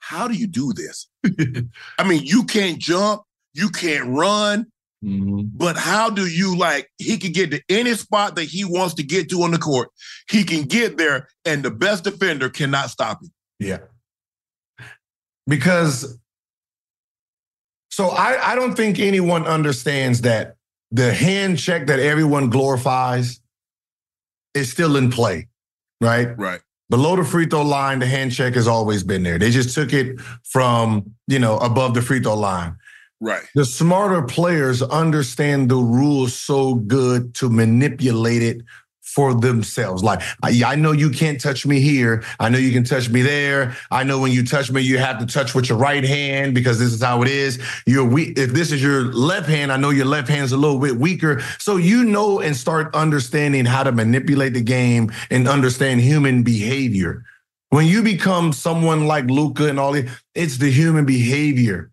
how 0.00 0.28
do 0.28 0.34
you 0.34 0.46
do 0.46 0.72
this? 0.72 1.08
I 1.98 2.08
mean, 2.08 2.22
you 2.24 2.44
can't 2.44 2.78
jump, 2.78 3.22
you 3.54 3.68
can't 3.70 4.06
run, 4.08 4.66
Mm-hmm. 5.04 5.42
but 5.54 5.76
how 5.76 6.10
do 6.10 6.26
you 6.26 6.56
like? 6.56 6.90
He 6.98 7.18
can 7.18 7.30
get 7.30 7.52
to 7.52 7.62
any 7.68 7.94
spot 7.94 8.34
that 8.34 8.44
he 8.46 8.64
wants 8.64 8.94
to 8.94 9.04
get 9.04 9.30
to 9.30 9.42
on 9.42 9.52
the 9.52 9.58
court. 9.58 9.90
He 10.28 10.42
can 10.42 10.64
get 10.64 10.98
there, 10.98 11.28
and 11.44 11.62
the 11.62 11.70
best 11.70 12.02
defender 12.02 12.48
cannot 12.48 12.90
stop 12.90 13.22
him. 13.22 13.30
Yeah. 13.60 13.78
Because 15.46 16.18
so 17.90 18.08
I, 18.08 18.52
I 18.52 18.54
don't 18.54 18.74
think 18.74 18.98
anyone 18.98 19.44
understands 19.44 20.20
that 20.22 20.54
the 20.90 21.12
hand 21.12 21.58
check 21.58 21.86
that 21.88 21.98
everyone 21.98 22.50
glorifies 22.50 23.40
is 24.54 24.70
still 24.70 24.96
in 24.96 25.10
play, 25.10 25.48
right? 26.00 26.36
Right. 26.38 26.60
Below 26.90 27.16
the 27.16 27.24
free 27.24 27.46
throw 27.46 27.62
line, 27.62 27.98
the 27.98 28.06
hand 28.06 28.32
check 28.32 28.54
has 28.54 28.66
always 28.66 29.02
been 29.02 29.22
there. 29.22 29.38
They 29.38 29.50
just 29.50 29.74
took 29.74 29.92
it 29.92 30.20
from, 30.44 31.12
you 31.26 31.38
know, 31.38 31.58
above 31.58 31.94
the 31.94 32.00
free 32.00 32.20
throw 32.20 32.34
line. 32.34 32.76
Right. 33.20 33.42
The 33.54 33.64
smarter 33.64 34.22
players 34.22 34.80
understand 34.80 35.68
the 35.68 35.76
rules 35.76 36.34
so 36.34 36.74
good 36.74 37.34
to 37.36 37.48
manipulate 37.48 38.42
it 38.42 38.62
for 39.02 39.34
themselves. 39.34 40.04
Like, 40.04 40.20
I, 40.42 40.62
I, 40.64 40.74
know 40.76 40.92
you 40.92 41.10
can't 41.10 41.40
touch 41.40 41.66
me 41.66 41.80
here. 41.80 42.22
I 42.38 42.50
know 42.50 42.58
you 42.58 42.72
can 42.72 42.84
touch 42.84 43.08
me 43.08 43.22
there. 43.22 43.74
I 43.90 44.04
know 44.04 44.20
when 44.20 44.32
you 44.32 44.44
touch 44.44 44.70
me, 44.70 44.82
you 44.82 44.98
have 44.98 45.18
to 45.18 45.26
touch 45.26 45.54
with 45.54 45.68
your 45.68 45.78
right 45.78 46.04
hand 46.04 46.54
because 46.54 46.78
this 46.78 46.92
is 46.92 47.02
how 47.02 47.22
it 47.22 47.28
is. 47.28 47.58
You're 47.86 48.04
weak. 48.04 48.38
If 48.38 48.52
this 48.52 48.70
is 48.70 48.82
your 48.82 49.04
left 49.04 49.48
hand, 49.48 49.72
I 49.72 49.78
know 49.78 49.90
your 49.90 50.04
left 50.04 50.28
hand's 50.28 50.52
a 50.52 50.58
little 50.58 50.78
bit 50.78 50.96
weaker. 50.96 51.40
So 51.58 51.78
you 51.78 52.04
know 52.04 52.40
and 52.40 52.54
start 52.54 52.94
understanding 52.94 53.64
how 53.64 53.82
to 53.82 53.92
manipulate 53.92 54.52
the 54.52 54.60
game 54.60 55.10
and 55.30 55.48
understand 55.48 56.02
human 56.02 56.42
behavior. 56.42 57.24
When 57.70 57.86
you 57.86 58.02
become 58.02 58.52
someone 58.52 59.06
like 59.06 59.24
Luka 59.24 59.68
and 59.68 59.80
all 59.80 59.96
it's 60.34 60.58
the 60.58 60.70
human 60.70 61.06
behavior 61.06 61.90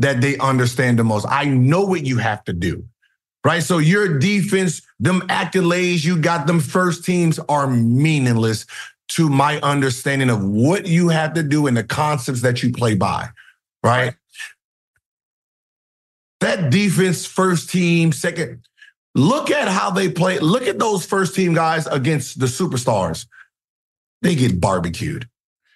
that 0.00 0.20
they 0.20 0.36
understand 0.38 0.98
the 0.98 1.04
most. 1.04 1.26
I 1.28 1.44
know 1.44 1.84
what 1.84 2.04
you 2.04 2.18
have 2.18 2.44
to 2.44 2.52
do 2.52 2.84
right? 3.44 3.62
So 3.62 3.78
your 3.78 4.18
defense, 4.18 4.82
them 4.98 5.22
accolades 5.22 6.04
you 6.04 6.18
got, 6.18 6.46
them 6.46 6.60
first 6.60 7.04
teams 7.04 7.38
are 7.48 7.66
meaningless 7.66 8.66
to 9.08 9.28
my 9.28 9.58
understanding 9.60 10.30
of 10.30 10.44
what 10.44 10.86
you 10.86 11.08
have 11.08 11.34
to 11.34 11.42
do 11.42 11.66
and 11.66 11.76
the 11.76 11.84
concepts 11.84 12.42
that 12.42 12.62
you 12.62 12.72
play 12.72 12.94
by, 12.94 13.28
right? 13.82 14.14
That 16.40 16.70
defense, 16.70 17.26
first 17.26 17.70
team, 17.70 18.12
second, 18.12 18.62
look 19.14 19.50
at 19.50 19.68
how 19.68 19.90
they 19.90 20.10
play. 20.10 20.38
Look 20.38 20.62
at 20.62 20.78
those 20.78 21.04
first 21.04 21.34
team 21.34 21.54
guys 21.54 21.86
against 21.86 22.38
the 22.38 22.46
superstars. 22.46 23.26
They 24.22 24.34
get 24.34 24.60
barbecued. 24.60 25.28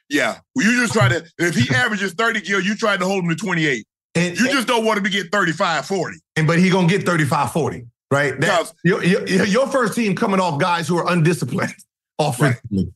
Yeah. 0.08 0.38
Well, 0.54 0.66
you 0.66 0.80
just 0.80 0.92
try 0.92 1.08
to, 1.08 1.24
if 1.38 1.56
he 1.56 1.74
averages 1.74 2.12
30 2.12 2.42
Gil, 2.42 2.60
you 2.60 2.76
try 2.76 2.96
to 2.96 3.04
hold 3.04 3.24
him 3.24 3.30
to 3.30 3.36
28. 3.36 3.84
And, 4.14 4.38
you 4.38 4.48
just 4.50 4.68
don't 4.68 4.84
want 4.84 4.98
him 4.98 5.04
to 5.04 5.10
get 5.10 5.32
35, 5.32 5.86
40. 5.86 6.18
And 6.36 6.46
but 6.46 6.58
he 6.58 6.70
gonna 6.70 6.86
get 6.86 7.04
35, 7.04 7.52
40, 7.52 7.86
right? 8.10 8.40
That, 8.40 8.72
your, 8.84 9.02
your, 9.02 9.26
your, 9.26 9.66
first 9.66 9.94
team 9.94 10.14
coming 10.14 10.38
off 10.38 10.60
guys 10.60 10.86
who 10.86 10.96
are 10.98 11.10
undisciplined 11.10 11.74
offensively. 12.18 12.92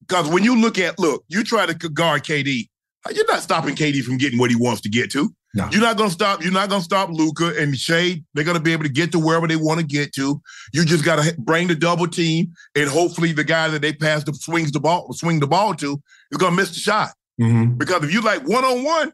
Because 0.00 0.24
right. 0.24 0.34
when 0.34 0.42
you 0.42 0.60
look 0.60 0.78
at 0.78 0.98
look, 0.98 1.24
you 1.28 1.44
try 1.44 1.66
to 1.66 1.74
guard 1.74 2.24
KD, 2.24 2.68
you're 3.12 3.26
not 3.26 3.42
stopping 3.42 3.76
KD 3.76 4.02
from 4.02 4.18
getting 4.18 4.38
what 4.38 4.50
he 4.50 4.56
wants 4.56 4.80
to 4.82 4.88
get 4.88 5.10
to. 5.12 5.32
No. 5.54 5.68
You're 5.72 5.80
not 5.80 5.96
gonna 5.96 6.10
stop. 6.10 6.42
You're 6.42 6.52
not 6.52 6.68
gonna 6.68 6.82
stop 6.82 7.10
Luka 7.10 7.52
and 7.58 7.76
Shade. 7.76 8.24
They're 8.34 8.44
gonna 8.44 8.60
be 8.60 8.72
able 8.72 8.84
to 8.84 8.88
get 8.88 9.10
to 9.12 9.18
wherever 9.18 9.48
they 9.48 9.56
want 9.56 9.80
to 9.80 9.86
get 9.86 10.12
to. 10.14 10.40
You 10.72 10.84
just 10.84 11.04
gotta 11.04 11.34
bring 11.38 11.66
the 11.66 11.74
double 11.74 12.06
team, 12.06 12.52
and 12.76 12.88
hopefully 12.88 13.32
the 13.32 13.42
guy 13.42 13.68
that 13.68 13.82
they 13.82 13.92
pass 13.92 14.22
the 14.22 14.32
swings 14.32 14.70
the 14.70 14.78
ball, 14.78 15.12
swing 15.12 15.40
the 15.40 15.48
ball 15.48 15.74
to, 15.76 16.00
is 16.30 16.38
gonna 16.38 16.54
miss 16.54 16.70
the 16.70 16.78
shot. 16.78 17.10
Mm-hmm. 17.40 17.74
Because 17.78 18.04
if 18.04 18.12
you 18.12 18.20
like 18.20 18.46
one 18.46 18.64
on 18.64 18.84
one, 18.84 19.12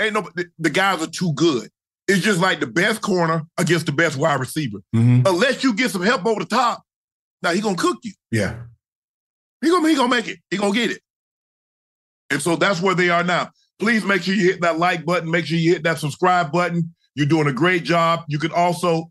ain't 0.00 0.14
no 0.14 0.28
the, 0.34 0.46
the, 0.58 0.70
guys 0.70 1.02
are 1.02 1.10
too 1.10 1.32
good. 1.34 1.68
It's 2.08 2.22
just 2.22 2.40
like 2.40 2.60
the 2.60 2.66
best 2.66 3.00
corner 3.00 3.42
against 3.58 3.86
the 3.86 3.92
best 3.92 4.16
wide 4.16 4.40
receiver. 4.40 4.78
Mm-hmm. 4.94 5.26
Unless 5.26 5.62
you 5.62 5.74
get 5.74 5.90
some 5.90 6.02
help 6.02 6.26
over 6.26 6.40
the 6.40 6.46
top, 6.46 6.82
now 7.42 7.52
he 7.52 7.60
gonna 7.60 7.76
cook 7.76 7.98
you. 8.02 8.12
Yeah. 8.30 8.56
He 9.60 9.70
gonna 9.70 9.88
he 9.88 9.94
gonna 9.94 10.08
make 10.08 10.28
it. 10.28 10.38
He 10.50 10.56
gonna 10.56 10.74
get 10.74 10.90
it. 10.90 11.00
And 12.30 12.42
so 12.42 12.56
that's 12.56 12.80
where 12.80 12.94
they 12.94 13.10
are 13.10 13.24
now. 13.24 13.50
Please 13.78 14.04
make 14.04 14.22
sure 14.22 14.34
you 14.34 14.44
hit 14.44 14.60
that 14.62 14.78
like 14.78 15.04
button. 15.04 15.30
Make 15.30 15.46
sure 15.46 15.58
you 15.58 15.72
hit 15.72 15.84
that 15.84 15.98
subscribe 15.98 16.50
button. 16.52 16.94
You're 17.14 17.26
doing 17.26 17.46
a 17.46 17.52
great 17.52 17.84
job. 17.84 18.24
You 18.28 18.38
can 18.38 18.52
also 18.52 19.10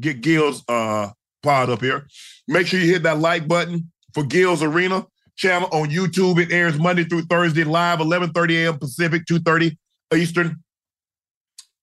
get 0.00 0.20
Gil's 0.20 0.64
uh, 0.68 1.10
pod 1.42 1.70
up 1.70 1.80
here. 1.80 2.06
Make 2.48 2.66
sure 2.66 2.80
you 2.80 2.92
hit 2.92 3.04
that 3.04 3.18
like 3.18 3.46
button 3.46 3.90
for 4.14 4.24
Gil's 4.24 4.62
Arena 4.62 5.06
channel 5.36 5.68
on 5.70 5.90
YouTube. 5.90 6.40
It 6.42 6.52
airs 6.52 6.78
Monday 6.78 7.04
through 7.04 7.22
Thursday 7.22 7.64
live, 7.64 8.00
11:30 8.00 8.64
a.m. 8.64 8.78
Pacific, 8.78 9.22
2:30 9.26 9.76
Eastern 10.14 10.62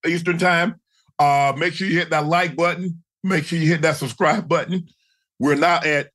Eastern 0.05 0.37
time. 0.37 0.75
Uh, 1.19 1.53
make 1.57 1.73
sure 1.73 1.87
you 1.87 1.97
hit 1.97 2.09
that 2.09 2.25
like 2.25 2.55
button. 2.55 3.03
Make 3.23 3.45
sure 3.45 3.57
you 3.57 3.67
hit 3.67 3.81
that 3.81 3.97
subscribe 3.97 4.47
button. 4.47 4.87
We're 5.39 5.55
now 5.55 5.79
at 5.83 6.09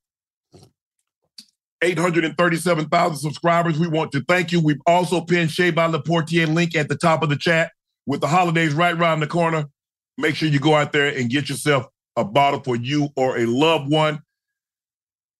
837,000 1.82 3.16
subscribers. 3.18 3.78
We 3.78 3.88
want 3.88 4.12
to 4.12 4.22
thank 4.28 4.52
you. 4.52 4.60
We've 4.60 4.80
also 4.86 5.20
pinned 5.20 5.50
Shea 5.50 5.70
by 5.70 5.88
Laportier 5.88 6.52
link 6.52 6.74
at 6.74 6.88
the 6.88 6.96
top 6.96 7.22
of 7.22 7.28
the 7.28 7.36
chat 7.36 7.72
with 8.06 8.20
the 8.20 8.26
holidays 8.26 8.74
right 8.74 8.94
around 8.94 9.20
the 9.20 9.26
corner. 9.26 9.66
Make 10.16 10.34
sure 10.34 10.48
you 10.48 10.58
go 10.58 10.74
out 10.74 10.92
there 10.92 11.06
and 11.06 11.30
get 11.30 11.48
yourself 11.48 11.86
a 12.16 12.24
bottle 12.24 12.60
for 12.60 12.74
you 12.74 13.10
or 13.16 13.38
a 13.38 13.46
loved 13.46 13.90
one. 13.90 14.20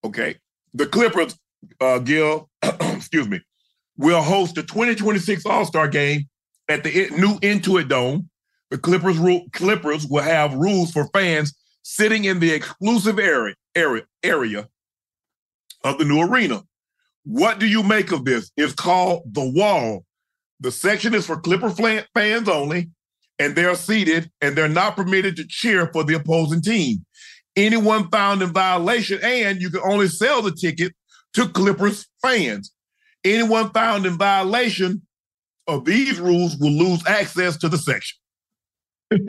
Okay. 0.05 0.37
The 0.75 0.87
Clippers, 0.87 1.37
uh, 1.81 1.99
Gil, 1.99 2.49
excuse 2.63 3.29
me, 3.29 3.41
will 3.97 4.23
host 4.23 4.55
the 4.55 4.63
2026 4.63 5.45
All 5.45 5.65
Star 5.65 5.89
game 5.89 6.29
at 6.69 6.85
the 6.85 7.11
new 7.11 7.39
Intuit 7.41 7.89
Dome, 7.89 8.29
the 8.71 8.79
Clippers 8.79 9.19
Clippers 9.53 10.07
will 10.07 10.23
have 10.23 10.55
rules 10.55 10.93
for 10.93 11.09
fans 11.15 11.55
sitting 11.83 12.25
in 12.25 12.39
the 12.41 12.53
exclusive 12.53 13.19
area 13.19 13.55
area 13.75 14.05
area 14.23 14.69
of 15.85 15.99
the 15.99 16.05
new 16.05 16.21
arena. 16.21 16.63
What 17.25 17.59
do 17.59 17.67
you 17.67 17.83
make 17.83 18.13
of 18.13 18.25
this? 18.25 18.51
It's 18.57 18.75
called 18.75 19.23
the 19.33 19.49
Wall. 19.49 20.05
The 20.61 20.71
section 20.71 21.15
is 21.15 21.27
for 21.27 21.41
Clipper 21.41 21.71
fans 22.15 22.49
only, 22.49 22.91
and 23.39 23.55
they're 23.55 23.75
seated 23.75 24.31
and 24.41 24.57
they're 24.57 24.69
not 24.69 24.97
permitted 24.97 25.37
to 25.37 25.47
cheer 25.47 25.89
for 25.93 26.05
the 26.05 26.15
opposing 26.15 26.63
team. 26.63 27.05
Anyone 27.57 28.09
found 28.11 28.43
in 28.43 28.53
violation, 28.53 29.21
and 29.23 29.61
you 29.61 29.71
can 29.71 29.81
only 29.85 30.09
sell 30.09 30.43
the 30.43 30.53
ticket 30.53 30.93
to 31.35 31.49
Clippers 31.49 32.07
fans. 32.23 32.73
Anyone 33.25 33.71
found 33.71 34.07
in 34.07 34.17
violation 34.17 35.03
of 35.69 35.85
these 35.85 36.19
rules 36.19 36.57
will 36.57 36.73
lose 36.73 37.07
access 37.07 37.57
to 37.59 37.69
the 37.69 37.79
section. 37.79 38.19
hey, 39.11 39.27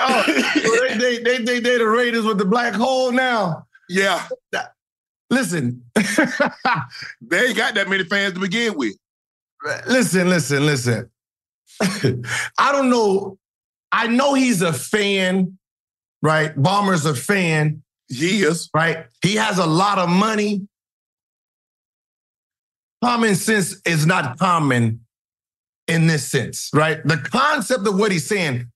oh, 0.00 0.24
they, 0.26 0.98
they, 0.98 1.18
they, 1.18 1.38
they, 1.38 1.60
they 1.60 1.78
the 1.78 1.86
Raiders 1.86 2.24
with 2.24 2.38
the 2.38 2.44
black 2.44 2.74
hole 2.74 3.12
now. 3.12 3.66
Yeah. 3.88 4.26
Listen, 5.30 5.82
they 5.94 7.46
ain't 7.46 7.56
got 7.56 7.74
that 7.74 7.88
many 7.88 8.04
fans 8.04 8.34
to 8.34 8.40
begin 8.40 8.76
with. 8.76 8.94
Listen, 9.86 10.28
listen, 10.28 10.66
listen. 10.66 11.10
I 12.58 12.72
don't 12.72 12.90
know. 12.90 13.38
I 13.92 14.08
know 14.08 14.34
he's 14.34 14.62
a 14.62 14.72
fan, 14.72 15.58
right? 16.22 16.54
Ballmer's 16.54 17.06
a 17.06 17.14
fan. 17.14 17.82
He 18.08 18.42
is. 18.42 18.68
Right? 18.74 19.06
He 19.22 19.36
has 19.36 19.58
a 19.58 19.66
lot 19.66 19.98
of 19.98 20.08
money 20.08 20.66
common 23.02 23.34
sense 23.34 23.80
is 23.84 24.06
not 24.06 24.38
common 24.38 25.00
in 25.88 26.06
this 26.06 26.28
sense, 26.28 26.70
right? 26.72 27.04
The 27.04 27.16
concept 27.16 27.86
of 27.86 27.98
what 27.98 28.12
he's 28.12 28.26
saying, 28.26 28.70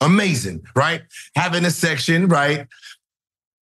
amazing, 0.00 0.62
right? 0.74 1.02
Having 1.36 1.64
a 1.64 1.70
section, 1.70 2.28
right, 2.28 2.66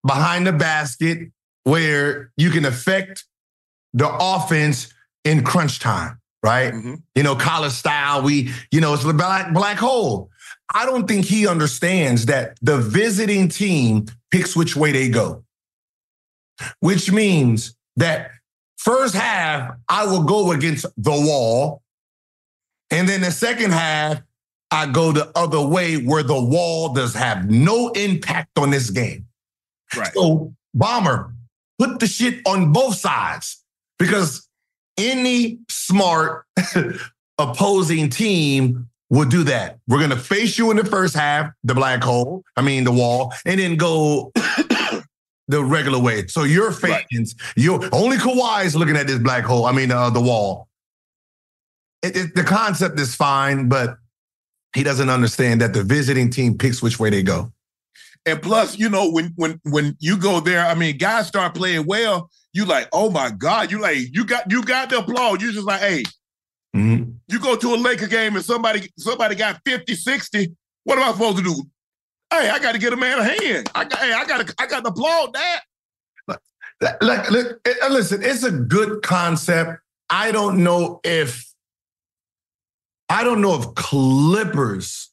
behind 0.06 0.47
the 0.47 0.52
basket 0.52 1.30
where 1.64 2.30
you 2.36 2.51
can 2.51 2.64
affect 2.64 3.24
the 3.93 4.09
offense 4.20 4.93
in 5.24 5.44
crunch 5.44 5.78
time, 5.78 6.20
right? 6.43 6.72
Mm-hmm. 6.72 6.94
You 7.14 7.22
know, 7.22 7.36
college 7.36 7.72
style, 7.72 8.22
we, 8.22 8.51
you 8.70 8.80
know, 8.80 8.94
it's 8.94 9.05
the 9.05 9.12
black 9.12 9.52
black 9.52 9.76
hole. 9.76 10.30
I 10.74 10.86
don't 10.86 11.06
think 11.06 11.24
he 11.24 11.47
understands 11.47 12.26
that 12.26 12.59
the 12.62 12.78
visiting 12.78 13.48
team 13.48 14.06
picks 14.30 14.55
which 14.55 14.76
way 14.76 14.93
they 14.93 15.09
go, 15.09 15.44
which 16.80 17.10
means 17.10 17.74
that 17.97 18.30
First 18.89 19.15
half, 19.15 19.77
I 19.86 20.06
will 20.06 20.23
go 20.23 20.52
against 20.52 20.86
the 20.97 21.10
wall. 21.10 21.82
And 22.90 23.06
then 23.06 23.20
the 23.20 23.31
second 23.31 23.73
half, 23.73 24.23
I 24.70 24.86
go 24.86 25.12
the 25.12 25.31
other 25.36 25.60
way 25.60 25.98
where 25.98 26.23
the 26.23 26.40
wall 26.43 26.94
does 26.94 27.12
have 27.12 27.51
no 27.51 27.90
impact 27.90 28.59
on 28.59 28.70
this 28.70 28.89
game. 28.89 29.27
Right. 29.94 30.10
So, 30.15 30.55
Ballmer, 30.74 31.35
put 31.78 32.01
the 32.01 32.06
shit 32.06 32.40
on 32.47 32.73
both 32.73 32.94
sides 32.94 33.62
because 33.98 34.48
any 34.97 35.59
smart 35.69 36.47
opposing 37.39 38.09
team 38.09 38.89
will 39.10 39.28
do 39.28 39.44
that. 39.44 39.81
We're 39.86 39.98
going 39.98 40.12
to 40.12 40.16
face 40.16 40.56
you 40.56 40.70
in 40.70 40.78
the 40.78 40.85
first 40.86 41.15
half, 41.15 41.52
the 41.62 41.74
black 41.74 42.02
hole, 42.02 42.43
I 42.56 42.62
mean, 42.62 42.85
the 42.85 42.93
wall, 42.93 43.35
and 43.44 43.60
then 43.60 43.77
go 43.77 44.32
the 45.48 45.64
regular 45.64 45.98
way. 45.98 46.26
So 46.26 46.44
your 46.44 46.72
fans, 46.72 47.34
right. 47.38 47.52
your 47.56 47.80
only 47.92 48.18
Kawhi 48.18 48.64
is 48.64 48.76
looking 48.76 48.96
at 48.96 49.06
this 49.06 49.18
black 49.18 49.44
hole. 49.44 49.64
I 49.66 49.72
mean, 49.72 49.90
uh, 49.90 50.10
the 50.10 50.20
wall. 50.20 50.68
It, 52.02 52.16
it, 52.16 52.34
the 52.36 52.44
concept 52.44 53.00
is 53.00 53.14
fine, 53.14 53.68
but 53.68 53.96
he 54.76 54.82
doesn't 54.84 55.08
understand 55.08 55.60
that 55.62 55.72
the 55.72 55.82
visiting 55.82 56.30
team 56.30 56.56
picks 56.56 56.82
which 56.82 57.00
way 57.00 57.10
they 57.10 57.22
go. 57.22 57.52
And 58.26 58.42
plus, 58.42 58.78
you 58.78 58.88
know, 58.90 59.10
when 59.10 59.32
when 59.36 59.58
when 59.64 59.96
you 60.00 60.18
go 60.18 60.40
there, 60.40 60.66
I 60.66 60.74
mean, 60.74 60.98
guys 60.98 61.26
start 61.26 61.54
playing 61.54 61.86
well. 61.86 62.30
You 62.52 62.66
like, 62.66 62.88
oh 62.92 63.10
my 63.10 63.30
god, 63.30 63.70
you 63.70 63.80
like, 63.80 63.98
you 64.12 64.24
got 64.24 64.50
you 64.50 64.62
got 64.62 64.90
the 64.90 64.98
applause. 64.98 65.40
You 65.40 65.50
just 65.52 65.66
like, 65.66 65.80
hey, 65.80 66.02
mm-hmm. 66.76 67.10
you 67.28 67.40
go 67.40 67.56
to 67.56 67.74
a 67.74 67.76
Laker 67.76 68.06
game 68.06 68.36
and 68.36 68.44
somebody 68.44 68.90
somebody 68.98 69.34
got 69.34 69.60
50, 69.64 69.94
60. 69.94 70.54
What 70.84 70.98
am 70.98 71.08
I 71.08 71.12
supposed 71.12 71.38
to 71.38 71.42
do? 71.42 71.64
Hey, 72.30 72.50
I 72.50 72.59
got 72.59 72.72
to 72.72 72.78
get 72.78 72.92
a 72.92 72.96
man 72.96 73.18
a 73.18 73.24
hand. 73.24 73.70
I 73.74 73.84
got, 73.84 73.98
hey, 73.98 74.12
I 74.12 74.24
got, 74.26 74.46
to, 74.46 74.55
I 74.59 74.66
got 74.66 74.84
to 74.84 74.90
applaud 74.90 75.34
that. 75.34 75.60
like, 77.00 77.30
look, 77.30 77.60
eh, 77.66 77.88
listen, 77.88 78.22
it's 78.22 78.44
a 78.44 78.50
good 78.50 79.02
concept. 79.02 79.80
I 80.10 80.32
don't 80.32 80.62
know 80.62 81.00
if 81.05 81.44
I 83.09 83.24
don't 83.24 83.40
know 83.40 83.59
if 83.59 83.74
Clippers 83.74 85.10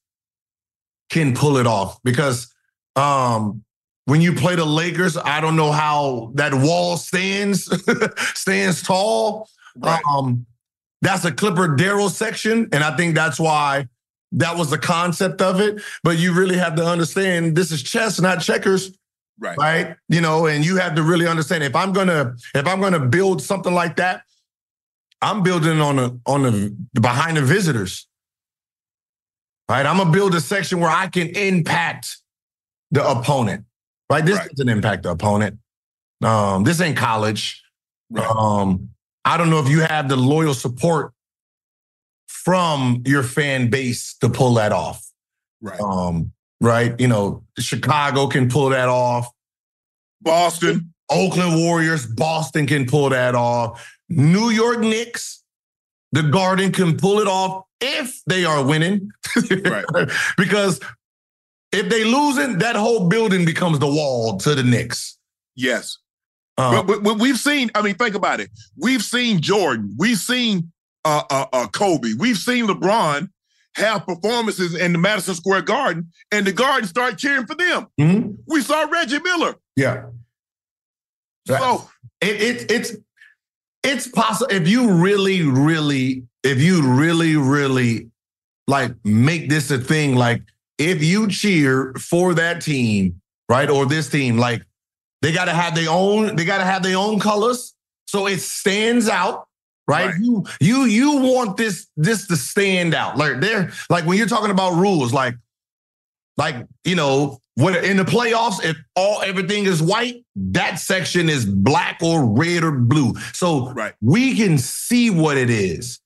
can 1.09 1.33
pull 1.33 1.57
it 1.57 1.67
off 1.67 2.01
because 2.03 2.53
um 2.95 3.63
when 4.05 4.21
you 4.21 4.33
play 4.33 4.55
the 4.55 4.65
Lakers, 4.65 5.17
I 5.17 5.41
don't 5.41 5.55
know 5.55 5.71
how 5.71 6.31
that 6.35 6.53
wall 6.53 6.97
stands 6.97 7.69
stands 8.37 8.83
tall. 8.83 9.49
Right. 9.77 10.01
Um 10.09 10.45
that's 11.01 11.25
a 11.25 11.31
Clipper 11.31 11.75
Darrell 11.75 12.09
section, 12.09 12.69
and 12.71 12.83
I 12.83 12.95
think 12.95 13.15
that's 13.15 13.39
why 13.39 13.87
that 14.35 14.57
was 14.57 14.69
the 14.69 14.77
concept 14.77 15.41
of 15.41 15.59
it. 15.59 15.81
But 16.03 16.17
you 16.17 16.33
really 16.33 16.57
have 16.57 16.75
to 16.75 16.85
understand 16.85 17.55
this 17.55 17.71
is 17.71 17.81
chess, 17.83 18.19
not 18.21 18.41
checkers 18.41 18.91
Right. 19.37 19.57
right 19.57 19.95
you 20.07 20.21
know 20.21 20.45
and 20.47 20.65
you 20.65 20.77
have 20.77 20.95
to 20.95 21.03
really 21.03 21.27
understand 21.27 21.61
if 21.61 21.75
i'm 21.75 21.91
gonna 21.91 22.35
if 22.53 22.65
i'm 22.65 22.79
gonna 22.79 23.01
build 23.05 23.41
something 23.41 23.73
like 23.73 23.97
that 23.97 24.21
i'm 25.21 25.43
building 25.43 25.81
on 25.81 25.99
a 25.99 26.17
on 26.25 26.43
the 26.43 26.73
behind 27.01 27.35
the 27.35 27.41
visitors 27.41 28.07
right 29.69 29.85
i'm 29.85 29.97
gonna 29.97 30.11
build 30.11 30.33
a 30.35 30.39
section 30.39 30.79
where 30.79 30.89
i 30.89 31.07
can 31.07 31.27
impact 31.35 32.15
the 32.91 33.05
opponent 33.05 33.65
right 34.09 34.25
this 34.25 34.37
Right. 34.37 34.49
doesn't 34.51 34.69
impact 34.69 35.03
the 35.03 35.09
opponent 35.11 35.59
um 36.23 36.63
this 36.63 36.79
ain't 36.79 36.95
college 36.95 37.61
Right. 38.09 38.25
um 38.25 38.87
i 39.25 39.35
don't 39.35 39.49
know 39.49 39.59
if 39.59 39.67
you 39.67 39.81
have 39.81 40.07
the 40.07 40.15
loyal 40.15 40.53
support 40.53 41.11
from 42.45 43.01
your 43.05 43.23
fan 43.23 43.69
base 43.69 44.13
to 44.21 44.29
pull 44.29 44.53
that 44.53 44.71
off 44.71 45.03
Right. 45.61 45.79
um 45.81 46.31
right 46.61 46.97
you 46.99 47.07
know 47.07 47.43
chicago 47.59 48.27
can 48.27 48.47
pull 48.49 48.69
that 48.69 48.87
off 48.87 49.27
Boston. 50.21 50.93
Oakland 51.11 51.55
Warriors, 51.61 52.05
Boston 52.07 52.65
can 52.65 52.85
pull 52.87 53.09
that 53.09 53.35
off. 53.35 53.87
New 54.09 54.49
York 54.49 54.79
Knicks, 54.79 55.43
the 56.11 56.23
Garden 56.23 56.71
can 56.71 56.97
pull 56.97 57.19
it 57.19 57.27
off 57.27 57.63
if 57.79 58.21
they 58.25 58.43
are 58.43 58.65
winning. 58.65 59.11
Right. 59.65 59.85
because 60.37 60.79
if 61.71 61.89
they 61.89 62.03
losing, 62.05 62.57
that 62.57 62.75
whole 62.75 63.07
building 63.07 63.45
becomes 63.45 63.77
the 63.77 63.87
wall 63.87 64.37
to 64.37 64.55
the 64.55 64.63
Knicks. 64.63 65.17
Yes. 65.55 65.99
Uh, 66.57 66.81
But, 66.81 66.87
but, 66.87 67.03
but 67.03 67.19
we've 67.19 67.37
seen, 67.37 67.69
I 67.75 67.83
mean, 67.83 67.95
think 67.95 68.15
about 68.15 68.39
it. 68.39 68.49
We've 68.75 69.03
seen 69.03 69.41
Jordan. 69.41 69.93
We've 69.99 70.17
seen 70.17 70.71
uh, 71.05 71.23
uh, 71.29 71.45
uh, 71.53 71.67
Kobe. 71.67 72.09
We've 72.17 72.37
seen 72.37 72.67
LeBron 72.67 73.29
have 73.75 74.05
performances 74.05 74.75
in 74.75 74.91
the 74.91 74.97
Madison 74.97 75.35
Square 75.35 75.61
Garden, 75.63 76.11
and 76.31 76.45
the 76.45 76.51
Garden 76.51 76.87
start 76.87 77.17
cheering 77.17 77.45
for 77.45 77.55
them. 77.55 77.87
mhm. 77.99 78.37
We 78.47 78.61
saw 78.61 78.83
Reggie 78.83 79.19
Miller. 79.19 79.55
Yeah. 79.75 80.05
Right. 81.47 81.59
So, 81.59 81.89
it, 82.21 82.41
it 82.41 82.71
it's 82.71 82.95
it's 83.83 84.07
possible 84.07 84.47
if 84.51 84.67
you 84.67 84.91
really 84.91 85.43
really 85.43 86.23
if 86.43 86.59
you 86.59 86.81
really 86.95 87.35
really 87.35 88.09
like 88.67 88.93
make 89.03 89.49
this 89.49 89.69
a 89.69 89.77
thing 89.77 90.15
like 90.15 90.41
if 90.79 91.03
you 91.03 91.27
cheer 91.27 91.93
for 91.99 92.33
that 92.33 92.61
team 92.61 93.21
right 93.47 93.69
or 93.69 93.85
this 93.85 94.09
team 94.09 94.37
like 94.37 94.63
they 95.21 95.31
got 95.31 95.45
to 95.45 95.53
have 95.53 95.75
their 95.75 95.89
own 95.89 96.35
they 96.35 96.45
got 96.45 96.57
to 96.57 96.63
have 96.65 96.81
their 96.81 96.97
own 96.97 97.19
colors 97.19 97.75
so 98.07 98.25
it 98.27 98.39
stands 98.39 99.07
out 99.07 99.44
right? 99.87 100.07
Right. 100.07 100.15
you 100.19 100.45
you 100.59 100.85
you 100.85 101.17
want 101.17 101.57
this 101.57 101.87
this 101.97 102.27
to 102.27 102.35
stand 102.37 102.93
out. 102.93 103.17
Like 103.17 103.39
they're 103.39 103.71
like 103.89 104.05
when 104.05 104.17
you're 104.17 104.27
talking 104.27 104.51
about 104.51 104.73
rules 104.73 105.13
like 105.13 105.35
like 106.37 106.55
you 106.83 106.95
know 106.95 107.39
when 107.55 107.75
in 107.85 107.97
the 107.97 108.03
playoffs 108.03 108.63
if 108.63 108.75
all 108.95 109.21
everything 109.21 109.65
is 109.65 109.81
white 109.81 110.25
that 110.35 110.75
section 110.75 111.29
is 111.29 111.45
black 111.45 111.99
or 112.03 112.25
red 112.25 112.63
or 112.63 112.71
blue. 112.71 113.13
So 113.33 113.71
Right. 113.71 113.93
we 114.01 114.35
can 114.35 114.57
see 114.57 115.09
what 115.09 115.37
it 115.37 115.49
is. 115.49 115.99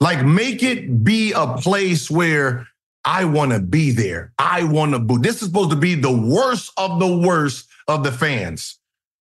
Like 0.00 0.24
make 0.24 0.62
it 0.62 1.02
be 1.04 1.32
a 1.32 1.56
place 1.56 2.10
where 2.10 2.66
i 3.06 3.24
want 3.24 3.52
to 3.52 3.60
be 3.60 3.90
there. 3.90 4.32
I 4.38 4.64
want 4.64 4.92
to 4.92 4.98
boo. 4.98 5.18
This 5.18 5.36
is 5.42 5.48
supposed 5.48 5.70
to 5.70 5.76
be 5.76 5.94
the 5.94 6.12
worst 6.12 6.72
of 6.76 6.98
the 7.00 7.16
worst 7.16 7.68
of 7.88 8.04
the 8.04 8.12
fans 8.12 8.78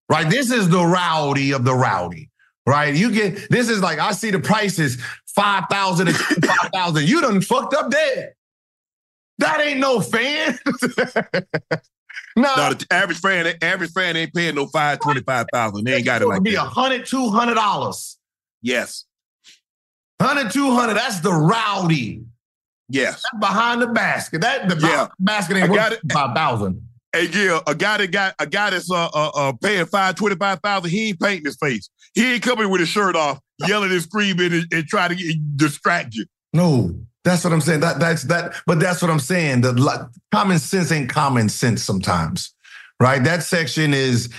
right? 0.09 0.29
This 0.29 0.51
is 0.51 0.69
the 0.69 0.85
rowdy 0.85 1.53
of 1.53 1.63
the 1.65 1.73
rowdy 1.73 2.29
right 2.65 2.95
you 2.95 3.11
get 3.11 3.49
this 3.49 3.69
is 3.69 3.81
like 3.81 3.99
i 3.99 4.11
see 4.11 4.31
the 4.31 4.39
prices 4.39 4.97
5000 5.35 6.07
and 6.07 6.17
5000 6.17 7.07
you 7.07 7.19
done 7.21 7.41
fucked 7.41 7.73
up 7.73 7.89
dead 7.91 8.33
that 9.39 9.59
ain't 9.61 9.79
no 9.79 9.99
fan 9.99 10.57
no, 12.35 12.55
no, 12.55 12.73
the 12.73 12.85
average 12.91 13.19
fan, 13.19 13.53
average 13.61 13.91
fan 13.91 14.15
ain't 14.15 14.33
paying 14.33 14.55
no 14.55 14.67
five 14.67 14.99
twenty 14.99 15.21
five 15.21 15.45
thousand. 15.53 15.85
They 15.85 15.95
ain't 15.95 16.05
got 16.05 16.21
it 16.21 16.27
like 16.27 16.41
be 16.43 16.55
a 16.55 16.61
hundred, 16.61 17.05
two 17.05 17.29
hundred 17.29 17.55
dollars. 17.55 18.17
Yes, 18.61 19.05
Hundred, 20.21 20.51
two 20.51 20.71
hundred. 20.71 20.95
That's 20.95 21.19
the 21.19 21.31
rowdy. 21.31 22.23
yes. 22.89 23.21
That's 23.23 23.39
behind 23.39 23.81
the 23.81 23.87
basket. 23.87 24.41
That 24.41 24.69
the 24.69 24.77
Yeah. 24.79 25.07
basket 25.19 25.57
ain't 25.57 25.73
got 25.73 25.91
worth 25.91 25.99
it. 26.03 26.11
five 26.11 26.35
thousand. 26.35 26.87
Hey, 27.13 27.27
Gil, 27.27 27.61
a 27.67 27.75
guy 27.75 27.97
that 27.97 28.11
got 28.11 28.33
a 28.39 28.47
guy 28.47 28.71
that's 28.71 28.91
uh 28.91 29.07
uh, 29.13 29.31
uh 29.35 29.53
paying 29.61 29.85
five 29.85 30.15
twenty 30.15 30.35
five 30.35 30.59
thousand. 30.61 30.89
He 30.89 31.09
ain't 31.09 31.19
painting 31.19 31.45
his 31.45 31.57
face. 31.57 31.87
He 32.15 32.33
ain't 32.33 32.41
coming 32.43 32.69
with 32.71 32.79
his 32.79 32.89
shirt 32.89 33.15
off, 33.15 33.39
yelling 33.67 33.91
and 33.91 34.01
screaming 34.01 34.51
and, 34.51 34.65
and 34.73 34.87
trying 34.87 35.09
to 35.09 35.15
get, 35.15 35.35
distract 35.55 36.15
you. 36.15 36.25
No, 36.53 36.95
that's 37.23 37.43
what 37.43 37.53
I'm 37.53 37.61
saying. 37.61 37.81
That 37.81 37.99
that's 37.99 38.23
that. 38.23 38.55
But 38.65 38.79
that's 38.79 39.01
what 39.01 39.11
I'm 39.11 39.19
saying. 39.19 39.61
The 39.61 39.73
like, 39.73 40.01
common 40.31 40.57
sense 40.57 40.91
ain't 40.91 41.09
common 41.09 41.49
sense 41.49 41.83
sometimes, 41.83 42.51
right? 42.99 43.23
That 43.23 43.43
section 43.43 43.93
is 43.93 44.29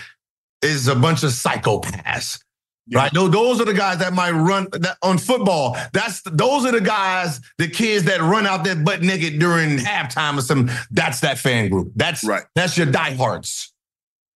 is 0.60 0.88
a 0.88 0.96
bunch 0.96 1.22
of 1.22 1.30
psychopaths. 1.30 2.43
Yeah. 2.86 2.98
Right, 2.98 3.12
those, 3.15 3.31
those 3.31 3.61
are 3.61 3.65
the 3.65 3.73
guys 3.73 3.98
that 3.98 4.12
might 4.12 4.32
run 4.32 4.69
that, 4.73 4.98
on 5.02 5.16
football. 5.16 5.77
That's 5.94 6.20
those 6.23 6.66
are 6.66 6.73
the 6.73 6.82
guys, 6.82 7.40
the 7.56 7.69
kids 7.69 8.05
that 8.05 8.20
run 8.20 8.47
out 8.47 8.62
there 8.62 8.77
butt 8.77 9.02
naked 9.02 9.39
during 9.39 9.78
halftime 9.78 10.36
or 10.36 10.43
some. 10.43 10.70
That's 10.90 11.20
that 11.20 11.39
fan 11.39 11.70
group. 11.70 11.93
That's 11.97 12.23
Right. 12.23 12.44
That's 12.55 12.77
your 12.77 12.86
diehards. 12.86 13.73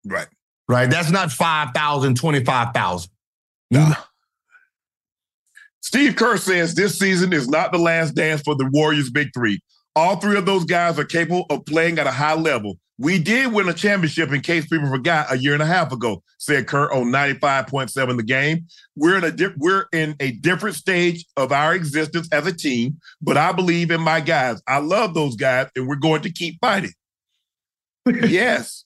Right. 0.07 0.29
right? 0.67 0.89
That's 0.89 1.11
not 1.11 1.31
5,000, 1.31 2.17
25,000. 2.17 3.11
Nah. 3.71 3.81
Mm-hmm. 3.81 4.03
Steve 5.83 6.17
Kerr 6.17 6.37
says 6.37 6.75
this 6.75 6.99
season 6.99 7.33
is 7.33 7.49
not 7.49 7.73
the 7.73 7.79
last 7.79 8.15
dance 8.15 8.43
for 8.43 8.55
the 8.55 8.69
Warriors' 8.73 9.11
big 9.11 9.29
three. 9.35 9.61
All 9.97 10.17
three 10.17 10.37
of 10.37 10.47
those 10.47 10.65
guys 10.65 10.99
are 10.99 11.05
capable 11.05 11.47
of 11.51 11.65
playing 11.65 11.99
at 11.99 12.07
a 12.07 12.11
high 12.11 12.35
level. 12.35 12.79
We 13.01 13.21
did 13.21 13.53
win 13.53 13.69
a 13.69 13.75
championship, 13.75 14.33
in 14.33 14.41
case 14.41 14.67
people 14.67 14.89
forgot, 14.91 15.33
a 15.33 15.39
year 15.39 15.53
and 15.55 15.63
a 15.63 15.67
half 15.67 15.93
ago, 15.93 16.23
said 16.39 16.67
Kerr 16.67 16.91
on 16.93 17.05
95.7 17.13 18.17
the 18.17 18.23
game. 18.25 18.67
We're 18.97 19.17
in 19.19 19.25
a 19.25 19.31
di- 19.31 19.55
we're 19.57 19.85
in 19.93 20.17
a 20.19 20.33
different 20.33 20.75
stage 20.75 21.25
of 21.37 21.53
our 21.53 21.75
existence 21.75 22.29
as 22.33 22.47
a 22.49 22.53
team, 22.53 22.99
but 23.23 23.37
I 23.37 23.53
believe 23.53 23.93
in 23.93 24.01
my 24.01 24.21
guys. 24.21 24.61
I 24.67 24.79
love 24.79 25.15
those 25.15 25.37
guys, 25.37 25.69
and 25.77 25.87
we're 25.87 25.95
going 25.97 26.23
to 26.23 26.33
keep 26.33 26.59
fighting. 26.61 26.93
yes. 28.07 28.85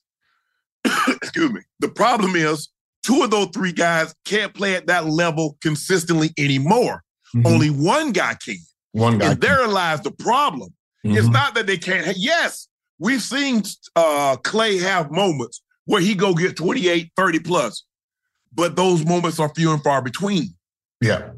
Excuse 1.08 1.52
me. 1.52 1.60
The 1.80 1.88
problem 1.88 2.36
is 2.36 2.68
two 3.02 3.22
of 3.22 3.30
those 3.30 3.48
three 3.54 3.72
guys 3.72 4.14
can't 4.26 4.52
play 4.52 4.74
at 4.74 4.86
that 4.88 5.06
level 5.06 5.56
consistently 5.62 6.30
anymore. 6.38 7.02
Mhm. 7.34 7.46
Only 7.46 7.70
one 7.70 8.12
guy 8.12 8.34
can. 8.34 8.56
one 8.92 9.16
guy. 9.16 9.30
And 9.30 9.40
therein 9.40 9.70
lies 9.70 10.02
the 10.02 10.10
problem. 10.10 10.68
It's 11.02 11.26
Mhm. 11.26 11.32
not 11.32 11.54
that 11.54 11.66
they 11.66 11.78
can't. 11.78 12.14
Yes, 12.18 12.68
we've 13.02 13.20
seen 13.20 13.62
uh, 13.96 14.36
Clay 14.42 14.78
have 14.78 15.10
moments 15.10 15.62
where 15.86 16.00
he 16.00 16.14
go 16.14 16.32
get 16.34 16.56
28, 16.56 17.10
30 17.16 17.38
plus, 17.40 17.84
but 18.54 18.76
those 18.76 19.04
moments 19.04 19.40
are 19.40 19.52
few 19.54 19.72
and 19.72 19.82
far 19.82 20.00
between. 20.00 20.54
Yeah. 21.00 21.30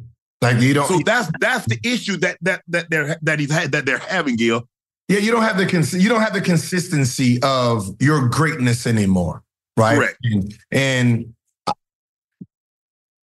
Like 0.42 0.60
you 0.60 0.74
don't 0.74 0.86
So 0.86 1.00
that's 1.04 1.30
that's 1.40 1.64
the 1.66 1.78
issue 1.82 2.18
that 2.18 2.36
that 2.42 2.62
that 2.68 2.90
they're 2.90 3.16
that 3.22 3.40
he's 3.40 3.50
had 3.50 3.72
that 3.72 3.86
they're 3.86 3.96
having, 3.98 4.36
Gil. 4.36 4.68
Yeah, 5.08 5.18
you 5.18 5.32
don't 5.32 5.42
have 5.42 5.56
the 5.56 5.66
cons- 5.66 5.94
you 5.94 6.08
don't 6.08 6.20
have 6.20 6.34
the 6.34 6.42
consistency 6.42 7.38
of 7.42 7.88
your 7.98 8.28
greatness 8.28 8.86
anymore, 8.86 9.42
right? 9.78 9.96
Correct. 9.96 10.18
And, 10.22 10.54
and 10.70 11.34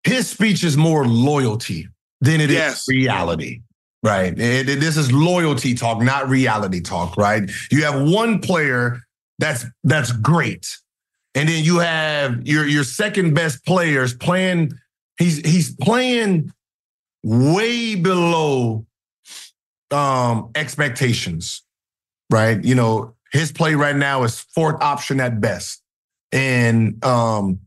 his 0.02 0.28
speech 0.28 0.64
is 0.64 0.76
more 0.76 1.06
loyalty 1.06 1.88
than 2.20 2.40
it 2.40 2.50
is 2.50 2.56
Yes. 2.56 2.88
reality, 2.88 3.62
right? 4.06 4.38
It- 4.38 4.68
it- 4.68 4.80
this 4.80 4.96
is 4.96 5.12
loyalty 5.12 5.74
talk, 5.74 6.00
not 6.00 6.28
reality 6.28 6.80
talk, 6.80 7.16
right? 7.16 7.50
You 7.70 7.84
have 7.84 8.00
one 8.00 8.38
player 8.38 9.00
that's 9.38 9.66
that's 9.84 10.12
great, 10.12 10.66
and 11.34 11.48
then 11.48 11.62
you 11.64 11.80
have 11.80 12.46
your 12.46 12.66
your 12.66 12.84
second 12.84 13.34
best 13.34 13.64
players 13.66 14.14
playing. 14.14 14.72
He's 15.18 15.38
he's 15.38 15.74
playing 15.74 16.52
way 17.24 17.96
below 17.96 18.86
um 19.90 20.50
expectations 20.54 21.62
right 22.30 22.64
you 22.64 22.74
know 22.74 23.14
his 23.32 23.52
play 23.52 23.74
right 23.74 23.96
now 23.96 24.22
is 24.24 24.40
fourth 24.54 24.80
option 24.82 25.20
at 25.20 25.40
best 25.40 25.80
and 26.32 27.04
um 27.04 27.60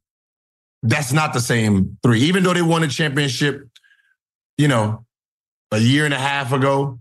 that's 0.84 1.12
not 1.14 1.34
the 1.34 1.40
same 1.40 1.98
three 2.04 2.20
even 2.22 2.44
though 2.44 2.54
they 2.54 2.62
won 2.62 2.84
a 2.84 2.88
championship 2.88 3.68
you 4.58 4.68
know 4.68 5.06
a 5.72 5.78
year 5.78 6.06
and 6.06 6.14
a 6.14 6.20
half 6.20 6.52
ago 6.52 7.00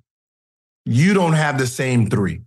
you 0.85 1.15
don't 1.15 1.35
have 1.35 1.59
the 1.59 1.66
same 1.66 2.09
three 2.09 2.40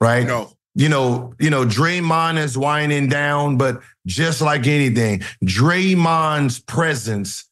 right 0.00 0.26
No. 0.26 0.50
you 0.74 0.88
know, 0.88 1.34
you 1.38 1.50
know, 1.50 1.66
Draymond 1.66 2.38
is 2.38 2.56
winding 2.56 3.08
down, 3.08 3.58
but 3.58 3.82
just 4.06 4.40
like 4.40 4.66
anything, 4.66 5.20
Draymond's 5.44 6.58
presence 6.60 7.44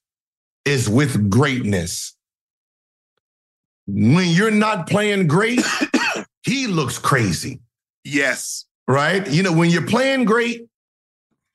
is 0.65 0.89
with 0.89 1.29
greatness. 1.29 2.17
When 3.87 4.29
you're 4.29 4.51
not 4.51 4.89
playing 4.89 5.27
great, 5.27 5.61
he 6.43 6.67
looks 6.67 6.99
crazy. 6.99 7.61
Yes. 8.05 8.65
Right? 8.89 9.29
You 9.29 9.43
know, 9.43 9.53
when 9.53 9.69
you're 9.71 9.87
playing 9.87 10.25
great, 10.25 10.67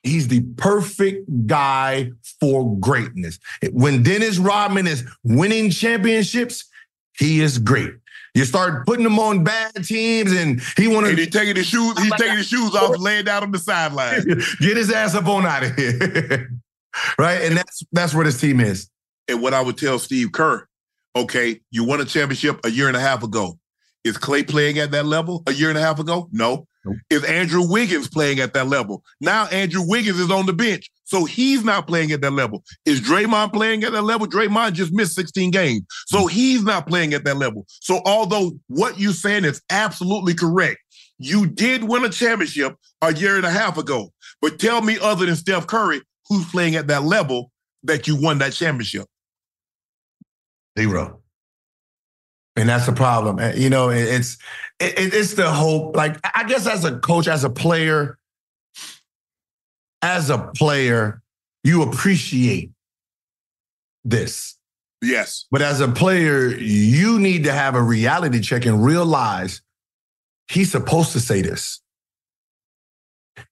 he's 0.05 0.27
the 0.27 0.41
perfect 0.57 1.47
guy 1.47 2.11
for 2.39 2.77
greatness. 2.77 3.39
When 3.71 4.03
Dennis 4.03 4.37
Rodman 4.37 4.87
is 4.87 5.03
winning 5.23 5.69
championships, 5.69 6.65
he 7.17 7.41
is 7.41 7.57
great. 7.57 7.91
You 8.33 8.43
start 8.43 8.85
putting 8.85 9.05
him 9.05 9.17
on 9.17 9.45
bad 9.45 9.73
teams, 9.85 10.33
and 10.33 10.61
he 10.77 10.89
want 10.89 11.07
to 11.07 11.15
he's 11.15 11.29
taking 11.29 11.55
his 11.55 11.67
shoes, 11.67 11.97
he's 12.01 12.11
taking 12.17 12.37
his 12.37 12.47
shoes 12.47 12.75
off, 12.75 12.99
laying 12.99 13.23
down 13.23 13.43
on 13.43 13.51
the 13.51 13.57
sideline. 13.59 14.23
get 14.59 14.75
his 14.77 14.91
ass 14.91 15.15
up 15.15 15.25
on 15.27 15.45
out 15.45 15.63
of 15.63 15.75
here. 15.75 16.49
right? 17.17 17.41
And 17.41 17.55
that's 17.55 17.83
that's 17.93 18.13
where 18.13 18.25
this 18.25 18.39
team 18.39 18.59
is. 18.59 18.89
and 19.29 19.41
what 19.41 19.53
I 19.53 19.61
would 19.61 19.77
tell 19.77 19.99
Steve 19.99 20.33
Kerr, 20.33 20.67
okay, 21.15 21.61
you 21.71 21.85
won 21.85 22.01
a 22.01 22.05
championship 22.05 22.59
a 22.65 22.69
year 22.69 22.89
and 22.89 22.97
a 22.97 22.99
half 22.99 23.23
ago. 23.23 23.57
Is 24.03 24.17
Clay 24.17 24.43
playing 24.43 24.79
at 24.79 24.91
that 24.91 25.05
level 25.05 25.41
a 25.47 25.53
year 25.53 25.69
and 25.69 25.77
a 25.77 25.81
half 25.81 25.99
ago? 25.99 26.27
No. 26.33 26.67
Is 27.09 27.23
Andrew 27.23 27.67
Wiggins 27.67 28.07
playing 28.07 28.39
at 28.39 28.53
that 28.53 28.67
level? 28.67 29.03
Now 29.21 29.45
Andrew 29.47 29.81
Wiggins 29.85 30.19
is 30.19 30.31
on 30.31 30.45
the 30.45 30.53
bench, 30.53 30.89
so 31.03 31.25
he's 31.25 31.63
not 31.63 31.87
playing 31.87 32.11
at 32.11 32.21
that 32.21 32.31
level. 32.31 32.63
Is 32.85 33.01
Draymond 33.01 33.53
playing 33.53 33.83
at 33.83 33.91
that 33.93 34.03
level? 34.03 34.27
Draymond 34.27 34.73
just 34.73 34.93
missed 34.93 35.15
16 35.15 35.51
games, 35.51 35.83
so 36.07 36.25
mm. 36.25 36.29
he's 36.29 36.63
not 36.63 36.87
playing 36.87 37.13
at 37.13 37.23
that 37.25 37.37
level. 37.37 37.65
So 37.67 38.01
although 38.05 38.51
what 38.67 38.99
you're 38.99 39.13
saying 39.13 39.45
is 39.45 39.61
absolutely 39.69 40.33
correct, 40.33 40.79
you 41.17 41.47
did 41.47 41.83
win 41.83 42.05
a 42.05 42.09
championship 42.09 42.75
a 43.01 43.13
year 43.13 43.37
and 43.37 43.45
a 43.45 43.51
half 43.51 43.77
ago. 43.77 44.11
But 44.41 44.59
tell 44.59 44.81
me, 44.81 44.97
other 45.01 45.25
than 45.25 45.35
Steph 45.35 45.67
Curry, 45.67 46.01
who's 46.27 46.45
playing 46.49 46.75
at 46.75 46.87
that 46.87 47.03
level 47.03 47.51
that 47.83 48.07
you 48.07 48.15
won 48.19 48.39
that 48.39 48.53
championship? 48.53 49.05
Zero. 50.77 51.21
And 52.55 52.69
that's 52.69 52.85
the 52.85 52.93
problem. 52.93 53.39
You 53.55 53.69
know, 53.69 53.89
it's 53.89 54.37
it, 54.79 55.13
it's 55.13 55.33
the 55.33 55.49
hope. 55.49 55.95
Like 55.95 56.17
I 56.35 56.43
guess 56.45 56.67
as 56.67 56.85
a 56.85 56.97
coach, 56.99 57.27
as 57.27 57.43
a 57.43 57.49
player, 57.49 58.17
as 60.01 60.29
a 60.29 60.37
player, 60.55 61.21
you 61.63 61.81
appreciate 61.81 62.71
this. 64.03 64.57
Yes. 65.01 65.45
But 65.51 65.61
as 65.61 65.81
a 65.81 65.87
player, 65.87 66.47
you 66.47 67.19
need 67.19 67.43
to 67.43 67.51
have 67.51 67.75
a 67.75 67.81
reality 67.81 68.39
check 68.39 68.65
and 68.65 68.83
realize 68.83 69.61
he's 70.47 70.71
supposed 70.71 71.11
to 71.13 71.19
say 71.19 71.41
this. 71.41 71.81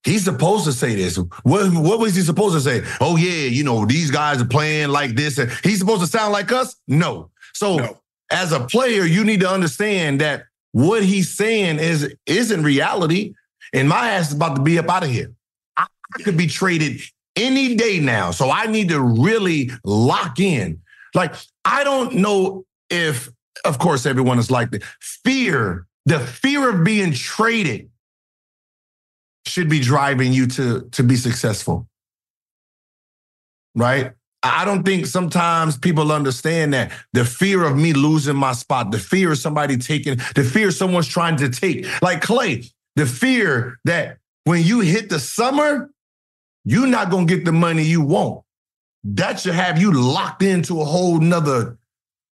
He's 0.06 0.24
supposed 0.24 0.66
to 0.66 0.72
say 0.72 0.96
this. 0.96 1.18
What, 1.44 1.74
what 1.74 2.00
was 2.00 2.16
he 2.16 2.22
supposed 2.22 2.56
to 2.56 2.62
say? 2.62 2.88
Oh, 3.02 3.18
yeah, 3.18 3.48
you 3.48 3.64
know, 3.64 3.86
these 3.86 4.12
guys 4.12 4.42
are 4.42 4.46
playing 4.46 4.90
like 4.90 5.16
this. 5.16 5.38
And 5.38 5.52
he's 5.64 5.80
supposed 5.80 6.02
to 6.02 6.08
sound 6.08 6.32
like 6.32 6.52
us? 6.52 6.76
No. 6.88 7.32
So 7.54 7.78
No. 7.78 7.98
As 8.32 8.52
a 8.52 8.60
player, 8.60 9.04
you 9.04 9.24
need 9.24 9.42
to 9.42 9.50
understand 9.50 10.22
that 10.22 10.46
what 10.72 11.04
he's 11.04 11.36
saying 11.36 11.80
is 11.80 12.14
isn't 12.26 12.64
reality. 12.64 13.34
And 13.74 13.88
my 13.88 14.12
ass 14.12 14.30
is 14.30 14.36
about 14.36 14.56
to 14.56 14.62
be 14.62 14.78
up 14.78 14.90
out 14.90 15.04
of 15.04 15.10
here. 15.10 15.34
I, 15.78 15.86
could 16.24 16.38
be 16.38 16.48
traded 16.48 17.02
any 17.36 17.76
day 17.76 18.00
now. 18.00 18.32
So 18.32 18.52
I 18.52 18.68
need 18.68 18.90
to 18.90 19.02
really 19.02 19.72
lock 19.84 20.40
in. 20.40 20.82
Like, 21.16 21.34
I 21.66 21.84
don't 21.84 22.16
know 22.16 22.66
if, 22.90 23.32
of 23.66 23.80
course, 23.80 24.06
everyone 24.06 24.38
is 24.38 24.52
like 24.52 24.72
that. 24.72 24.84
Fear, 25.00 25.88
the 26.06 26.20
fear 26.20 26.70
of 26.70 26.84
being 26.84 27.14
traded 27.14 27.90
should 29.48 29.70
be 29.70 29.80
driving 29.80 30.34
you 30.34 30.48
to, 30.48 30.82
to 30.92 31.04
be 31.04 31.16
successful. 31.16 31.88
Right? 33.76 34.14
I 34.44 34.66
don't 34.66 34.84
think 34.84 35.06
sometimes 35.06 35.78
people 35.78 36.12
understand 36.12 36.74
that 36.74 36.92
the 37.14 37.24
fear 37.24 37.64
of 37.64 37.78
me 37.78 37.94
losing 37.94 38.36
my 38.36 38.52
spot, 38.52 38.92
the 38.92 39.00
fear 39.00 39.32
of 39.32 39.38
somebody 39.38 39.78
taking, 39.78 40.18
the 40.36 40.44
fear 40.44 40.70
someone's 40.70 41.08
trying 41.08 41.38
to 41.38 41.50
take, 41.50 41.86
like 42.02 42.22
Clay, 42.22 42.64
the 42.98 43.06
fear 43.06 43.80
that 43.86 44.18
when 44.44 44.62
you 44.62 44.82
hit 44.82 45.10
the 45.10 45.20
summer, 45.20 45.90
you're 46.66 46.88
not 46.88 47.10
gonna 47.10 47.26
get 47.26 47.46
the 47.46 47.54
money 47.54 47.84
you 47.84 48.02
want. 48.02 48.44
That 49.06 49.40
should 49.40 49.54
have 49.54 49.82
you 49.82 49.94
locked 49.94 50.44
into 50.44 50.82
a 50.82 50.86
whole 50.86 51.20
nother 51.20 51.78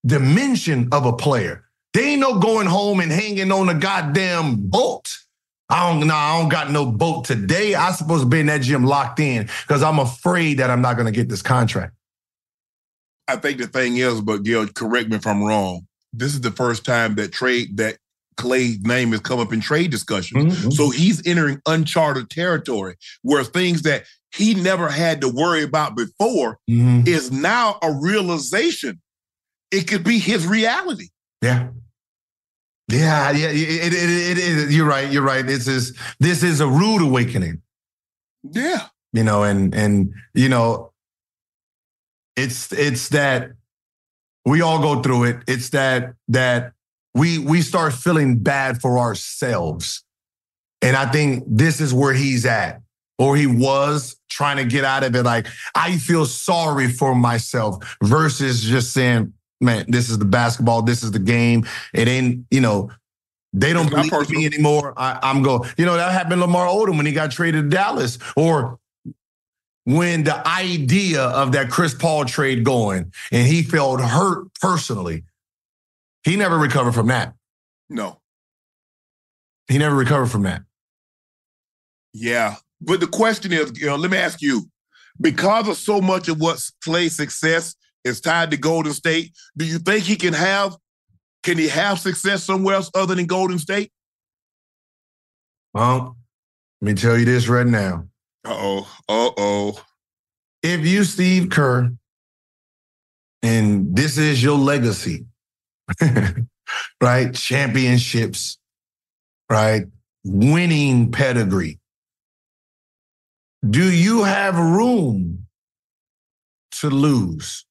dimension 0.05 0.89
of 0.91 1.05
a 1.05 1.13
player. 1.13 1.65
They 1.93 2.11
ain't 2.11 2.21
no 2.21 2.39
going 2.39 2.67
home 2.67 2.99
and 2.99 3.11
hanging 3.11 3.51
on 3.51 3.69
a 3.69 3.73
goddamn 3.73 4.67
boat. 4.67 5.09
I 5.69 5.89
don't 5.89 6.05
know. 6.05 6.13
I 6.13 6.39
don't 6.39 6.49
got 6.49 6.71
no 6.71 6.85
boat 6.85 7.23
today. 7.23 7.75
I 7.75 7.91
supposed 7.91 8.23
to 8.23 8.29
be 8.29 8.41
in 8.41 8.47
that 8.47 8.61
gym 8.61 8.83
locked 8.83 9.21
in 9.21 9.49
because 9.65 9.81
I'm 9.81 9.99
afraid 9.99 10.59
that 10.59 10.69
I'm 10.69 10.81
not 10.81 10.97
gonna 10.97 11.11
get 11.11 11.29
this 11.29 11.41
contract. 11.41 11.93
I 13.31 13.37
think 13.37 13.57
the 13.59 13.67
thing 13.67 13.97
is, 13.97 14.21
but 14.21 14.43
Gil, 14.43 14.67
correct 14.67 15.09
me 15.09 15.15
if 15.15 15.25
I'm 15.27 15.43
wrong. 15.43 15.87
This 16.13 16.33
is 16.33 16.41
the 16.41 16.51
first 16.51 16.83
time 16.85 17.15
that 17.15 17.31
trade 17.31 17.77
that 17.77 17.97
Clay's 18.37 18.79
name 18.81 19.11
has 19.11 19.21
come 19.21 19.39
up 19.39 19.53
in 19.53 19.61
trade 19.61 19.91
discussions. 19.91 20.57
Mhm. 20.59 20.73
So 20.73 20.89
he's 20.89 21.25
entering 21.27 21.61
uncharted 21.65 22.29
territory 22.29 22.95
where 23.21 23.43
things 23.43 23.83
that 23.83 24.05
he 24.33 24.53
never 24.55 24.89
had 24.89 25.21
to 25.21 25.29
worry 25.29 25.63
about 25.63 25.95
before 25.95 26.57
Mhm. 26.69 27.07
is 27.07 27.31
now 27.31 27.77
a 27.81 27.91
realization. 27.91 29.01
It 29.71 29.87
could 29.87 30.03
be 30.03 30.17
his 30.19 30.45
reality. 30.47 31.09
Yeah. 31.41 31.69
Yeah, 32.89 33.31
yeah, 33.31 33.47
it, 33.49 33.93
it, 33.93 34.37
it. 34.37 34.71
You're 34.71 34.85
right. 34.87 35.09
You're 35.09 35.23
right. 35.23 35.45
This 35.45 35.67
is 35.67 35.93
this 36.19 36.43
is 36.43 36.59
a 36.59 36.67
rude 36.67 37.01
awakening. 37.01 37.61
Yeah. 38.43 38.87
you 39.13 39.23
know, 39.23 39.43
and 39.43 39.73
and 39.75 40.13
you 40.33 40.49
know, 40.49 40.90
it's 42.35 42.71
it's 42.71 43.09
that 43.09 43.51
we 44.45 44.61
all 44.61 44.79
go 44.79 45.01
through 45.01 45.25
it. 45.25 45.37
It's 45.47 45.69
that 45.69 46.13
that 46.29 46.73
we 47.13 47.39
we 47.39 47.61
start 47.61 47.93
feeling 47.93 48.39
bad 48.39 48.81
for 48.81 48.97
ourselves. 48.97 50.03
And 50.81 50.95
I 50.95 51.05
think 51.11 51.43
this 51.47 51.79
is 51.79 51.93
where 51.93 52.13
he's 52.13 52.45
at, 52.45 52.81
or 53.19 53.35
he 53.35 53.45
was 53.45 54.17
trying 54.29 54.57
to 54.57 54.65
get 54.65 54.83
out 54.83 55.03
of 55.03 55.15
it. 55.15 55.23
Like, 55.23 55.45
I 55.75 55.97
feel 55.97 56.25
sorry 56.25 56.87
for 56.87 57.13
myself 57.13 57.97
versus 58.01 58.63
just 58.63 58.91
saying, 58.91 59.33
man, 59.59 59.85
this 59.87 60.09
is 60.09 60.17
the 60.17 60.25
basketball, 60.25 60.81
this 60.81 61.03
is 61.03 61.11
the 61.11 61.19
game. 61.19 61.67
It 61.93 62.07
ain't, 62.07 62.47
you 62.49 62.61
know, 62.61 62.89
they 63.53 63.73
don't 63.73 63.91
believe 63.91 64.29
me 64.31 64.45
anymore. 64.47 64.93
I, 64.97 65.19
I'm 65.21 65.43
going, 65.43 65.69
you 65.77 65.85
know, 65.85 65.97
that 65.97 66.11
happened 66.13 66.31
to 66.31 66.47
Lamar 66.47 66.65
Odom 66.65 66.97
when 66.97 67.05
he 67.05 67.11
got 67.11 67.29
traded 67.29 67.65
to 67.65 67.69
Dallas, 67.69 68.17
or 68.35 68.79
when 69.85 70.23
the 70.23 70.47
idea 70.47 71.21
of 71.21 71.51
that 71.53 71.69
Chris 71.69 71.93
Paul 71.93 72.25
trade 72.25 72.63
going 72.63 73.11
and 73.31 73.47
he 73.47 73.63
felt 73.63 74.01
hurt 74.01 74.53
personally. 74.59 75.23
He 76.23 76.35
never 76.35 76.57
recovered 76.57 76.93
from 76.93 77.07
that. 77.07 77.33
No. 77.89 78.19
He 79.67 79.77
never 79.77 79.95
recovered 79.95 80.27
from 80.27 80.43
that. 80.43 80.61
Yeah. 82.13 82.55
But 82.79 82.99
the 82.99 83.07
question 83.07 83.51
is, 83.51 83.79
you 83.79 83.87
know, 83.87 83.95
let 83.95 84.11
me 84.11 84.17
ask 84.17 84.41
you, 84.41 84.69
because 85.19 85.67
of 85.67 85.77
so 85.77 86.01
much 86.01 86.27
of 86.27 86.39
what 86.39 86.63
Clay's 86.83 87.15
success 87.15 87.75
is 88.03 88.21
tied 88.21 88.51
to 88.51 88.57
Golden 88.57 88.93
State, 88.93 89.31
do 89.57 89.65
you 89.65 89.77
think 89.79 90.03
he 90.03 90.15
can 90.15 90.33
have 90.33 90.75
can 91.43 91.57
he 91.57 91.67
have 91.67 91.99
success 91.99 92.43
somewhere 92.43 92.75
else 92.75 92.91
other 92.93 93.15
than 93.15 93.25
Golden 93.25 93.57
State? 93.57 93.91
Well, 95.73 96.17
let 96.81 96.87
me 96.87 96.93
tell 96.93 97.17
you 97.17 97.25
this 97.25 97.47
right 97.47 97.65
now. 97.65 98.05
Uh-oh. 98.45 98.87
Uh-oh. 99.07 99.81
If 100.63 100.85
you 100.85 101.03
Steve 101.03 101.49
Kerr 101.49 101.91
and 103.43 103.95
this 103.95 104.17
is 104.17 104.41
your 104.43 104.57
legacy, 104.57 105.25
right? 107.01 107.33
Championships, 107.33 108.57
right? 109.49 109.85
Winning 110.23 111.11
pedigree. 111.11 111.79
Do 113.67 113.91
you 113.91 114.23
have 114.23 114.57
room 114.57 115.45
to 116.79 116.89
lose? 116.89 117.65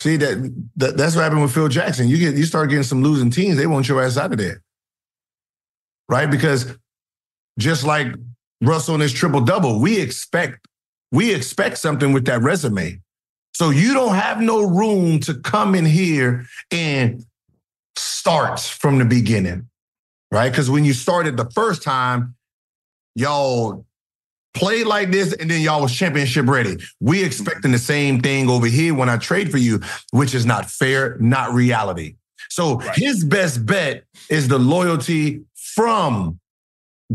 See 0.00 0.16
that, 0.16 0.52
that 0.76 0.96
that's 0.96 1.14
what 1.14 1.22
happened 1.22 1.42
with 1.42 1.52
Phil 1.54 1.68
Jackson. 1.68 2.08
You 2.08 2.18
get 2.18 2.34
you 2.34 2.44
start 2.44 2.70
getting 2.70 2.82
some 2.82 3.02
losing 3.02 3.30
teams, 3.30 3.56
they 3.56 3.66
want 3.66 3.88
your 3.88 4.02
ass 4.02 4.16
out 4.16 4.32
of 4.32 4.38
there. 4.38 4.62
Right? 6.08 6.30
Because 6.30 6.76
just 7.58 7.84
like 7.84 8.14
Russell 8.62 8.94
and 8.94 9.02
his 9.02 9.12
triple 9.12 9.40
double, 9.40 9.80
we 9.80 10.00
expect 10.00 10.66
we 11.10 11.34
expect 11.34 11.76
something 11.76 12.12
with 12.12 12.24
that 12.24 12.40
resume. 12.40 13.00
So 13.52 13.68
you 13.68 13.92
don't 13.92 14.14
have 14.14 14.40
no 14.40 14.62
room 14.62 15.20
to 15.20 15.34
come 15.34 15.74
in 15.74 15.84
here 15.84 16.46
and 16.70 17.22
start 17.96 18.60
from 18.60 18.98
the 18.98 19.04
beginning, 19.04 19.68
right? 20.30 20.50
Because 20.50 20.70
when 20.70 20.86
you 20.86 20.94
started 20.94 21.36
the 21.36 21.50
first 21.50 21.82
time, 21.82 22.34
y'all 23.14 23.84
played 24.54 24.86
like 24.86 25.10
this 25.10 25.34
and 25.34 25.50
then 25.50 25.60
y'all 25.60 25.82
was 25.82 25.94
championship 25.94 26.46
ready. 26.46 26.78
We 27.00 27.22
expecting 27.22 27.72
the 27.72 27.78
same 27.78 28.20
thing 28.20 28.48
over 28.48 28.66
here 28.66 28.94
when 28.94 29.10
I 29.10 29.18
trade 29.18 29.50
for 29.50 29.58
you, 29.58 29.80
which 30.12 30.34
is 30.34 30.46
not 30.46 30.70
fair, 30.70 31.18
not 31.20 31.52
reality. 31.52 32.16
So 32.48 32.76
Right. 32.76 32.96
his 32.96 33.22
best 33.22 33.66
bet 33.66 34.04
is 34.30 34.48
the 34.48 34.58
loyalty 34.58 35.42
from 35.54 36.38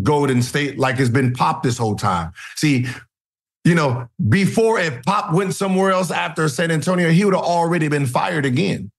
Golden 0.04 0.42
State 0.42 0.78
like 0.78 1.00
it's 1.00 1.10
been 1.10 1.34
Pop 1.34 1.64
this 1.64 1.78
whole 1.78 1.96
time. 1.96 2.32
See, 2.56 2.88
you 3.64 3.76
know, 3.76 4.08
before 4.30 4.80
if 4.80 5.04
Pop 5.04 5.34
went 5.34 5.54
somewhere 5.54 5.92
else 5.92 6.12
after 6.12 6.48
San 6.48 6.72
Antonio, 6.72 7.10
he 7.10 7.26
would 7.26 7.34
have 7.34 7.44
already 7.44 7.88
been 7.90 8.06
fired 8.06 8.46
again. 8.46 8.92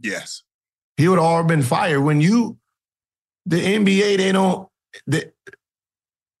Yes. 0.00 0.42
He 0.96 1.08
would 1.08 1.18
have 1.18 1.24
already 1.24 1.48
been 1.48 1.62
fired. 1.62 2.00
When 2.00 2.20
you, 2.20 2.58
the 3.46 3.56
NBA, 3.56 4.18
they 4.18 4.32
don't, 4.32 4.68
they, 5.06 5.24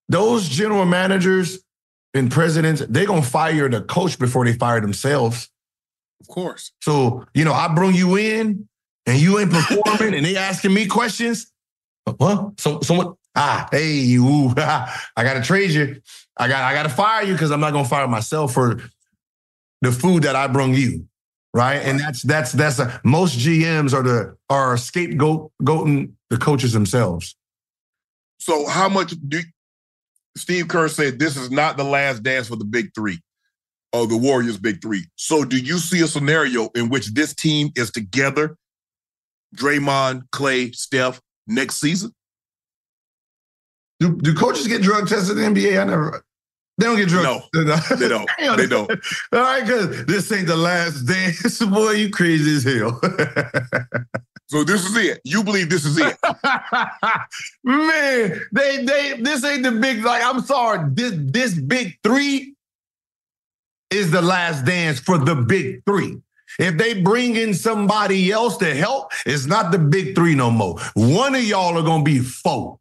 those 0.08 0.48
general 0.48 0.84
managers 0.84 1.58
and 2.14 2.30
presidents, 2.30 2.82
they're 2.88 3.06
going 3.06 3.22
to 3.22 3.28
fire 3.28 3.68
the 3.68 3.82
coach 3.82 4.18
before 4.18 4.44
they 4.44 4.52
fire 4.52 4.80
themselves. 4.80 5.50
Of 6.20 6.28
course. 6.28 6.72
So, 6.82 7.26
you 7.34 7.44
know, 7.44 7.52
I 7.52 7.68
bring 7.74 7.94
you 7.94 8.16
in 8.16 8.68
and 9.06 9.18
you 9.18 9.38
ain't 9.38 9.50
performing 9.52 10.14
and 10.14 10.24
they 10.24 10.36
asking 10.36 10.74
me 10.74 10.86
questions. 10.86 11.52
What? 12.04 12.60
So 12.60 12.80
someone, 12.80 13.14
ah, 13.36 13.68
hey, 13.70 13.92
you, 13.92 14.52
I 14.56 14.98
gotta 15.16 15.42
trade 15.42 15.70
you. 15.70 16.00
I 16.36 16.48
got 16.48 16.64
I 16.64 16.74
gotta 16.74 16.88
fire 16.88 17.24
you 17.24 17.32
because 17.32 17.50
I'm 17.50 17.60
not 17.60 17.72
gonna 17.72 17.88
fire 17.88 18.08
myself 18.08 18.54
for 18.54 18.80
the 19.82 19.92
food 19.92 20.24
that 20.24 20.36
I 20.36 20.46
brung 20.48 20.74
you. 20.74 21.06
Right. 21.54 21.76
And 21.76 21.98
that's 21.98 22.22
that's 22.22 22.52
that's 22.52 22.78
a, 22.78 23.00
most 23.04 23.38
GMs 23.38 23.94
are 23.94 24.02
the 24.02 24.36
are 24.50 24.76
scapegoat 24.76 25.52
goating 25.62 26.12
the 26.28 26.36
coaches 26.36 26.72
themselves. 26.72 27.36
So 28.38 28.66
how 28.66 28.88
much 28.88 29.14
do 29.26 29.40
Steve 30.36 30.68
Kerr 30.68 30.88
said 30.88 31.18
this 31.18 31.36
is 31.36 31.50
not 31.50 31.78
the 31.78 31.84
last 31.84 32.22
dance 32.22 32.48
for 32.48 32.56
the 32.56 32.64
big 32.64 32.94
three 32.94 33.20
or 33.92 34.06
the 34.06 34.16
Warriors 34.16 34.58
big 34.58 34.82
three. 34.82 35.06
So 35.16 35.44
do 35.44 35.56
you 35.58 35.78
see 35.78 36.02
a 36.02 36.06
scenario 36.06 36.68
in 36.74 36.90
which 36.90 37.14
this 37.14 37.34
team 37.34 37.70
is 37.74 37.90
together, 37.90 38.56
Draymond, 39.56 40.24
Clay, 40.32 40.72
Steph, 40.72 41.20
next 41.46 41.76
season? 41.76 42.12
Do, 44.00 44.16
do 44.16 44.34
coaches 44.34 44.68
get 44.68 44.82
drug 44.82 45.08
tested 45.08 45.38
in 45.38 45.54
the 45.54 45.60
NBA? 45.60 45.80
I 45.80 45.84
never. 45.84 46.24
They 46.78 46.86
don't 46.86 46.96
get 46.96 47.08
drug. 47.08 47.24
No, 47.24 47.42
they 47.96 48.08
don't. 48.08 48.28
they 48.56 48.66
don't. 48.66 48.90
All 49.32 49.40
right, 49.40 49.62
because 49.62 50.04
this 50.04 50.30
ain't 50.30 50.46
the 50.46 50.56
last 50.56 51.02
dance, 51.06 51.58
boy. 51.64 51.92
You 51.92 52.10
crazy 52.10 52.56
as 52.56 52.64
hell. 52.64 53.00
so 54.48 54.62
this 54.62 54.84
is 54.84 54.96
it. 54.96 55.20
You 55.24 55.42
believe 55.42 55.70
this 55.70 55.86
is 55.86 55.98
it, 55.98 56.18
man? 57.64 58.40
They 58.52 58.84
they 58.84 59.20
this 59.20 59.42
ain't 59.44 59.62
the 59.62 59.72
big. 59.72 60.04
Like 60.04 60.22
I'm 60.22 60.42
sorry, 60.42 60.90
this 60.92 61.14
this 61.16 61.54
big 61.54 61.98
three 62.02 62.54
is 63.90 64.10
the 64.10 64.20
last 64.20 64.66
dance 64.66 65.00
for 65.00 65.16
the 65.16 65.34
big 65.34 65.82
three. 65.86 66.20
If 66.58 66.76
they 66.76 67.00
bring 67.00 67.36
in 67.36 67.54
somebody 67.54 68.30
else 68.30 68.58
to 68.58 68.74
help, 68.74 69.12
it's 69.24 69.46
not 69.46 69.72
the 69.72 69.78
big 69.78 70.14
three 70.14 70.34
no 70.34 70.50
more. 70.50 70.78
One 70.94 71.34
of 71.34 71.42
y'all 71.42 71.78
are 71.78 71.82
gonna 71.82 72.04
be 72.04 72.18
four. 72.18 72.78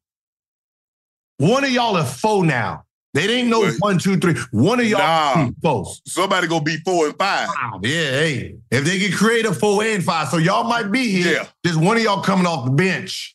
One 1.38 1.64
of 1.64 1.70
y'all 1.72 1.98
are 1.98 2.06
four 2.06 2.46
now. 2.46 2.84
They 3.14 3.30
ain't 3.30 3.48
no 3.48 3.66
one, 3.80 3.98
two, 3.98 4.18
three. 4.18 4.36
One 4.52 4.82
of 4.82 4.88
y'all 4.88 5.00
nah, 5.00 5.50
four. 5.62 5.86
Somebody 6.06 6.48
gonna 6.48 6.64
be 6.64 6.78
four 6.78 7.08
and 7.08 7.18
five. 7.18 7.48
Yeah, 7.82 7.90
hey. 7.90 8.56
If 8.72 8.84
they 8.84 9.00
get 9.00 9.14
creative, 9.14 9.58
four 9.58 9.84
and 9.84 10.04
five. 10.04 10.28
So 10.28 10.38
y'all 10.38 10.66
might 10.66 10.92
be 10.92 11.10
here. 11.10 11.34
Yeah. 11.34 11.48
Just 11.66 11.80
one 11.80 11.96
of 11.96 12.04
y'all 12.04 12.22
coming 12.22 12.46
off 12.46 12.66
the 12.66 12.72
bench. 12.72 13.35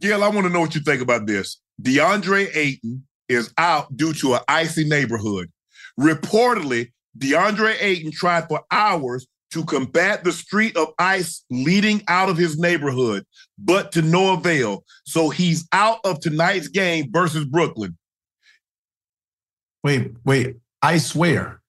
Gil, 0.00 0.24
I 0.24 0.28
want 0.28 0.46
to 0.46 0.52
know 0.52 0.60
what 0.60 0.74
you 0.74 0.80
think 0.80 1.02
about 1.02 1.26
this. 1.26 1.60
DeAndre 1.82 2.54
Ayton 2.54 3.06
is 3.28 3.52
out 3.58 3.96
due 3.96 4.12
to 4.14 4.34
an 4.34 4.40
icy 4.48 4.84
neighborhood. 4.84 5.50
Reportedly, 5.98 6.90
DeAndre 7.18 7.76
Ayton 7.80 8.10
tried 8.10 8.48
for 8.48 8.62
hours 8.70 9.26
to 9.52 9.64
combat 9.64 10.24
the 10.24 10.32
street 10.32 10.76
of 10.76 10.88
ice 10.98 11.44
leading 11.50 12.02
out 12.08 12.28
of 12.28 12.36
his 12.36 12.58
neighborhood, 12.58 13.26
but 13.58 13.92
to 13.92 14.02
no 14.02 14.32
avail. 14.32 14.84
So 15.04 15.28
he's 15.28 15.66
out 15.72 15.98
of 16.04 16.20
tonight's 16.20 16.68
game 16.68 17.10
versus 17.10 17.44
Brooklyn. 17.44 17.96
Wait, 19.82 20.12
wait, 20.24 20.56
I 20.82 20.98
swear. 20.98 21.60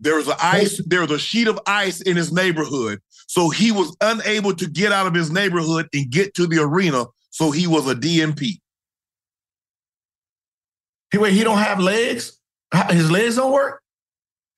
There 0.00 0.16
was 0.16 0.28
an 0.28 0.34
ice, 0.42 0.80
there 0.86 1.00
was 1.00 1.12
a 1.12 1.18
sheet 1.18 1.48
of 1.48 1.58
ice 1.66 2.00
in 2.02 2.16
his 2.16 2.32
neighborhood. 2.32 3.00
So 3.26 3.48
he 3.48 3.72
was 3.72 3.96
unable 4.00 4.54
to 4.54 4.68
get 4.68 4.92
out 4.92 5.06
of 5.06 5.14
his 5.14 5.30
neighborhood 5.30 5.88
and 5.94 6.10
get 6.10 6.34
to 6.34 6.46
the 6.46 6.58
arena. 6.58 7.06
So 7.34 7.50
he 7.50 7.66
was 7.66 7.90
a 7.90 7.96
DNP. 7.96 8.60
He 11.10 11.18
wait, 11.18 11.32
he 11.32 11.42
don't 11.42 11.58
have 11.58 11.80
legs? 11.80 12.38
His 12.90 13.10
legs 13.10 13.34
don't 13.34 13.50
work? 13.50 13.82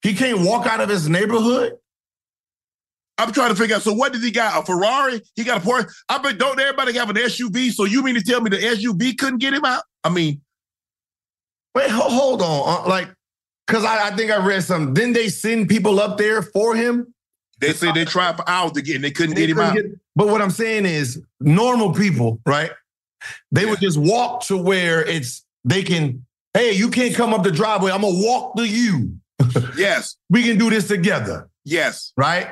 He 0.02 0.12
can't 0.12 0.40
walk 0.40 0.66
out 0.66 0.82
of 0.82 0.90
his 0.90 1.08
neighborhood? 1.08 1.72
I'm 3.16 3.32
trying 3.32 3.48
to 3.48 3.54
figure 3.54 3.76
out. 3.76 3.82
So 3.82 3.94
what 3.94 4.12
did 4.12 4.22
he 4.22 4.30
got? 4.30 4.62
A 4.62 4.66
Ferrari? 4.66 5.22
He 5.36 5.44
got 5.44 5.64
a 5.64 5.66
Porsche? 5.66 5.90
I 6.10 6.18
bet 6.18 6.36
don't 6.36 6.60
everybody 6.60 6.92
have 6.92 7.08
an 7.08 7.16
SUV? 7.16 7.70
So 7.72 7.86
you 7.86 8.02
mean 8.02 8.14
to 8.14 8.22
tell 8.22 8.42
me 8.42 8.50
the 8.50 8.58
SUV 8.58 9.16
couldn't 9.16 9.38
get 9.38 9.54
him 9.54 9.64
out? 9.64 9.82
I 10.04 10.10
mean, 10.10 10.42
wait, 11.74 11.88
hold 11.88 12.42
on. 12.42 12.84
Uh, 12.84 12.88
like, 12.90 13.08
because 13.66 13.86
I, 13.86 14.08
I, 14.08 14.10
think 14.14 14.30
I 14.30 14.36
read 14.44 14.64
something. 14.64 14.92
Didn't 14.92 15.14
they 15.14 15.30
send 15.30 15.70
people 15.70 15.98
up 15.98 16.18
there 16.18 16.42
for 16.42 16.76
him? 16.76 17.14
They 17.58 17.72
said 17.72 17.94
they 17.94 18.04
tried 18.04 18.36
for 18.36 18.48
hours 18.48 18.72
to 18.72 18.82
get, 18.82 18.96
and 18.96 19.04
they 19.04 19.10
couldn't 19.10 19.34
they 19.34 19.42
get 19.42 19.50
him 19.50 19.56
couldn't 19.56 19.70
out. 19.70 19.74
Get, 19.76 20.00
but 20.14 20.28
what 20.28 20.42
I'm 20.42 20.50
saying 20.50 20.84
is, 20.84 21.22
normal 21.40 21.92
people, 21.92 22.40
right? 22.44 22.70
They 23.50 23.64
yeah. 23.64 23.70
would 23.70 23.80
just 23.80 23.98
walk 23.98 24.42
to 24.46 24.56
where 24.56 25.04
it's 25.04 25.44
they 25.64 25.82
can. 25.82 26.26
Hey, 26.52 26.72
you 26.72 26.90
can't 26.90 27.14
come 27.14 27.34
up 27.34 27.42
the 27.42 27.52
driveway. 27.52 27.92
I'm 27.92 28.02
gonna 28.02 28.14
walk 28.14 28.56
to 28.56 28.64
you. 28.64 29.16
yes, 29.76 30.16
we 30.30 30.42
can 30.42 30.58
do 30.58 30.70
this 30.70 30.88
together. 30.88 31.48
Yes, 31.64 32.12
right 32.16 32.48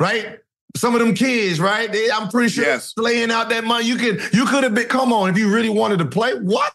right? 0.00 0.38
Some 0.76 0.94
of 0.94 1.00
them 1.00 1.14
kids, 1.14 1.58
right? 1.58 1.90
They, 1.90 2.10
I'm 2.10 2.28
pretty 2.28 2.50
sure 2.50 2.64
yes. 2.64 2.92
laying 2.96 3.30
out 3.30 3.48
that 3.48 3.64
money. 3.64 3.86
You 3.86 3.96
could 3.96 4.22
you 4.34 4.44
could 4.46 4.62
have 4.62 4.74
been. 4.74 4.88
Come 4.88 5.12
on, 5.12 5.30
if 5.30 5.38
you 5.38 5.52
really 5.52 5.68
wanted 5.68 5.98
to 6.00 6.06
play, 6.06 6.34
what? 6.34 6.74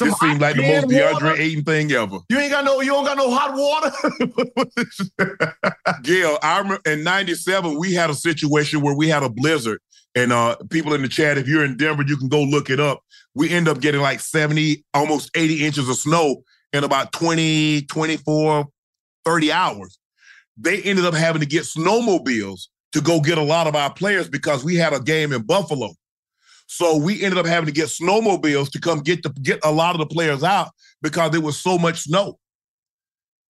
Some 0.00 0.08
this 0.08 0.18
seemed 0.18 0.40
like 0.40 0.56
the 0.56 0.62
most 0.62 0.88
DeAndre 0.88 1.38
Ayton 1.38 1.64
thing 1.64 1.92
ever. 1.92 2.18
You 2.28 2.38
ain't 2.38 2.50
got 2.50 2.64
no, 2.64 2.80
you 2.80 2.90
don't 2.90 3.04
got 3.04 3.16
no 3.16 3.30
hot 3.30 3.54
water. 3.54 3.92
Gail, 6.02 6.38
I 6.42 6.58
remember 6.58 6.80
in 6.90 7.04
'97 7.04 7.78
we 7.78 7.92
had 7.92 8.10
a 8.10 8.14
situation 8.14 8.80
where 8.80 8.94
we 8.94 9.08
had 9.08 9.22
a 9.22 9.28
blizzard, 9.28 9.80
and 10.14 10.32
uh, 10.32 10.56
people 10.70 10.94
in 10.94 11.02
the 11.02 11.08
chat, 11.08 11.38
if 11.38 11.46
you're 11.46 11.64
in 11.64 11.76
Denver, 11.76 12.02
you 12.06 12.16
can 12.16 12.28
go 12.28 12.42
look 12.42 12.70
it 12.70 12.80
up. 12.80 13.02
We 13.34 13.50
end 13.50 13.68
up 13.68 13.80
getting 13.80 14.00
like 14.00 14.20
70, 14.20 14.84
almost 14.92 15.30
80 15.36 15.64
inches 15.64 15.88
of 15.88 15.96
snow 15.96 16.42
in 16.72 16.82
about 16.82 17.12
20, 17.12 17.82
24, 17.82 18.66
30 19.24 19.52
hours 19.52 20.00
they 20.60 20.82
ended 20.82 21.04
up 21.04 21.14
having 21.14 21.40
to 21.40 21.46
get 21.46 21.62
snowmobiles 21.62 22.68
to 22.92 23.00
go 23.00 23.20
get 23.20 23.38
a 23.38 23.42
lot 23.42 23.66
of 23.66 23.74
our 23.74 23.92
players 23.92 24.28
because 24.28 24.64
we 24.64 24.76
had 24.76 24.92
a 24.92 25.00
game 25.00 25.32
in 25.32 25.42
Buffalo. 25.42 25.92
So 26.72 26.96
we 26.96 27.20
ended 27.20 27.36
up 27.36 27.46
having 27.46 27.66
to 27.66 27.72
get 27.72 27.88
snowmobiles 27.88 28.70
to 28.70 28.80
come 28.80 29.00
get 29.00 29.24
the 29.24 29.30
get 29.30 29.58
a 29.64 29.72
lot 29.72 29.96
of 29.96 29.98
the 29.98 30.06
players 30.06 30.44
out 30.44 30.68
because 31.02 31.32
there 31.32 31.40
was 31.40 31.58
so 31.58 31.76
much 31.76 32.02
snow. 32.02 32.38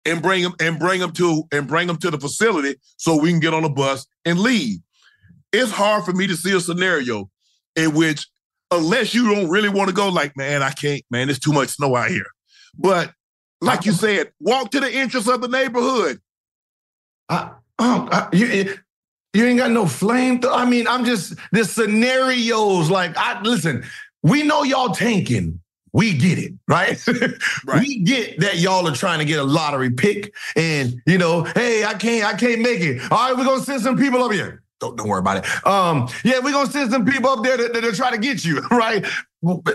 And 0.06 0.22
bring 0.22 0.42
them 0.42 0.55
and 0.59 0.78
bring 0.78 1.01
them 1.01 1.12
to 1.12 1.42
and 1.52 1.68
bring 1.68 1.86
them 1.86 1.98
to 1.98 2.10
the 2.10 2.18
facility 2.18 2.80
so 2.97 3.20
we 3.20 3.28
can 3.28 3.38
get 3.38 3.52
on 3.52 3.64
a 3.64 3.68
bus 3.68 4.06
and 4.24 4.38
leave. 4.38 4.78
It's 5.52 5.70
hard 5.70 6.06
for 6.06 6.14
me 6.14 6.28
to 6.28 6.34
see 6.34 6.56
a 6.56 6.60
scenario 6.60 7.30
in 7.76 7.92
which 7.92 8.26
unless 8.70 9.12
you 9.12 9.34
don't 9.34 9.51
really 9.51 9.68
want 9.68 9.90
to 9.90 9.94
go 9.94 10.09
like, 10.09 10.34
man, 10.34 10.62
I 10.62 10.70
can't, 10.70 11.02
man, 11.10 11.26
there's 11.26 11.38
too 11.38 11.52
much 11.52 11.68
snow 11.68 11.94
out 11.97 12.09
here. 12.09 12.26
But 12.78 13.12
like 13.60 13.84
you 13.84 13.92
said, 13.92 14.32
walk 14.40 14.70
to 14.70 14.80
the 14.80 14.88
entrance 14.88 15.28
of 15.28 15.42
the 15.42 15.48
neighborhood. 15.48 16.20
I, 17.28 17.51
oh, 17.78 18.09
I, 18.10 18.28
you, 18.32 18.78
you 19.32 19.44
ain't 19.44 19.59
got 19.59 19.70
no 19.70 19.86
flame. 19.86 20.40
Th- 20.40 20.52
I 20.52 20.65
mean, 20.65 20.86
I'm 20.89 21.05
just 21.05 21.35
the 21.52 21.65
scenarios. 21.65 22.90
Like, 22.90 23.16
I 23.16 23.40
listen. 23.43 23.85
We 24.23 24.43
know 24.43 24.65
y'all 24.65 24.90
tanking. 24.90 25.61
We 25.93 26.15
get 26.15 26.39
it, 26.39 26.52
right? 26.69 27.05
right? 27.66 27.81
We 27.81 28.01
get 28.01 28.39
that 28.40 28.59
y'all 28.59 28.86
are 28.86 28.94
trying 28.94 29.19
to 29.19 29.24
get 29.24 29.39
a 29.39 29.44
lottery 29.44 29.90
pick, 29.90 30.32
and 30.55 31.01
you 31.07 31.19
know, 31.19 31.43
hey, 31.43 31.85
I 31.85 31.94
can't, 31.94 32.24
I 32.24 32.36
can't 32.36 32.61
make 32.61 32.81
it. 32.81 33.01
All 33.11 33.28
right, 33.28 33.36
we're 33.36 33.44
gonna 33.44 33.62
send 33.62 33.82
some 33.82 33.97
people 33.97 34.23
up 34.23 34.32
here. 34.32 34.62
Don't, 34.78 34.97
don't 34.97 35.09
worry 35.09 35.19
about 35.19 35.39
it. 35.39 35.66
Um, 35.66 36.09
yeah, 36.24 36.39
we're 36.39 36.52
gonna 36.52 36.70
send 36.70 36.90
some 36.90 37.05
people 37.05 37.31
up 37.31 37.43
there 37.43 37.57
to, 37.57 37.69
to, 37.69 37.81
to 37.81 37.93
try 37.93 38.11
to 38.11 38.19
get 38.19 38.44
you, 38.44 38.61
right? 38.70 39.05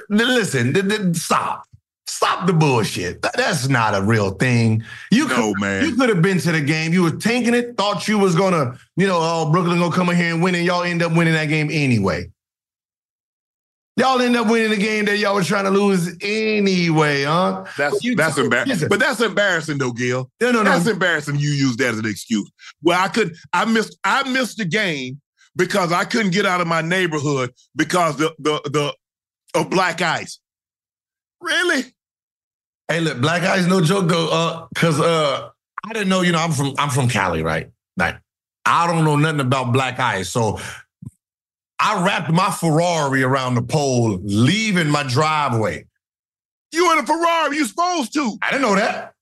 Listen, 0.09 1.13
stop. 1.13 1.65
Stop 2.07 2.45
the 2.45 2.53
bullshit. 2.53 3.21
That's 3.35 3.67
not 3.67 3.95
a 3.95 4.01
real 4.01 4.31
thing. 4.31 4.83
You 5.11 5.27
no, 5.27 5.35
could, 5.35 5.59
man. 5.59 5.85
You 5.85 5.95
could 5.95 6.09
have 6.09 6.21
been 6.21 6.37
to 6.39 6.51
the 6.51 6.61
game. 6.61 6.93
You 6.93 7.03
were 7.03 7.11
tanking 7.11 7.55
it. 7.55 7.75
Thought 7.77 8.07
you 8.07 8.19
was 8.19 8.35
gonna, 8.35 8.77
you 8.95 9.07
know, 9.07 9.17
oh 9.19 9.51
Brooklyn 9.51 9.79
gonna 9.79 9.95
come 9.95 10.09
in 10.09 10.15
here 10.15 10.33
and 10.33 10.43
win, 10.43 10.53
and 10.53 10.65
y'all 10.65 10.83
end 10.83 11.01
up 11.01 11.13
winning 11.13 11.33
that 11.33 11.45
game 11.45 11.69
anyway. 11.71 12.31
Y'all 13.97 14.21
end 14.21 14.35
up 14.35 14.47
winning 14.47 14.71
the 14.71 14.77
game 14.77 15.05
that 15.05 15.17
y'all 15.17 15.33
were 15.33 15.43
trying 15.43 15.63
to 15.63 15.71
lose 15.71 16.15
anyway, 16.21 17.23
huh? 17.23 17.65
That's 17.77 18.03
you, 18.03 18.15
that's 18.15 18.37
embarrassing. 18.37 18.89
But 18.89 18.99
that's 18.99 19.21
embarrassing 19.21 19.77
though, 19.77 19.93
Gil. 19.93 20.29
No, 20.41 20.51
no, 20.51 20.63
no. 20.63 20.71
That's 20.71 20.87
embarrassing. 20.87 21.37
You 21.37 21.49
use 21.49 21.77
that 21.77 21.93
as 21.93 21.99
an 21.99 22.05
excuse. 22.05 22.51
Well, 22.83 23.01
I 23.01 23.07
could. 23.07 23.33
I 23.53 23.65
missed. 23.65 23.97
I 24.03 24.29
missed 24.29 24.57
the 24.57 24.65
game 24.65 25.21
because 25.55 25.91
I 25.91 26.03
couldn't 26.03 26.33
get 26.33 26.45
out 26.45 26.61
of 26.61 26.67
my 26.67 26.81
neighborhood 26.81 27.51
because 27.75 28.17
the 28.17 28.35
the 28.37 28.61
the 28.65 28.93
of 29.59 29.69
black 29.69 30.01
ice. 30.01 30.39
Really? 31.39 31.94
Hey, 32.87 32.99
look, 32.99 33.19
black 33.19 33.41
eyes, 33.43 33.65
no 33.67 33.81
joke 33.81 34.07
though. 34.07 34.29
Uh, 34.29 34.67
cause 34.75 34.99
uh, 34.99 35.49
I 35.85 35.93
didn't 35.93 36.09
know. 36.09 36.21
You 36.21 36.31
know, 36.31 36.39
I'm 36.39 36.51
from 36.51 36.73
I'm 36.77 36.89
from 36.89 37.09
Cali, 37.09 37.41
right? 37.41 37.71
Like, 37.97 38.19
I 38.65 38.87
don't 38.87 39.03
know 39.03 39.15
nothing 39.15 39.39
about 39.39 39.73
black 39.73 39.99
eyes, 39.99 40.29
so 40.29 40.59
I 41.79 42.03
wrapped 42.03 42.31
my 42.31 42.51
Ferrari 42.51 43.23
around 43.23 43.55
the 43.55 43.61
pole, 43.61 44.19
leaving 44.23 44.89
my 44.89 45.03
driveway. 45.03 45.85
You 46.71 46.91
in 46.91 46.99
a 46.99 47.05
Ferrari? 47.05 47.57
You 47.57 47.65
supposed 47.65 48.13
to? 48.13 48.37
I 48.41 48.51
didn't 48.51 48.63
know 48.63 48.75
that. 48.75 49.13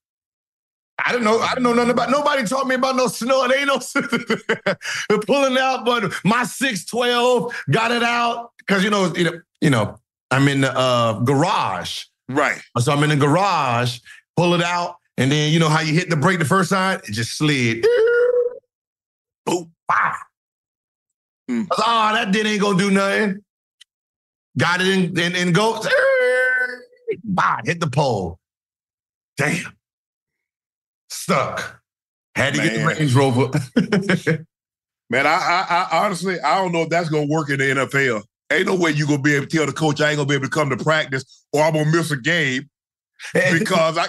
I 1.04 1.12
didn't 1.12 1.24
know. 1.24 1.40
I 1.40 1.50
didn't 1.50 1.64
know 1.64 1.72
nothing 1.72 1.90
about. 1.90 2.10
Nobody 2.10 2.44
taught 2.44 2.66
me 2.66 2.76
about 2.76 2.96
no 2.96 3.08
snow. 3.08 3.44
It 3.44 3.56
ain't 3.56 3.66
no 3.66 5.18
pulling 5.26 5.58
out. 5.58 5.84
But 5.84 6.12
my 6.24 6.44
six 6.44 6.84
twelve 6.84 7.54
got 7.70 7.90
it 7.90 8.02
out 8.02 8.52
because 8.58 8.84
you 8.84 8.90
know, 8.90 9.12
you 9.14 9.24
know, 9.24 9.40
you 9.60 9.70
know, 9.70 9.98
I'm 10.30 10.48
in 10.48 10.60
the 10.60 10.76
uh, 10.76 11.20
garage. 11.20 12.04
Right. 12.28 12.60
So 12.78 12.92
I'm 12.92 13.02
in 13.02 13.10
the 13.10 13.16
garage, 13.16 14.00
pull 14.36 14.54
it 14.54 14.62
out, 14.62 14.96
and 15.16 15.30
then 15.30 15.52
you 15.52 15.58
know 15.58 15.68
how 15.68 15.80
you 15.80 15.92
hit 15.92 16.10
the 16.10 16.16
brake 16.16 16.38
the 16.38 16.44
first 16.44 16.70
time? 16.70 17.00
It 17.06 17.12
just 17.12 17.36
slid. 17.36 17.84
Boom. 19.46 19.70
Ah. 19.90 20.18
Mm. 21.50 21.60
I 21.60 21.62
was, 21.62 21.80
oh, 21.80 22.14
that 22.14 22.32
did 22.32 22.46
ain't 22.46 22.60
gonna 22.60 22.78
do 22.78 22.90
nothing. 22.90 23.44
Got 24.56 24.80
it 24.80 24.88
in 24.88 25.18
and, 25.18 25.36
and 25.36 25.54
go. 25.54 25.82
Bah, 27.22 27.58
hit 27.64 27.80
the 27.80 27.90
pole. 27.90 28.38
Damn. 29.36 29.76
Stuck. 31.10 31.82
Had 32.34 32.54
to 32.54 32.60
Man. 32.60 32.68
get 32.68 32.78
the 32.78 32.86
Range 32.86 33.14
Rover. 33.14 34.46
Man, 35.10 35.26
I, 35.26 35.30
I, 35.30 35.88
I 35.92 36.04
honestly 36.04 36.40
I 36.40 36.56
don't 36.56 36.72
know 36.72 36.82
if 36.82 36.88
that's 36.88 37.08
gonna 37.08 37.26
work 37.26 37.50
in 37.50 37.58
the 37.58 37.64
NFL. 37.64 38.22
Ain't 38.52 38.66
no 38.66 38.74
way 38.74 38.90
you 38.90 39.06
gonna 39.06 39.22
be 39.22 39.34
able 39.34 39.46
to 39.46 39.56
tell 39.56 39.66
the 39.66 39.72
coach 39.72 40.00
I 40.00 40.10
ain't 40.10 40.16
gonna 40.16 40.28
be 40.28 40.34
able 40.34 40.44
to 40.44 40.50
come 40.50 40.70
to 40.70 40.76
practice 40.76 41.44
or 41.52 41.62
I'm 41.62 41.72
gonna 41.72 41.90
miss 41.90 42.10
a 42.10 42.16
game 42.16 42.68
because 43.32 43.98
I. 43.98 44.06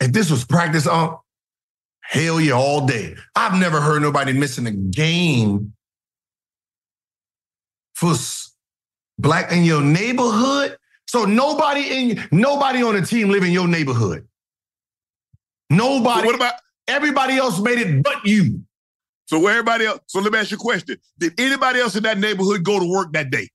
If 0.00 0.12
this 0.12 0.30
was 0.30 0.44
practice 0.44 0.86
on, 0.86 1.18
hell 2.02 2.40
yeah, 2.40 2.52
all 2.52 2.86
day. 2.86 3.16
I've 3.34 3.58
never 3.58 3.80
heard 3.80 4.00
nobody 4.00 4.32
missing 4.32 4.66
a 4.66 4.70
game 4.70 5.72
for 7.94 8.14
black 9.18 9.50
in 9.50 9.64
your 9.64 9.82
neighborhood. 9.82 10.76
So 11.08 11.24
nobody 11.24 11.80
in 11.88 12.28
nobody 12.30 12.82
on 12.82 12.94
the 12.94 13.02
team 13.02 13.28
live 13.30 13.42
in 13.42 13.50
your 13.50 13.66
neighborhood. 13.66 14.26
Nobody. 15.68 16.20
So 16.20 16.26
what 16.26 16.34
about 16.34 16.54
everybody 16.86 17.36
else 17.36 17.60
made 17.60 17.78
it 17.78 18.02
but 18.02 18.24
you? 18.24 18.62
So 19.28 19.46
everybody 19.46 19.84
else, 19.84 20.00
so 20.06 20.20
let 20.20 20.32
me 20.32 20.38
ask 20.38 20.50
you 20.50 20.56
a 20.56 20.60
question. 20.60 20.96
Did 21.18 21.38
anybody 21.38 21.80
else 21.80 21.94
in 21.94 22.02
that 22.04 22.16
neighborhood 22.16 22.64
go 22.64 22.80
to 22.80 22.90
work 22.90 23.12
that 23.12 23.30
day? 23.30 23.46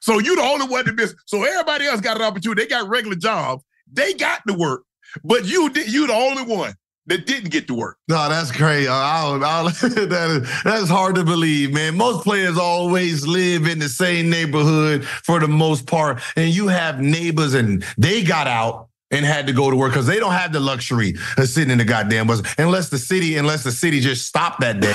So 0.00 0.18
you 0.18 0.34
the 0.34 0.42
only 0.42 0.66
one 0.66 0.84
that 0.86 0.96
missed. 0.96 1.14
So 1.26 1.44
everybody 1.44 1.86
else 1.86 2.00
got 2.00 2.16
an 2.16 2.22
opportunity. 2.22 2.62
They 2.62 2.68
got 2.68 2.88
regular 2.88 3.16
jobs. 3.16 3.62
They 3.92 4.12
got 4.14 4.40
to 4.48 4.54
work. 4.54 4.82
But 5.22 5.44
you 5.44 5.70
did 5.70 5.92
you 5.92 6.08
the 6.08 6.14
only 6.14 6.42
one 6.42 6.74
that 7.06 7.26
didn't 7.26 7.50
get 7.50 7.68
to 7.68 7.74
work. 7.74 7.96
No, 8.08 8.28
that's 8.28 8.50
crazy. 8.50 8.88
I'll, 8.88 9.44
I'll, 9.44 9.64
that 9.70 10.42
is, 10.42 10.62
that's 10.64 10.88
hard 10.88 11.14
to 11.14 11.24
believe, 11.24 11.72
man. 11.72 11.96
Most 11.96 12.24
players 12.24 12.58
always 12.58 13.26
live 13.26 13.66
in 13.66 13.78
the 13.78 13.88
same 13.88 14.30
neighborhood 14.30 15.04
for 15.04 15.38
the 15.38 15.48
most 15.48 15.86
part. 15.86 16.20
And 16.36 16.50
you 16.50 16.68
have 16.68 17.00
neighbors 17.00 17.54
and 17.54 17.84
they 17.96 18.22
got 18.22 18.46
out 18.46 18.89
and 19.10 19.26
had 19.26 19.46
to 19.46 19.52
go 19.52 19.70
to 19.70 19.76
work 19.76 19.92
because 19.92 20.06
they 20.06 20.18
don't 20.18 20.32
have 20.32 20.52
the 20.52 20.60
luxury 20.60 21.14
of 21.36 21.48
sitting 21.48 21.70
in 21.70 21.78
the 21.78 21.84
goddamn 21.84 22.26
bus 22.26 22.42
unless 22.58 22.88
the 22.88 22.98
city, 22.98 23.36
unless 23.36 23.64
the 23.64 23.72
city 23.72 24.00
just 24.00 24.26
stopped 24.26 24.60
that 24.60 24.80
day. 24.80 24.92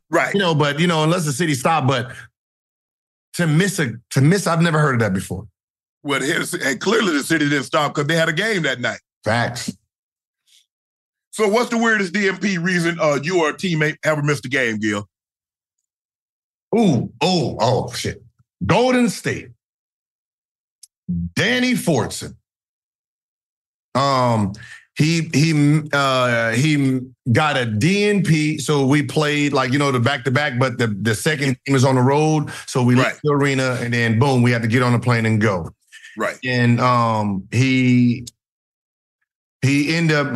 right. 0.10 0.34
You 0.34 0.40
know, 0.40 0.54
but 0.54 0.78
you 0.78 0.86
know, 0.86 1.02
unless 1.02 1.24
the 1.24 1.32
city 1.32 1.54
stopped, 1.54 1.86
but 1.86 2.12
to 3.34 3.46
miss 3.46 3.78
a 3.78 3.92
to 4.10 4.20
miss, 4.20 4.46
I've 4.46 4.60
never 4.60 4.78
heard 4.78 4.94
of 4.94 5.00
that 5.00 5.12
before. 5.12 5.46
Well, 6.02 6.22
and 6.22 6.80
clearly 6.80 7.12
the 7.16 7.24
city 7.24 7.48
didn't 7.48 7.64
stop 7.64 7.94
because 7.94 8.06
they 8.06 8.16
had 8.16 8.28
a 8.28 8.32
game 8.32 8.62
that 8.62 8.80
night. 8.80 9.00
Facts. 9.24 9.74
So, 11.30 11.48
what's 11.48 11.70
the 11.70 11.78
weirdest 11.78 12.12
DNP 12.12 12.62
reason 12.62 12.98
uh, 13.00 13.18
you 13.22 13.40
or 13.40 13.50
a 13.50 13.54
teammate 13.54 13.96
ever 14.04 14.22
missed 14.22 14.44
a 14.44 14.48
game, 14.48 14.78
Gil? 14.78 15.08
Ooh, 16.78 17.12
oh, 17.20 17.56
oh, 17.60 17.92
shit. 17.92 18.22
Golden 18.64 19.08
State. 19.08 19.48
Danny 21.34 21.72
Fortson 21.72 22.36
um, 23.94 24.52
he 24.96 25.28
he 25.32 25.82
uh 25.92 26.52
he 26.52 27.00
got 27.32 27.56
a 27.56 27.66
DNP, 27.66 28.60
so 28.60 28.86
we 28.86 29.02
played 29.02 29.52
like 29.52 29.72
you 29.72 29.78
know 29.78 29.90
the 29.90 30.00
back 30.00 30.24
to 30.24 30.30
back, 30.30 30.58
but 30.58 30.78
the 30.78 30.86
the 30.86 31.14
second 31.14 31.58
game 31.64 31.74
is 31.74 31.84
on 31.84 31.96
the 31.96 32.00
road, 32.02 32.50
so 32.66 32.82
we 32.82 32.94
Right. 32.94 33.04
left 33.06 33.20
the 33.22 33.32
arena, 33.32 33.78
and 33.80 33.92
then 33.92 34.18
boom, 34.18 34.42
we 34.42 34.52
had 34.52 34.62
to 34.62 34.68
get 34.68 34.82
on 34.82 34.92
the 34.92 34.98
plane 35.00 35.26
and 35.26 35.40
go. 35.40 35.70
Right. 36.16 36.38
And 36.44 36.80
um 36.80 37.48
he 37.50 38.26
he 39.62 39.96
ended 39.96 40.16
up 40.16 40.28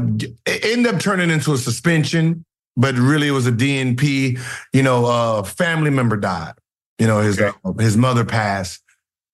end 0.47 0.87
up 0.87 0.99
turning 1.01 1.31
into 1.31 1.53
a 1.53 1.59
suspension, 1.59 2.45
but 2.77 2.97
really 2.97 3.29
it 3.29 3.33
was 3.33 3.47
a 3.47 3.53
DNP. 3.53 4.41
You 4.73 4.83
know, 4.83 5.07
a 5.07 5.45
family 5.45 5.91
member 5.91 6.17
died. 6.17 6.55
You 6.99 7.07
know, 7.07 7.21
his 7.21 7.41
uh, 7.41 7.53
his 7.79 7.97
mother 7.97 8.25
passed, 8.25 8.83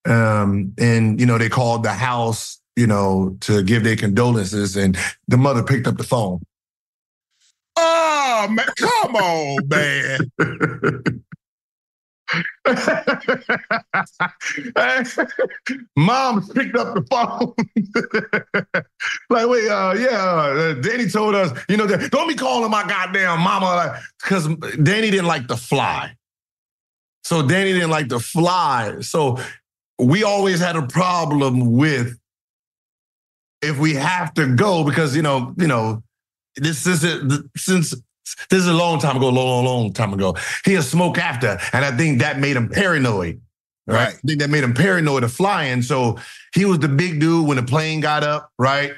um, 0.05 0.73
and 0.77 1.19
you 1.19 1.25
know 1.25 1.39
they 1.39 1.49
called 1.49 1.81
the 1.81 1.93
house. 1.93 2.59
You 2.75 2.87
know, 2.87 3.37
to 3.41 3.63
give 3.63 3.83
their 3.83 3.95
condolences, 3.95 4.75
and 4.75 4.97
the 5.27 5.37
mother 5.37 5.63
picked 5.63 5.87
up 5.87 5.97
the 5.97 6.03
phone. 6.03 6.41
Oh 7.77 8.47
man, 8.49 8.65
come 8.77 9.15
on, 9.15 9.67
man. 9.67 10.19
Mom 15.95 16.47
picked 16.49 16.75
up 16.75 16.95
the 16.95 17.05
phone. 17.09 17.53
like, 19.29 19.47
wait, 19.47 19.69
uh, 19.69 19.93
yeah, 19.97 20.09
uh, 20.09 20.73
Danny 20.73 21.07
told 21.07 21.35
us, 21.35 21.51
you 21.69 21.77
know, 21.77 21.87
don't 21.87 22.27
be 22.27 22.35
calling 22.35 22.71
my 22.71 22.87
goddamn 22.87 23.41
mama, 23.41 23.65
like, 23.65 24.01
because 24.23 24.47
Danny 24.81 25.11
didn't 25.11 25.27
like 25.27 25.47
to 25.47 25.55
fly. 25.55 26.15
So 27.23 27.45
Danny 27.47 27.73
didn't 27.73 27.91
like 27.91 28.09
to 28.09 28.19
fly. 28.19 29.01
So 29.01 29.37
we 29.99 30.23
always 30.23 30.59
had 30.59 30.75
a 30.75 30.85
problem 30.87 31.73
with 31.73 32.17
if 33.65 33.77
we 33.79 33.93
have 33.95 34.33
to 34.35 34.55
go 34.55 34.83
because 34.83 35.15
you 35.15 35.21
know, 35.21 35.53
you 35.57 35.67
know, 35.67 36.03
this 36.55 36.85
is 36.85 37.01
since 37.55 37.93
this 38.49 38.59
is 38.59 38.67
a 38.67 38.73
long 38.73 38.99
time 38.99 39.17
ago, 39.17 39.29
long, 39.29 39.47
long, 39.47 39.65
long 39.65 39.93
time 39.93 40.13
ago. 40.13 40.35
He 40.65 40.73
had 40.73 40.83
smoke 40.83 41.17
after, 41.17 41.57
and 41.73 41.85
I 41.85 41.95
think 41.95 42.19
that 42.19 42.39
made 42.39 42.55
him 42.55 42.69
paranoid. 42.69 43.41
Right. 43.87 44.07
I 44.07 44.11
think 44.11 44.39
that 44.39 44.49
made 44.49 44.63
him 44.63 44.73
paranoid 44.73 45.23
of 45.23 45.31
flying. 45.31 45.83
So 45.83 46.17
he 46.55 46.65
was 46.65 46.79
the 46.79 46.87
big 46.87 47.19
dude 47.19 47.47
when 47.47 47.57
the 47.57 47.63
plane 47.63 47.99
got 47.99 48.23
up, 48.23 48.49
right? 48.57 48.93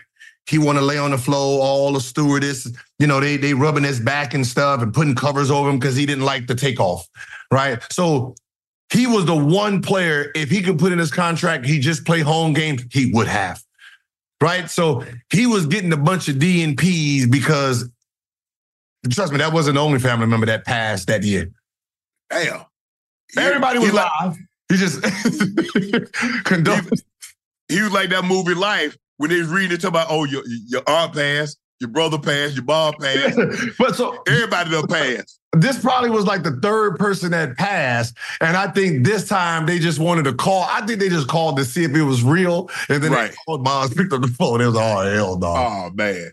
He 0.49 0.57
want 0.57 0.77
to 0.77 0.83
lay 0.83 0.97
on 0.97 1.11
the 1.11 1.17
floor, 1.17 1.61
all 1.61 1.91
the 1.91 1.99
stewardess, 1.99 2.71
you 2.97 3.05
know, 3.05 3.19
they 3.19 3.35
they 3.35 3.53
rubbing 3.53 3.83
his 3.83 3.99
back 3.99 4.33
and 4.33 4.47
stuff 4.47 4.81
and 4.81 4.93
putting 4.93 5.13
covers 5.13 5.51
over 5.51 5.69
him 5.69 5.77
because 5.77 5.97
he 5.97 6.05
didn't 6.05 6.23
like 6.23 6.47
the 6.47 6.55
takeoff. 6.55 7.05
Right. 7.51 7.81
So 7.91 8.35
he 8.91 9.07
was 9.07 9.25
the 9.25 9.35
one 9.35 9.81
player, 9.81 10.31
if 10.35 10.49
he 10.49 10.61
could 10.61 10.79
put 10.79 10.93
in 10.93 10.99
his 10.99 11.11
contract, 11.11 11.65
he 11.65 11.79
just 11.79 12.05
play 12.05 12.21
home 12.21 12.53
games, 12.53 12.83
he 12.91 13.11
would 13.13 13.27
have. 13.27 13.61
Right. 14.41 14.69
So 14.69 15.03
he 15.31 15.47
was 15.47 15.65
getting 15.65 15.91
a 15.93 15.97
bunch 15.97 16.27
of 16.29 16.35
DNPs 16.35 17.29
because 17.31 17.89
trust 19.09 19.31
me, 19.31 19.39
that 19.39 19.51
wasn't 19.53 19.75
the 19.75 19.81
only 19.81 19.99
family 19.99 20.27
member 20.27 20.45
that 20.45 20.65
passed 20.65 21.07
that 21.07 21.23
year. 21.23 21.49
Damn. 22.29 22.65
Everybody 23.37 23.79
was 23.79 23.89
He 23.89 23.93
like- 23.95 24.11
live. 24.21 24.37
He 24.69 24.75
just 24.77 25.01
condone. 26.43 26.89
He 27.69 27.81
was 27.81 27.91
like 27.93 28.09
that 28.09 28.25
movie 28.25 28.53
Life 28.53 28.97
when 29.15 29.29
they 29.29 29.39
was 29.39 29.47
reading 29.47 29.71
it 29.71 29.77
talking 29.81 29.89
about, 29.89 30.07
oh, 30.09 30.25
your 30.25 30.43
your 30.45 30.81
aunt 30.87 31.13
passed, 31.13 31.57
your 31.79 31.89
brother 31.89 32.17
passed, 32.17 32.55
your 32.55 32.65
mom 32.65 32.93
passed. 32.99 33.37
but 33.79 33.95
so 33.95 34.17
everybody 34.27 34.71
done 34.71 34.87
passed. 34.87 35.39
This 35.53 35.79
probably 35.79 36.09
was 36.09 36.25
like 36.25 36.43
the 36.43 36.59
third 36.61 36.97
person 36.97 37.31
that 37.31 37.57
passed. 37.57 38.15
And 38.41 38.57
I 38.57 38.67
think 38.71 39.05
this 39.05 39.27
time 39.27 39.65
they 39.65 39.79
just 39.79 39.99
wanted 39.99 40.23
to 40.23 40.33
call. 40.33 40.63
I 40.69 40.85
think 40.85 40.99
they 40.99 41.09
just 41.09 41.27
called 41.27 41.57
to 41.57 41.65
see 41.65 41.83
if 41.83 41.95
it 41.95 42.03
was 42.03 42.23
real. 42.23 42.69
And 42.89 43.01
then 43.03 43.11
Right. 43.11 43.31
they 43.31 43.37
called 43.45 43.63
moms, 43.63 43.93
picked 43.93 44.13
up 44.13 44.21
the 44.21 44.27
phone. 44.27 44.61
It 44.61 44.67
was, 44.67 44.75
oh, 44.75 45.13
hell 45.13 45.37
no. 45.39 45.47
Oh 45.47 45.89
man. 45.93 46.31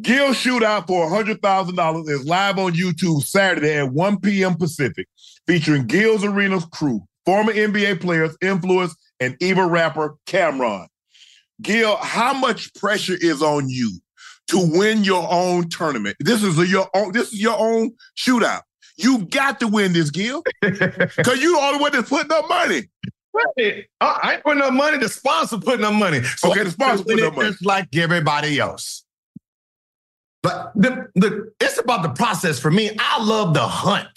Gil 0.00 0.30
Shootout 0.32 0.86
for 0.86 1.08
$100,000 1.10 2.08
is 2.08 2.24
live 2.24 2.58
on 2.58 2.72
YouTube 2.72 3.22
Saturday 3.22 3.76
at 3.76 3.92
1 3.92 4.20
p.m. 4.20 4.54
Pacific, 4.54 5.06
featuring 5.46 5.86
Gil's 5.86 6.24
Arena's 6.24 6.64
crew, 6.66 7.02
former 7.26 7.52
NBA 7.52 8.00
players, 8.00 8.36
influence, 8.40 8.94
and 9.18 9.36
even 9.40 9.64
rapper 9.68 10.16
Cam'ron. 10.26 10.86
Gil, 11.60 11.96
how 11.96 12.32
much 12.32 12.72
pressure 12.74 13.16
is 13.20 13.42
on 13.42 13.68
you 13.68 13.98
to 14.50 14.70
win 14.72 15.04
your 15.04 15.26
own 15.30 15.68
tournament? 15.68 16.16
This 16.20 16.42
is 16.42 16.58
a, 16.58 16.66
your 16.66 16.88
own. 16.94 17.12
This 17.12 17.32
is 17.32 17.40
your 17.40 17.58
own 17.58 17.92
shootout. 18.16 18.62
You 18.96 19.26
got 19.26 19.60
to 19.60 19.68
win 19.68 19.92
this, 19.92 20.10
Gil, 20.10 20.42
because 20.62 21.42
you 21.42 21.58
all 21.58 21.72
the 21.72 21.74
only 21.74 21.80
one 21.80 21.92
that's 21.92 22.08
putting 22.08 22.32
up 22.32 22.48
money. 22.48 22.82
Right. 23.32 23.86
I 24.00 24.20
I 24.22 24.34
ain't 24.34 24.44
putting 24.44 24.62
up 24.62 24.72
money. 24.72 24.98
The 24.98 25.08
sponsor 25.08 25.58
putting 25.58 25.84
up 25.84 25.94
money. 25.94 26.22
So 26.22 26.50
Okay, 26.50 26.64
the 26.64 26.70
sponsor 26.70 27.04
putting 27.04 27.24
up 27.24 27.36
money. 27.36 27.50
Just 27.50 27.64
like 27.64 27.88
everybody 27.96 28.58
else. 28.58 29.04
But 30.42 30.72
the, 30.74 31.08
the 31.14 31.52
it's 31.60 31.78
about 31.78 32.02
the 32.02 32.10
process 32.10 32.58
for 32.58 32.70
me. 32.70 32.90
I 32.98 33.22
love 33.22 33.54
the 33.54 33.66
hunt. 33.66 34.08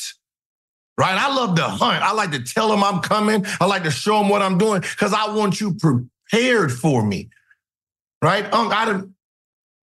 Right? 0.98 1.18
I 1.18 1.34
love 1.34 1.56
the 1.56 1.64
hunt. 1.68 2.04
I 2.04 2.14
like 2.14 2.32
to 2.32 2.44
tell 2.44 2.70
them 2.70 2.84
I'm 2.84 3.02
coming. 3.02 3.46
I 3.60 3.66
like 3.66 3.84
to 3.84 3.92
show 3.92 4.20
them 4.20 4.30
what 4.30 4.42
I'm 4.42 4.58
doing 4.58 4.82
because 4.82 5.14
I 5.14 5.34
want 5.34 5.60
you 5.60 5.76
prepared 5.76 6.72
for 6.72 7.04
me. 7.04 7.30
Right? 8.22 8.52
Unc, 8.54 8.72
I 8.74 8.86
done, 8.86 9.16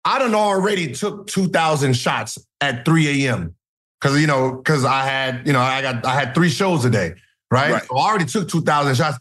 I 0.05 0.19
done 0.19 0.35
already 0.35 0.93
took 0.93 1.27
2,000 1.27 1.95
shots 1.95 2.37
at 2.61 2.85
3 2.85 3.25
a.m. 3.25 3.55
Cause 4.01 4.19
you 4.19 4.27
know, 4.27 4.61
cause 4.63 4.85
I 4.85 5.03
had, 5.03 5.45
you 5.45 5.51
know, 5.51 5.59
I 5.59 5.81
got 5.81 6.05
I 6.05 6.13
had 6.13 6.33
three 6.33 6.49
shows 6.49 6.85
a 6.85 6.89
day, 6.89 7.15
right? 7.51 7.73
Right. 7.73 7.83
So 7.83 7.97
I 7.97 8.07
already 8.07 8.25
took 8.25 8.47
2,000 8.47 8.95
shots. 8.95 9.17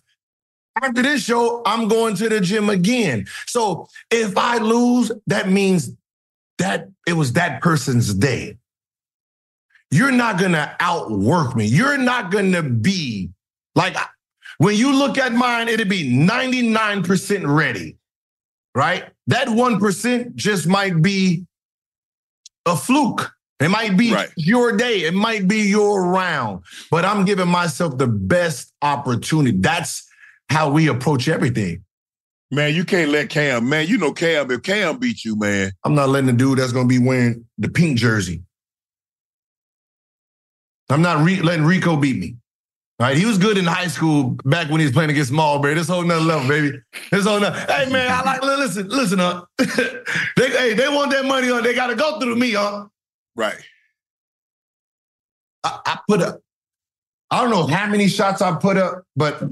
After 0.81 1.03
this 1.03 1.25
show, 1.25 1.63
I'm 1.67 1.89
going 1.89 2.15
to 2.17 2.29
the 2.29 2.41
gym 2.41 2.71
again. 2.71 3.27
So 3.47 3.89
if 4.13 4.39
I 4.39 4.59
lose, 4.59 5.11
that 5.27 5.49
means 5.49 5.91
that 6.59 6.89
it 7.09 7.15
was 7.15 7.33
that 7.33 7.61
person's 7.61 8.15
day. 8.15 8.57
You're 9.91 10.13
not 10.13 10.39
gonna 10.39 10.77
outwork 10.79 11.57
me. 11.57 11.67
You're 11.67 11.99
not 11.99 12.31
gonna 12.31 12.63
be 12.63 13.31
like 13.75 13.97
when 14.59 14.77
you 14.77 14.95
look 14.95 15.19
at 15.19 15.33
mine, 15.33 15.69
it'll 15.69 15.87
be 15.87 16.13
99% 16.13 17.43
ready, 17.47 17.97
right? 18.79 19.11
That 19.27 19.49
1% 19.49 20.35
just 20.37 20.69
might 20.69 21.03
be 21.03 21.45
a 22.65 22.77
fluke. 22.77 23.33
It 23.59 23.71
might 23.71 23.97
be 23.97 24.13
Right. 24.13 24.31
your 24.37 24.77
day. 24.77 25.01
It 25.03 25.15
might 25.15 25.49
be 25.49 25.63
your 25.63 26.05
round. 26.07 26.63
But 26.93 27.05
I'm 27.05 27.25
giving 27.25 27.49
myself 27.49 27.99
the 27.99 28.07
best 28.07 28.73
opportunity. 28.81 29.59
That's 29.59 30.07
how 30.49 30.71
we 30.71 30.87
approach 30.87 31.27
everything. 31.29 31.85
Man, 32.53 32.73
you 32.73 32.85
can't 32.85 33.11
let 33.11 33.31
Cam, 33.31 33.69
man. 33.69 33.89
You 33.89 33.99
know 33.99 34.13
Cam, 34.13 34.49
if 34.53 34.63
Cam 34.63 34.99
beat 34.99 35.25
you, 35.25 35.37
man. 35.37 35.73
I'm 35.85 35.97
not 35.97 36.09
letting 36.09 36.29
the 36.29 36.33
dude 36.33 36.59
that's 36.61 36.73
gonna 36.73 36.87
be 36.89 37.01
wearing 37.01 37.45
the 37.59 37.69
pink 37.69 37.99
jersey. 37.99 38.45
I'm 40.89 41.03
not 41.03 41.25
re- 41.25 41.43
letting 41.43 41.65
Rico 41.67 41.97
beat 41.97 42.17
me. 42.17 42.37
Right, 43.01 43.16
he 43.16 43.27
was 43.27 43.39
good 43.39 43.57
in 43.57 43.65
high 43.65 43.87
school 43.87 44.37
back 44.45 44.69
when 44.70 44.81
he 44.81 44.87
was 44.87 44.93
playing 44.93 45.11
against 45.11 45.31
Marbury. 45.31 45.75
This 45.75 45.87
whole 45.87 46.03
nother 46.03 46.20
level, 46.20 46.49
baby. 46.49 46.81
This 47.12 47.27
whole 47.27 47.39
nother. 47.39 47.57
Hey 47.73 47.89
man, 47.93 48.11
I 48.11 48.23
like 48.23 48.43
listen, 48.43 48.89
listen 48.89 49.20
up. 49.20 49.49
they 49.57 50.51
hey, 50.51 50.75
they 50.75 50.89
want 50.89 51.12
that 51.12 51.25
money 51.25 51.49
on. 51.49 51.62
They 51.62 51.75
gotta 51.75 51.95
go 51.95 52.19
through 52.19 52.35
me, 52.35 52.53
huh? 52.55 52.87
Right. 53.37 53.59
I, 55.62 55.79
I 55.87 55.99
put 56.09 56.23
up. 56.23 56.41
I 57.31 57.41
don't 57.41 57.51
know 57.51 57.69
how 57.69 57.87
many 57.89 58.09
shots 58.09 58.43
I 58.43 58.57
put 58.57 58.77
up, 58.77 59.05
but 59.15 59.45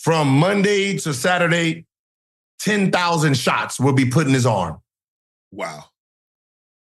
from 0.00 0.28
Monday 0.28 0.98
to 0.98 1.14
Saturday, 1.14 1.86
ten 2.58 2.90
thousand 2.90 3.38
shots 3.38 3.80
will 3.80 3.94
be 3.94 4.04
put 4.04 4.26
in 4.26 4.34
his 4.34 4.44
arm. 4.44 4.82
Wow. 5.50 5.84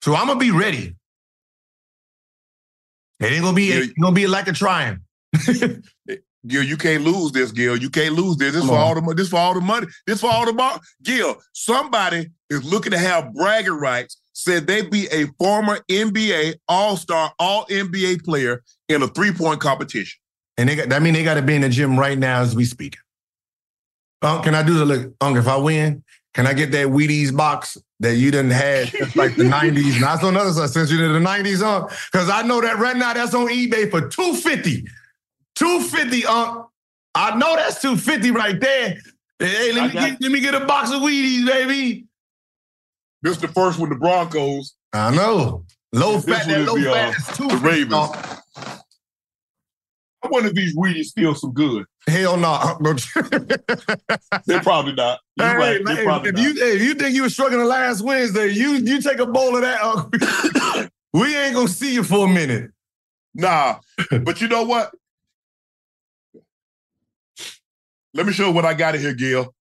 So 0.02 0.16
I'm 0.16 0.26
gonna 0.26 0.40
be 0.40 0.50
ready. 0.50 0.96
It 3.20 3.26
ain't 3.26 3.42
gonna 3.42 3.54
be 3.54 3.70
it 3.70 3.84
ain't 3.84 4.00
gonna 4.00 4.12
be 4.12 4.26
like 4.26 4.48
a 4.48 4.52
trying. 4.52 5.02
Gil, 6.46 6.62
you 6.62 6.76
can't 6.76 7.04
lose 7.04 7.32
this, 7.32 7.50
Gil. 7.52 7.76
You 7.76 7.90
can't 7.90 8.14
lose 8.14 8.36
this. 8.36 8.52
This 8.52 8.60
Come 8.60 8.70
for 8.70 8.76
on. 8.76 8.80
all 8.80 8.94
the 8.94 9.00
money. 9.02 9.16
This 9.16 9.28
for 9.28 9.38
all 9.38 9.54
the 9.54 9.60
money. 9.60 9.86
This 10.06 10.20
for 10.20 10.30
all 10.30 10.46
the 10.46 10.52
money. 10.52 10.78
Gil, 11.02 11.36
somebody 11.52 12.30
is 12.48 12.64
looking 12.64 12.92
to 12.92 12.98
have 12.98 13.34
bragging 13.34 13.72
rights. 13.72 14.20
Said 14.32 14.68
they 14.68 14.82
be 14.82 15.08
a 15.10 15.26
former 15.38 15.80
NBA 15.90 16.54
All-Star, 16.68 17.32
All 17.40 17.66
NBA 17.66 18.24
player 18.24 18.62
in 18.88 19.02
a 19.02 19.08
three-point 19.08 19.60
competition. 19.60 20.20
And 20.56 20.68
they 20.68 20.76
got 20.76 20.88
that 20.90 21.02
mean 21.02 21.14
they 21.14 21.24
gotta 21.24 21.42
be 21.42 21.56
in 21.56 21.62
the 21.62 21.68
gym 21.68 21.98
right 21.98 22.16
now 22.16 22.40
as 22.40 22.54
we 22.54 22.64
speak. 22.64 22.96
Unc, 24.22 24.40
uh, 24.40 24.42
can 24.42 24.54
I 24.54 24.62
do 24.62 24.74
the 24.74 24.84
look? 24.84 25.12
Unc, 25.20 25.36
if 25.36 25.48
I 25.48 25.56
win, 25.56 26.04
can 26.34 26.46
I 26.46 26.52
get 26.52 26.70
that 26.72 26.86
Wheaties 26.86 27.36
box 27.36 27.76
that 28.00 28.16
you 28.16 28.30
had 28.32 28.88
since 28.88 29.16
like 29.16 29.34
the 29.36 29.44
90s? 29.44 29.94
And 29.94 30.02
that's 30.02 30.22
on 30.22 30.34
the 30.34 30.40
other 30.40 30.52
side, 30.52 30.70
since 30.70 30.90
you 30.90 30.98
did 30.98 31.12
the 31.12 31.18
90s, 31.18 31.62
Unc. 31.62 31.90
Because 32.12 32.30
I 32.30 32.42
know 32.42 32.60
that 32.60 32.78
right 32.78 32.96
now 32.96 33.12
that's 33.12 33.34
on 33.34 33.48
eBay 33.48 33.90
for 33.90 34.08
250. 34.08 34.86
250, 35.58 36.24
Unc. 36.26 36.66
I 37.14 37.36
know 37.36 37.56
that's 37.56 37.80
250 37.80 38.30
right 38.30 38.60
there. 38.60 38.96
Hey, 39.38 39.72
let 39.72 39.86
me, 39.94 40.00
get, 40.00 40.20
let 40.20 40.32
me 40.32 40.40
get 40.40 40.54
a 40.54 40.60
box 40.66 40.90
of 40.92 41.00
Wheaties, 41.00 41.46
baby. 41.46 42.06
This 43.22 43.36
is 43.36 43.40
the 43.42 43.48
first 43.48 43.78
one, 43.78 43.88
the 43.88 43.96
Broncos. 43.96 44.74
I 44.92 45.14
know. 45.14 45.64
Low 45.92 46.18
This 46.18 46.24
fat, 46.26 46.46
that 46.48 46.60
low 46.66 46.76
the, 46.78 46.84
fat 46.90 47.08
uh, 47.08 47.10
is 47.16 47.26
the 47.50 47.56
Ravens. 47.62 47.94
Unc. 47.94 48.16
I 50.22 50.28
wonder 50.30 50.48
if 50.48 50.54
these 50.54 50.76
Wheaties 50.76 51.04
still 51.06 51.34
some 51.34 51.52
good. 51.52 51.84
Hell 52.06 52.36
no. 52.36 52.76
They're 54.46 54.60
probably 54.62 54.92
not. 54.92 55.20
You're 55.36 55.46
Hey, 55.46 55.56
right. 55.56 55.84
man, 55.84 55.94
They're 55.96 56.04
probably 56.04 56.28
if 56.30 56.34
not. 56.34 56.42
you 56.42 56.54
hey, 56.54 56.76
if 56.76 56.82
you 56.82 56.94
think 56.94 57.14
you 57.14 57.22
were 57.22 57.30
struggling 57.30 57.66
last 57.66 58.02
Wednesday, 58.02 58.48
you 58.48 58.72
you 58.74 59.00
take 59.00 59.18
a 59.18 59.26
bowl 59.26 59.54
of 59.56 59.62
that. 59.62 59.78
uh, 59.80 60.88
we 61.12 61.36
ain't 61.36 61.54
gonna 61.54 61.68
see 61.68 61.94
you 61.94 62.02
for 62.02 62.26
a 62.26 62.28
minute. 62.28 62.70
Nah, 63.34 63.76
but 64.24 64.40
you 64.40 64.48
know 64.48 64.64
what? 64.64 64.92
Let 68.14 68.26
me 68.26 68.32
show 68.32 68.46
you 68.48 68.52
what 68.52 68.64
I 68.64 68.74
got 68.74 68.94
in 68.94 69.00
here, 69.00 69.14
Gil. 69.14 69.54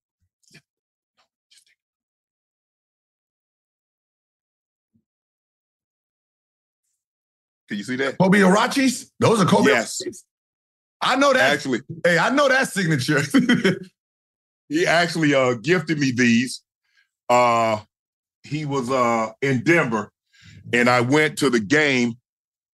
Can 7.67 7.77
you 7.77 7.83
see 7.83 7.97
that? 7.97 8.17
Kobe 8.17 8.39
Huaraches? 8.39 9.11
Those 9.19 9.41
are 9.41 9.45
Kobe. 9.45 9.71
Yes. 9.71 10.01
Huaraches? 10.01 10.23
I 11.01 11.15
know 11.15 11.33
that. 11.33 11.53
Actually, 11.53 11.81
hey, 12.03 12.17
I 12.17 12.29
know 12.29 12.47
that 12.47 12.69
signature. 12.69 13.21
he 14.69 14.87
actually 14.87 15.33
uh 15.35 15.53
gifted 15.55 15.99
me 15.99 16.11
these. 16.11 16.63
Uh 17.29 17.79
he 18.43 18.65
was 18.65 18.89
uh 18.89 19.31
in 19.41 19.63
Denver 19.63 20.11
and 20.73 20.89
I 20.89 21.01
went 21.01 21.37
to 21.39 21.49
the 21.49 21.59
game 21.59 22.15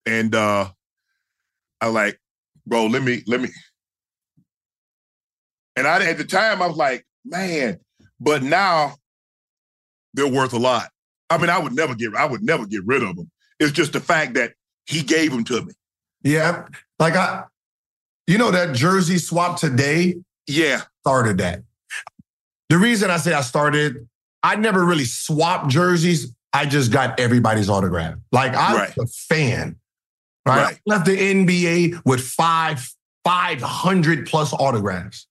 and 0.05 0.33
uh 0.33 0.69
I 1.81 1.87
like, 1.87 2.19
bro, 2.65 2.85
let 2.85 3.03
me 3.03 3.23
let 3.27 3.41
me 3.41 3.49
and 5.75 5.87
I 5.87 6.03
at 6.05 6.17
the 6.17 6.23
time 6.23 6.61
I 6.61 6.67
was 6.67 6.77
like, 6.77 7.05
man, 7.25 7.79
but 8.19 8.43
now 8.43 8.95
they're 10.13 10.27
worth 10.27 10.53
a 10.53 10.59
lot. 10.59 10.89
I 11.29 11.37
mean, 11.37 11.49
I 11.49 11.57
would 11.59 11.73
never 11.73 11.95
get 11.95 12.15
I 12.15 12.25
would 12.25 12.43
never 12.43 12.65
get 12.65 12.85
rid 12.85 13.03
of 13.03 13.15
them. 13.15 13.29
It's 13.59 13.71
just 13.71 13.93
the 13.93 13.99
fact 13.99 14.33
that 14.35 14.53
he 14.85 15.01
gave 15.01 15.31
them 15.31 15.43
to 15.45 15.63
me. 15.63 15.73
yeah, 16.23 16.65
like 16.99 17.15
I, 17.15 17.43
you 18.27 18.37
know 18.37 18.51
that 18.51 18.75
jersey 18.75 19.17
swap 19.17 19.57
today 19.59 20.15
Yeah. 20.47 20.81
started 21.01 21.37
that. 21.39 21.63
The 22.69 22.77
reason 22.77 23.09
I 23.11 23.17
say 23.17 23.33
I 23.33 23.41
started, 23.41 24.07
I 24.41 24.55
never 24.55 24.83
really 24.85 25.05
swapped 25.05 25.69
jerseys. 25.69 26.33
I 26.53 26.65
just 26.65 26.91
got 26.91 27.19
everybody's 27.19 27.69
autograph. 27.69 28.15
Like 28.31 28.53
I 28.55 28.75
Right. 28.75 28.97
a 28.97 29.07
fan. 29.07 29.77
Right? 30.45 30.63
Right. 30.63 30.75
I 30.75 30.79
left 30.85 31.05
the 31.05 31.17
NBA 31.17 32.01
with 32.05 32.21
five, 32.21 32.87
500 33.23 34.27
plus 34.27 34.51
autographs. 34.53 35.27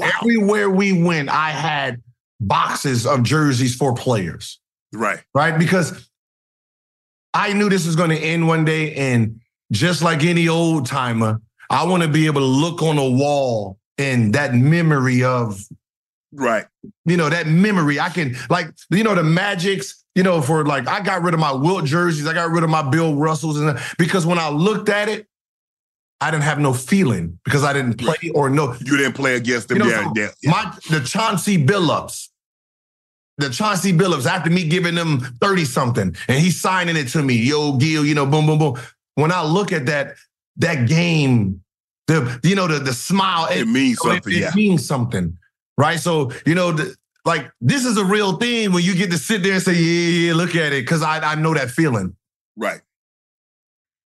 Everywhere 0.00 0.70
we 0.70 1.02
went, 1.02 1.28
I 1.28 1.50
had 1.50 2.02
boxes 2.40 3.06
of 3.06 3.22
jerseys 3.22 3.74
for 3.74 3.94
players. 3.94 4.60
Right. 4.92 5.20
Right. 5.34 5.58
Because 5.58 6.08
I 7.32 7.52
knew 7.52 7.68
this 7.68 7.86
was 7.86 7.96
going 7.96 8.10
to 8.10 8.18
end 8.18 8.46
one 8.46 8.64
day. 8.64 8.94
And 8.94 9.40
just 9.72 10.02
like 10.02 10.22
any 10.24 10.48
old 10.48 10.86
timer, 10.86 11.40
I 11.70 11.84
want 11.84 12.02
to 12.02 12.08
be 12.08 12.26
able 12.26 12.40
to 12.40 12.46
look 12.46 12.82
on 12.82 12.98
a 12.98 13.08
wall 13.08 13.78
and 13.98 14.34
that 14.34 14.54
memory 14.54 15.22
of 15.24 15.60
Right. 16.36 16.66
you 17.04 17.16
know, 17.16 17.28
that 17.28 17.46
memory. 17.46 18.00
I 18.00 18.08
can 18.08 18.36
like, 18.50 18.66
you 18.90 19.04
know, 19.04 19.14
the 19.14 19.22
magics, 19.22 20.04
you 20.16 20.22
know, 20.24 20.42
for 20.42 20.64
like 20.64 20.88
I 20.88 21.00
got 21.00 21.22
rid 21.22 21.32
of 21.32 21.38
my 21.40 21.52
Wilt 21.52 21.84
jerseys, 21.84 22.26
I 22.26 22.34
got 22.34 22.50
rid 22.50 22.64
of 22.64 22.70
my 22.70 22.82
Bill 22.82 23.14
Russells, 23.14 23.60
and 23.60 23.78
because 23.98 24.26
when 24.26 24.38
I 24.38 24.48
looked 24.48 24.88
at 24.88 25.08
it, 25.08 25.28
I 26.20 26.30
didn't 26.30 26.44
have 26.44 26.58
no 26.58 26.72
feeling 26.72 27.38
because 27.44 27.64
I 27.64 27.72
didn't 27.72 27.98
play 27.98 28.30
or 28.34 28.48
no. 28.48 28.74
You 28.84 28.96
didn't 28.96 29.14
play 29.14 29.36
against 29.36 29.68
them. 29.68 29.78
You 29.78 29.84
know, 29.84 29.90
yeah, 29.90 30.04
so 30.04 30.12
yeah, 30.16 30.28
yeah. 30.42 30.50
My 30.50 30.76
the 30.90 31.04
Chauncey 31.04 31.62
Billups. 31.62 32.28
The 33.36 33.50
Chauncey 33.50 33.92
Billups, 33.92 34.26
after 34.26 34.48
me 34.48 34.68
giving 34.68 34.94
them 34.94 35.18
30 35.40 35.64
something 35.64 36.16
and 36.28 36.38
he's 36.38 36.60
signing 36.60 36.96
it 36.96 37.08
to 37.08 37.22
me, 37.22 37.34
yo, 37.34 37.76
Gil, 37.76 38.06
you 38.06 38.14
know, 38.14 38.26
boom, 38.26 38.46
boom, 38.46 38.60
boom. 38.60 38.76
When 39.16 39.32
I 39.32 39.42
look 39.44 39.72
at 39.72 39.86
that, 39.86 40.14
that 40.58 40.86
game, 40.86 41.60
the 42.06 42.38
you 42.42 42.54
know, 42.54 42.68
the 42.68 42.78
the 42.78 42.92
smile, 42.92 43.48
It 43.50 43.66
means 43.66 43.98
so 43.98 44.10
something, 44.10 44.32
It, 44.32 44.38
yeah. 44.38 44.52
means 44.54 44.86
something, 44.86 45.36
right? 45.76 45.98
So 45.98 46.30
you 46.46 46.54
know, 46.54 46.72
the, 46.72 46.94
like 47.24 47.50
this 47.60 47.84
is 47.84 47.96
a 47.96 48.04
real 48.04 48.36
thing 48.36 48.72
when 48.72 48.84
you 48.84 48.94
get 48.94 49.10
to 49.10 49.18
sit 49.18 49.42
there 49.42 49.54
and 49.54 49.62
say, 49.62 49.72
yeah, 49.74 49.80
yeah, 49.80 50.26
yeah, 50.28 50.34
look 50.34 50.54
at 50.54 50.72
it, 50.72 50.84
because 50.84 51.02
I 51.02 51.18
I 51.18 51.34
know 51.34 51.54
that 51.54 51.70
feeling. 51.70 52.14
Right. 52.56 52.80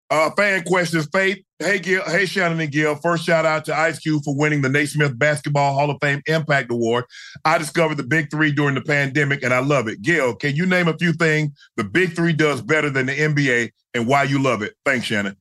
Uh, 0.10 0.32
fan 0.32 0.64
questions, 0.64 1.08
Faith. 1.12 1.44
Hey, 1.64 1.80
Gil. 1.80 2.04
Hey, 2.06 2.26
Shannon 2.26 2.60
and 2.60 2.72
Gil. 2.72 2.96
First 2.96 3.26
shout 3.26 3.46
out 3.46 3.64
to 3.66 3.76
Ice 3.76 3.98
Cube 4.00 4.24
for 4.24 4.36
winning 4.36 4.62
the 4.62 4.70
Naismith 4.70 5.18
Basketball 5.18 5.74
Hall 5.74 5.90
of 5.90 5.98
Fame 6.02 6.22
Impact 6.28 6.72
Award. 6.72 7.06
I 7.46 7.58
discovered 7.58 7.96
the 7.96 8.04
Big 8.04 8.30
Three 8.30 8.52
during 8.52 8.76
the 8.76 8.82
pandemic, 8.82 9.44
and 9.44 9.54
I 9.54 9.60
love 9.60 9.88
it. 9.88 10.02
Gil, 10.02 10.36
can 10.36 10.56
you 10.56 10.66
name 10.66 10.88
a 10.88 10.98
few 10.98 11.14
things 11.14 11.52
the 11.78 11.84
Big 11.84 12.16
Three 12.16 12.34
does 12.34 12.62
better 12.62 12.90
than 12.90 13.06
the 13.06 13.14
NBA 13.14 13.72
and 13.94 14.08
why 14.08 14.24
you 14.24 14.42
love 14.42 14.62
it? 14.62 14.74
Thanks, 14.86 15.06
Shannon. 15.06 15.38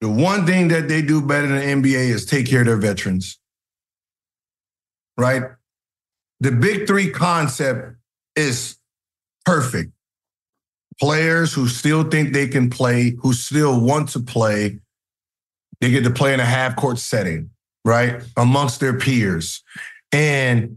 The 0.00 0.10
one 0.10 0.46
thing 0.46 0.68
that 0.68 0.88
they 0.88 1.02
do 1.02 1.22
better 1.22 1.46
than 1.46 1.82
the 1.82 1.90
NBA 1.90 2.10
is 2.10 2.26
take 2.26 2.46
care 2.46 2.60
of 2.60 2.66
their 2.66 2.76
veterans. 2.76 3.38
Right? 5.16 5.42
The 6.40 6.52
big 6.52 6.86
three 6.86 7.10
concept 7.10 7.96
is 8.36 8.76
perfect. 9.44 9.92
Players 11.00 11.52
who 11.54 11.66
still 11.68 12.04
think 12.04 12.32
they 12.32 12.46
can 12.46 12.68
play, 12.68 13.16
who 13.20 13.32
still 13.32 13.80
want 13.80 14.10
to 14.10 14.20
play, 14.20 14.78
they 15.80 15.90
get 15.90 16.04
to 16.04 16.10
play 16.10 16.34
in 16.34 16.40
a 16.40 16.44
half 16.44 16.76
court 16.76 16.98
setting, 16.98 17.50
right? 17.84 18.22
Amongst 18.36 18.80
their 18.80 18.98
peers. 18.98 19.62
And 20.12 20.76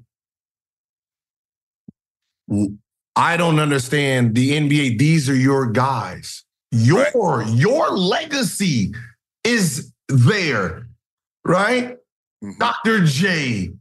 I 3.15 3.37
don't 3.37 3.59
understand 3.59 4.35
the 4.35 4.51
NBA. 4.51 4.97
These 4.97 5.29
are 5.29 5.35
your 5.35 5.67
guys. 5.67 6.43
Your 6.71 7.43
your 7.43 7.91
legacy 7.91 8.93
is 9.43 9.91
there, 10.07 10.87
right? 11.45 11.97
Dr. 12.57 13.05
J, 13.05 13.71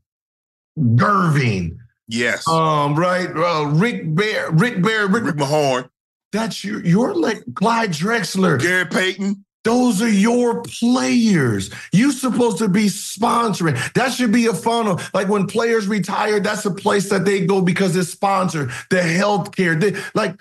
Gervin, 0.78 1.78
Yes. 2.08 2.46
um, 2.46 2.94
right? 2.94 3.28
Uh, 3.34 3.70
Rick 3.72 4.14
Barry, 4.14 4.52
Rick 4.52 4.82
Barry, 4.82 5.06
Rick, 5.06 5.24
Rick 5.24 5.36
Mahorn, 5.36 5.88
That's 6.32 6.64
your 6.64 6.84
your 6.84 7.14
like 7.14 7.42
Clyde 7.54 7.90
Drexler. 7.90 8.60
Gary 8.60 8.86
Payton. 8.86 9.44
Those 9.64 10.02
are 10.02 10.08
your 10.08 10.62
players. 10.62 11.70
You're 11.92 12.10
supposed 12.10 12.58
to 12.58 12.68
be 12.68 12.86
sponsoring. 12.86 13.92
That 13.92 14.12
should 14.12 14.32
be 14.32 14.46
a 14.46 14.54
funnel. 14.54 15.00
Like 15.14 15.28
when 15.28 15.46
players 15.46 15.86
retire, 15.86 16.40
that's 16.40 16.64
a 16.64 16.70
place 16.72 17.08
that 17.10 17.24
they 17.24 17.46
go 17.46 17.62
because 17.62 17.94
it's 17.94 18.08
sponsored. 18.08 18.70
The 18.90 18.96
healthcare, 18.96 19.80
they, 19.80 20.00
like. 20.14 20.40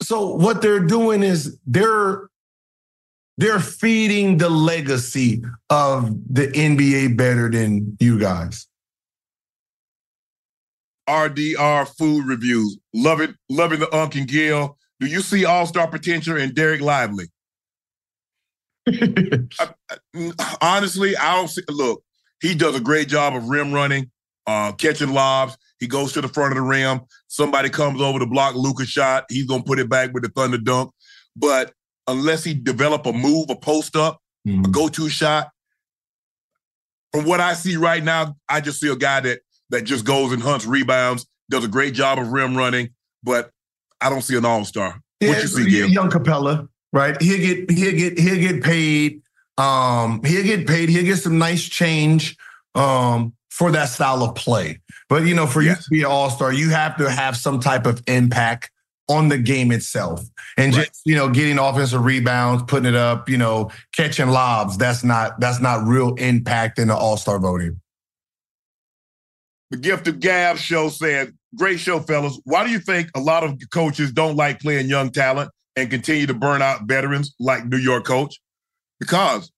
So 0.00 0.34
what 0.36 0.62
they're 0.62 0.86
doing 0.86 1.22
is 1.22 1.58
they're 1.66 2.28
they're 3.36 3.60
feeding 3.60 4.38
the 4.38 4.48
legacy 4.48 5.42
of 5.70 6.10
the 6.32 6.48
NBA 6.48 7.16
better 7.16 7.50
than 7.50 7.96
you 8.00 8.18
guys. 8.18 8.66
RDR 11.08 11.88
food 11.96 12.26
reviews. 12.26 12.78
Love 12.94 13.20
it. 13.20 13.30
Loving 13.48 13.80
the 13.80 13.94
Unk 13.94 14.14
and 14.14 14.28
Gil. 14.28 14.76
Do 15.00 15.06
you 15.06 15.20
see 15.20 15.44
All 15.44 15.66
Star 15.66 15.88
potential 15.88 16.36
in 16.36 16.50
Dereck 16.50 16.80
Lively? 16.80 17.26
I- 18.88 19.68
I- 19.90 20.56
honestly, 20.60 21.16
I 21.16 21.36
don't 21.36 21.48
see. 21.48 21.62
Look, 21.68 22.02
he 22.40 22.54
does 22.54 22.74
a 22.76 22.80
great 22.80 23.08
job 23.08 23.34
of 23.34 23.48
rim 23.48 23.72
running, 23.72 24.10
uh, 24.46 24.72
catching 24.72 25.12
lobs. 25.12 25.56
He 25.80 25.86
goes 25.86 26.12
to 26.14 26.20
the 26.20 26.28
front 26.28 26.52
of 26.52 26.56
the 26.56 26.62
rim. 26.62 27.00
Somebody 27.28 27.70
comes 27.70 28.00
over 28.00 28.18
to 28.18 28.26
block 28.26 28.54
Luka's 28.54 28.88
shot. 28.88 29.24
He's 29.28 29.46
gonna 29.46 29.62
put 29.62 29.78
it 29.78 29.88
back 29.88 30.12
with 30.12 30.22
the 30.24 30.28
thunder 30.30 30.58
dunk. 30.58 30.90
But 31.36 31.72
unless 32.06 32.42
he 32.44 32.54
develop 32.54 33.06
a 33.06 33.12
move, 33.12 33.50
a 33.50 33.56
post 33.56 33.94
up, 33.96 34.20
a 34.64 34.68
go 34.70 34.88
to 34.88 35.08
shot, 35.08 35.48
from 37.12 37.24
what 37.26 37.40
I 37.40 37.54
see 37.54 37.76
right 37.76 38.02
now, 38.02 38.36
I 38.48 38.60
just 38.60 38.80
see 38.80 38.88
a 38.90 38.96
guy 38.96 39.20
that 39.20 39.40
that 39.70 39.82
just 39.82 40.04
goes 40.04 40.32
and 40.32 40.42
hunts 40.42 40.66
rebounds, 40.66 41.26
does 41.50 41.64
a 41.64 41.68
great 41.68 41.94
job 41.94 42.18
of 42.18 42.32
rim 42.32 42.56
running, 42.56 42.90
but 43.22 43.50
I 44.00 44.10
don't 44.10 44.22
see 44.22 44.36
an 44.36 44.44
all 44.44 44.64
star. 44.64 45.00
what 45.20 45.42
you 45.42 45.48
see, 45.48 45.68
Gil? 45.68 45.88
Young 45.88 46.10
Capela, 46.10 46.68
right? 46.92 47.20
He'll 47.20 47.38
get 47.38 47.70
he'll 47.70 47.96
get 47.96 48.18
he'll 48.18 48.40
get 48.40 48.62
paid. 48.62 49.22
Um, 49.56 50.22
he'll 50.24 50.44
get 50.44 50.66
paid. 50.66 50.88
He'll 50.88 51.04
get 51.04 51.16
some 51.16 51.38
nice 51.38 51.64
change 51.64 52.36
um, 52.74 53.34
for 53.50 53.70
that 53.72 53.86
style 53.86 54.22
of 54.22 54.34
play. 54.34 54.80
But 55.08 55.24
you 55.24 55.34
know, 55.34 55.46
for 55.46 55.62
you 55.62 55.74
to 55.74 55.90
be 55.90 56.00
an 56.00 56.06
all 56.06 56.30
star, 56.30 56.52
you 56.52 56.70
have 56.70 56.96
to 56.98 57.10
have 57.10 57.36
some 57.36 57.60
type 57.60 57.86
of 57.86 58.02
impact 58.06 58.70
on 59.08 59.30
the 59.30 59.38
game 59.38 59.72
itself, 59.72 60.22
and 60.58 60.72
just 60.72 61.00
you 61.04 61.16
know, 61.16 61.30
getting 61.30 61.58
offensive 61.58 62.04
rebounds, 62.04 62.62
putting 62.64 62.86
it 62.86 62.94
up, 62.94 63.28
you 63.28 63.38
know, 63.38 63.70
catching 63.92 64.28
lobs. 64.28 64.76
That's 64.76 65.02
not 65.02 65.40
that's 65.40 65.60
not 65.60 65.86
real 65.86 66.14
impact 66.14 66.78
in 66.78 66.88
the 66.88 66.96
all 66.96 67.16
star 67.16 67.38
voting. 67.38 67.80
The 69.70 69.76
Gift 69.76 70.08
of 70.08 70.20
Gab 70.20 70.56
show 70.56 70.88
said, 70.88 71.34
Great 71.56 71.80
show, 71.80 72.00
fellas. 72.00 72.38
Why 72.44 72.64
do 72.64 72.70
you 72.70 72.78
think 72.78 73.10
a 73.14 73.20
lot 73.20 73.42
of 73.42 73.58
coaches 73.72 74.12
don't 74.12 74.36
like 74.36 74.60
playing 74.60 74.88
young 74.88 75.10
talent 75.10 75.50
and 75.76 75.90
continue 75.90 76.26
to 76.26 76.34
burn 76.34 76.60
out 76.60 76.82
veterans 76.84 77.34
like 77.40 77.66
New 77.66 77.78
York 77.78 78.04
coach? 78.04 78.38
Because 79.00 79.50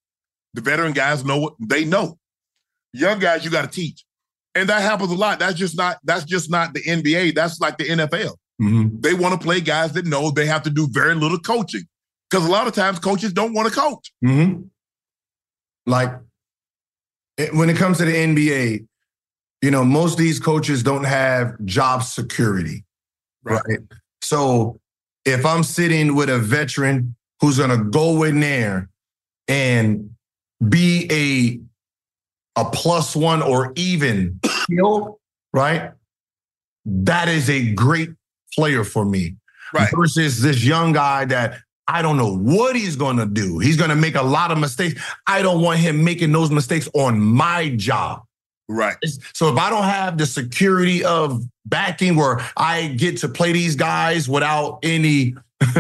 the 0.54 0.60
veteran 0.60 0.92
guys 0.92 1.24
know 1.24 1.38
what 1.38 1.54
they 1.60 1.84
know. 1.84 2.18
Young 2.92 3.18
guys, 3.18 3.44
you 3.44 3.50
got 3.50 3.62
to 3.62 3.68
teach. 3.68 4.04
And 4.54 4.68
that 4.68 4.82
happens 4.82 5.10
a 5.10 5.14
lot. 5.14 5.38
That's 5.38 5.54
just 5.54 5.76
not 5.76 5.98
that's 6.04 6.24
just 6.24 6.50
not 6.50 6.74
the 6.74 6.82
NBA. 6.82 7.34
That's 7.34 7.60
like 7.60 7.78
the 7.78 7.84
NFL. 7.84 8.36
Mm-hmm. 8.60 9.00
They 9.00 9.14
want 9.14 9.40
to 9.40 9.44
play 9.44 9.60
guys 9.60 9.92
that 9.92 10.06
know 10.06 10.30
they 10.30 10.46
have 10.46 10.62
to 10.64 10.70
do 10.70 10.88
very 10.90 11.14
little 11.14 11.38
coaching. 11.38 11.84
Because 12.28 12.46
a 12.46 12.50
lot 12.50 12.66
of 12.66 12.74
times 12.74 12.98
coaches 12.98 13.32
don't 13.32 13.54
want 13.54 13.72
to 13.72 13.80
coach. 13.80 14.12
Mm-hmm. 14.24 14.62
Like 15.86 16.12
when 17.52 17.70
it 17.70 17.76
comes 17.76 17.98
to 17.98 18.04
the 18.04 18.12
NBA, 18.12 18.86
you 19.62 19.70
know, 19.70 19.84
most 19.84 20.12
of 20.12 20.18
these 20.18 20.38
coaches 20.38 20.82
don't 20.82 21.04
have 21.04 21.62
job 21.64 22.02
security. 22.02 22.84
Right. 23.42 23.62
So 24.22 24.80
if 25.24 25.44
I'm 25.44 25.62
sitting 25.62 26.14
with 26.14 26.30
a 26.30 26.38
veteran 26.38 27.14
who's 27.40 27.58
gonna 27.58 27.84
go 27.84 28.22
in 28.22 28.40
there 28.40 28.88
and 29.48 30.10
be 30.68 31.08
a 31.10 32.60
a 32.60 32.70
plus 32.70 33.14
one 33.16 33.42
or 33.42 33.72
even 33.76 34.40
right? 35.52 35.92
That 36.84 37.28
is 37.28 37.48
a 37.50 37.72
great 37.72 38.10
player 38.54 38.84
for 38.84 39.04
me. 39.04 39.36
Right. 39.72 39.88
Versus 39.94 40.40
this 40.40 40.64
young 40.64 40.92
guy 40.92 41.24
that 41.26 41.58
I 41.86 42.02
don't 42.02 42.16
know 42.16 42.36
what 42.36 42.76
he's 42.76 42.96
gonna 42.96 43.26
do. 43.26 43.58
He's 43.58 43.76
gonna 43.76 43.96
make 43.96 44.14
a 44.14 44.22
lot 44.22 44.50
of 44.50 44.58
mistakes. 44.58 45.00
I 45.26 45.42
don't 45.42 45.62
want 45.62 45.80
him 45.80 46.04
making 46.04 46.32
those 46.32 46.50
mistakes 46.50 46.88
on 46.94 47.20
my 47.20 47.70
job. 47.76 48.22
Right. 48.72 48.96
So 49.34 49.52
if 49.52 49.58
I 49.58 49.68
don't 49.68 49.82
have 49.82 50.16
the 50.16 50.26
security 50.26 51.04
of 51.04 51.42
backing 51.66 52.14
where 52.14 52.40
I 52.56 52.86
get 52.96 53.16
to 53.18 53.28
play 53.28 53.52
these 53.52 53.74
guys 53.74 54.28
without 54.28 54.78
any 54.84 55.34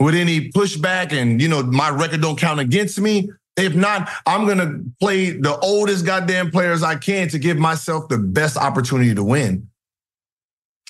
with 0.00 0.14
any 0.14 0.50
pushback 0.52 1.12
and 1.12 1.42
you 1.42 1.48
know 1.48 1.64
my 1.64 1.90
record 1.90 2.20
don't 2.20 2.38
count 2.38 2.60
against 2.60 3.00
me, 3.00 3.28
if 3.56 3.74
not, 3.74 4.08
I'm 4.26 4.46
gonna 4.46 4.78
play 5.00 5.30
the 5.30 5.58
oldest 5.58 6.06
goddamn 6.06 6.52
players 6.52 6.84
I 6.84 6.94
can 6.94 7.28
to 7.30 7.38
give 7.40 7.58
myself 7.58 8.08
the 8.08 8.18
best 8.18 8.56
opportunity 8.56 9.12
to 9.12 9.24
win. 9.24 9.68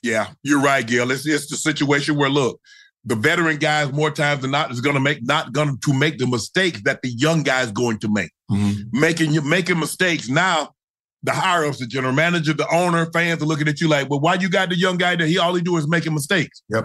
Yeah, 0.03 0.29
you're 0.43 0.61
right, 0.61 0.87
Gail. 0.87 1.11
It's 1.11 1.27
it's 1.27 1.49
the 1.49 1.57
situation 1.57 2.17
where 2.17 2.29
look, 2.29 2.61
the 3.07 3.15
veteran 3.15 3.57
guys 3.57 3.91
more 3.93 4.11
times 4.11 4.43
than 4.43 4.51
not 4.51 4.71
is 4.71 4.83
going 4.83 4.95
to 4.95 5.01
make 5.01 5.25
not 5.25 5.55
going 5.55 5.79
to 5.79 5.95
make 5.95 6.19
the 6.19 6.27
mistakes 6.27 6.83
that 6.83 7.01
the 7.01 7.09
young 7.09 7.43
guys 7.43 7.73
going 7.73 7.99
to 8.01 8.09
make. 8.11 8.31
Mm-hmm. 8.51 9.01
Making 9.01 9.33
you 9.33 9.41
making 9.41 9.81
mistakes 9.81 10.29
now. 10.29 10.75
The 11.23 11.33
higher 11.33 11.65
ups, 11.65 11.79
the 11.79 11.87
general 11.87 12.13
manager, 12.13 12.53
the 12.53 12.69
owner, 12.73 13.07
fans 13.13 13.43
are 13.43 13.47
looking 13.47 13.69
at 13.69 13.81
you 13.81 13.89
like, 13.89 14.09
"Well, 14.09 14.21
why 14.21 14.35
you 14.35 14.49
got 14.49 14.69
the 14.69 14.77
young 14.77 14.97
guy 14.97 15.17
that 15.17 15.27
he 15.27 15.39
all 15.39 15.55
he 15.55 15.63
do 15.63 15.77
is 15.77 15.89
making 15.89 16.15
mistakes?" 16.15 16.63
Yep. 16.69 16.85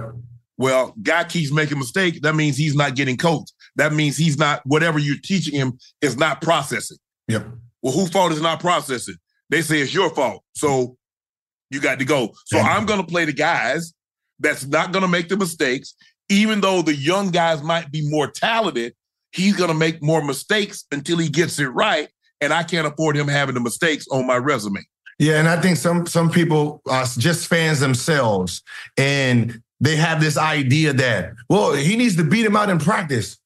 Well, 0.57 0.95
guy 1.01 1.23
keeps 1.23 1.51
making 1.51 1.79
mistakes. 1.79 2.19
That 2.21 2.35
means 2.35 2.57
he's 2.57 2.75
not 2.75 2.95
getting 2.95 3.17
coached. 3.17 3.53
That 3.75 3.93
means 3.93 4.17
he's 4.17 4.37
not 4.37 4.61
whatever 4.65 4.99
you're 4.99 5.17
teaching 5.23 5.53
him 5.53 5.77
is 6.01 6.17
not 6.17 6.41
processing. 6.41 6.97
Yep. 7.27 7.47
Well, 7.81 7.93
who 7.93 8.07
fault 8.07 8.31
is 8.31 8.41
not 8.41 8.59
processing? 8.59 9.15
They 9.49 9.61
say 9.61 9.79
it's 9.79 9.93
your 9.93 10.09
fault. 10.11 10.43
So 10.53 10.97
you 11.71 11.79
got 11.79 11.99
to 11.99 12.05
go. 12.05 12.33
So 12.45 12.59
I'm 12.59 12.85
going 12.85 13.01
to 13.01 13.07
play 13.07 13.25
the 13.25 13.33
guys 13.33 13.93
that's 14.39 14.65
not 14.65 14.91
going 14.91 15.03
to 15.03 15.07
make 15.07 15.29
the 15.29 15.37
mistakes, 15.37 15.95
even 16.29 16.61
though 16.61 16.81
the 16.81 16.95
young 16.95 17.31
guys 17.31 17.63
might 17.63 17.91
be 17.91 18.07
more 18.09 18.27
talented. 18.27 18.93
He's 19.31 19.55
going 19.55 19.69
to 19.69 19.73
make 19.75 20.03
more 20.03 20.23
mistakes 20.23 20.85
until 20.91 21.17
he 21.17 21.29
gets 21.29 21.57
it 21.57 21.67
right, 21.67 22.09
and 22.41 22.51
I 22.51 22.63
can't 22.63 22.87
afford 22.87 23.15
him 23.15 23.27
having 23.27 23.55
the 23.55 23.61
mistakes 23.61 24.05
on 24.11 24.27
my 24.27 24.37
resume. 24.37 24.81
Yeah, 25.19 25.39
and 25.39 25.47
I 25.47 25.61
think 25.61 25.77
some 25.77 26.07
some 26.07 26.31
people 26.31 26.81
are 26.89 27.05
just 27.17 27.47
fans 27.47 27.79
themselves, 27.79 28.63
and 28.97 29.61
they 29.79 29.95
have 29.95 30.19
this 30.19 30.37
idea 30.37 30.93
that 30.93 31.33
well, 31.47 31.73
he 31.73 31.95
needs 31.95 32.15
to 32.15 32.23
beat 32.23 32.45
him 32.45 32.55
out 32.55 32.69
in 32.69 32.79
practice. 32.79 33.37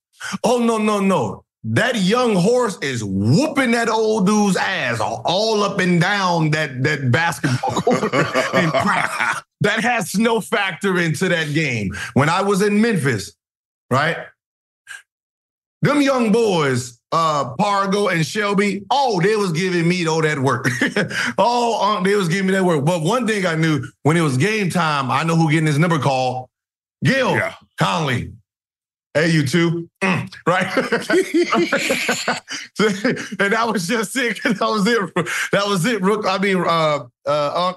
Oh 0.43 0.59
no, 0.59 0.77
no, 0.77 1.01
no! 1.01 1.43
That 1.65 1.97
young 1.97 2.35
horse 2.35 2.77
is 2.81 3.03
whooping 3.03 3.71
that 3.71 3.89
old 3.89 4.25
dude's 4.25 4.55
ass 4.55 5.01
all, 5.01 5.63
up 5.63 5.79
and 5.79 5.99
down 5.99 6.51
that 6.51 6.81
that 6.83 7.11
basketball 7.11 7.71
court. 7.81 8.11
That 9.61 9.79
has 9.81 10.15
no 10.15 10.39
factor 10.39 10.99
into 10.99 11.27
that 11.27 11.53
game. 11.53 11.93
When 12.13 12.29
I 12.29 12.41
was 12.41 12.61
in 12.61 12.81
Memphis, 12.81 13.33
right? 13.89 14.17
Them 15.81 16.01
young 16.01 16.31
boys, 16.31 16.99
uh, 17.15 17.55
Pargo 17.55 18.11
and 18.11 18.25
Selby, 18.25 18.83
oh, 18.91 19.21
they 19.21 19.37
was 19.37 19.53
giving 19.53 19.87
me 19.87 20.05
all 20.05 20.21
that 20.21 20.37
work. 20.37 20.67
oh, 21.37 21.81
um, 21.81 22.03
they 22.03 22.15
was 22.15 22.27
giving 22.27 22.47
me 22.47 22.51
that 22.51 22.65
work. 22.65 22.83
But 22.83 23.03
one 23.03 23.25
thing 23.25 23.45
I 23.45 23.55
knew 23.55 23.85
when 24.03 24.17
it 24.17 24.21
was 24.21 24.35
game 24.35 24.69
time, 24.69 25.09
I 25.09 25.23
know 25.23 25.37
who 25.37 25.49
getting 25.49 25.65
his 25.65 25.79
number 25.79 25.97
called. 25.97 26.49
Gil 27.05 27.39
Conley. 27.79 28.33
Hey, 29.13 29.29
you 29.29 29.47
two, 29.47 29.89
Mm, 30.03 30.29
right? 30.45 30.65
and 33.39 33.53
that 33.53 33.69
was 33.71 33.87
just 33.87 34.13
it. 34.17 34.43
That 34.43 34.59
was 34.59 34.85
it. 34.85 34.99
That 35.53 35.67
was 35.67 35.85
it. 35.85 36.01
Rook. 36.01 36.25
I 36.27 36.37
mean, 36.37 36.57
uh, 36.57 37.05
uh, 37.25 37.73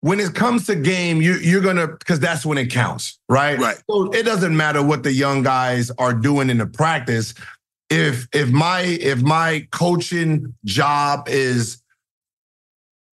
when 0.00 0.20
it 0.20 0.34
comes 0.34 0.64
to 0.66 0.74
game, 0.74 1.20
you, 1.20 1.34
you're 1.34 1.60
gonna 1.60 1.86
because 1.86 2.18
that's 2.18 2.46
when 2.46 2.56
it 2.56 2.70
counts, 2.70 3.18
right? 3.28 3.58
Right. 3.58 3.76
So 3.90 4.10
it 4.12 4.22
doesn't 4.22 4.56
matter 4.56 4.82
what 4.82 5.02
the 5.02 5.12
young 5.12 5.42
guys 5.42 5.90
are 5.98 6.14
doing 6.14 6.48
in 6.48 6.56
the 6.56 6.66
practice. 6.66 7.34
If 7.90 8.28
if 8.32 8.50
my 8.50 8.82
if 8.82 9.20
my 9.20 9.66
coaching 9.72 10.54
job 10.64 11.28
is 11.28 11.82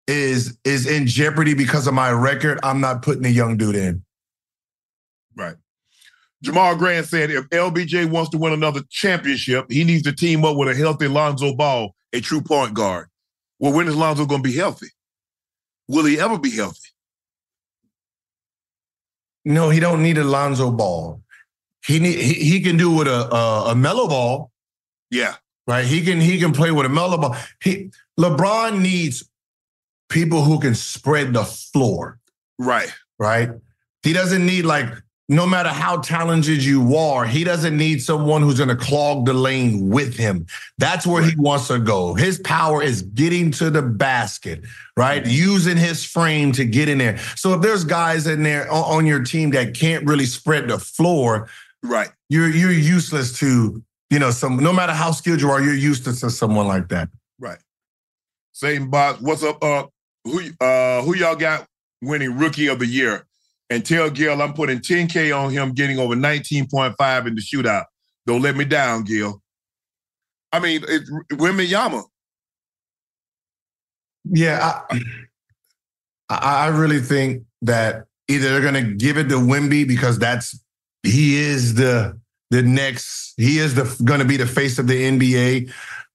is 0.08 0.58
is 0.64 0.88
in 0.88 1.08
jeopardy 1.08 1.54
because 1.54 1.88
of 1.88 1.94
my 1.94 2.12
record, 2.12 2.60
I'm 2.64 2.82
not 2.82 3.04
putting 3.04 3.26
a 3.26 3.30
young 3.30 3.58
dude 3.58 3.76
in. 3.76 4.04
Right. 5.36 5.56
Jamal 6.42 6.76
Grant 6.76 7.06
said 7.06 7.30
if 7.30 7.48
LBJ 7.50 8.10
wants 8.10 8.32
to 8.32 8.38
win 8.38 8.52
another 8.52 8.82
championship, 8.90 9.72
he 9.72 9.84
needs 9.84 10.04
to 10.04 10.12
team 10.12 10.44
up 10.44 10.58
with 10.58 10.68
a 10.68 10.76
healthy 10.76 11.08
Lonzo 11.08 11.56
Ball, 11.56 11.96
a 12.12 12.20
true 12.20 12.42
point 12.42 12.74
guard. 12.74 13.08
Well, 13.60 13.74
when 13.74 13.88
is 13.88 13.96
Lonzo 13.96 14.26
going 14.26 14.44
to 14.44 14.50
be 14.50 14.56
healthy? 14.56 14.88
Will 15.88 16.06
he 16.06 16.20
ever 16.20 16.38
be 16.38 16.52
healthy? 16.52 16.90
No, 19.46 19.70
he 19.70 19.80
don't 19.80 20.02
need 20.02 20.18
a 20.18 20.24
Lonzo 20.24 20.72
ball. 20.72 21.22
He 21.86 22.00
need 22.00 22.18
he, 22.18 22.34
he 22.34 22.62
can 22.62 22.78
do 22.78 22.92
with 22.92 23.08
a, 23.08 23.34
a 23.34 23.72
a 23.72 23.76
mellow 23.76 24.08
ball. 24.08 24.52
Yeah. 25.14 25.36
Right. 25.68 25.86
He 25.86 26.02
can 26.02 26.20
he 26.20 26.40
can 26.40 26.52
play 26.52 26.72
with 26.72 26.86
a 26.86 26.90
mellow 26.90 27.18
ball. 27.18 27.38
He 27.62 27.92
LeBron 28.20 28.82
needs 28.82 29.24
people 30.10 30.42
who 30.42 30.60
can 30.60 30.76
spread 30.76 31.34
the 31.34 31.46
floor. 31.46 32.20
Right. 32.60 32.92
Right. 33.20 33.52
He 34.02 34.12
doesn't 34.12 34.46
need 34.46 34.66
like 34.66 34.88
no 35.30 35.46
matter 35.46 35.70
how 35.70 35.98
talented 35.98 36.64
you 36.64 36.98
are, 36.98 37.26
he 37.26 37.44
doesn't 37.44 37.78
need 37.78 38.02
someone 38.02 38.42
who's 38.42 38.58
going 38.58 38.70
to 38.70 38.76
clog 38.76 39.26
the 39.26 39.34
lane 39.34 39.90
with 39.90 40.18
him. 40.18 40.46
That's 40.80 41.08
where 41.08 41.24
he 41.24 41.34
wants 41.38 41.70
to 41.70 41.80
go. 41.80 42.14
His 42.14 42.40
power 42.40 42.84
is 42.84 43.04
getting 43.04 43.50
to 43.52 43.70
the 43.70 43.82
basket, 43.82 44.64
right? 44.98 45.26
Using 45.26 45.78
his 45.78 46.04
frame 46.04 46.52
to 46.54 46.66
get 46.66 46.90
in 46.90 46.98
there. 46.98 47.20
So 47.36 47.54
if 47.54 47.62
there's 47.62 47.86
guys 47.86 48.28
in 48.28 48.44
there 48.44 48.70
on, 48.70 48.84
on 48.98 49.06
your 49.06 49.24
team 49.24 49.52
that 49.52 49.74
can't 49.76 50.06
really 50.06 50.26
spread 50.26 50.68
the 50.68 50.78
floor, 50.78 51.48
right? 51.84 52.10
You're 52.30 52.50
you're 52.50 52.72
useless 52.72 53.38
to 53.40 53.82
you 54.14 54.20
know 54.20 54.30
some. 54.30 54.58
No 54.58 54.72
matter 54.72 54.94
how 54.94 55.12
skilled 55.12 55.42
you 55.42 55.50
are, 55.50 55.60
you're 55.60 55.74
used 55.74 56.04
to 56.06 56.14
to 56.14 56.30
someone 56.30 56.68
like 56.68 56.88
that. 56.90 57.10
Right. 57.40 57.58
Satan 58.52 58.92
Box, 58.92 59.20
what's 59.22 59.44
up? 59.44 59.62
Uh, 59.64 59.88
who 60.24 60.42
uh 60.62 61.02
who 61.02 61.16
y'all 61.16 61.36
got 61.36 61.66
winning 62.02 62.38
rookie 62.38 62.68
of 62.68 62.78
the 62.78 62.86
year? 62.86 63.26
And 63.72 63.84
tell 63.84 64.12
Gil 64.12 64.40
I'm 64.40 64.54
putting 64.54 64.80
10K 64.80 65.36
on 65.36 65.52
him 65.52 65.74
getting 65.74 65.98
over 65.98 66.14
19.5 66.14 67.28
in 67.28 67.34
the 67.34 67.42
shootout. 67.42 67.86
Don't 68.28 68.44
let 68.44 68.56
me 68.56 68.66
down, 68.66 69.04
Gil. 69.04 69.42
I 70.52 70.60
mean, 70.60 70.84
it's 70.88 71.10
Wembanyama. 71.32 72.04
Yeah, 74.26 74.82
I, 74.92 75.02
I 76.30 76.38
I 76.38 76.68
really 76.68 77.00
think 77.00 77.44
that 77.64 78.06
either 78.28 78.50
they're 78.50 78.62
gonna 78.62 78.94
give 78.94 79.18
it 79.18 79.28
to 79.30 79.36
Wemby 79.36 79.88
because 79.88 80.20
that's 80.20 80.58
he 81.02 81.36
is 81.38 81.74
the 81.74 82.22
the 82.54 82.62
next 82.62 83.34
he 83.38 83.58
is 83.58 83.74
the 83.74 84.04
gonna 84.04 84.26
be 84.26 84.38
the 84.38 84.46
face 84.46 84.78
of 84.78 84.86
the 84.86 84.94
NBA. 84.94 85.72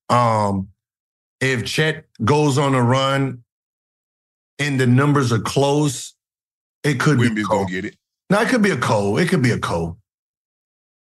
Um, 0.09 0.69
if 1.41 1.65
Chet 1.65 2.05
goes 2.25 2.59
on 2.59 2.77
a 2.77 2.83
run 2.83 3.43
and 4.61 4.79
the 4.79 4.87
numbers 4.87 5.33
are 5.33 5.41
close, 5.41 6.15
it 6.85 7.01
could 7.01 7.19
be 7.19 7.43
gonna 7.43 7.67
get 7.67 7.85
it. 7.85 7.97
No, 8.31 8.41
it 8.41 8.49
could 8.49 8.63
be 8.63 8.71
a 8.71 8.77
Cole. 8.77 9.19
It 9.19 9.29
could 9.29 9.43
be 9.43 9.51
a 9.51 9.59
Cole. 9.59 9.99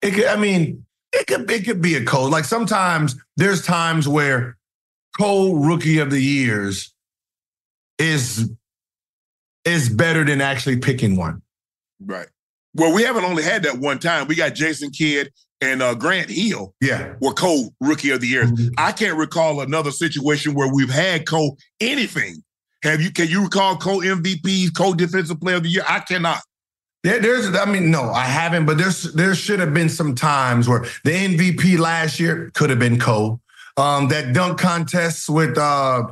It 0.01 0.13
could, 0.13 0.27
I 0.27 0.37
mean, 0.37 0.87
it 1.13 1.27
could 1.27 1.51
it 1.51 1.67
could 1.67 1.83
be 1.83 1.97
a 1.97 2.05
Cole. 2.05 2.31
Like 2.31 2.47
sometimes 2.47 3.15
there's 3.37 3.63
times 3.63 4.09
where 4.09 4.57
Cole 5.19 5.57
Rookie 5.57 5.99
of 5.99 6.11
the 6.11 6.21
Years 6.21 6.95
is 7.99 8.51
is 9.67 9.91
better 9.91 10.25
than 10.25 10.41
actually 10.41 10.79
picking 10.79 11.17
one. 11.17 11.43
Right. 12.01 12.29
Well, 12.75 12.95
we 12.95 13.03
haven't 13.03 13.25
only 13.25 13.43
had 13.43 13.63
that 13.65 13.79
one 13.79 13.99
time. 13.99 14.29
We 14.29 14.35
got 14.35 14.55
Jason 14.55 14.91
Kidd 14.91 15.33
and 15.61 15.83
uh, 15.83 15.95
Grant 15.95 16.31
Hill. 16.31 16.75
Yeah. 16.81 17.15
Were 17.21 17.33
Cole 17.33 17.75
Rookie 17.81 18.11
of 18.11 18.21
the 18.21 18.27
Year. 18.27 18.51
I 18.77 18.93
can't 18.93 19.17
recall 19.17 19.61
another 19.61 19.91
situation 19.91 20.55
where 20.55 20.73
we've 20.73 20.91
had 20.91 21.27
co 21.27 21.57
anything. 21.81 22.43
Have 22.83 23.01
you? 23.01 23.11
Can 23.11 23.29
you 23.29 23.45
recall 23.45 23.77
co 23.77 23.99
MVP, 23.99 24.75
co 24.77 24.95
Defensive 24.95 25.41
Player 25.41 25.57
of 25.57 25.65
the 25.65 25.69
Year? 25.69 25.85
I 25.89 26.01
cannot. 26.01 26.41
There, 27.05 27.21
there's, 27.21 27.55
I 27.55 27.65
mean, 27.65 27.91
no, 27.91 28.11
I 28.11 28.25
haven't, 28.25 28.67
but 28.67 28.77
there's 28.77 29.13
there 29.15 29.35
should 29.35 29.61
have 29.61 29.73
been 29.73 29.89
some 29.89 30.15
times 30.15 30.69
where 30.69 30.81
the 31.05 31.11
MVP 31.11 31.79
last 31.79 32.19
year 32.19 32.51
could 32.55 32.71
have 32.71 32.79
been 32.79 32.99
co. 32.99 33.41
Um, 33.77 34.09
that 34.09 34.33
dunk 34.33 34.59
contest 34.59 35.29
with 35.29 35.57
uh 35.57 36.03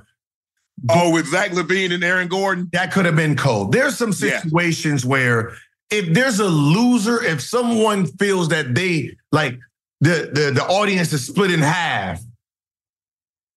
oh 0.90 1.12
with 1.12 1.26
Zach 1.26 1.50
LaVine 1.50 1.92
and 1.92 2.04
Aaron 2.04 2.28
Gordon 2.28 2.68
that 2.72 2.92
could 2.92 3.04
have 3.04 3.16
been 3.16 3.36
Cole. 3.36 3.66
There's 3.66 3.96
some 3.96 4.12
situations 4.12 5.04
where 5.04 5.56
if 5.90 6.12
there's 6.14 6.40
a 6.40 6.48
loser, 6.48 7.22
if 7.22 7.40
someone 7.40 8.06
feels 8.06 8.48
that 8.48 8.74
they 8.74 9.16
like 9.32 9.58
the 10.00 10.30
the, 10.32 10.50
the 10.54 10.64
audience 10.66 11.12
is 11.12 11.26
split 11.26 11.50
in 11.50 11.60
half, 11.60 12.20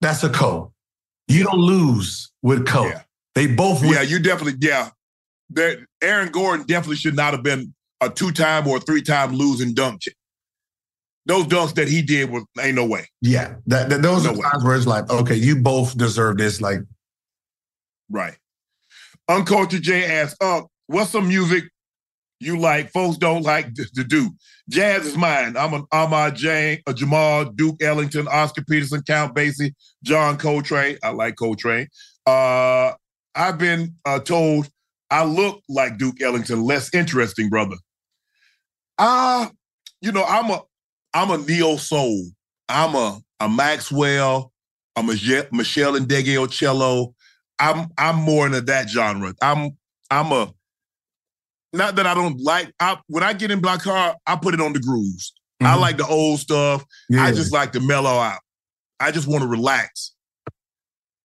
that's 0.01 0.23
a 0.23 0.29
co. 0.29 0.71
You 1.27 1.43
don't 1.43 1.59
lose 1.59 2.31
with 2.41 2.65
co. 2.67 2.85
Yeah. 2.85 3.01
They 3.35 3.47
both 3.47 3.81
win. 3.81 3.91
Yeah, 3.93 4.01
you 4.01 4.19
definitely, 4.19 4.59
yeah. 4.67 4.89
That 5.51 5.79
Aaron 6.01 6.29
Gordon 6.31 6.65
definitely 6.65 6.95
should 6.97 7.15
not 7.15 7.33
have 7.33 7.43
been 7.43 7.73
a 8.01 8.09
two-time 8.09 8.67
or 8.67 8.79
three-time 8.79 9.33
losing 9.33 9.73
dunk. 9.73 10.01
Those 11.25 11.45
dunks 11.45 11.75
that 11.75 11.87
he 11.87 12.01
did 12.01 12.29
was 12.31 12.43
ain't 12.59 12.75
no 12.75 12.85
way. 12.85 13.07
Yeah, 13.21 13.55
that, 13.67 13.89
that- 13.89 14.01
those 14.01 14.23
No 14.23 14.31
are 14.31 14.33
way. 14.35 14.41
times 14.41 14.63
where 14.63 14.75
it's 14.75 14.87
like, 14.87 15.09
okay, 15.09 15.35
you 15.35 15.55
both 15.57 15.97
deserve 15.97 16.37
this. 16.37 16.61
Like, 16.61 16.79
Right. 18.09 18.35
Uncultured 19.27 19.83
J 19.83 20.05
asks, 20.05 20.35
uh, 20.41 20.61
what's 20.87 21.11
some 21.11 21.27
music 21.27 21.65
you 22.39 22.57
like 22.57 22.91
folks 22.91 23.17
don't 23.17 23.43
like 23.43 23.73
to, 23.75 24.03
do? 24.03 24.31
Jazz 24.69 25.05
is 25.05 25.17
mine. 25.17 25.57
I'm 25.57 25.73
an 25.73 25.85
Ahmad 25.91 26.35
Jane, 26.35 26.79
a 26.87 26.93
Jamal, 26.93 27.45
Duke 27.45 27.81
Ellington, 27.81 28.27
Oscar 28.27 28.63
Peterson, 28.63 29.01
Count 29.01 29.35
Basie, 29.35 29.73
John 30.03 30.37
Coltrane. 30.37 30.97
I 31.03 31.09
like 31.09 31.35
Coltrane. 31.35 31.87
Uh, 32.25 32.93
I've 33.35 33.57
been 33.57 33.95
uh, 34.05 34.19
told 34.19 34.69
I 35.11 35.25
look 35.25 35.61
like 35.67 35.97
Duke 35.97 36.21
Ellington. 36.21 36.63
Less 36.63 36.93
interesting, 36.93 37.49
brother. 37.49 37.75
Ah, 38.97 39.51
you 40.01 40.11
know, 40.11 40.23
I'm 40.23 40.49
a 40.51 40.61
I'm 41.13 41.31
a 41.31 41.37
neo 41.37 41.77
soul. 41.77 42.25
I'm 42.67 42.95
a 42.95 43.19
a 43.39 43.49
Maxwell. 43.49 44.51
I'm 44.95 45.09
a 45.09 45.15
Je- 45.15 45.47
Meshell 45.53 45.97
Ndegeocello. 45.97 47.13
I'm 47.59 47.89
I'm 47.97 48.17
more 48.17 48.45
into 48.45 48.61
that 48.61 48.89
genre. 48.89 49.33
I'm 49.41 49.71
I'm 50.11 50.31
a 50.31 50.53
not 51.73 51.95
that 51.97 52.05
I 52.07 52.13
don't 52.13 52.39
like. 52.41 52.73
I 52.79 52.97
when 53.07 53.23
I 53.23 53.33
get 53.33 53.51
in 53.51 53.59
black 53.59 53.81
car, 53.81 54.15
I 54.25 54.35
put 54.35 54.53
it 54.53 54.61
on 54.61 54.73
the 54.73 54.79
grooves. 54.79 55.33
I 55.61 55.75
Mhm. 55.75 55.81
like 55.81 55.97
the 55.97 56.07
old 56.07 56.39
stuff. 56.39 56.85
I 57.17 57.31
just 57.31 57.51
like 57.51 57.73
to 57.73 57.79
mellow 57.79 58.09
out. 58.19 58.39
I 58.99 59.11
just 59.11 59.27
want 59.27 59.41
to 59.41 59.47
relax. 59.47 60.13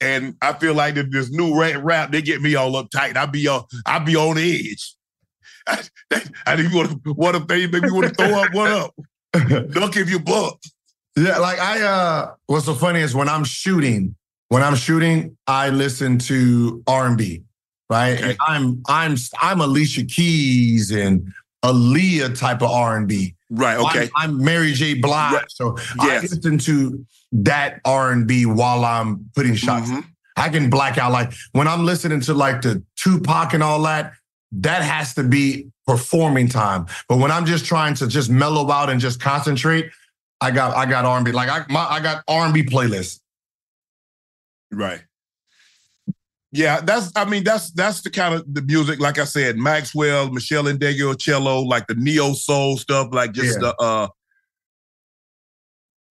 And 0.00 0.36
I 0.42 0.52
feel 0.54 0.74
like 0.74 0.96
that 0.96 1.10
this 1.12 1.30
new 1.30 1.58
rap, 1.58 1.80
rap, 1.82 2.12
they 2.12 2.20
get 2.20 2.42
me 2.42 2.54
all 2.56 2.72
uptight. 2.72 3.16
I 3.16 3.26
be 3.26 3.46
on, 3.48 3.64
I 3.86 4.00
be 4.00 4.16
on 4.16 4.36
edge. 4.38 4.94
I, 5.66 5.82
I 6.46 6.56
didn't 6.56 6.74
want 6.74 6.90
to. 7.04 7.12
What 7.14 7.34
if 7.36 7.46
they 7.46 7.66
make 7.66 7.82
me 7.84 7.90
want 7.90 8.08
to 8.08 8.14
throw 8.14 8.34
up? 8.42 8.52
What 8.52 8.70
up? 8.70 8.94
Dunk 9.72 9.96
if 9.96 10.10
you 10.10 10.18
buck. 10.20 10.58
Yeah, 11.16 11.38
like 11.38 11.58
I 11.60 11.80
uh 11.82 12.34
what's 12.46 12.66
so 12.66 12.74
funny 12.74 13.00
is 13.00 13.14
when 13.14 13.28
I'm 13.28 13.44
shooting, 13.44 14.16
when 14.48 14.62
I'm 14.64 14.74
shooting, 14.74 15.36
I 15.46 15.70
listen 15.70 16.18
to 16.18 16.82
R&B, 16.88 17.44
right? 17.90 18.20
And 18.20 18.36
I'm 18.46 18.82
I'm 18.88 19.16
I'm 19.40 19.60
Alicia 19.60 20.04
Keys 20.04 20.90
and 20.90 21.32
Aaliyah 21.64 22.38
type 22.38 22.62
of 22.62 22.70
R&B. 22.70 23.34
Right, 23.50 23.78
okay. 23.78 24.10
I'm, 24.16 24.30
I'm 24.30 24.44
Mary 24.44 24.72
J. 24.72 24.94
Blige. 24.94 25.32
Right. 25.34 25.44
So 25.48 25.76
I 25.98 26.18
listen 26.20 26.58
to 26.58 27.06
that 27.32 27.80
R&B 27.84 28.46
while 28.46 28.84
I'm 28.84 29.30
putting 29.34 29.54
shots. 29.54 29.90
Mhm. 29.90 30.04
I 30.36 30.48
can 30.48 30.68
black 30.68 30.98
out 30.98 31.12
like 31.12 31.32
when 31.52 31.68
I'm 31.68 31.84
listening 31.84 32.20
to 32.22 32.34
like 32.34 32.62
the 32.62 32.82
Tupac 32.96 33.54
and 33.54 33.62
all 33.62 33.80
that, 33.82 34.12
that 34.52 34.82
has 34.82 35.14
to 35.14 35.22
be 35.22 35.68
performing 35.86 36.48
time. 36.48 36.86
But 37.08 37.18
when 37.18 37.30
I'm 37.30 37.46
just 37.46 37.64
trying 37.64 37.94
to 37.94 38.08
just 38.08 38.30
mellow 38.30 38.70
out 38.70 38.90
and 38.90 39.00
just 39.00 39.20
concentrate, 39.20 39.90
I 40.40 40.50
got 40.50 40.76
I 40.76 40.86
got 40.86 41.04
R&B. 41.04 41.32
Like 41.32 41.48
I 41.48 41.64
my, 41.72 41.86
I 41.86 42.00
got 42.00 42.24
R&B 42.28 42.64
playlist. 42.64 43.20
Right. 44.72 45.02
Yeah, 46.54 46.80
that's 46.80 47.10
I 47.16 47.24
mean 47.24 47.42
that's 47.42 47.72
that's 47.72 48.00
the 48.02 48.10
kind 48.10 48.32
of 48.32 48.44
the 48.54 48.62
music 48.62 49.00
like 49.00 49.18
I 49.18 49.24
said 49.24 49.56
Maxwell, 49.56 50.30
Michelle 50.30 50.68
and 50.68 50.80
cello, 51.18 51.60
like 51.62 51.88
the 51.88 51.96
neo 51.96 52.32
soul 52.32 52.76
stuff 52.76 53.08
like 53.12 53.32
just 53.32 53.60
Yeah. 53.60 53.72
the 53.72 53.76
uh 53.82 54.08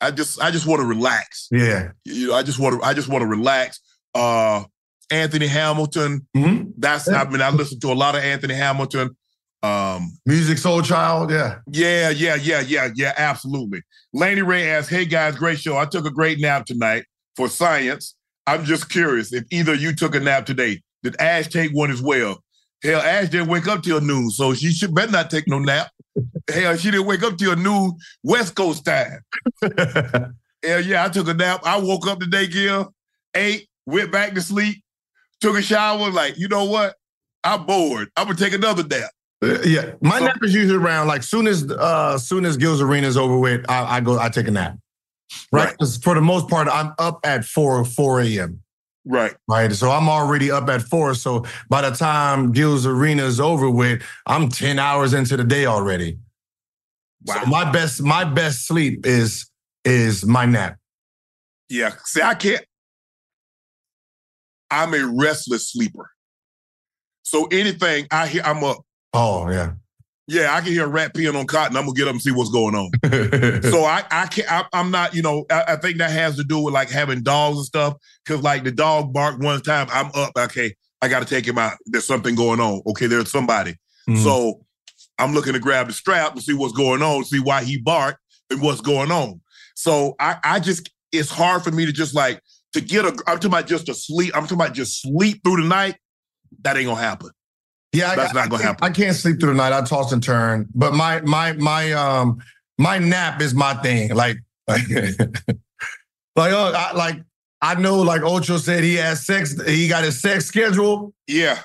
I 0.01 0.11
just 0.11 0.41
I 0.41 0.51
just 0.51 0.67
want 0.67 0.81
to 0.81 0.85
relax. 0.85 1.47
Yeah. 1.49 1.91
You 2.03 2.27
know, 2.27 2.33
I 2.33 2.43
just 2.43 2.59
want 2.59 2.81
to 2.81 2.85
I 2.85 2.93
just 2.93 3.07
want 3.07 3.21
to 3.21 3.27
relax. 3.27 3.79
Uh 4.13 4.65
Anthony 5.09 5.47
Hamilton, 5.47 6.27
Mm-hmm. 6.35 6.71
that's 6.77 7.07
I 7.07 7.23
mean 7.23 7.41
I 7.41 7.49
listen 7.49 7.79
to 7.79 7.91
a 7.91 7.93
lot 7.93 8.15
of 8.15 8.21
Anthony 8.23 8.53
Hamilton. 8.55 9.15
Um 9.61 10.11
Musiq 10.27 10.59
Soulchild, 10.59 11.31
yeah. 11.31 11.59
yeah, 11.71 12.09
yeah, 12.09 12.35
yeah, 12.35 12.59
yeah, 12.59 12.89
yeah, 12.93 13.13
absolutely. 13.15 13.81
Laney 14.11 14.41
Ray 14.41 14.69
asks, 14.69 14.89
Hey 14.89 15.05
guys, 15.05 15.37
great 15.37 15.57
show. 15.59 15.77
I 15.77 15.85
took 15.85 16.05
a 16.05 16.11
great 16.11 16.41
nap 16.41 16.65
tonight 16.65 17.05
for 17.37 17.47
science. 17.47 18.15
I'm 18.47 18.65
just 18.65 18.89
curious 18.89 19.31
if 19.33 19.43
either 19.51 19.73
you 19.73 19.95
took 19.95 20.15
a 20.15 20.19
nap 20.19 20.45
today. 20.45 20.81
Did 21.03 21.19
Ash 21.19 21.47
take 21.47 21.71
one 21.71 21.91
as 21.91 22.01
well? 22.01 22.43
Hell, 22.83 23.01
Ash 23.01 23.29
didn't 23.29 23.47
wake 23.47 23.67
up 23.67 23.83
till 23.83 24.01
noon, 24.01 24.29
so 24.29 24.53
she 24.53 24.71
should 24.71 24.93
better 24.93 25.11
not 25.11 25.29
take 25.31 25.47
no 25.47 25.59
nap. 25.59 25.89
Hell, 26.51 26.75
she 26.75 26.91
didn't 26.91 27.05
wake 27.07 27.23
up 27.23 27.37
till 27.37 27.55
noon 27.55 27.93
West 28.23 28.55
Coast 28.55 28.85
time. 28.85 29.19
Hell 30.63 30.81
yeah, 30.81 31.05
I 31.05 31.09
took 31.09 31.27
a 31.27 31.33
nap. 31.33 31.61
I 31.65 31.77
woke 31.79 32.07
up 32.07 32.19
today, 32.19 32.47
Gil, 32.47 32.93
ate, 33.35 33.67
went 33.85 34.11
back 34.11 34.33
to 34.35 34.41
sleep, 34.41 34.83
took 35.41 35.57
a 35.57 35.61
shower. 35.61 36.09
Like, 36.11 36.37
you 36.37 36.47
know 36.47 36.65
what? 36.65 36.95
I'm 37.43 37.65
bored. 37.65 38.09
I'm 38.15 38.27
gonna 38.27 38.37
take 38.37 38.53
another 38.53 38.83
nap. 38.83 39.11
Uh, 39.43 39.59
yeah. 39.65 39.91
My 40.01 40.19
So- 40.19 40.25
nap 40.25 40.37
is 40.41 40.53
usually 40.53 40.77
around 40.77 41.07
like 41.07 41.23
soon 41.23 41.47
as 41.47 41.69
uh 41.69 42.17
soon 42.17 42.45
as 42.45 42.55
Gil's 42.57 42.81
Arena's 42.81 43.17
over 43.17 43.37
with, 43.37 43.65
I, 43.69 43.97
I 43.97 43.99
go 44.01 44.17
I 44.19 44.29
take 44.29 44.47
a 44.47 44.51
nap. 44.51 44.77
Right. 45.51 45.65
Right. 45.65 45.77
'Cause 45.77 45.97
for 45.97 46.15
the 46.15 46.21
most 46.21 46.49
part, 46.49 46.67
I'm 46.67 46.93
up 46.99 47.19
at 47.23 47.45
4 47.45 47.83
4 47.85 48.21
a.m. 48.21 48.61
Right. 49.05 49.35
Right. 49.49 49.73
So 49.73 49.91
I'm 49.91 50.07
already 50.07 50.49
up 50.49 50.69
at 50.69 50.81
four. 50.81 51.13
So 51.13 51.45
by 51.69 51.81
the 51.87 51.95
time 51.95 52.53
Gil's 52.53 52.85
Arena 52.85 53.23
is 53.25 53.39
over 53.39 53.69
with, 53.69 54.01
I'm 54.25 54.47
10 54.47 54.79
hours 54.79 55.13
into 55.13 55.35
the 55.35 55.43
day 55.43 55.65
already. 55.65 56.17
Wow. 57.25 57.41
So 57.41 57.45
my 57.47 57.69
best, 57.69 58.01
my 58.01 58.23
best 58.23 58.65
sleep 58.65 59.05
is 59.05 59.49
is 59.83 60.25
my 60.25 60.45
nap. 60.45 60.77
Yeah. 61.67 61.91
See, 62.05 62.21
I 62.21 62.33
can't. 62.35 62.65
I'm 64.71 64.93
a 64.93 65.05
restless 65.05 65.71
sleeper. 65.71 66.09
So 67.23 67.45
anything 67.47 68.07
I 68.11 68.27
hear, 68.27 68.41
I'm 68.45 68.63
up. 68.63 68.85
Oh 69.13 69.49
yeah. 69.49 69.73
Yeah, 70.27 70.55
I 70.55 70.61
can 70.61 70.71
hear 70.71 70.85
a 70.85 70.87
rat 70.87 71.13
peeing 71.13 71.37
on 71.37 71.45
cotton. 71.47 71.75
I'm 71.75 71.83
gonna 71.83 71.95
get 71.95 72.07
up 72.07 72.13
and 72.13 72.21
see 72.21 72.31
what's 72.31 72.49
going 72.49 72.75
on. 72.75 72.91
so 73.63 73.83
I, 73.83 74.03
I 74.09 74.25
can't. 74.27 74.49
I, 74.51 74.65
I'm 74.71 74.89
not. 74.89 75.13
You 75.13 75.21
know, 75.21 75.45
I, 75.51 75.63
I 75.69 75.75
think 75.75 75.97
that 75.97 76.11
has 76.11 76.37
to 76.37 76.43
do 76.43 76.59
with 76.59 76.73
like 76.73 76.89
having 76.89 77.23
dogs 77.23 77.57
and 77.57 77.65
stuff. 77.65 77.95
Because 78.25 78.41
like 78.41 78.63
the 78.63 78.71
dog 78.71 79.11
barked 79.11 79.39
one 79.43 79.61
time, 79.61 79.87
I'm 79.91 80.11
up. 80.15 80.31
Okay, 80.37 80.75
I 81.01 81.09
got 81.09 81.19
to 81.19 81.25
take 81.25 81.45
him 81.45 81.57
out. 81.57 81.73
There's 81.85 82.05
something 82.07 82.35
going 82.35 82.61
on. 82.61 82.81
Okay, 82.87 83.07
there's 83.07 83.31
somebody. 83.31 83.75
Mhm. 84.09 84.23
So 84.23 84.65
I'm 85.19 85.33
looking 85.33 85.53
to 85.53 85.59
grab 85.59 85.87
the 85.87 85.93
strap 85.93 86.33
and 86.33 86.41
see 86.41 86.53
what's 86.53 86.73
going 86.73 87.01
on, 87.01 87.25
see 87.25 87.39
why 87.39 87.63
he 87.63 87.77
barked 87.77 88.19
and 88.49 88.61
what's 88.61 88.81
going 88.81 89.11
on. 89.11 89.41
So 89.75 90.15
I, 90.19 90.37
I 90.43 90.59
just, 90.59 90.89
it's 91.11 91.29
hard 91.29 91.63
for 91.63 91.71
me 91.71 91.85
to 91.85 91.91
just 91.91 92.15
like 92.15 92.41
to 92.73 92.81
get 92.81 93.03
a. 93.05 93.09
I'm 93.09 93.39
talking 93.39 93.47
about 93.47 93.67
just 93.67 93.87
to 93.87 93.93
sleep. 93.93 94.35
I'm 94.35 94.43
talking 94.43 94.55
about 94.57 94.73
just 94.73 95.01
sleep 95.01 95.41
through 95.43 95.61
the 95.61 95.67
night. 95.67 95.97
That 96.61 96.77
ain't 96.77 96.87
gonna 96.87 97.01
happen. 97.01 97.31
Yeah, 97.93 98.11
I- 98.11 98.15
That's 98.15 98.33
not 98.33 98.49
gonna 98.49 98.63
can't- 98.63 98.79
happen. 98.81 98.83
I 98.83 98.89
can't 98.89 99.15
sleep 99.15 99.39
through 99.39 99.49
the 99.51 99.55
night. 99.55 99.71
I 99.73 99.81
toss 99.83 100.11
and 100.11 100.21
turn. 100.23 100.67
But 100.73 100.93
my 100.93 101.21
my 101.21 101.53
my 101.53 101.91
um 101.93 102.39
my 102.77 102.97
nap 102.97 103.41
is 103.41 103.53
my 103.53 103.73
thing. 103.75 104.13
Like 104.15 104.37
like 104.67 104.83
oh 106.51 106.73
I, 106.75 106.91
like 106.93 107.21
I 107.61 107.75
know 107.75 108.01
like 108.01 108.21
Ocho 108.23 108.57
said 108.57 108.83
he 108.83 108.95
has 108.95 109.25
sex. 109.25 109.55
He 109.67 109.87
got 109.87 110.03
his 110.03 110.19
sex 110.19 110.45
schedule. 110.45 111.13
Yeah. 111.27 111.59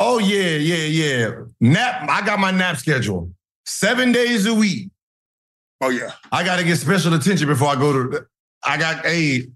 Oh 0.00 0.18
yeah 0.18 0.56
yeah 0.56 0.84
yeah. 0.86 1.30
Nap. 1.60 2.08
I 2.08 2.24
got 2.24 2.38
my 2.38 2.50
nap 2.50 2.76
schedule. 2.76 3.30
Seven 3.66 4.12
days 4.12 4.46
a 4.46 4.54
week. 4.54 4.90
Oh 5.80 5.90
yeah. 5.90 6.12
I 6.30 6.44
got 6.44 6.56
to 6.58 6.64
get 6.64 6.76
special 6.76 7.12
attention 7.14 7.48
before 7.48 7.68
I 7.68 7.74
go 7.76 7.92
to. 7.92 8.26
I 8.64 8.76
got 8.78 9.04
hey, 9.04 9.48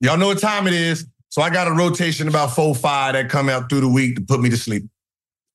y'all 0.00 0.16
know 0.16 0.28
what 0.28 0.38
time 0.40 0.66
it 0.66 0.74
is. 0.74 1.06
So 1.28 1.42
I 1.42 1.50
got 1.50 1.66
a 1.66 1.72
rotation 1.72 2.28
about 2.28 2.50
four 2.54 2.74
five 2.74 3.14
that 3.14 3.28
come 3.30 3.48
out 3.48 3.68
through 3.68 3.80
the 3.80 3.88
week 3.88 4.16
to 4.16 4.22
put 4.22 4.40
me 4.40 4.48
to 4.50 4.56
sleep. 4.56 4.84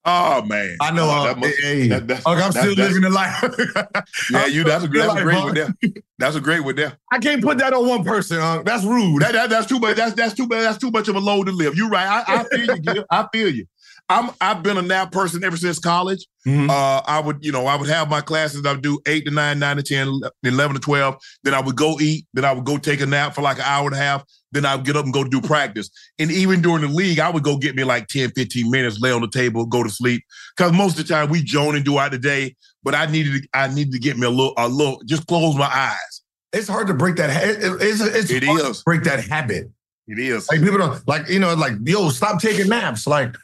Oh 0.10 0.42
man. 0.44 0.78
I 0.80 0.92
know. 0.92 1.04
Oh, 1.06 1.32
uh, 1.32 1.36
must- 1.36 1.60
hey, 1.60 1.88
that- 1.90 2.08
that's- 2.08 2.26
look, 2.26 2.40
I'm 2.42 2.52
still 2.52 2.74
that's- 2.76 2.88
living 2.96 3.02
the 3.02 3.10
life. 3.10 3.44
Yeah, 4.32 4.46
you. 4.46 4.64
That's 4.64 4.86
a, 4.86 4.88
that's 4.92 5.16
a 5.20 5.24
great 5.24 5.44
one 5.44 5.54
there. 5.54 5.76
That's 6.18 6.36
a 6.36 6.42
great 6.42 6.62
one 6.62 6.76
there. 6.76 6.98
I 7.12 7.20
can't 7.20 7.42
put 7.44 7.58
that 7.60 7.74
on 7.74 7.88
one 7.88 8.04
person. 8.06 8.40
Huh? 8.40 8.64
That's 8.66 8.84
rude. 8.86 9.22
That, 9.22 9.34
that 9.34 9.50
that's 9.50 9.68
too 9.68 9.80
much. 9.80 9.98
That's 9.98 10.14
that's 10.14 10.34
too 10.34 10.48
much. 10.48 10.60
That's 10.62 10.78
too 10.78 10.92
much 10.92 11.08
of 11.10 11.16
a 11.16 11.20
load 11.20 11.48
to 11.48 11.52
live. 11.52 11.76
You're 11.76 11.90
right. 11.90 12.08
I, 12.28 12.36
I 12.40 12.44
feel 12.46 12.66
you. 12.76 12.80
Gil. 12.82 13.06
I 13.12 13.28
feel 13.34 13.54
you. 13.54 13.66
I'm 14.10 14.30
I've 14.40 14.64
been 14.64 14.78
a 14.78 14.82
nap 14.82 15.12
person 15.12 15.44
ever 15.44 15.58
since 15.58 15.80
college. 15.80 16.26
Mhm. 16.48 16.70
Uh, 16.70 17.02
I 17.06 17.20
would 17.20 17.44
you 17.44 17.52
know 17.52 17.66
I 17.68 17.76
would 17.76 17.90
have 17.90 18.10
my 18.10 18.22
classes. 18.22 18.66
I 18.66 18.72
would 18.72 18.82
do 18.82 19.00
eight 19.06 19.26
to 19.26 19.32
nine, 19.32 19.60
nine 19.60 19.76
to 19.76 19.84
10, 19.84 20.22
11 20.44 20.76
to 20.76 20.80
twelve. 20.80 21.16
Then 21.44 21.54
I 21.54 21.60
would 21.60 21.76
go 21.76 22.00
eat. 22.00 22.26
Then 22.34 22.46
I 22.46 22.54
would 22.54 22.64
go 22.64 22.78
take 22.78 23.02
a 23.02 23.06
nap 23.06 23.36
for 23.36 23.42
like 23.42 23.58
an 23.58 23.66
hour 23.66 23.86
and 23.88 23.96
a 23.96 24.00
half. 24.00 24.24
Then 24.52 24.66
I 24.66 24.76
would 24.76 24.86
get 24.86 24.96
up 24.96 25.04
and 25.06 25.14
go 25.14 25.24
do 25.26 25.42
practice. 25.42 25.90
And 26.20 26.32
even 26.32 26.62
during 26.62 26.82
the 26.82 26.88
league, 26.88 27.20
I 27.20 27.30
would 27.30 27.44
go 27.44 27.58
get 27.58 27.76
me 27.76 27.84
like 27.84 28.08
10, 28.08 28.32
15 28.32 28.72
minutes, 28.72 29.00
lay 29.02 29.12
on 29.12 29.22
the 29.22 29.28
table, 29.30 29.66
go 29.66 29.84
to 29.84 29.90
sleep. 29.90 30.24
Because 30.56 30.72
most 30.72 30.98
of 30.98 31.06
the 31.06 31.14
time 31.14 31.30
we 31.30 31.44
joning 31.44 31.84
throughout 31.84 32.12
the 32.12 32.18
day. 32.18 32.56
But 32.84 32.96
I 32.96 33.06
needed 33.08 33.42
to, 33.44 33.50
I 33.54 33.68
needed 33.68 33.92
to 33.94 34.00
get 34.00 34.18
me 34.18 34.26
a 34.26 34.30
little 34.30 34.54
a 34.58 34.68
little 34.70 35.02
just 35.06 35.28
close 35.28 35.56
my 35.58 35.66
eyes. 35.66 36.22
It's 36.54 36.70
hard 36.70 36.88
to 36.88 36.94
break 36.94 37.18
that. 37.18 37.30
ha- 37.30 37.40
it- 37.50 37.62
it- 37.64 37.82
it's 37.82 38.02
it's 38.02 38.32
It 38.32 38.44
hard 38.46 38.62
is. 38.62 38.78
to 38.78 38.84
break 38.86 39.04
that 39.04 39.26
habit. 39.26 39.70
It 40.08 40.20
is. 40.20 40.48
Like 40.50 40.62
people 40.62 40.78
don't 40.78 41.06
like 41.08 41.28
you 41.28 41.40
know 41.40 41.54
like 41.54 41.74
yo 41.84 42.10
stop 42.10 42.40
taking 42.42 42.70
naps. 42.70 43.06
Like 43.06 43.36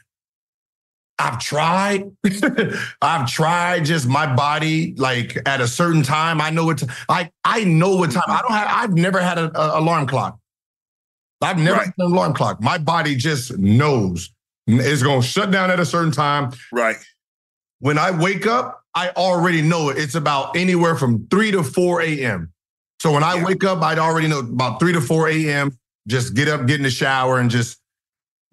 I've 1.18 1.38
tried. 1.38 2.10
I've 3.02 3.30
tried 3.30 3.84
just 3.84 4.08
my 4.08 4.34
body, 4.34 4.94
like 4.96 5.36
at 5.46 5.60
a 5.60 5.68
certain 5.68 6.02
time. 6.02 6.40
I 6.40 6.50
know 6.50 6.64
what 6.64 6.82
like 7.08 7.30
I 7.44 7.64
know 7.64 7.96
what 7.96 8.10
time. 8.12 8.22
I 8.28 8.40
don't 8.40 8.52
have 8.52 8.68
I've 8.70 8.94
never 8.94 9.20
had 9.20 9.38
an 9.38 9.50
alarm 9.54 10.06
clock. 10.06 10.38
I've 11.44 11.58
never 11.58 11.78
Right. 11.78 11.86
an 11.98 12.04
alarm 12.04 12.34
clock. 12.34 12.60
My 12.62 12.78
body 12.78 13.16
just 13.16 13.56
knows 13.58 14.30
it's 14.66 15.02
gonna 15.02 15.22
shut 15.22 15.50
down 15.50 15.70
at 15.70 15.78
a 15.80 15.86
certain 15.86 16.12
time. 16.12 16.52
Right. 16.72 16.96
When 17.80 17.98
I 17.98 18.10
wake 18.10 18.46
up, 18.46 18.82
I 18.94 19.10
already 19.10 19.60
know 19.60 19.90
it. 19.90 19.98
It's 19.98 20.14
about 20.14 20.56
anywhere 20.56 20.96
from 20.96 21.26
3 21.28 21.50
to 21.50 21.62
4 21.62 22.00
a.m. 22.02 22.52
So 23.00 23.12
when 23.12 23.22
I 23.22 23.42
wake 23.44 23.64
up, 23.64 23.82
I'd 23.82 23.98
already 23.98 24.28
know 24.28 24.38
about 24.38 24.80
3 24.80 24.92
to 24.94 25.00
4 25.00 25.28
a.m. 25.28 25.76
Just 26.08 26.34
get 26.34 26.48
up, 26.48 26.66
get 26.66 26.76
in 26.76 26.82
the 26.84 26.90
shower, 26.90 27.38
and 27.38 27.50
just 27.50 27.78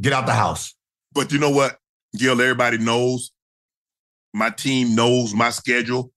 get 0.02 0.12
out 0.14 0.26
the 0.26 0.34
house. 0.34 0.74
But 1.14 1.32
you 1.32 1.40
know 1.40 1.50
what, 1.52 1.80
Gil? 2.18 2.42
Everybody 2.42 2.78
knows. 2.78 3.32
My 4.34 4.50
team 4.50 4.96
knows 4.96 5.34
my 5.34 5.50
schedule. 5.52 6.12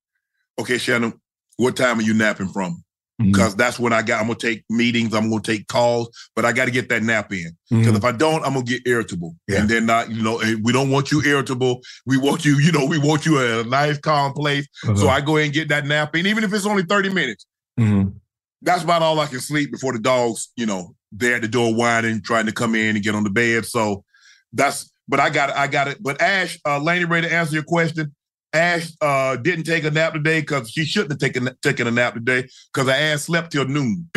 Okay, 0.58 0.78
Shannon, 0.78 1.20
what 1.56 1.76
time 1.76 1.98
are 1.98 2.02
you 2.02 2.14
napping 2.14 2.48
from? 2.48 2.82
Mm-hmm. 3.22 3.30
Because 3.30 3.54
that's 3.54 3.78
when 3.78 3.92
I 3.92 4.02
got. 4.02 4.20
I'm 4.20 4.26
gonna 4.26 4.38
take 4.38 4.64
meetings. 4.68 5.14
I'm 5.14 5.30
gonna 5.30 5.40
take 5.40 5.68
calls, 5.68 6.08
but 6.34 6.44
I 6.44 6.52
got 6.52 6.64
to 6.64 6.72
get 6.72 6.88
that 6.88 7.04
nap 7.04 7.32
in. 7.32 7.56
Because 7.70 7.92
Mhm. 7.92 7.96
if 7.96 8.04
I 8.04 8.10
don't, 8.10 8.44
I'm 8.44 8.54
gonna 8.54 8.64
get 8.64 8.82
irritable. 8.86 9.36
Yeah. 9.46 9.60
And 9.60 9.68
then 9.68 9.86
not, 9.86 10.10
you 10.10 10.20
know, 10.20 10.40
we 10.64 10.72
don't 10.72 10.90
want 10.90 11.12
you 11.12 11.22
irritable. 11.22 11.80
We 12.06 12.16
want 12.16 12.44
you, 12.44 12.58
you 12.58 12.72
know, 12.72 12.84
we 12.86 12.98
want 12.98 13.24
you 13.24 13.38
at 13.38 13.66
a 13.66 13.68
nice, 13.68 13.98
calm 13.98 14.32
place. 14.32 14.66
So 14.82 14.90
Uh-huh. 14.92 15.08
I 15.08 15.20
go 15.20 15.36
ahead 15.36 15.44
and 15.46 15.54
get 15.54 15.68
that 15.68 15.86
nap 15.86 16.16
in, 16.16 16.26
even 16.26 16.42
if 16.42 16.52
it's 16.52 16.66
only 16.66 16.82
30 16.82 17.08
minutes. 17.08 17.46
Mhm. 17.78 18.14
That's 18.62 18.82
about 18.82 19.02
all 19.02 19.20
I 19.20 19.26
can 19.26 19.40
sleep 19.40 19.70
before 19.70 19.92
the 19.92 20.00
dogs, 20.00 20.48
you 20.56 20.66
know, 20.66 20.96
they're 21.12 21.36
at 21.36 21.42
the 21.42 21.48
door 21.48 21.72
whining, 21.72 22.20
trying 22.20 22.46
to 22.46 22.52
come 22.52 22.74
in 22.74 22.96
and 22.96 23.04
get 23.04 23.14
on 23.14 23.22
the 23.22 23.30
bed. 23.30 23.64
So 23.64 24.04
that's, 24.52 24.90
but 25.06 25.20
I 25.20 25.30
got 25.30 25.50
it, 25.50 25.56
I 25.56 25.68
got 25.68 25.86
it. 25.86 25.98
But 26.02 26.20
Ash, 26.20 26.58
uh, 26.66 26.80
Laney, 26.80 27.04
ready 27.04 27.28
to 27.28 27.32
answer 27.32 27.54
your 27.54 27.62
question? 27.62 28.12
Ash 28.54 28.92
uh, 29.00 29.36
didn't 29.36 29.64
take 29.64 29.82
a 29.82 29.90
nap 29.90 30.12
today 30.12 30.40
because 30.40 30.70
she 30.70 30.84
shouldn't 30.84 31.10
have 31.10 31.18
taken 31.18 31.50
taken 31.60 31.88
a 31.88 31.90
nap 31.90 32.14
today 32.14 32.48
because 32.72 32.88
her 32.88 32.94
ass 32.94 33.24
slept 33.24 33.50
till 33.50 33.66
noon. 33.66 34.08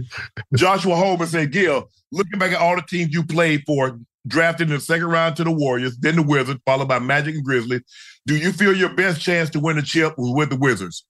Joshua 0.54 0.96
Holman 0.96 1.28
said, 1.28 1.52
Gil, 1.52 1.88
looking 2.10 2.38
back 2.38 2.52
at 2.52 2.60
all 2.60 2.74
the 2.74 2.82
teams 2.82 3.14
you 3.14 3.24
played 3.24 3.62
for, 3.66 4.00
drafted 4.26 4.68
in 4.68 4.74
the 4.74 4.80
second 4.80 5.06
round 5.06 5.36
to 5.36 5.44
the 5.44 5.52
Warriors, 5.52 5.96
then 5.98 6.16
the 6.16 6.22
Wizards, 6.22 6.60
followed 6.66 6.88
by 6.88 6.98
Magic 6.98 7.36
and 7.36 7.44
Grizzlies, 7.44 7.82
do 8.26 8.36
you 8.36 8.52
feel 8.52 8.74
your 8.74 8.92
best 8.94 9.20
chance 9.20 9.48
to 9.50 9.60
win 9.60 9.78
a 9.78 9.82
chip 9.82 10.18
was 10.18 10.32
with 10.34 10.50
the 10.50 10.56
Wizards? 10.56 11.06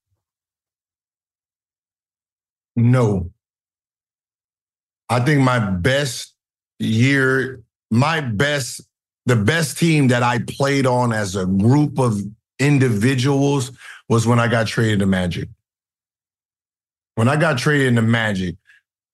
No. 2.77 3.31
I 5.09 5.21
think 5.21 5.43
my 5.43 5.59
best 5.59 6.35
year, 6.79 7.63
my 7.91 8.21
best, 8.21 8.83
the 9.27 9.37
best 9.37 9.79
team 9.79 10.09
that 10.09 10.23
I 10.23 10.41
played 10.41 10.87
on 10.87 11.13
as 11.13 11.37
a 11.37 11.47
group 11.47 11.99
of 11.99 12.21
individuals 12.59 13.73
was 14.09 14.27
when 14.27 14.39
I 14.39 14.49
got 14.49 14.67
traded 14.67 15.01
to 15.01 15.07
Magic. 15.07 15.49
When 17.17 17.29
I 17.29 17.37
got 17.37 17.59
traded 17.59 17.89
into 17.89 18.03
Magic, 18.03 18.57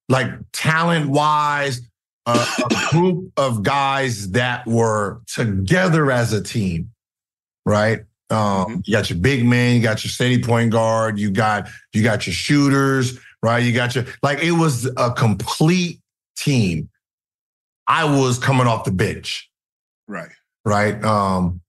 like 0.08 0.30
talent 0.52 1.10
wise, 1.10 1.82
a, 2.26 2.32
a 2.32 2.90
group 2.90 3.32
of 3.36 3.62
guys 3.62 4.30
that 4.32 4.66
were 4.66 5.20
together 5.26 6.10
as 6.10 6.32
a 6.32 6.42
team, 6.42 6.90
right? 7.64 8.00
Um, 8.30 8.82
You 8.86 8.92
got 8.96 9.10
your 9.10 9.18
big 9.18 9.44
man, 9.44 9.76
you 9.76 9.82
got 9.82 10.04
your 10.04 10.10
steady 10.10 10.42
point 10.42 10.70
guard, 10.70 11.18
you 11.18 11.30
got 11.30 11.68
you 11.92 12.02
got 12.02 12.26
your 12.26 12.34
shooters, 12.34 13.18
right? 13.42 13.58
You 13.58 13.72
got 13.72 13.94
your 13.94 14.04
like 14.22 14.38
it 14.42 14.52
was 14.52 14.86
a 14.96 15.12
complete 15.12 16.00
team. 16.36 16.88
I 17.86 18.04
was 18.04 18.38
coming 18.38 18.66
off 18.68 18.84
the 18.84 18.92
bench, 18.92 19.50
Right. 20.06 20.30
right? 20.64 21.02
Um, 21.04 21.60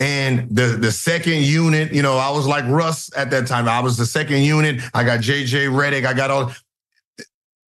and 0.00 0.48
the 0.50 0.78
the 0.80 0.90
second 0.90 1.42
unit, 1.42 1.92
you 1.92 2.02
know, 2.02 2.16
I 2.16 2.30
was 2.30 2.46
like 2.46 2.64
Russ 2.66 3.10
at 3.16 3.30
that 3.30 3.46
time. 3.46 3.68
I 3.68 3.80
was 3.80 3.96
the 3.96 4.06
second 4.06 4.42
unit. 4.42 4.82
I 4.94 5.04
got 5.04 5.20
JJ 5.20 5.68
Redick. 5.70 6.06
I 6.06 6.14
got 6.14 6.30
all, 6.30 6.52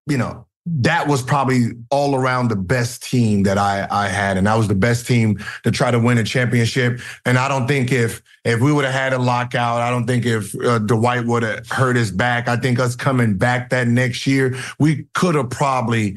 you 0.07 0.17
know, 0.17 0.47
that 0.67 1.09
was 1.09 1.23
probably 1.23 1.73
all 1.91 2.15
around 2.15 2.49
the 2.49 2.57
best 2.57 3.03
team 3.03 3.43
that 3.43 3.59
I 3.59 3.87
I 3.91 4.07
had, 4.09 4.37
and 4.37 4.47
that 4.47 4.57
was 4.57 4.69
the 4.69 4.77
best 4.77 5.09
team 5.09 5.39
to 5.65 5.73
try 5.73 5.91
to 5.91 5.99
win 5.99 6.19
a 6.19 6.25
championship. 6.25 7.01
And 7.27 7.37
I 7.37 7.49
don't 7.49 7.67
think 7.67 7.91
if 7.91 8.23
if 8.45 8.61
we 8.61 8.73
would 8.73 8.85
have 8.85 8.95
had 8.95 9.13
a 9.13 9.19
lockout, 9.19 9.81
I 9.81 9.91
don't 9.91 10.07
think 10.07 10.25
if 10.25 10.55
uh, 10.65 10.79
Dwight 10.79 11.27
would 11.27 11.43
have 11.43 11.69
hurt 11.69 11.97
his 11.97 12.11
back. 12.11 12.49
I 12.49 12.57
think 12.57 12.79
us 12.79 12.95
coming 12.95 13.37
back 13.37 13.71
that 13.71 13.89
next 13.89 14.27
year, 14.27 14.57
we 14.79 15.07
could 15.15 15.35
have 15.35 15.51
probably, 15.51 16.17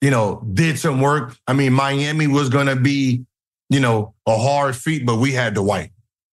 you 0.00 0.10
know, 0.10 0.44
did 0.52 0.78
some 0.78 1.00
work. 1.00 1.36
I 1.46 1.52
mean, 1.52 1.72
Miami 1.72 2.26
was 2.26 2.50
going 2.50 2.66
to 2.66 2.76
be, 2.76 3.24
you 3.74 3.80
know, 3.80 4.14
a 4.26 4.38
hard 4.38 4.76
feat, 4.76 5.04
but 5.04 5.16
we 5.16 5.32
had 5.32 5.54
Dwight, 5.54 5.90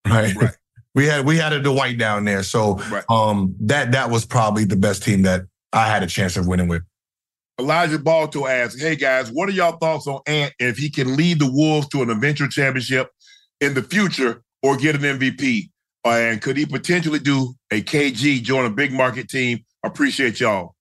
right? 0.07 0.35
Right. 0.35 0.51
We 0.95 1.05
had 1.05 1.25
we 1.27 1.37
had 1.37 1.53
a 1.53 1.61
Dwight 1.61 1.99
down 1.99 2.25
there, 2.25 2.41
so 2.41 2.77
Right. 2.89 3.03
um, 3.07 3.55
that 3.59 3.91
that 3.91 4.09
was 4.09 4.25
probably 4.25 4.65
the 4.65 4.75
best 4.75 5.03
team 5.03 5.21
that 5.23 5.41
I 5.71 5.87
had 5.87 6.01
a 6.01 6.07
chance 6.07 6.35
of 6.37 6.47
winning 6.47 6.67
with. 6.67 6.81
Elijah 7.59 7.99
Balto 7.99 8.47
asks, 8.47 8.81
"Hey 8.81 8.95
guys, 8.95 9.29
what 9.29 9.47
are 9.47 9.51
y'all 9.51 9.77
thoughts 9.77 10.07
on 10.07 10.21
Ant 10.25 10.53
if 10.57 10.77
he 10.77 10.89
can 10.89 11.15
lead 11.15 11.37
the 11.37 11.51
Wolves 11.51 11.87
to 11.89 12.01
an 12.01 12.09
eventual 12.09 12.47
championship 12.47 13.11
in 13.61 13.75
the 13.75 13.83
future 13.83 14.41
or 14.63 14.75
get 14.75 14.95
an 14.95 15.01
MVP? 15.19 15.69
Uh, 16.03 16.09
and 16.09 16.41
could 16.41 16.57
he 16.57 16.65
potentially 16.65 17.19
do 17.19 17.53
a 17.69 17.79
KG 17.83 18.41
join 18.41 18.65
a 18.65 18.71
big 18.71 18.91
market 18.91 19.29
team? 19.29 19.59
Appreciate 19.83 20.39
y'all." 20.39 20.73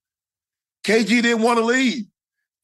KG 0.82 1.20
didn't 1.20 1.42
want 1.42 1.58
to 1.58 1.64
leave. 1.66 2.04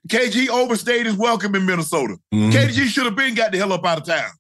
KG 0.09 0.49
overstayed 0.49 1.07
his 1.07 1.15
welcome 1.17 1.55
in 1.55 1.65
Minnesota. 1.65 2.17
Mhm. 2.35 2.53
KG 2.53 2.87
should 2.87 3.05
have 3.07 3.17
been 3.17 3.35
got 3.35 3.53
the 3.53 3.59
hell 3.59 3.73
up 3.73 3.85
out 3.87 3.99
of 3.99 4.05
town. 4.05 4.31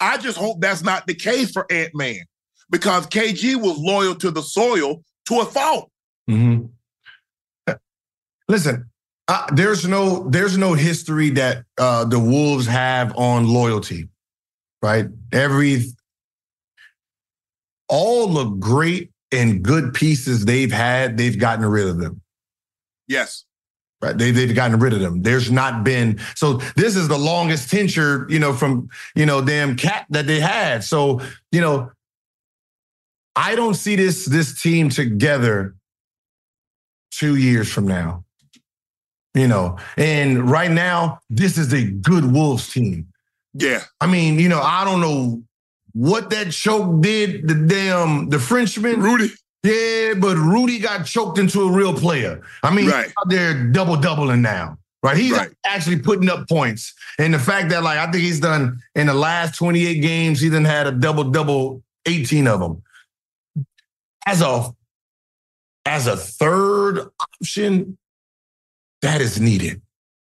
I 0.00 0.18
just 0.18 0.36
hope 0.36 0.60
that's 0.60 0.82
not 0.82 1.06
the 1.06 1.14
case 1.14 1.50
for 1.52 1.70
Ant 1.70 1.94
Man 1.94 2.20
because 2.70 3.06
KG 3.06 3.54
was 3.56 3.78
loyal 3.78 4.14
to 4.16 4.30
the 4.30 4.42
soil 4.42 5.02
to 5.28 5.40
a 5.40 5.46
fault. 5.46 5.90
Mhm. 6.28 6.70
Listen, 8.48 8.90
uh, 9.28 9.46
there's 9.54 9.86
no 9.86 10.28
there's 10.28 10.56
no 10.58 10.74
history 10.74 11.30
that 11.30 11.64
uh, 11.78 12.04
the 12.04 12.18
Wolves 12.18 12.66
have 12.66 13.16
on 13.16 13.48
loyalty, 13.48 14.08
right? 14.82 15.06
Every 15.32 15.84
all 17.88 18.28
the 18.28 18.44
great 18.44 19.12
and 19.32 19.62
good 19.62 19.94
pieces 19.94 20.44
they've 20.44 20.70
had, 20.72 21.16
they've 21.16 21.38
gotten 21.38 21.64
rid 21.64 21.88
of 21.88 21.98
them. 21.98 22.20
Yes. 23.08 23.44
Right. 24.02 24.16
They, 24.16 24.30
they've 24.30 24.54
gotten 24.54 24.78
rid 24.78 24.92
of 24.92 25.00
them. 25.00 25.22
There's 25.22 25.50
not 25.50 25.82
been, 25.82 26.20
so 26.34 26.54
this 26.76 26.96
is 26.96 27.08
the 27.08 27.16
longest 27.16 27.70
tenure, 27.70 28.26
you 28.28 28.38
know, 28.38 28.52
from, 28.52 28.90
you 29.14 29.24
know, 29.24 29.42
damn 29.42 29.74
cat 29.74 30.06
that 30.10 30.26
they 30.26 30.38
had. 30.38 30.84
So, 30.84 31.22
you 31.50 31.62
know, 31.62 31.90
I 33.34 33.54
don't 33.54 33.74
see 33.74 33.96
this, 33.96 34.26
this 34.26 34.60
team 34.60 34.90
together 34.90 35.74
two 37.10 37.36
years 37.36 37.72
from 37.72 37.86
now. 37.86 38.24
You 39.34 39.48
know, 39.48 39.76
and 39.98 40.50
right 40.50 40.70
now, 40.70 41.20
this 41.28 41.58
is 41.58 41.72
a 41.74 41.84
good 41.84 42.32
Wolves 42.32 42.72
team. 42.72 43.08
Yeah. 43.52 43.82
I 44.00 44.06
mean, 44.06 44.38
you 44.38 44.48
know, 44.48 44.62
I 44.62 44.82
don't 44.84 45.02
know 45.02 45.42
what 45.92 46.30
that 46.30 46.52
choke 46.52 47.02
did, 47.02 47.46
the 47.46 47.54
damn, 47.54 48.30
the 48.30 48.38
Frenchman. 48.38 49.00
Rudy. 49.00 49.30
Yeah, 49.66 50.14
but 50.14 50.36
Rudy 50.36 50.78
got 50.78 51.06
choked 51.06 51.38
into 51.38 51.62
a 51.62 51.70
real 51.72 51.92
player. 51.92 52.40
I 52.62 52.74
mean, 52.74 52.88
Right. 52.88 53.06
he's 53.06 53.14
out 53.18 53.28
there 53.28 53.64
double 53.72 53.96
doubling 53.96 54.42
now, 54.42 54.78
right? 55.02 55.16
He's 55.16 55.32
Right. 55.32 55.50
actually 55.64 55.98
putting 55.98 56.28
up 56.28 56.48
points. 56.48 56.94
And 57.18 57.34
the 57.34 57.38
fact 57.38 57.70
that, 57.70 57.82
like, 57.82 57.98
I 57.98 58.04
think 58.10 58.22
he's 58.22 58.38
done 58.40 58.80
in 58.94 59.08
the 59.08 59.14
last 59.14 59.56
28 59.56 60.00
games, 60.02 60.40
he 60.40 60.48
done 60.50 60.64
had 60.64 60.86
a 60.86 60.92
double 60.92 61.24
double, 61.24 61.82
18 62.06 62.46
of 62.46 62.60
them. 62.60 62.82
As 64.26 64.40
a 64.40 64.72
as 65.84 66.08
a 66.08 66.16
third 66.16 66.98
option, 67.20 67.96
that 69.02 69.20
is 69.20 69.40
needed. 69.40 69.80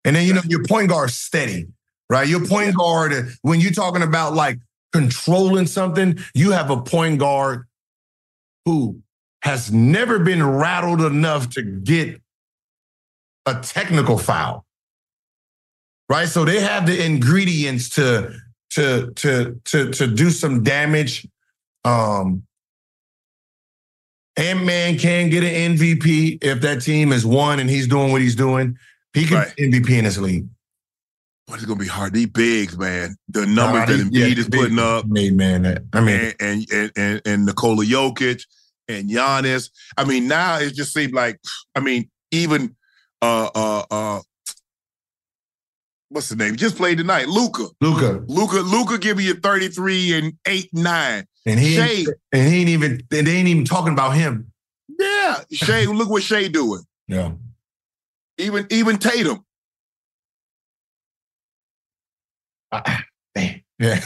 And 0.06 0.16
then 0.16 0.26
you 0.26 0.34
know 0.34 0.42
your 0.48 0.64
point 0.64 0.88
guard 0.90 1.12
steady, 1.12 1.68
right? 2.10 2.26
Your 2.28 2.46
point 2.46 2.76
guard, 2.78 3.36
when 3.42 3.60
you're 3.60 3.74
talking 3.74 4.02
about 4.02 4.34
like 4.34 4.58
controlling 4.94 5.68
something, 5.68 6.18
you 6.34 6.52
have 6.52 6.70
a 6.70 6.82
point 6.82 7.20
guard 7.20 7.68
who 8.64 9.02
has 9.42 9.72
never 9.72 10.20
been 10.20 10.46
rattled 10.46 11.02
enough 11.02 11.50
to 11.52 11.62
get 11.62 12.22
a 13.46 13.56
technical 13.62 14.18
foul. 14.18 14.66
Right? 16.10 16.28
So 16.28 16.44
they 16.44 16.60
have 16.60 16.86
the 16.86 17.04
ingredients 17.04 17.90
to 17.92 18.34
to 18.72 19.12
to 19.16 19.60
to 19.66 19.92
to 19.92 20.08
do 20.08 20.30
some 20.30 20.64
damage. 20.64 21.28
Um 21.86 22.44
Ant-Man 24.38 24.98
can 24.98 25.30
get 25.30 25.44
an 25.44 25.76
MVP 25.76 26.42
if 26.42 26.62
that 26.62 26.82
team 26.82 27.12
is 27.12 27.26
one 27.26 27.60
and 27.60 27.70
he's 27.70 27.88
doing 27.88 28.12
what 28.12 28.22
he's 28.22 28.36
doing. 28.36 28.78
He 29.14 29.26
can 29.26 29.38
Right. 29.38 29.54
MVP 29.58 29.98
in 29.98 30.06
this 30.06 30.18
league. 30.18 30.48
But 31.48 31.56
it's 31.56 31.66
gonna 31.66 31.80
be 31.80 31.88
hard. 31.88 32.14
These 32.14 32.28
bigs, 32.28 32.78
man. 32.78 33.16
The 33.28 33.46
numbers 33.46 33.82
Nah, 33.82 33.86
that 33.88 34.00
Embiid 34.00 34.12
yeah, 34.12 34.40
is 34.40 34.48
putting 34.50 34.80
up, 34.80 35.08
Made 35.08 35.34
man. 35.36 35.88
I 35.94 36.00
mean, 36.02 36.16
and, 36.16 36.36
and 36.40 36.72
and 36.72 36.92
and 36.96 37.22
and 37.26 37.46
Nikola 37.46 37.84
Jokic 37.84 38.46
and 38.90 39.10
Giannis. 39.10 39.70
I 39.98 40.04
mean, 40.04 40.28
now 40.28 40.58
it 40.58 40.74
just 40.74 40.94
seemed 40.94 41.14
like, 41.14 41.40
I 41.76 41.80
mean, 41.80 42.10
even 42.32 42.76
uh 43.22 43.50
uh 43.56 43.84
uh 43.90 44.22
what's 46.10 46.30
the 46.30 46.36
name? 46.36 46.56
Just 46.56 46.76
played 46.76 46.98
tonight. 46.98 47.28
Luka. 47.28 47.68
Luka. 47.80 48.24
Luka. 48.28 48.58
Luka 48.58 48.98
give 48.98 49.18
me 49.18 49.30
a 49.30 49.36
33 49.36 50.14
and 50.18 50.34
8, 50.46 50.70
9. 50.74 51.26
And 51.46 51.60
he 51.60 51.76
Shai. 51.76 52.12
and 52.34 52.48
he 52.52 52.60
ain't 52.62 52.70
even 52.70 53.02
and 53.12 53.28
they 53.28 53.36
ain't 53.38 53.48
even 53.48 53.66
talking 53.66 53.94
about 53.94 54.12
him. 54.12 54.52
Yeah. 55.00 55.42
Shai, 55.52 55.86
look 55.86 56.10
what 56.10 56.24
Shai 56.24 56.48
doing. 56.48 56.82
Yeah. 57.08 57.32
Even 58.38 58.68
even 58.70 58.98
Tatum. 58.98 59.46
Yeah. 63.82 64.02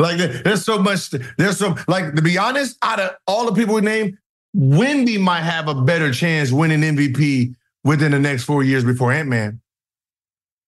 Like 0.00 0.16
there's 0.16 0.64
so 0.64 0.78
much. 0.78 1.10
There's 1.36 1.58
so 1.58 1.76
like 1.86 2.14
to 2.14 2.22
be 2.22 2.38
honest, 2.38 2.78
out 2.82 3.00
of 3.00 3.16
all 3.26 3.46
the 3.46 3.52
people 3.52 3.74
we 3.74 3.82
named, 3.82 4.16
Wemby 4.56 5.20
might 5.20 5.42
have 5.42 5.68
a 5.68 5.74
better 5.74 6.12
chance 6.12 6.50
winning 6.50 6.80
MVP 6.80 7.54
within 7.84 8.12
the 8.12 8.18
next 8.18 8.44
four 8.44 8.62
years 8.62 8.84
before 8.84 9.12
Ant 9.12 9.28
Man. 9.28 9.60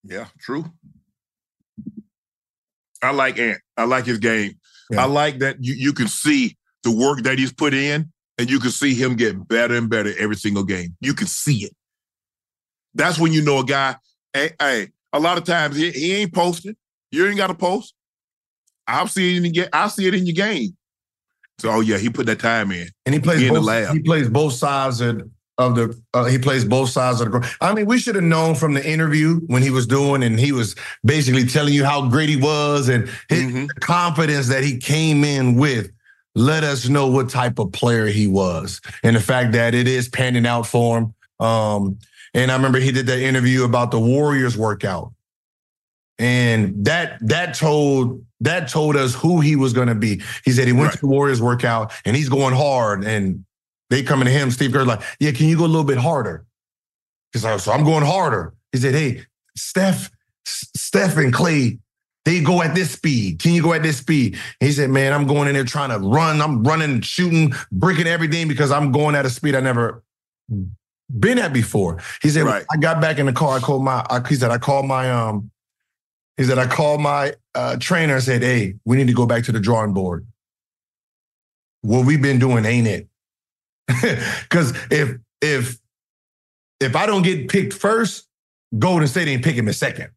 Yeah, 0.05 0.27
true. 0.39 0.67
I 3.03 3.13
like 3.13 3.39
Ant. 3.39 3.61
I 3.77 3.85
like 3.85 4.05
his 4.05 4.19
game. 4.19 4.59
I 4.97 5.07
like 5.07 5.39
that 5.39 5.57
you, 5.61 5.73
you 5.73 5.95
can 5.95 6.07
see 6.07 6.55
the 6.83 6.91
work 6.91 7.23
that 7.23 7.39
he's 7.39 7.53
put 7.53 7.73
in, 7.73 8.13
and 8.37 8.51
you 8.51 8.61
can 8.61 8.71
see 8.71 8.95
him 8.95 9.17
get 9.17 9.49
better 9.49 9.75
and 9.75 9.89
better 9.89 10.13
every 10.19 10.37
single 10.37 10.65
game. 10.65 10.95
You 11.01 11.15
can 11.15 11.27
see 11.27 11.65
it. 11.65 11.75
That's 12.95 13.19
when 13.19 13.33
you 13.33 13.41
know 13.43 13.61
a 13.61 13.65
guy. 13.65 13.97
Hey, 14.35 14.51
hey 14.61 14.89
a 15.15 15.19
lot 15.19 15.39
of 15.39 15.45
times 15.45 15.77
he, 15.77 15.91
he 15.91 16.15
ain't 16.17 16.35
posting. 16.35 16.77
You 17.11 17.27
ain't 17.27 17.39
got 17.39 17.47
to 17.47 17.55
post. 17.55 17.95
I'll 18.87 19.07
see 19.07 19.35
it 19.35 19.37
in 19.39 19.43
the 19.45 19.51
game. 19.51 19.69
I'll 19.73 19.89
see 19.91 20.07
it 20.07 20.15
in 20.15 20.27
your 20.27 20.35
game. 20.35 20.77
So, 21.59 21.71
oh 21.71 21.81
yeah, 21.81 21.99
he 21.99 22.11
put 22.11 22.27
that 22.27 22.41
time 22.41 22.73
in. 22.73 22.89
And 23.07 23.15
he 23.15 23.21
plays 23.21 23.41
He 23.41 23.47
in 23.49 23.55
the 23.55 23.61
both, 23.61 23.69
lab. 23.69 23.95
he 23.97 24.03
plays 24.03 24.29
both 24.29 24.53
sides 24.55 25.01
of, 25.01 25.29
of 25.59 25.77
the 25.77 26.01
uh, 26.15 26.25
he 26.25 26.39
plays 26.39 26.65
both 26.65 26.89
sides 26.89 27.21
of 27.21 27.31
the 27.31 27.39
gro- 27.39 27.49
I 27.61 27.73
mean, 27.75 27.87
we 27.87 27.99
should 27.99 28.15
have 28.17 28.25
known 28.25 28.55
from 28.55 28.75
the 28.75 28.85
interview 28.85 29.41
when 29.47 29.63
he 29.63 29.71
was 29.71 29.87
doing 29.87 30.23
and 30.25 30.41
he 30.41 30.51
was 30.51 30.75
basically 31.05 31.45
telling 31.45 31.75
you 31.75 31.85
how 31.85 32.09
great 32.09 32.29
he 32.29 32.37
was 32.37 32.89
and 32.89 33.09
his 33.29 33.43
Mm-hmm. 33.45 33.67
confidence 33.81 34.49
that 34.49 34.65
he 34.65 34.79
came 34.79 35.23
in 35.25 35.55
with 35.57 35.91
let 36.35 36.65
us 36.65 36.89
know 36.89 37.07
what 37.09 37.29
type 37.29 37.59
of 37.59 37.71
player 37.73 38.07
he 38.07 38.27
was 38.27 38.81
and 39.05 39.15
the 39.15 39.21
fact 39.21 39.53
that 39.53 39.75
it 39.75 39.87
is 39.87 40.09
panning 40.09 40.47
out 40.47 40.67
for 40.67 40.99
him. 40.99 41.15
Um, 41.39 41.99
and 42.35 42.51
I 42.51 42.57
remember 42.57 42.79
he 42.81 42.91
did 42.91 43.07
that 43.07 43.19
interview 43.21 43.65
about 43.65 43.91
the 43.91 44.01
Warriors 44.01 44.57
workout. 44.57 45.13
And 46.19 46.85
that 46.87 47.19
that 47.29 47.55
told 47.55 48.25
that 48.43 48.69
told 48.69 48.97
us 48.97 49.15
who 49.15 49.41
he 49.41 49.55
was 49.55 49.73
going 49.73 49.89
to 49.89 49.95
be. 49.95 50.21
He 50.45 50.51
said 50.51 50.67
he 50.67 50.73
went 50.73 50.93
to 50.93 50.99
the 50.99 51.07
Warriors 51.07 51.41
workout 51.41 51.93
and 52.05 52.17
he's 52.17 52.29
going 52.29 52.55
hard. 52.55 53.05
And 53.05 53.45
they 53.89 54.03
coming 54.03 54.27
to 54.27 54.33
him, 54.33 54.51
Steve 54.51 54.73
Kerr's 54.73 54.87
like, 54.87 55.01
"Yeah, 55.21 55.31
can 55.31 55.47
you 55.47 55.57
go 55.57 55.65
a 55.65 55.67
little 55.67 55.85
bit 55.85 55.99
harder?" 55.99 56.45
He's 57.33 57.45
like, 57.45 57.61
"So 57.61 57.73
I'm 57.73 57.85
going 57.85 58.05
harder." 58.05 58.53
He 58.73 58.79
said, 58.79 58.95
"Hey, 58.95 59.25
Steph, 59.57 60.11
Steph 60.45 61.17
and 61.19 61.33
Clay, 61.33 61.79
they 62.25 62.41
go 62.41 62.63
at 62.63 62.75
this 62.75 62.91
speed. 62.91 63.39
Can 63.39 63.53
you 63.53 63.63
go 63.63 63.75
at 63.75 63.85
this 63.85 63.99
speed?" 63.99 64.37
He 64.59 64.73
said, 64.73 64.91
"Man, 64.91 65.13
I'm 65.13 65.29
going 65.29 65.47
in 65.47 65.55
there 65.55 65.65
trying 65.65 65.91
to 65.91 65.99
run. 65.99 66.43
I'm 66.43 66.65
running, 66.65 67.01
shooting, 67.01 67.55
breaking 67.71 68.09
everything 68.09 68.49
because 68.49 68.73
I'm 68.73 68.91
going 68.91 69.15
at 69.15 69.25
a 69.25 69.31
speed 69.31 69.55
I 69.55 69.61
never 69.61 70.03
been 71.17 71.39
at 71.39 71.53
before." 71.53 72.03
He 72.23 72.31
said, 72.31 72.43
Right. 72.43 72.65
"I 72.73 72.77
got 72.77 73.01
back 73.01 73.19
in 73.21 73.27
the 73.27 73.33
car. 73.33 73.59
I 73.59 73.61
called 73.61 73.85
my. 73.85 74.05
I, 74.11 74.21
he 74.29 74.35
said, 74.35 74.51
I 74.51 74.59
called 74.59 74.87
my 74.87 75.09
um." 75.13 75.52
He 76.37 76.45
said, 76.45 76.59
I 76.59 76.67
called 76.67 77.01
my 77.01 77.35
uh, 77.55 77.77
trainer 77.79 78.15
and 78.15 78.23
said, 78.23 78.43
hey, 78.43 78.75
we 78.85 78.97
need 78.97 79.07
to 79.09 79.13
go 79.13 79.27
back 79.27 79.45
to 79.45 79.53
the 79.53 79.61
drawing 79.61 79.93
board. 79.93 80.27
What 81.83 82.07
we've 82.07 82.23
been 82.23 82.39
doing 82.39 82.65
ain't 82.65 82.87
it. 82.87 83.09
Because 84.43 84.73
if 84.91 85.19
if 85.41 85.79
if 86.81 86.97
I 86.97 87.07
don't 87.07 87.23
get 87.23 87.49
picked 87.49 87.73
first, 87.73 88.27
Golden 88.79 89.07
State 89.09 89.29
ain't 89.29 89.45
picking 89.45 89.65
me 89.65 89.73
second. 89.73 90.11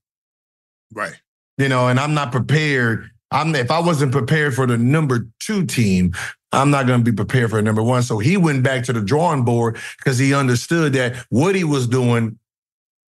Right. 0.94 1.20
You 1.58 1.68
know, 1.70 1.88
and 1.88 2.00
I'm 2.00 2.14
not 2.14 2.32
prepared. 2.32 3.10
I'm 3.32 3.54
if 3.56 3.72
I 3.72 3.80
wasn't 3.80 4.12
prepared 4.12 4.54
for 4.56 4.66
the 4.68 4.78
number 4.78 5.28
two 5.40 5.66
team, 5.66 6.14
I'm 6.52 6.70
not 6.70 6.86
going 6.88 7.04
to 7.04 7.12
be 7.12 7.16
prepared 7.16 7.50
for 7.50 7.62
number 7.62 7.84
one. 7.84 8.04
So 8.04 8.20
he 8.20 8.38
went 8.38 8.64
back 8.64 8.84
to 8.86 8.94
the 8.94 9.02
drawing 9.02 9.44
board 9.44 9.78
because 9.98 10.18
he 10.18 10.34
understood 10.34 10.94
that 10.94 11.16
what 11.30 11.56
he 11.56 11.64
was 11.64 11.88
doing 11.88 12.38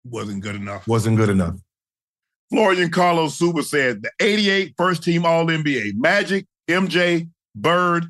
Wasn't 0.05 0.43
good 0.43 0.55
enough. 0.55 0.87
wasn't 0.87 1.17
good 1.17 1.31
enough. 1.31 1.57
Florian 2.53 2.91
Carlos 2.91 3.35
Super 3.35 3.63
said 3.63 4.03
the 4.03 4.11
88 4.21 4.75
first 4.77 5.03
team 5.03 5.25
All 5.25 5.47
NBA 5.47 5.95
Magic, 5.95 6.45
MJ, 6.69 7.27
Bird, 7.57 8.05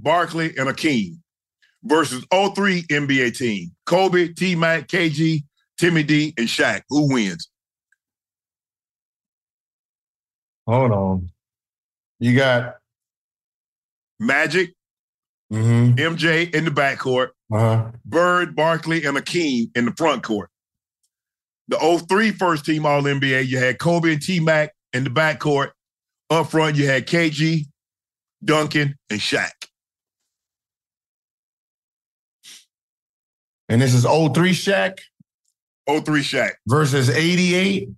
Barkley, 0.00 0.46
and 0.58 0.68
Akeem 0.68 1.18
versus 1.84 2.24
03 2.32 2.82
NBA 2.82 3.38
team 3.38 3.70
Kobe, 3.86 4.32
T 4.32 4.56
Mac, 4.56 4.88
KG, 4.88 5.44
Timmy 5.78 6.02
D, 6.02 6.34
and 6.36 6.48
Shaq. 6.48 6.82
Who 6.88 7.12
wins? 7.12 7.48
Hold 10.66 10.90
on. 10.90 11.30
You 12.18 12.34
got 12.34 12.78
Magic, 14.18 14.74
mm-hmm, 15.52 15.94
MJ 15.94 16.52
in 16.52 16.64
the 16.64 16.72
backcourt, 16.72 17.28
uh-huh. 17.52 17.92
Bird, 18.04 18.56
Barkley, 18.56 19.04
and 19.04 19.16
Akeem 19.16 19.70
in 19.76 19.84
the 19.84 19.92
front 19.92 20.24
court. 20.24 20.50
The 21.68 22.04
03 22.08 22.30
first 22.32 22.64
team 22.64 22.86
All 22.86 23.02
NBA, 23.02 23.46
you 23.46 23.58
had 23.58 23.78
Kobe 23.78 24.12
and 24.12 24.22
T 24.22 24.40
Mac 24.40 24.72
in 24.92 25.04
the 25.04 25.10
backcourt. 25.10 25.70
Up 26.30 26.50
front, 26.50 26.76
you 26.76 26.86
had 26.86 27.06
KG, 27.06 27.66
Duncan, 28.44 28.96
and 29.10 29.20
Shaq. 29.20 29.50
and 33.68 33.80
this 33.80 33.94
is 33.94 34.04
03 34.04 34.52
Shaq 34.52 34.98
03 35.88 36.20
Shaq. 36.22 36.52
versus 36.66 37.10
88. 37.10 37.88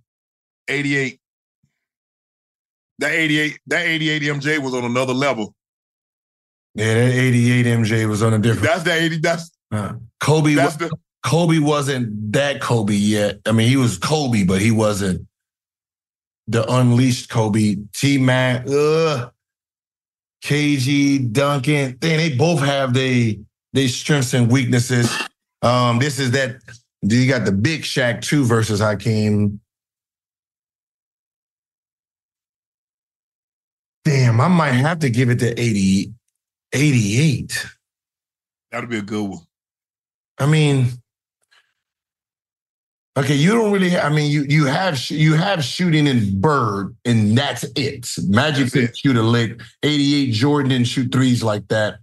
88. 0.67 1.19
That 2.99 3.11
88, 3.11 3.59
that 3.67 3.85
88 3.85 4.21
MJ 4.23 4.59
was 4.59 4.73
on 4.73 4.83
another 4.83 5.13
level. 5.13 5.53
Yeah, 6.75 6.93
that 6.95 7.13
88 7.13 7.65
MJ 7.65 8.09
was 8.09 8.21
on 8.21 8.33
a 8.33 8.39
different. 8.39 8.63
That's 8.67 8.83
the 8.83 8.93
80. 8.93 9.17
That's 9.19 9.51
uh, 9.71 9.93
Kobe. 10.19 10.53
that's 10.53 10.75
the 10.75 10.91
Kobe 11.23 11.59
wasn't 11.59 12.31
that 12.33 12.61
Kobe 12.61 12.93
yet. 12.93 13.39
I 13.45 13.51
mean, 13.51 13.67
he 13.67 13.77
was 13.77 13.97
Kobe, 13.97 14.43
but 14.43 14.61
he 14.61 14.71
wasn't 14.71 15.27
the 16.47 16.69
unleashed 16.71 17.29
Kobe. 17.29 17.77
T 17.93 18.17
Mac, 18.17 18.65
ugh, 18.67 19.31
KG, 20.43 21.31
Duncan. 21.31 21.97
Dang, 21.99 22.17
they 22.17 22.35
both 22.35 22.59
have 22.59 22.93
they 22.93 23.39
they 23.73 23.87
strengths 23.87 24.33
and 24.33 24.51
weaknesses. 24.51 25.11
Um, 25.61 25.99
this 25.99 26.19
is 26.19 26.31
that. 26.31 26.57
You 27.01 27.29
got 27.29 27.45
the 27.45 27.53
big 27.53 27.83
Shaq 27.83 28.21
two 28.21 28.43
versus 28.43 28.81
Hakeem. 28.81 29.61
Damn, 34.03 34.41
I 34.41 34.47
might 34.47 34.71
have 34.71 34.99
to 34.99 35.09
give 35.09 35.29
it 35.29 35.39
to 35.39 35.57
80, 35.57 36.11
88. 36.73 37.65
that'll 38.71 38.89
be 38.89 38.97
a 38.97 39.01
good 39.01 39.29
one. 39.29 39.39
I 40.39 40.45
mean, 40.45 40.87
okay, 43.19 43.35
you 43.35 43.51
don't 43.53 43.71
really. 43.71 43.97
I 43.97 44.09
mean, 44.09 44.31
you 44.31 44.43
you 44.47 44.65
have 44.65 45.09
you 45.09 45.33
have 45.35 45.63
shooting 45.63 46.07
in 46.07 46.39
Bird, 46.39 46.95
and 47.05 47.37
that's 47.37 47.63
it. 47.75 48.09
Magic 48.27 48.65
That's 48.65 48.71
didn't 48.71 48.89
it. 48.89 48.97
shoot 48.97 49.15
a 49.17 49.21
lick. 49.21 49.61
Eighty 49.83 50.15
eight 50.15 50.33
Jordan 50.33 50.69
didn't 50.69 50.87
shoot 50.87 51.11
threes 51.11 51.43
like 51.43 51.67
that. 51.67 51.99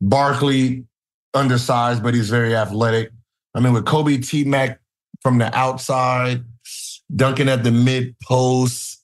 Barkley, 0.00 0.84
undersized, 1.34 2.02
but 2.02 2.14
he's 2.14 2.30
very 2.30 2.54
athletic. 2.54 3.10
I 3.54 3.60
mean, 3.60 3.72
with 3.72 3.86
Kobe 3.86 4.18
T 4.18 4.44
Mac 4.44 4.80
from 5.22 5.38
the 5.38 5.54
outside, 5.56 6.44
Duncan 7.14 7.48
at 7.48 7.64
the 7.64 7.70
mid 7.70 8.16
post. 8.20 8.98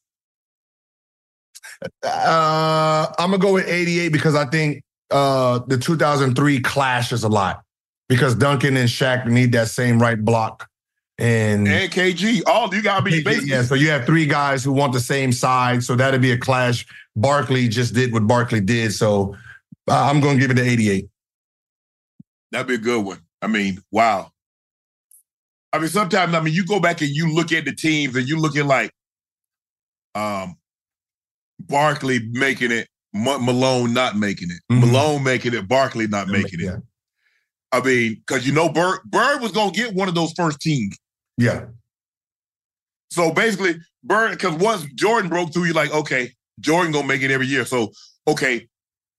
Uh, 2.02 3.06
I'm 3.18 3.30
gonna 3.30 3.38
go 3.38 3.52
with 3.52 3.68
88 3.68 4.08
because 4.10 4.34
I 4.34 4.46
think 4.46 4.82
uh, 5.10 5.60
the 5.66 5.76
2003 5.76 6.60
clashes 6.60 7.22
a 7.22 7.28
lot 7.28 7.62
because 8.08 8.34
Duncan 8.34 8.76
and 8.76 8.88
Shaq 8.88 9.26
need 9.26 9.52
that 9.52 9.68
same 9.68 10.00
right 10.00 10.22
block. 10.22 10.68
And, 11.18 11.66
And 11.66 11.90
KG. 11.90 12.42
All 12.46 12.72
you 12.74 12.82
gotta 12.82 13.02
be 13.02 13.22
basically 13.22 13.48
yeah, 13.50 13.62
so 13.62 13.74
you 13.74 13.88
have 13.88 14.04
three 14.04 14.26
guys 14.26 14.62
who 14.62 14.72
want 14.72 14.92
the 14.92 15.00
same 15.00 15.32
side, 15.32 15.82
so 15.82 15.96
that'd 15.96 16.20
be 16.20 16.32
a 16.32 16.38
clash. 16.38 16.86
Barkley 17.16 17.68
just 17.68 17.94
did 17.94 18.12
what 18.12 18.26
Barkley 18.26 18.60
did, 18.60 18.92
so 18.92 19.34
uh, 19.88 20.10
I'm 20.10 20.20
gonna 20.20 20.38
give 20.38 20.50
it 20.50 20.54
to 20.54 20.62
88. 20.62 21.08
that'd 22.52 22.66
be 22.66 22.74
a 22.74 22.78
good 22.78 23.02
one. 23.04 23.20
I 23.40 23.46
mean, 23.46 23.78
wow. 23.90 24.30
I 25.72 25.78
mean, 25.78 25.88
sometimes 25.88 26.34
I 26.34 26.40
mean, 26.40 26.52
you 26.52 26.66
go 26.66 26.80
back 26.80 27.00
and 27.00 27.10
you 27.10 27.32
look 27.32 27.50
at 27.52 27.64
the 27.64 27.74
teams 27.74 28.14
and 28.16 28.28
you 28.28 28.38
look 28.38 28.56
at 28.56 28.66
like 28.66 28.90
um 30.14 30.56
Barkley 31.60 32.20
making 32.32 32.72
it, 32.72 32.88
Ma- 33.14 33.38
Malone 33.38 33.94
not 33.94 34.16
making 34.16 34.50
it, 34.50 34.60
Mhm. 34.70 34.80
Malone 34.80 35.22
making 35.24 35.54
it, 35.54 35.66
Barkley 35.66 36.06
not 36.06 36.28
making 36.28 36.60
it. 36.60 36.74
I 37.72 37.80
mean, 37.80 38.14
because 38.26 38.46
you 38.46 38.52
know, 38.52 38.68
Bird 38.68 39.00
Bird 39.06 39.40
was 39.40 39.52
gonna 39.52 39.72
get 39.72 39.94
one 39.94 40.08
of 40.08 40.14
those 40.14 40.32
first 40.36 40.60
teams. 40.60 40.96
Yeah, 41.38 41.66
So 43.10 43.32
basically, 43.32 43.76
Bird, 44.02 44.32
because 44.32 44.54
once 44.54 44.84
Jordan 44.94 45.28
broke 45.28 45.52
through, 45.52 45.64
you're 45.64 45.74
like, 45.74 45.92
okay, 45.92 46.32
Jordan 46.60 46.92
gonna 46.92 47.06
make 47.06 47.22
it 47.22 47.30
every 47.30 47.46
year. 47.46 47.64
So 47.64 47.92
okay, 48.26 48.66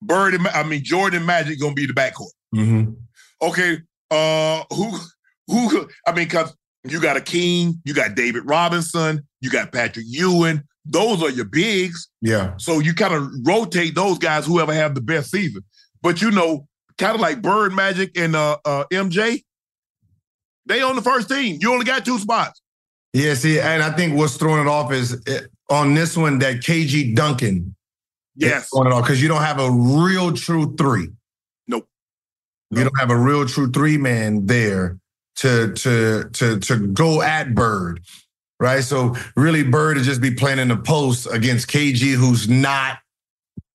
Bird, 0.01 0.33
and, 0.33 0.47
I 0.47 0.63
mean 0.63 0.83
Jordan 0.83 1.25
Magic 1.25 1.59
gonna 1.59 1.73
be 1.73 1.85
the 1.85 1.93
backcourt. 1.93 2.31
hmm 2.53 2.91
Okay, 3.41 3.77
uh, 4.09 4.63
who, 4.73 4.97
who? 5.47 5.87
I 6.07 6.11
mean, 6.11 6.25
because 6.27 6.55
You 6.83 6.99
got 7.01 7.17
Hakeem, 7.17 7.81
you 7.85 7.93
got 7.93 8.15
David 8.15 8.43
Robinson, 8.45 9.27
you 9.41 9.49
got 9.49 9.71
Patrick 9.71 10.05
Ewing. 10.07 10.63
Those 10.85 11.21
are 11.21 11.29
your 11.29 11.45
bigs. 11.45 12.07
Yeah. 12.21 12.53
So 12.57 12.79
you 12.79 12.93
kind 12.93 13.13
of 13.13 13.27
rotate 13.45 13.93
those 13.93 14.17
guys, 14.17 14.45
whoever 14.45 14.73
have 14.73 14.95
the 14.95 15.01
best 15.01 15.31
season. 15.31 15.63
But 16.01 16.21
you 16.21 16.31
know, 16.31 16.65
kind 16.97 17.13
of 17.13 17.19
like 17.21 17.41
Bird 17.41 17.73
Magic 17.73 18.17
and 18.17 18.35
uh, 18.35 18.57
uh, 18.63 18.85
MJ, 18.91 19.43
they 20.67 20.81
on 20.81 20.95
the 20.95 21.01
first 21.01 21.29
team. 21.29 21.57
You 21.61 21.71
only 21.71 21.85
got 21.85 22.05
two 22.05 22.19
spots. 22.19 22.61
Yeah, 23.13 23.33
see, 23.33 23.59
and 23.59 23.81
I 23.81 23.91
think 23.91 24.17
what's 24.17 24.35
throwing 24.35 24.61
it 24.61 24.67
off 24.67 24.91
is 24.91 25.21
eh, 25.27 25.41
on 25.69 25.93
this 25.93 26.15
one 26.15 26.39
that 26.39 26.57
KG 26.57 27.15
Duncan. 27.15 27.75
Yes. 28.35 28.69
Throwing 28.69 28.87
it 28.87 28.93
off 28.93 29.03
because 29.03 29.21
you 29.21 29.27
don't 29.27 29.41
have 29.41 29.59
a 29.59 29.71
real 29.71 30.33
true 30.33 30.75
three. 30.75 31.09
Nope. 31.67 31.87
You 32.69 32.83
don't 32.83 32.99
have 32.99 33.09
a 33.09 33.17
real 33.17 33.47
true 33.47 33.71
three 33.71 33.97
man 33.97 34.45
there 34.45 34.99
to 35.37 35.73
to 35.73 36.29
to 36.33 36.59
to 36.59 36.87
go 36.87 37.21
at 37.21 37.55
Bird, 37.55 38.01
right? 38.59 38.83
So 38.83 39.15
really, 39.35 39.63
Bird 39.63 39.97
to 39.97 40.03
just 40.03 40.21
be 40.21 40.31
playing 40.31 40.59
in 40.59 40.67
the 40.67 40.77
post 40.77 41.27
against 41.31 41.67
KG, 41.69 42.13
who's 42.13 42.47
not 42.47 42.99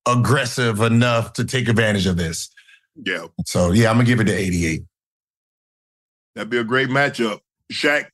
aggressive 0.07 0.81
enough 0.81 1.33
to 1.35 1.45
take 1.45 1.69
advantage 1.69 2.07
of 2.07 2.17
this. 2.17 2.51
Yeah. 3.05 3.27
So 3.47 3.73
yeah, 3.73 3.91
I'm 3.91 3.97
gonna 3.97 4.07
give 4.07 4.21
it 4.21 4.25
to 4.25 4.37
88. 4.37 4.85
That'd 6.35 6.51
be 6.51 6.59
a 6.59 6.65
great 6.65 6.89
matchup. 6.89 7.41
Shaq. 7.73 8.07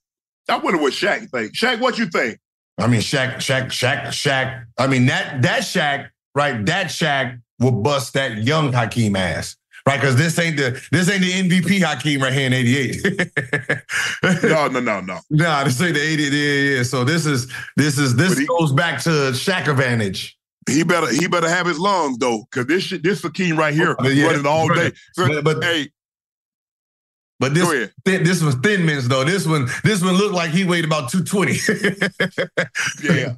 I 0.49 0.57
wonder 0.57 0.81
what 0.81 0.93
Shaq 0.93 1.31
think. 1.31 1.53
Shaq, 1.55 1.79
what 1.81 1.99
you 1.99 2.07
think? 2.07 2.39
I 2.79 2.87
mean, 2.87 3.01
Shaq, 3.01 3.37
Shaq, 3.37 3.67
Shaq, 3.67 4.07
Shaq. 4.09 4.65
I 4.79 4.87
mean, 4.87 5.07
that 5.07 5.43
that 5.43 5.63
Shaq, 5.63 6.09
right? 6.35 6.65
That 6.67 6.87
Shaq 6.87 7.41
will 7.59 7.73
bust 7.73 8.15
that 8.15 8.39
young 8.39 8.73
Hakeem 8.73 9.17
ass. 9.17 9.57
Right, 9.87 9.99
because 9.99 10.17
this 10.17 10.39
ain't 10.39 10.59
the 10.59 10.81
this 10.93 11.09
ain't 11.11 11.23
the 11.23 11.33
MVP 11.33 11.81
Hakeem 11.83 12.21
right 12.21 12.33
here 12.33 12.47
in 12.47 12.53
'88. 12.53 14.43
no, 14.43 14.69
no, 14.69 14.69
no, 14.69 14.81
no. 14.81 15.01
no. 15.01 15.19
Nah, 15.31 15.65
this 15.65 15.81
ain't 15.81 15.95
the 15.95 16.01
'80. 16.03 16.23
Yeah, 16.25 16.77
yeah. 16.77 16.83
So 16.83 17.05
this 17.05 17.25
is 17.25 17.51
this 17.77 17.99
is 17.99 18.15
this 18.17 18.39
he- 18.39 18.47
goes 18.47 18.73
back 18.73 19.01
to 19.05 19.11
Shaq 19.33 19.67
advantage. 19.69 20.37
He 20.69 20.83
better 20.83 21.11
he 21.11 21.27
better 21.27 21.49
have 21.49 21.67
his 21.67 21.79
lungs 21.79 22.19
though, 22.19 22.47
because 22.51 22.67
this 22.67 22.83
shit, 22.83 23.03
this 23.03 23.23
Hakeem 23.23 23.57
right 23.57 23.73
here 23.73 23.97
Oh, 23.99 24.09
yeah. 24.09 24.27
running 24.27 24.47
all 24.47 24.69
day. 24.69 24.93
So, 25.15 25.27
But- 25.27 25.45
but- 25.45 25.65
hey, 25.65 25.89
But 27.41 27.55
this 27.55 27.91
thin, 28.05 28.25
this 28.25 28.43
was 28.43 28.57
thin 28.57 28.85
mints 28.85 29.07
though. 29.07 29.25
This 29.25 29.47
one 29.47 29.69
this 29.85 30.03
one 30.03 30.15
looked 30.15 30.35
like 30.35 30.51
he 30.51 30.65
weighed 30.65 30.85
about 30.85 31.11
220. 31.11 31.53
yeah. 33.03 33.35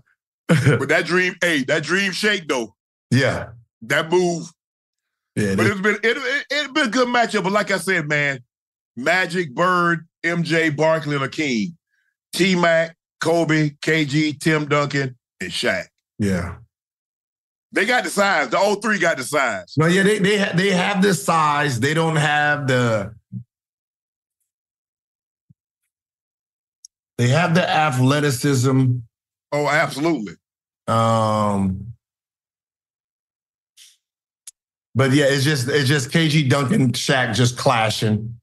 but 0.79 0.89
that 0.89 1.05
dream, 1.05 1.37
hey, 1.41 1.63
that 1.65 1.83
dream 1.85 2.11
shake 2.11 2.49
though, 2.49 2.75
yeah, 3.11 3.51
that 3.83 4.11
move. 4.11 4.51
yeah. 5.37 5.55
But 5.55 5.67
it's 5.67 5.81
been 5.81 5.97
it, 5.97 6.17
it, 6.17 6.47
it's 6.51 6.73
been 6.73 6.87
a 6.87 6.91
good 6.91 7.09
matchup. 7.09 7.45
But 7.45 7.53
like 7.53 7.71
I 7.71 7.79
said, 7.79 8.09
man, 8.09 8.41
Magic, 8.97 9.55
Bird, 9.55 10.09
MJ, 10.25 10.75
Barkley, 10.75 11.17
and 11.17 11.25
Akeem, 11.25 11.75
T 12.33 12.57
Mac, 12.57 12.97
Kobe, 13.21 13.71
KG, 13.83 14.41
Tim 14.41 14.67
Duncan, 14.67 15.17
and 15.41 15.51
Shaq. 15.51 15.85
yeah. 16.19 16.57
They 17.73 17.87
got 17.87 18.03
the 18.03 18.11
size. 18.11 18.49
The 18.49 18.59
old 18.59 18.83
three 18.83 18.99
got 18.99 19.17
the 19.19 19.23
size. 19.23 19.75
No, 19.77 19.87
yeah, 19.87 20.03
they 20.03 20.19
they 20.19 20.51
they 20.57 20.71
have 20.71 21.01
the 21.01 21.15
size. 21.15 21.79
They 21.79 21.95
don't 21.95 22.17
have 22.17 22.67
the. 22.67 23.15
They 27.21 27.29
have 27.29 27.55
the 27.55 27.69
athleticism. 27.69 28.93
Oh, 29.53 29.69
absolutely. 29.69 30.37
Um, 30.89 31.93
but 34.95 35.11
yeah, 35.13 35.27
it's 35.29 35.45
just 35.45 35.69
it's 35.69 35.87
just 35.87 36.11
KG 36.11 36.49
Duncan, 36.49 36.93
Shaq 36.93 37.35
just 37.35 37.59
clashing. 37.59 38.41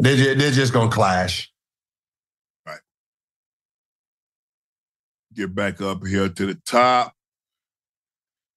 They 0.00 0.16
ju- 0.16 0.34
they're 0.34 0.50
just 0.50 0.74
gonna 0.74 0.90
clash. 0.90 1.50
Right. 2.66 2.80
Get 5.32 5.54
back 5.54 5.80
up 5.80 6.06
here 6.06 6.28
to 6.28 6.44
the 6.46 6.56
top. 6.66 7.14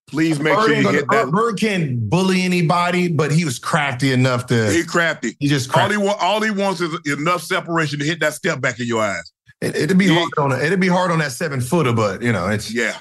Please 0.07 0.41
make 0.41 0.56
Bird, 0.56 0.65
sure 0.65 0.76
you 0.76 0.84
gonna- 0.84 0.98
hit 0.98 1.10
that. 1.10 1.31
Bird, 1.31 1.57
can't 1.57 2.10
bully 2.10 2.41
anybody, 2.41 3.07
but 3.07 3.31
he 3.31 3.45
was 3.45 3.60
crafty 3.60 4.11
enough 4.11 4.45
to. 4.48 4.73
He 4.73 4.84
crafty. 4.84 5.38
He 5.40 5.48
just 5.48 5.73
All 5.73 5.90
he 5.90 5.95
want, 5.95 6.22
all 6.22 6.41
he 6.41 6.52
wants 6.52 6.81
is 6.81 6.94
enough 7.18 7.41
separation 7.44 7.99
to 7.99 8.06
hit 8.06 8.19
that 8.19 8.34
step 8.34 8.60
back 8.60 8.81
in 8.81 8.88
your 8.88 9.02
eyes. 9.02 9.32
It, 9.64 9.76
it'd 9.77 9.98
be 9.98 10.10
hard 10.10 10.31
on 10.38 10.52
it'd 10.52 10.80
be 10.80 10.90
hard 10.90 11.10
on 11.11 11.19
that 11.19 11.31
seven 11.31 11.61
footer, 11.61 11.94
but 11.94 12.22
you 12.22 12.34
know 12.34 12.48
it's 12.48 12.73
Yeah. 12.73 12.98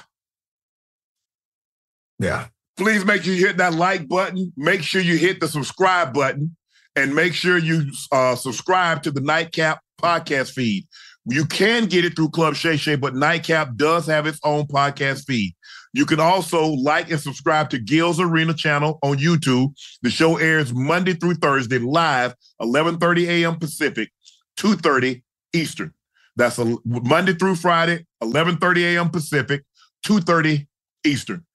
yeah. 2.19 2.47
Please 2.77 3.05
make 3.05 3.23
sure 3.23 3.33
you 3.33 3.45
hit 3.45 3.57
that 3.57 3.73
like 3.73 4.07
button. 4.07 4.51
Make 4.55 4.81
sure 4.81 5.01
you 5.01 5.17
hit 5.17 5.39
the 5.39 5.47
subscribe 5.47 6.13
button, 6.13 6.55
and 6.95 7.13
make 7.13 7.33
sure 7.33 7.57
you 7.57 7.91
uh, 8.11 8.35
subscribe 8.35 9.03
to 9.03 9.11
the 9.11 9.21
Nightcap 9.21 9.79
podcast 10.01 10.51
feed. 10.53 10.87
You 11.25 11.45
can 11.45 11.85
get 11.85 12.03
it 12.03 12.15
through 12.15 12.29
Club 12.29 12.55
Shay 12.55 12.77
Shay, 12.77 12.95
but 12.95 13.15
Nightcap 13.15 13.75
does 13.75 14.07
have 14.07 14.25
its 14.25 14.39
own 14.43 14.65
podcast 14.67 15.25
feed. 15.25 15.53
You 15.93 16.05
can 16.05 16.19
also 16.19 16.65
like 16.65 17.11
and 17.11 17.19
subscribe 17.19 17.69
to 17.69 17.77
Gil's 17.79 18.19
Arena 18.19 18.53
channel 18.53 18.99
on 19.03 19.17
YouTube. 19.17 19.73
The 20.01 20.09
show 20.09 20.37
airs 20.37 20.73
Monday 20.73 21.13
through 21.13 21.35
Thursday 21.35 21.77
live, 21.77 22.35
11:30 22.61 23.27
a.m. 23.27 23.59
Pacific, 23.59 24.09
2:30 24.57 25.21
Eastern. 25.53 25.93
That's 26.35 26.57
a, 26.59 26.75
Monday 26.85 27.33
through 27.33 27.55
Friday, 27.55 28.05
11:30 28.21 28.95
a.m. 28.95 29.09
Pacific, 29.09 29.63
2:30 30.05 30.67
Eastern. 31.05 31.45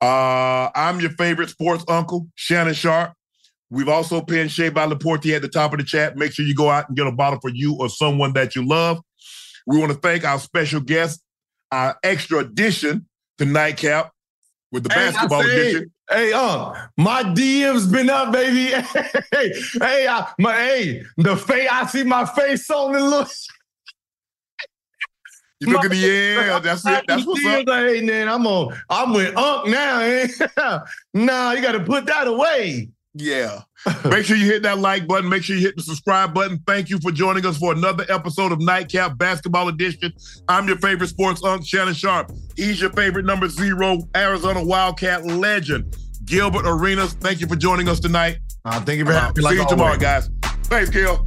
Uh, 0.00 0.70
I'm 0.74 1.00
your 1.00 1.10
favorite 1.10 1.50
sports 1.50 1.84
uncle, 1.88 2.28
Shannon 2.34 2.74
Sharpe. 2.74 3.12
We've 3.70 3.88
also 3.88 4.20
pinned 4.20 4.50
Shea 4.50 4.68
by 4.68 4.84
Laporte 4.84 5.26
at 5.26 5.42
the 5.42 5.48
top 5.48 5.72
of 5.72 5.78
the 5.78 5.84
chat. 5.84 6.16
Make 6.16 6.32
sure 6.32 6.44
you 6.44 6.54
go 6.54 6.70
out 6.70 6.88
and 6.88 6.96
get 6.96 7.06
a 7.06 7.12
bottle 7.12 7.38
for 7.40 7.50
you 7.50 7.76
or 7.78 7.88
someone 7.88 8.32
that 8.32 8.56
you 8.56 8.66
love. 8.66 9.00
We 9.66 9.78
want 9.78 9.92
to 9.92 9.98
thank 9.98 10.24
our 10.24 10.38
special 10.40 10.80
guest, 10.80 11.22
our 11.70 11.96
extra 12.02 12.38
addition 12.38 13.06
to 13.38 13.44
Nightcap 13.44 14.10
with 14.72 14.84
the 14.84 14.92
Hey, 14.92 15.10
basketball 15.10 15.42
say, 15.42 15.52
edition. 15.52 15.92
Hey, 16.08 16.32
uh, 16.32 16.74
my 16.96 17.22
DM's 17.22 17.86
been 17.86 18.10
up, 18.10 18.32
baby. 18.32 18.72
hey, 19.32 19.52
hey, 19.80 20.06
uh, 20.08 20.24
my 20.38 20.54
hey, 20.56 21.04
the 21.16 21.36
face. 21.36 21.68
I 21.70 21.86
see 21.86 22.02
my 22.02 22.24
face 22.24 22.68
on 22.70 22.92
the 22.92 23.00
look. 23.00 23.28
You 25.60 25.72
look 25.72 25.84
at 25.84 25.90
the 25.90 25.96
yeah, 25.96 26.58
that's 26.58 26.86
it. 26.86 27.04
That's 27.06 27.26
what's 27.26 27.44
up. 27.44 27.68
Hey, 27.68 28.00
man, 28.00 28.28
I'm 28.28 28.46
on. 28.46 28.74
I'm 28.88 29.12
with 29.12 29.36
Unc 29.36 29.68
now. 29.68 30.00
Eh? 30.00 30.26
nah, 31.14 31.52
you 31.52 31.60
got 31.60 31.72
to 31.72 31.80
put 31.80 32.06
that 32.06 32.26
away. 32.26 32.88
Yeah. 33.12 33.62
Make 34.08 34.24
sure 34.24 34.36
you 34.36 34.46
hit 34.46 34.62
that 34.62 34.78
like 34.78 35.06
button. 35.06 35.28
Make 35.28 35.42
sure 35.42 35.56
you 35.56 35.62
hit 35.62 35.76
the 35.76 35.82
subscribe 35.82 36.32
button. 36.32 36.60
Thank 36.66 36.88
you 36.90 36.98
for 37.00 37.10
joining 37.12 37.44
us 37.44 37.58
for 37.58 37.72
another 37.72 38.06
episode 38.08 38.52
of 38.52 38.60
Nightcap 38.60 39.18
Basketball 39.18 39.68
Edition. 39.68 40.12
I'm 40.48 40.66
your 40.68 40.78
favorite 40.78 41.08
sports 41.08 41.42
unc, 41.44 41.66
Shannon 41.66 41.92
Sharpe. 41.94 42.30
He's 42.56 42.80
your 42.80 42.90
favorite 42.90 43.26
number 43.26 43.48
zero 43.48 43.98
Arizona 44.16 44.64
Wildcat 44.64 45.26
legend, 45.26 45.96
Gilbert 46.24 46.64
Arenas. 46.66 47.14
Thank 47.14 47.40
you 47.40 47.46
for 47.48 47.56
joining 47.56 47.88
us 47.88 48.00
tonight. 48.00 48.38
Uh, 48.64 48.80
thank 48.80 48.98
you 48.98 49.04
for 49.04 49.12
Uh, 49.12 49.20
having 49.20 49.34
me. 49.36 49.42
see 49.42 49.56
like 49.58 49.58
you 49.58 49.68
tomorrow, 49.68 49.96
guys. 49.98 50.30
Thanks, 50.64 50.88
Gil. 50.88 51.26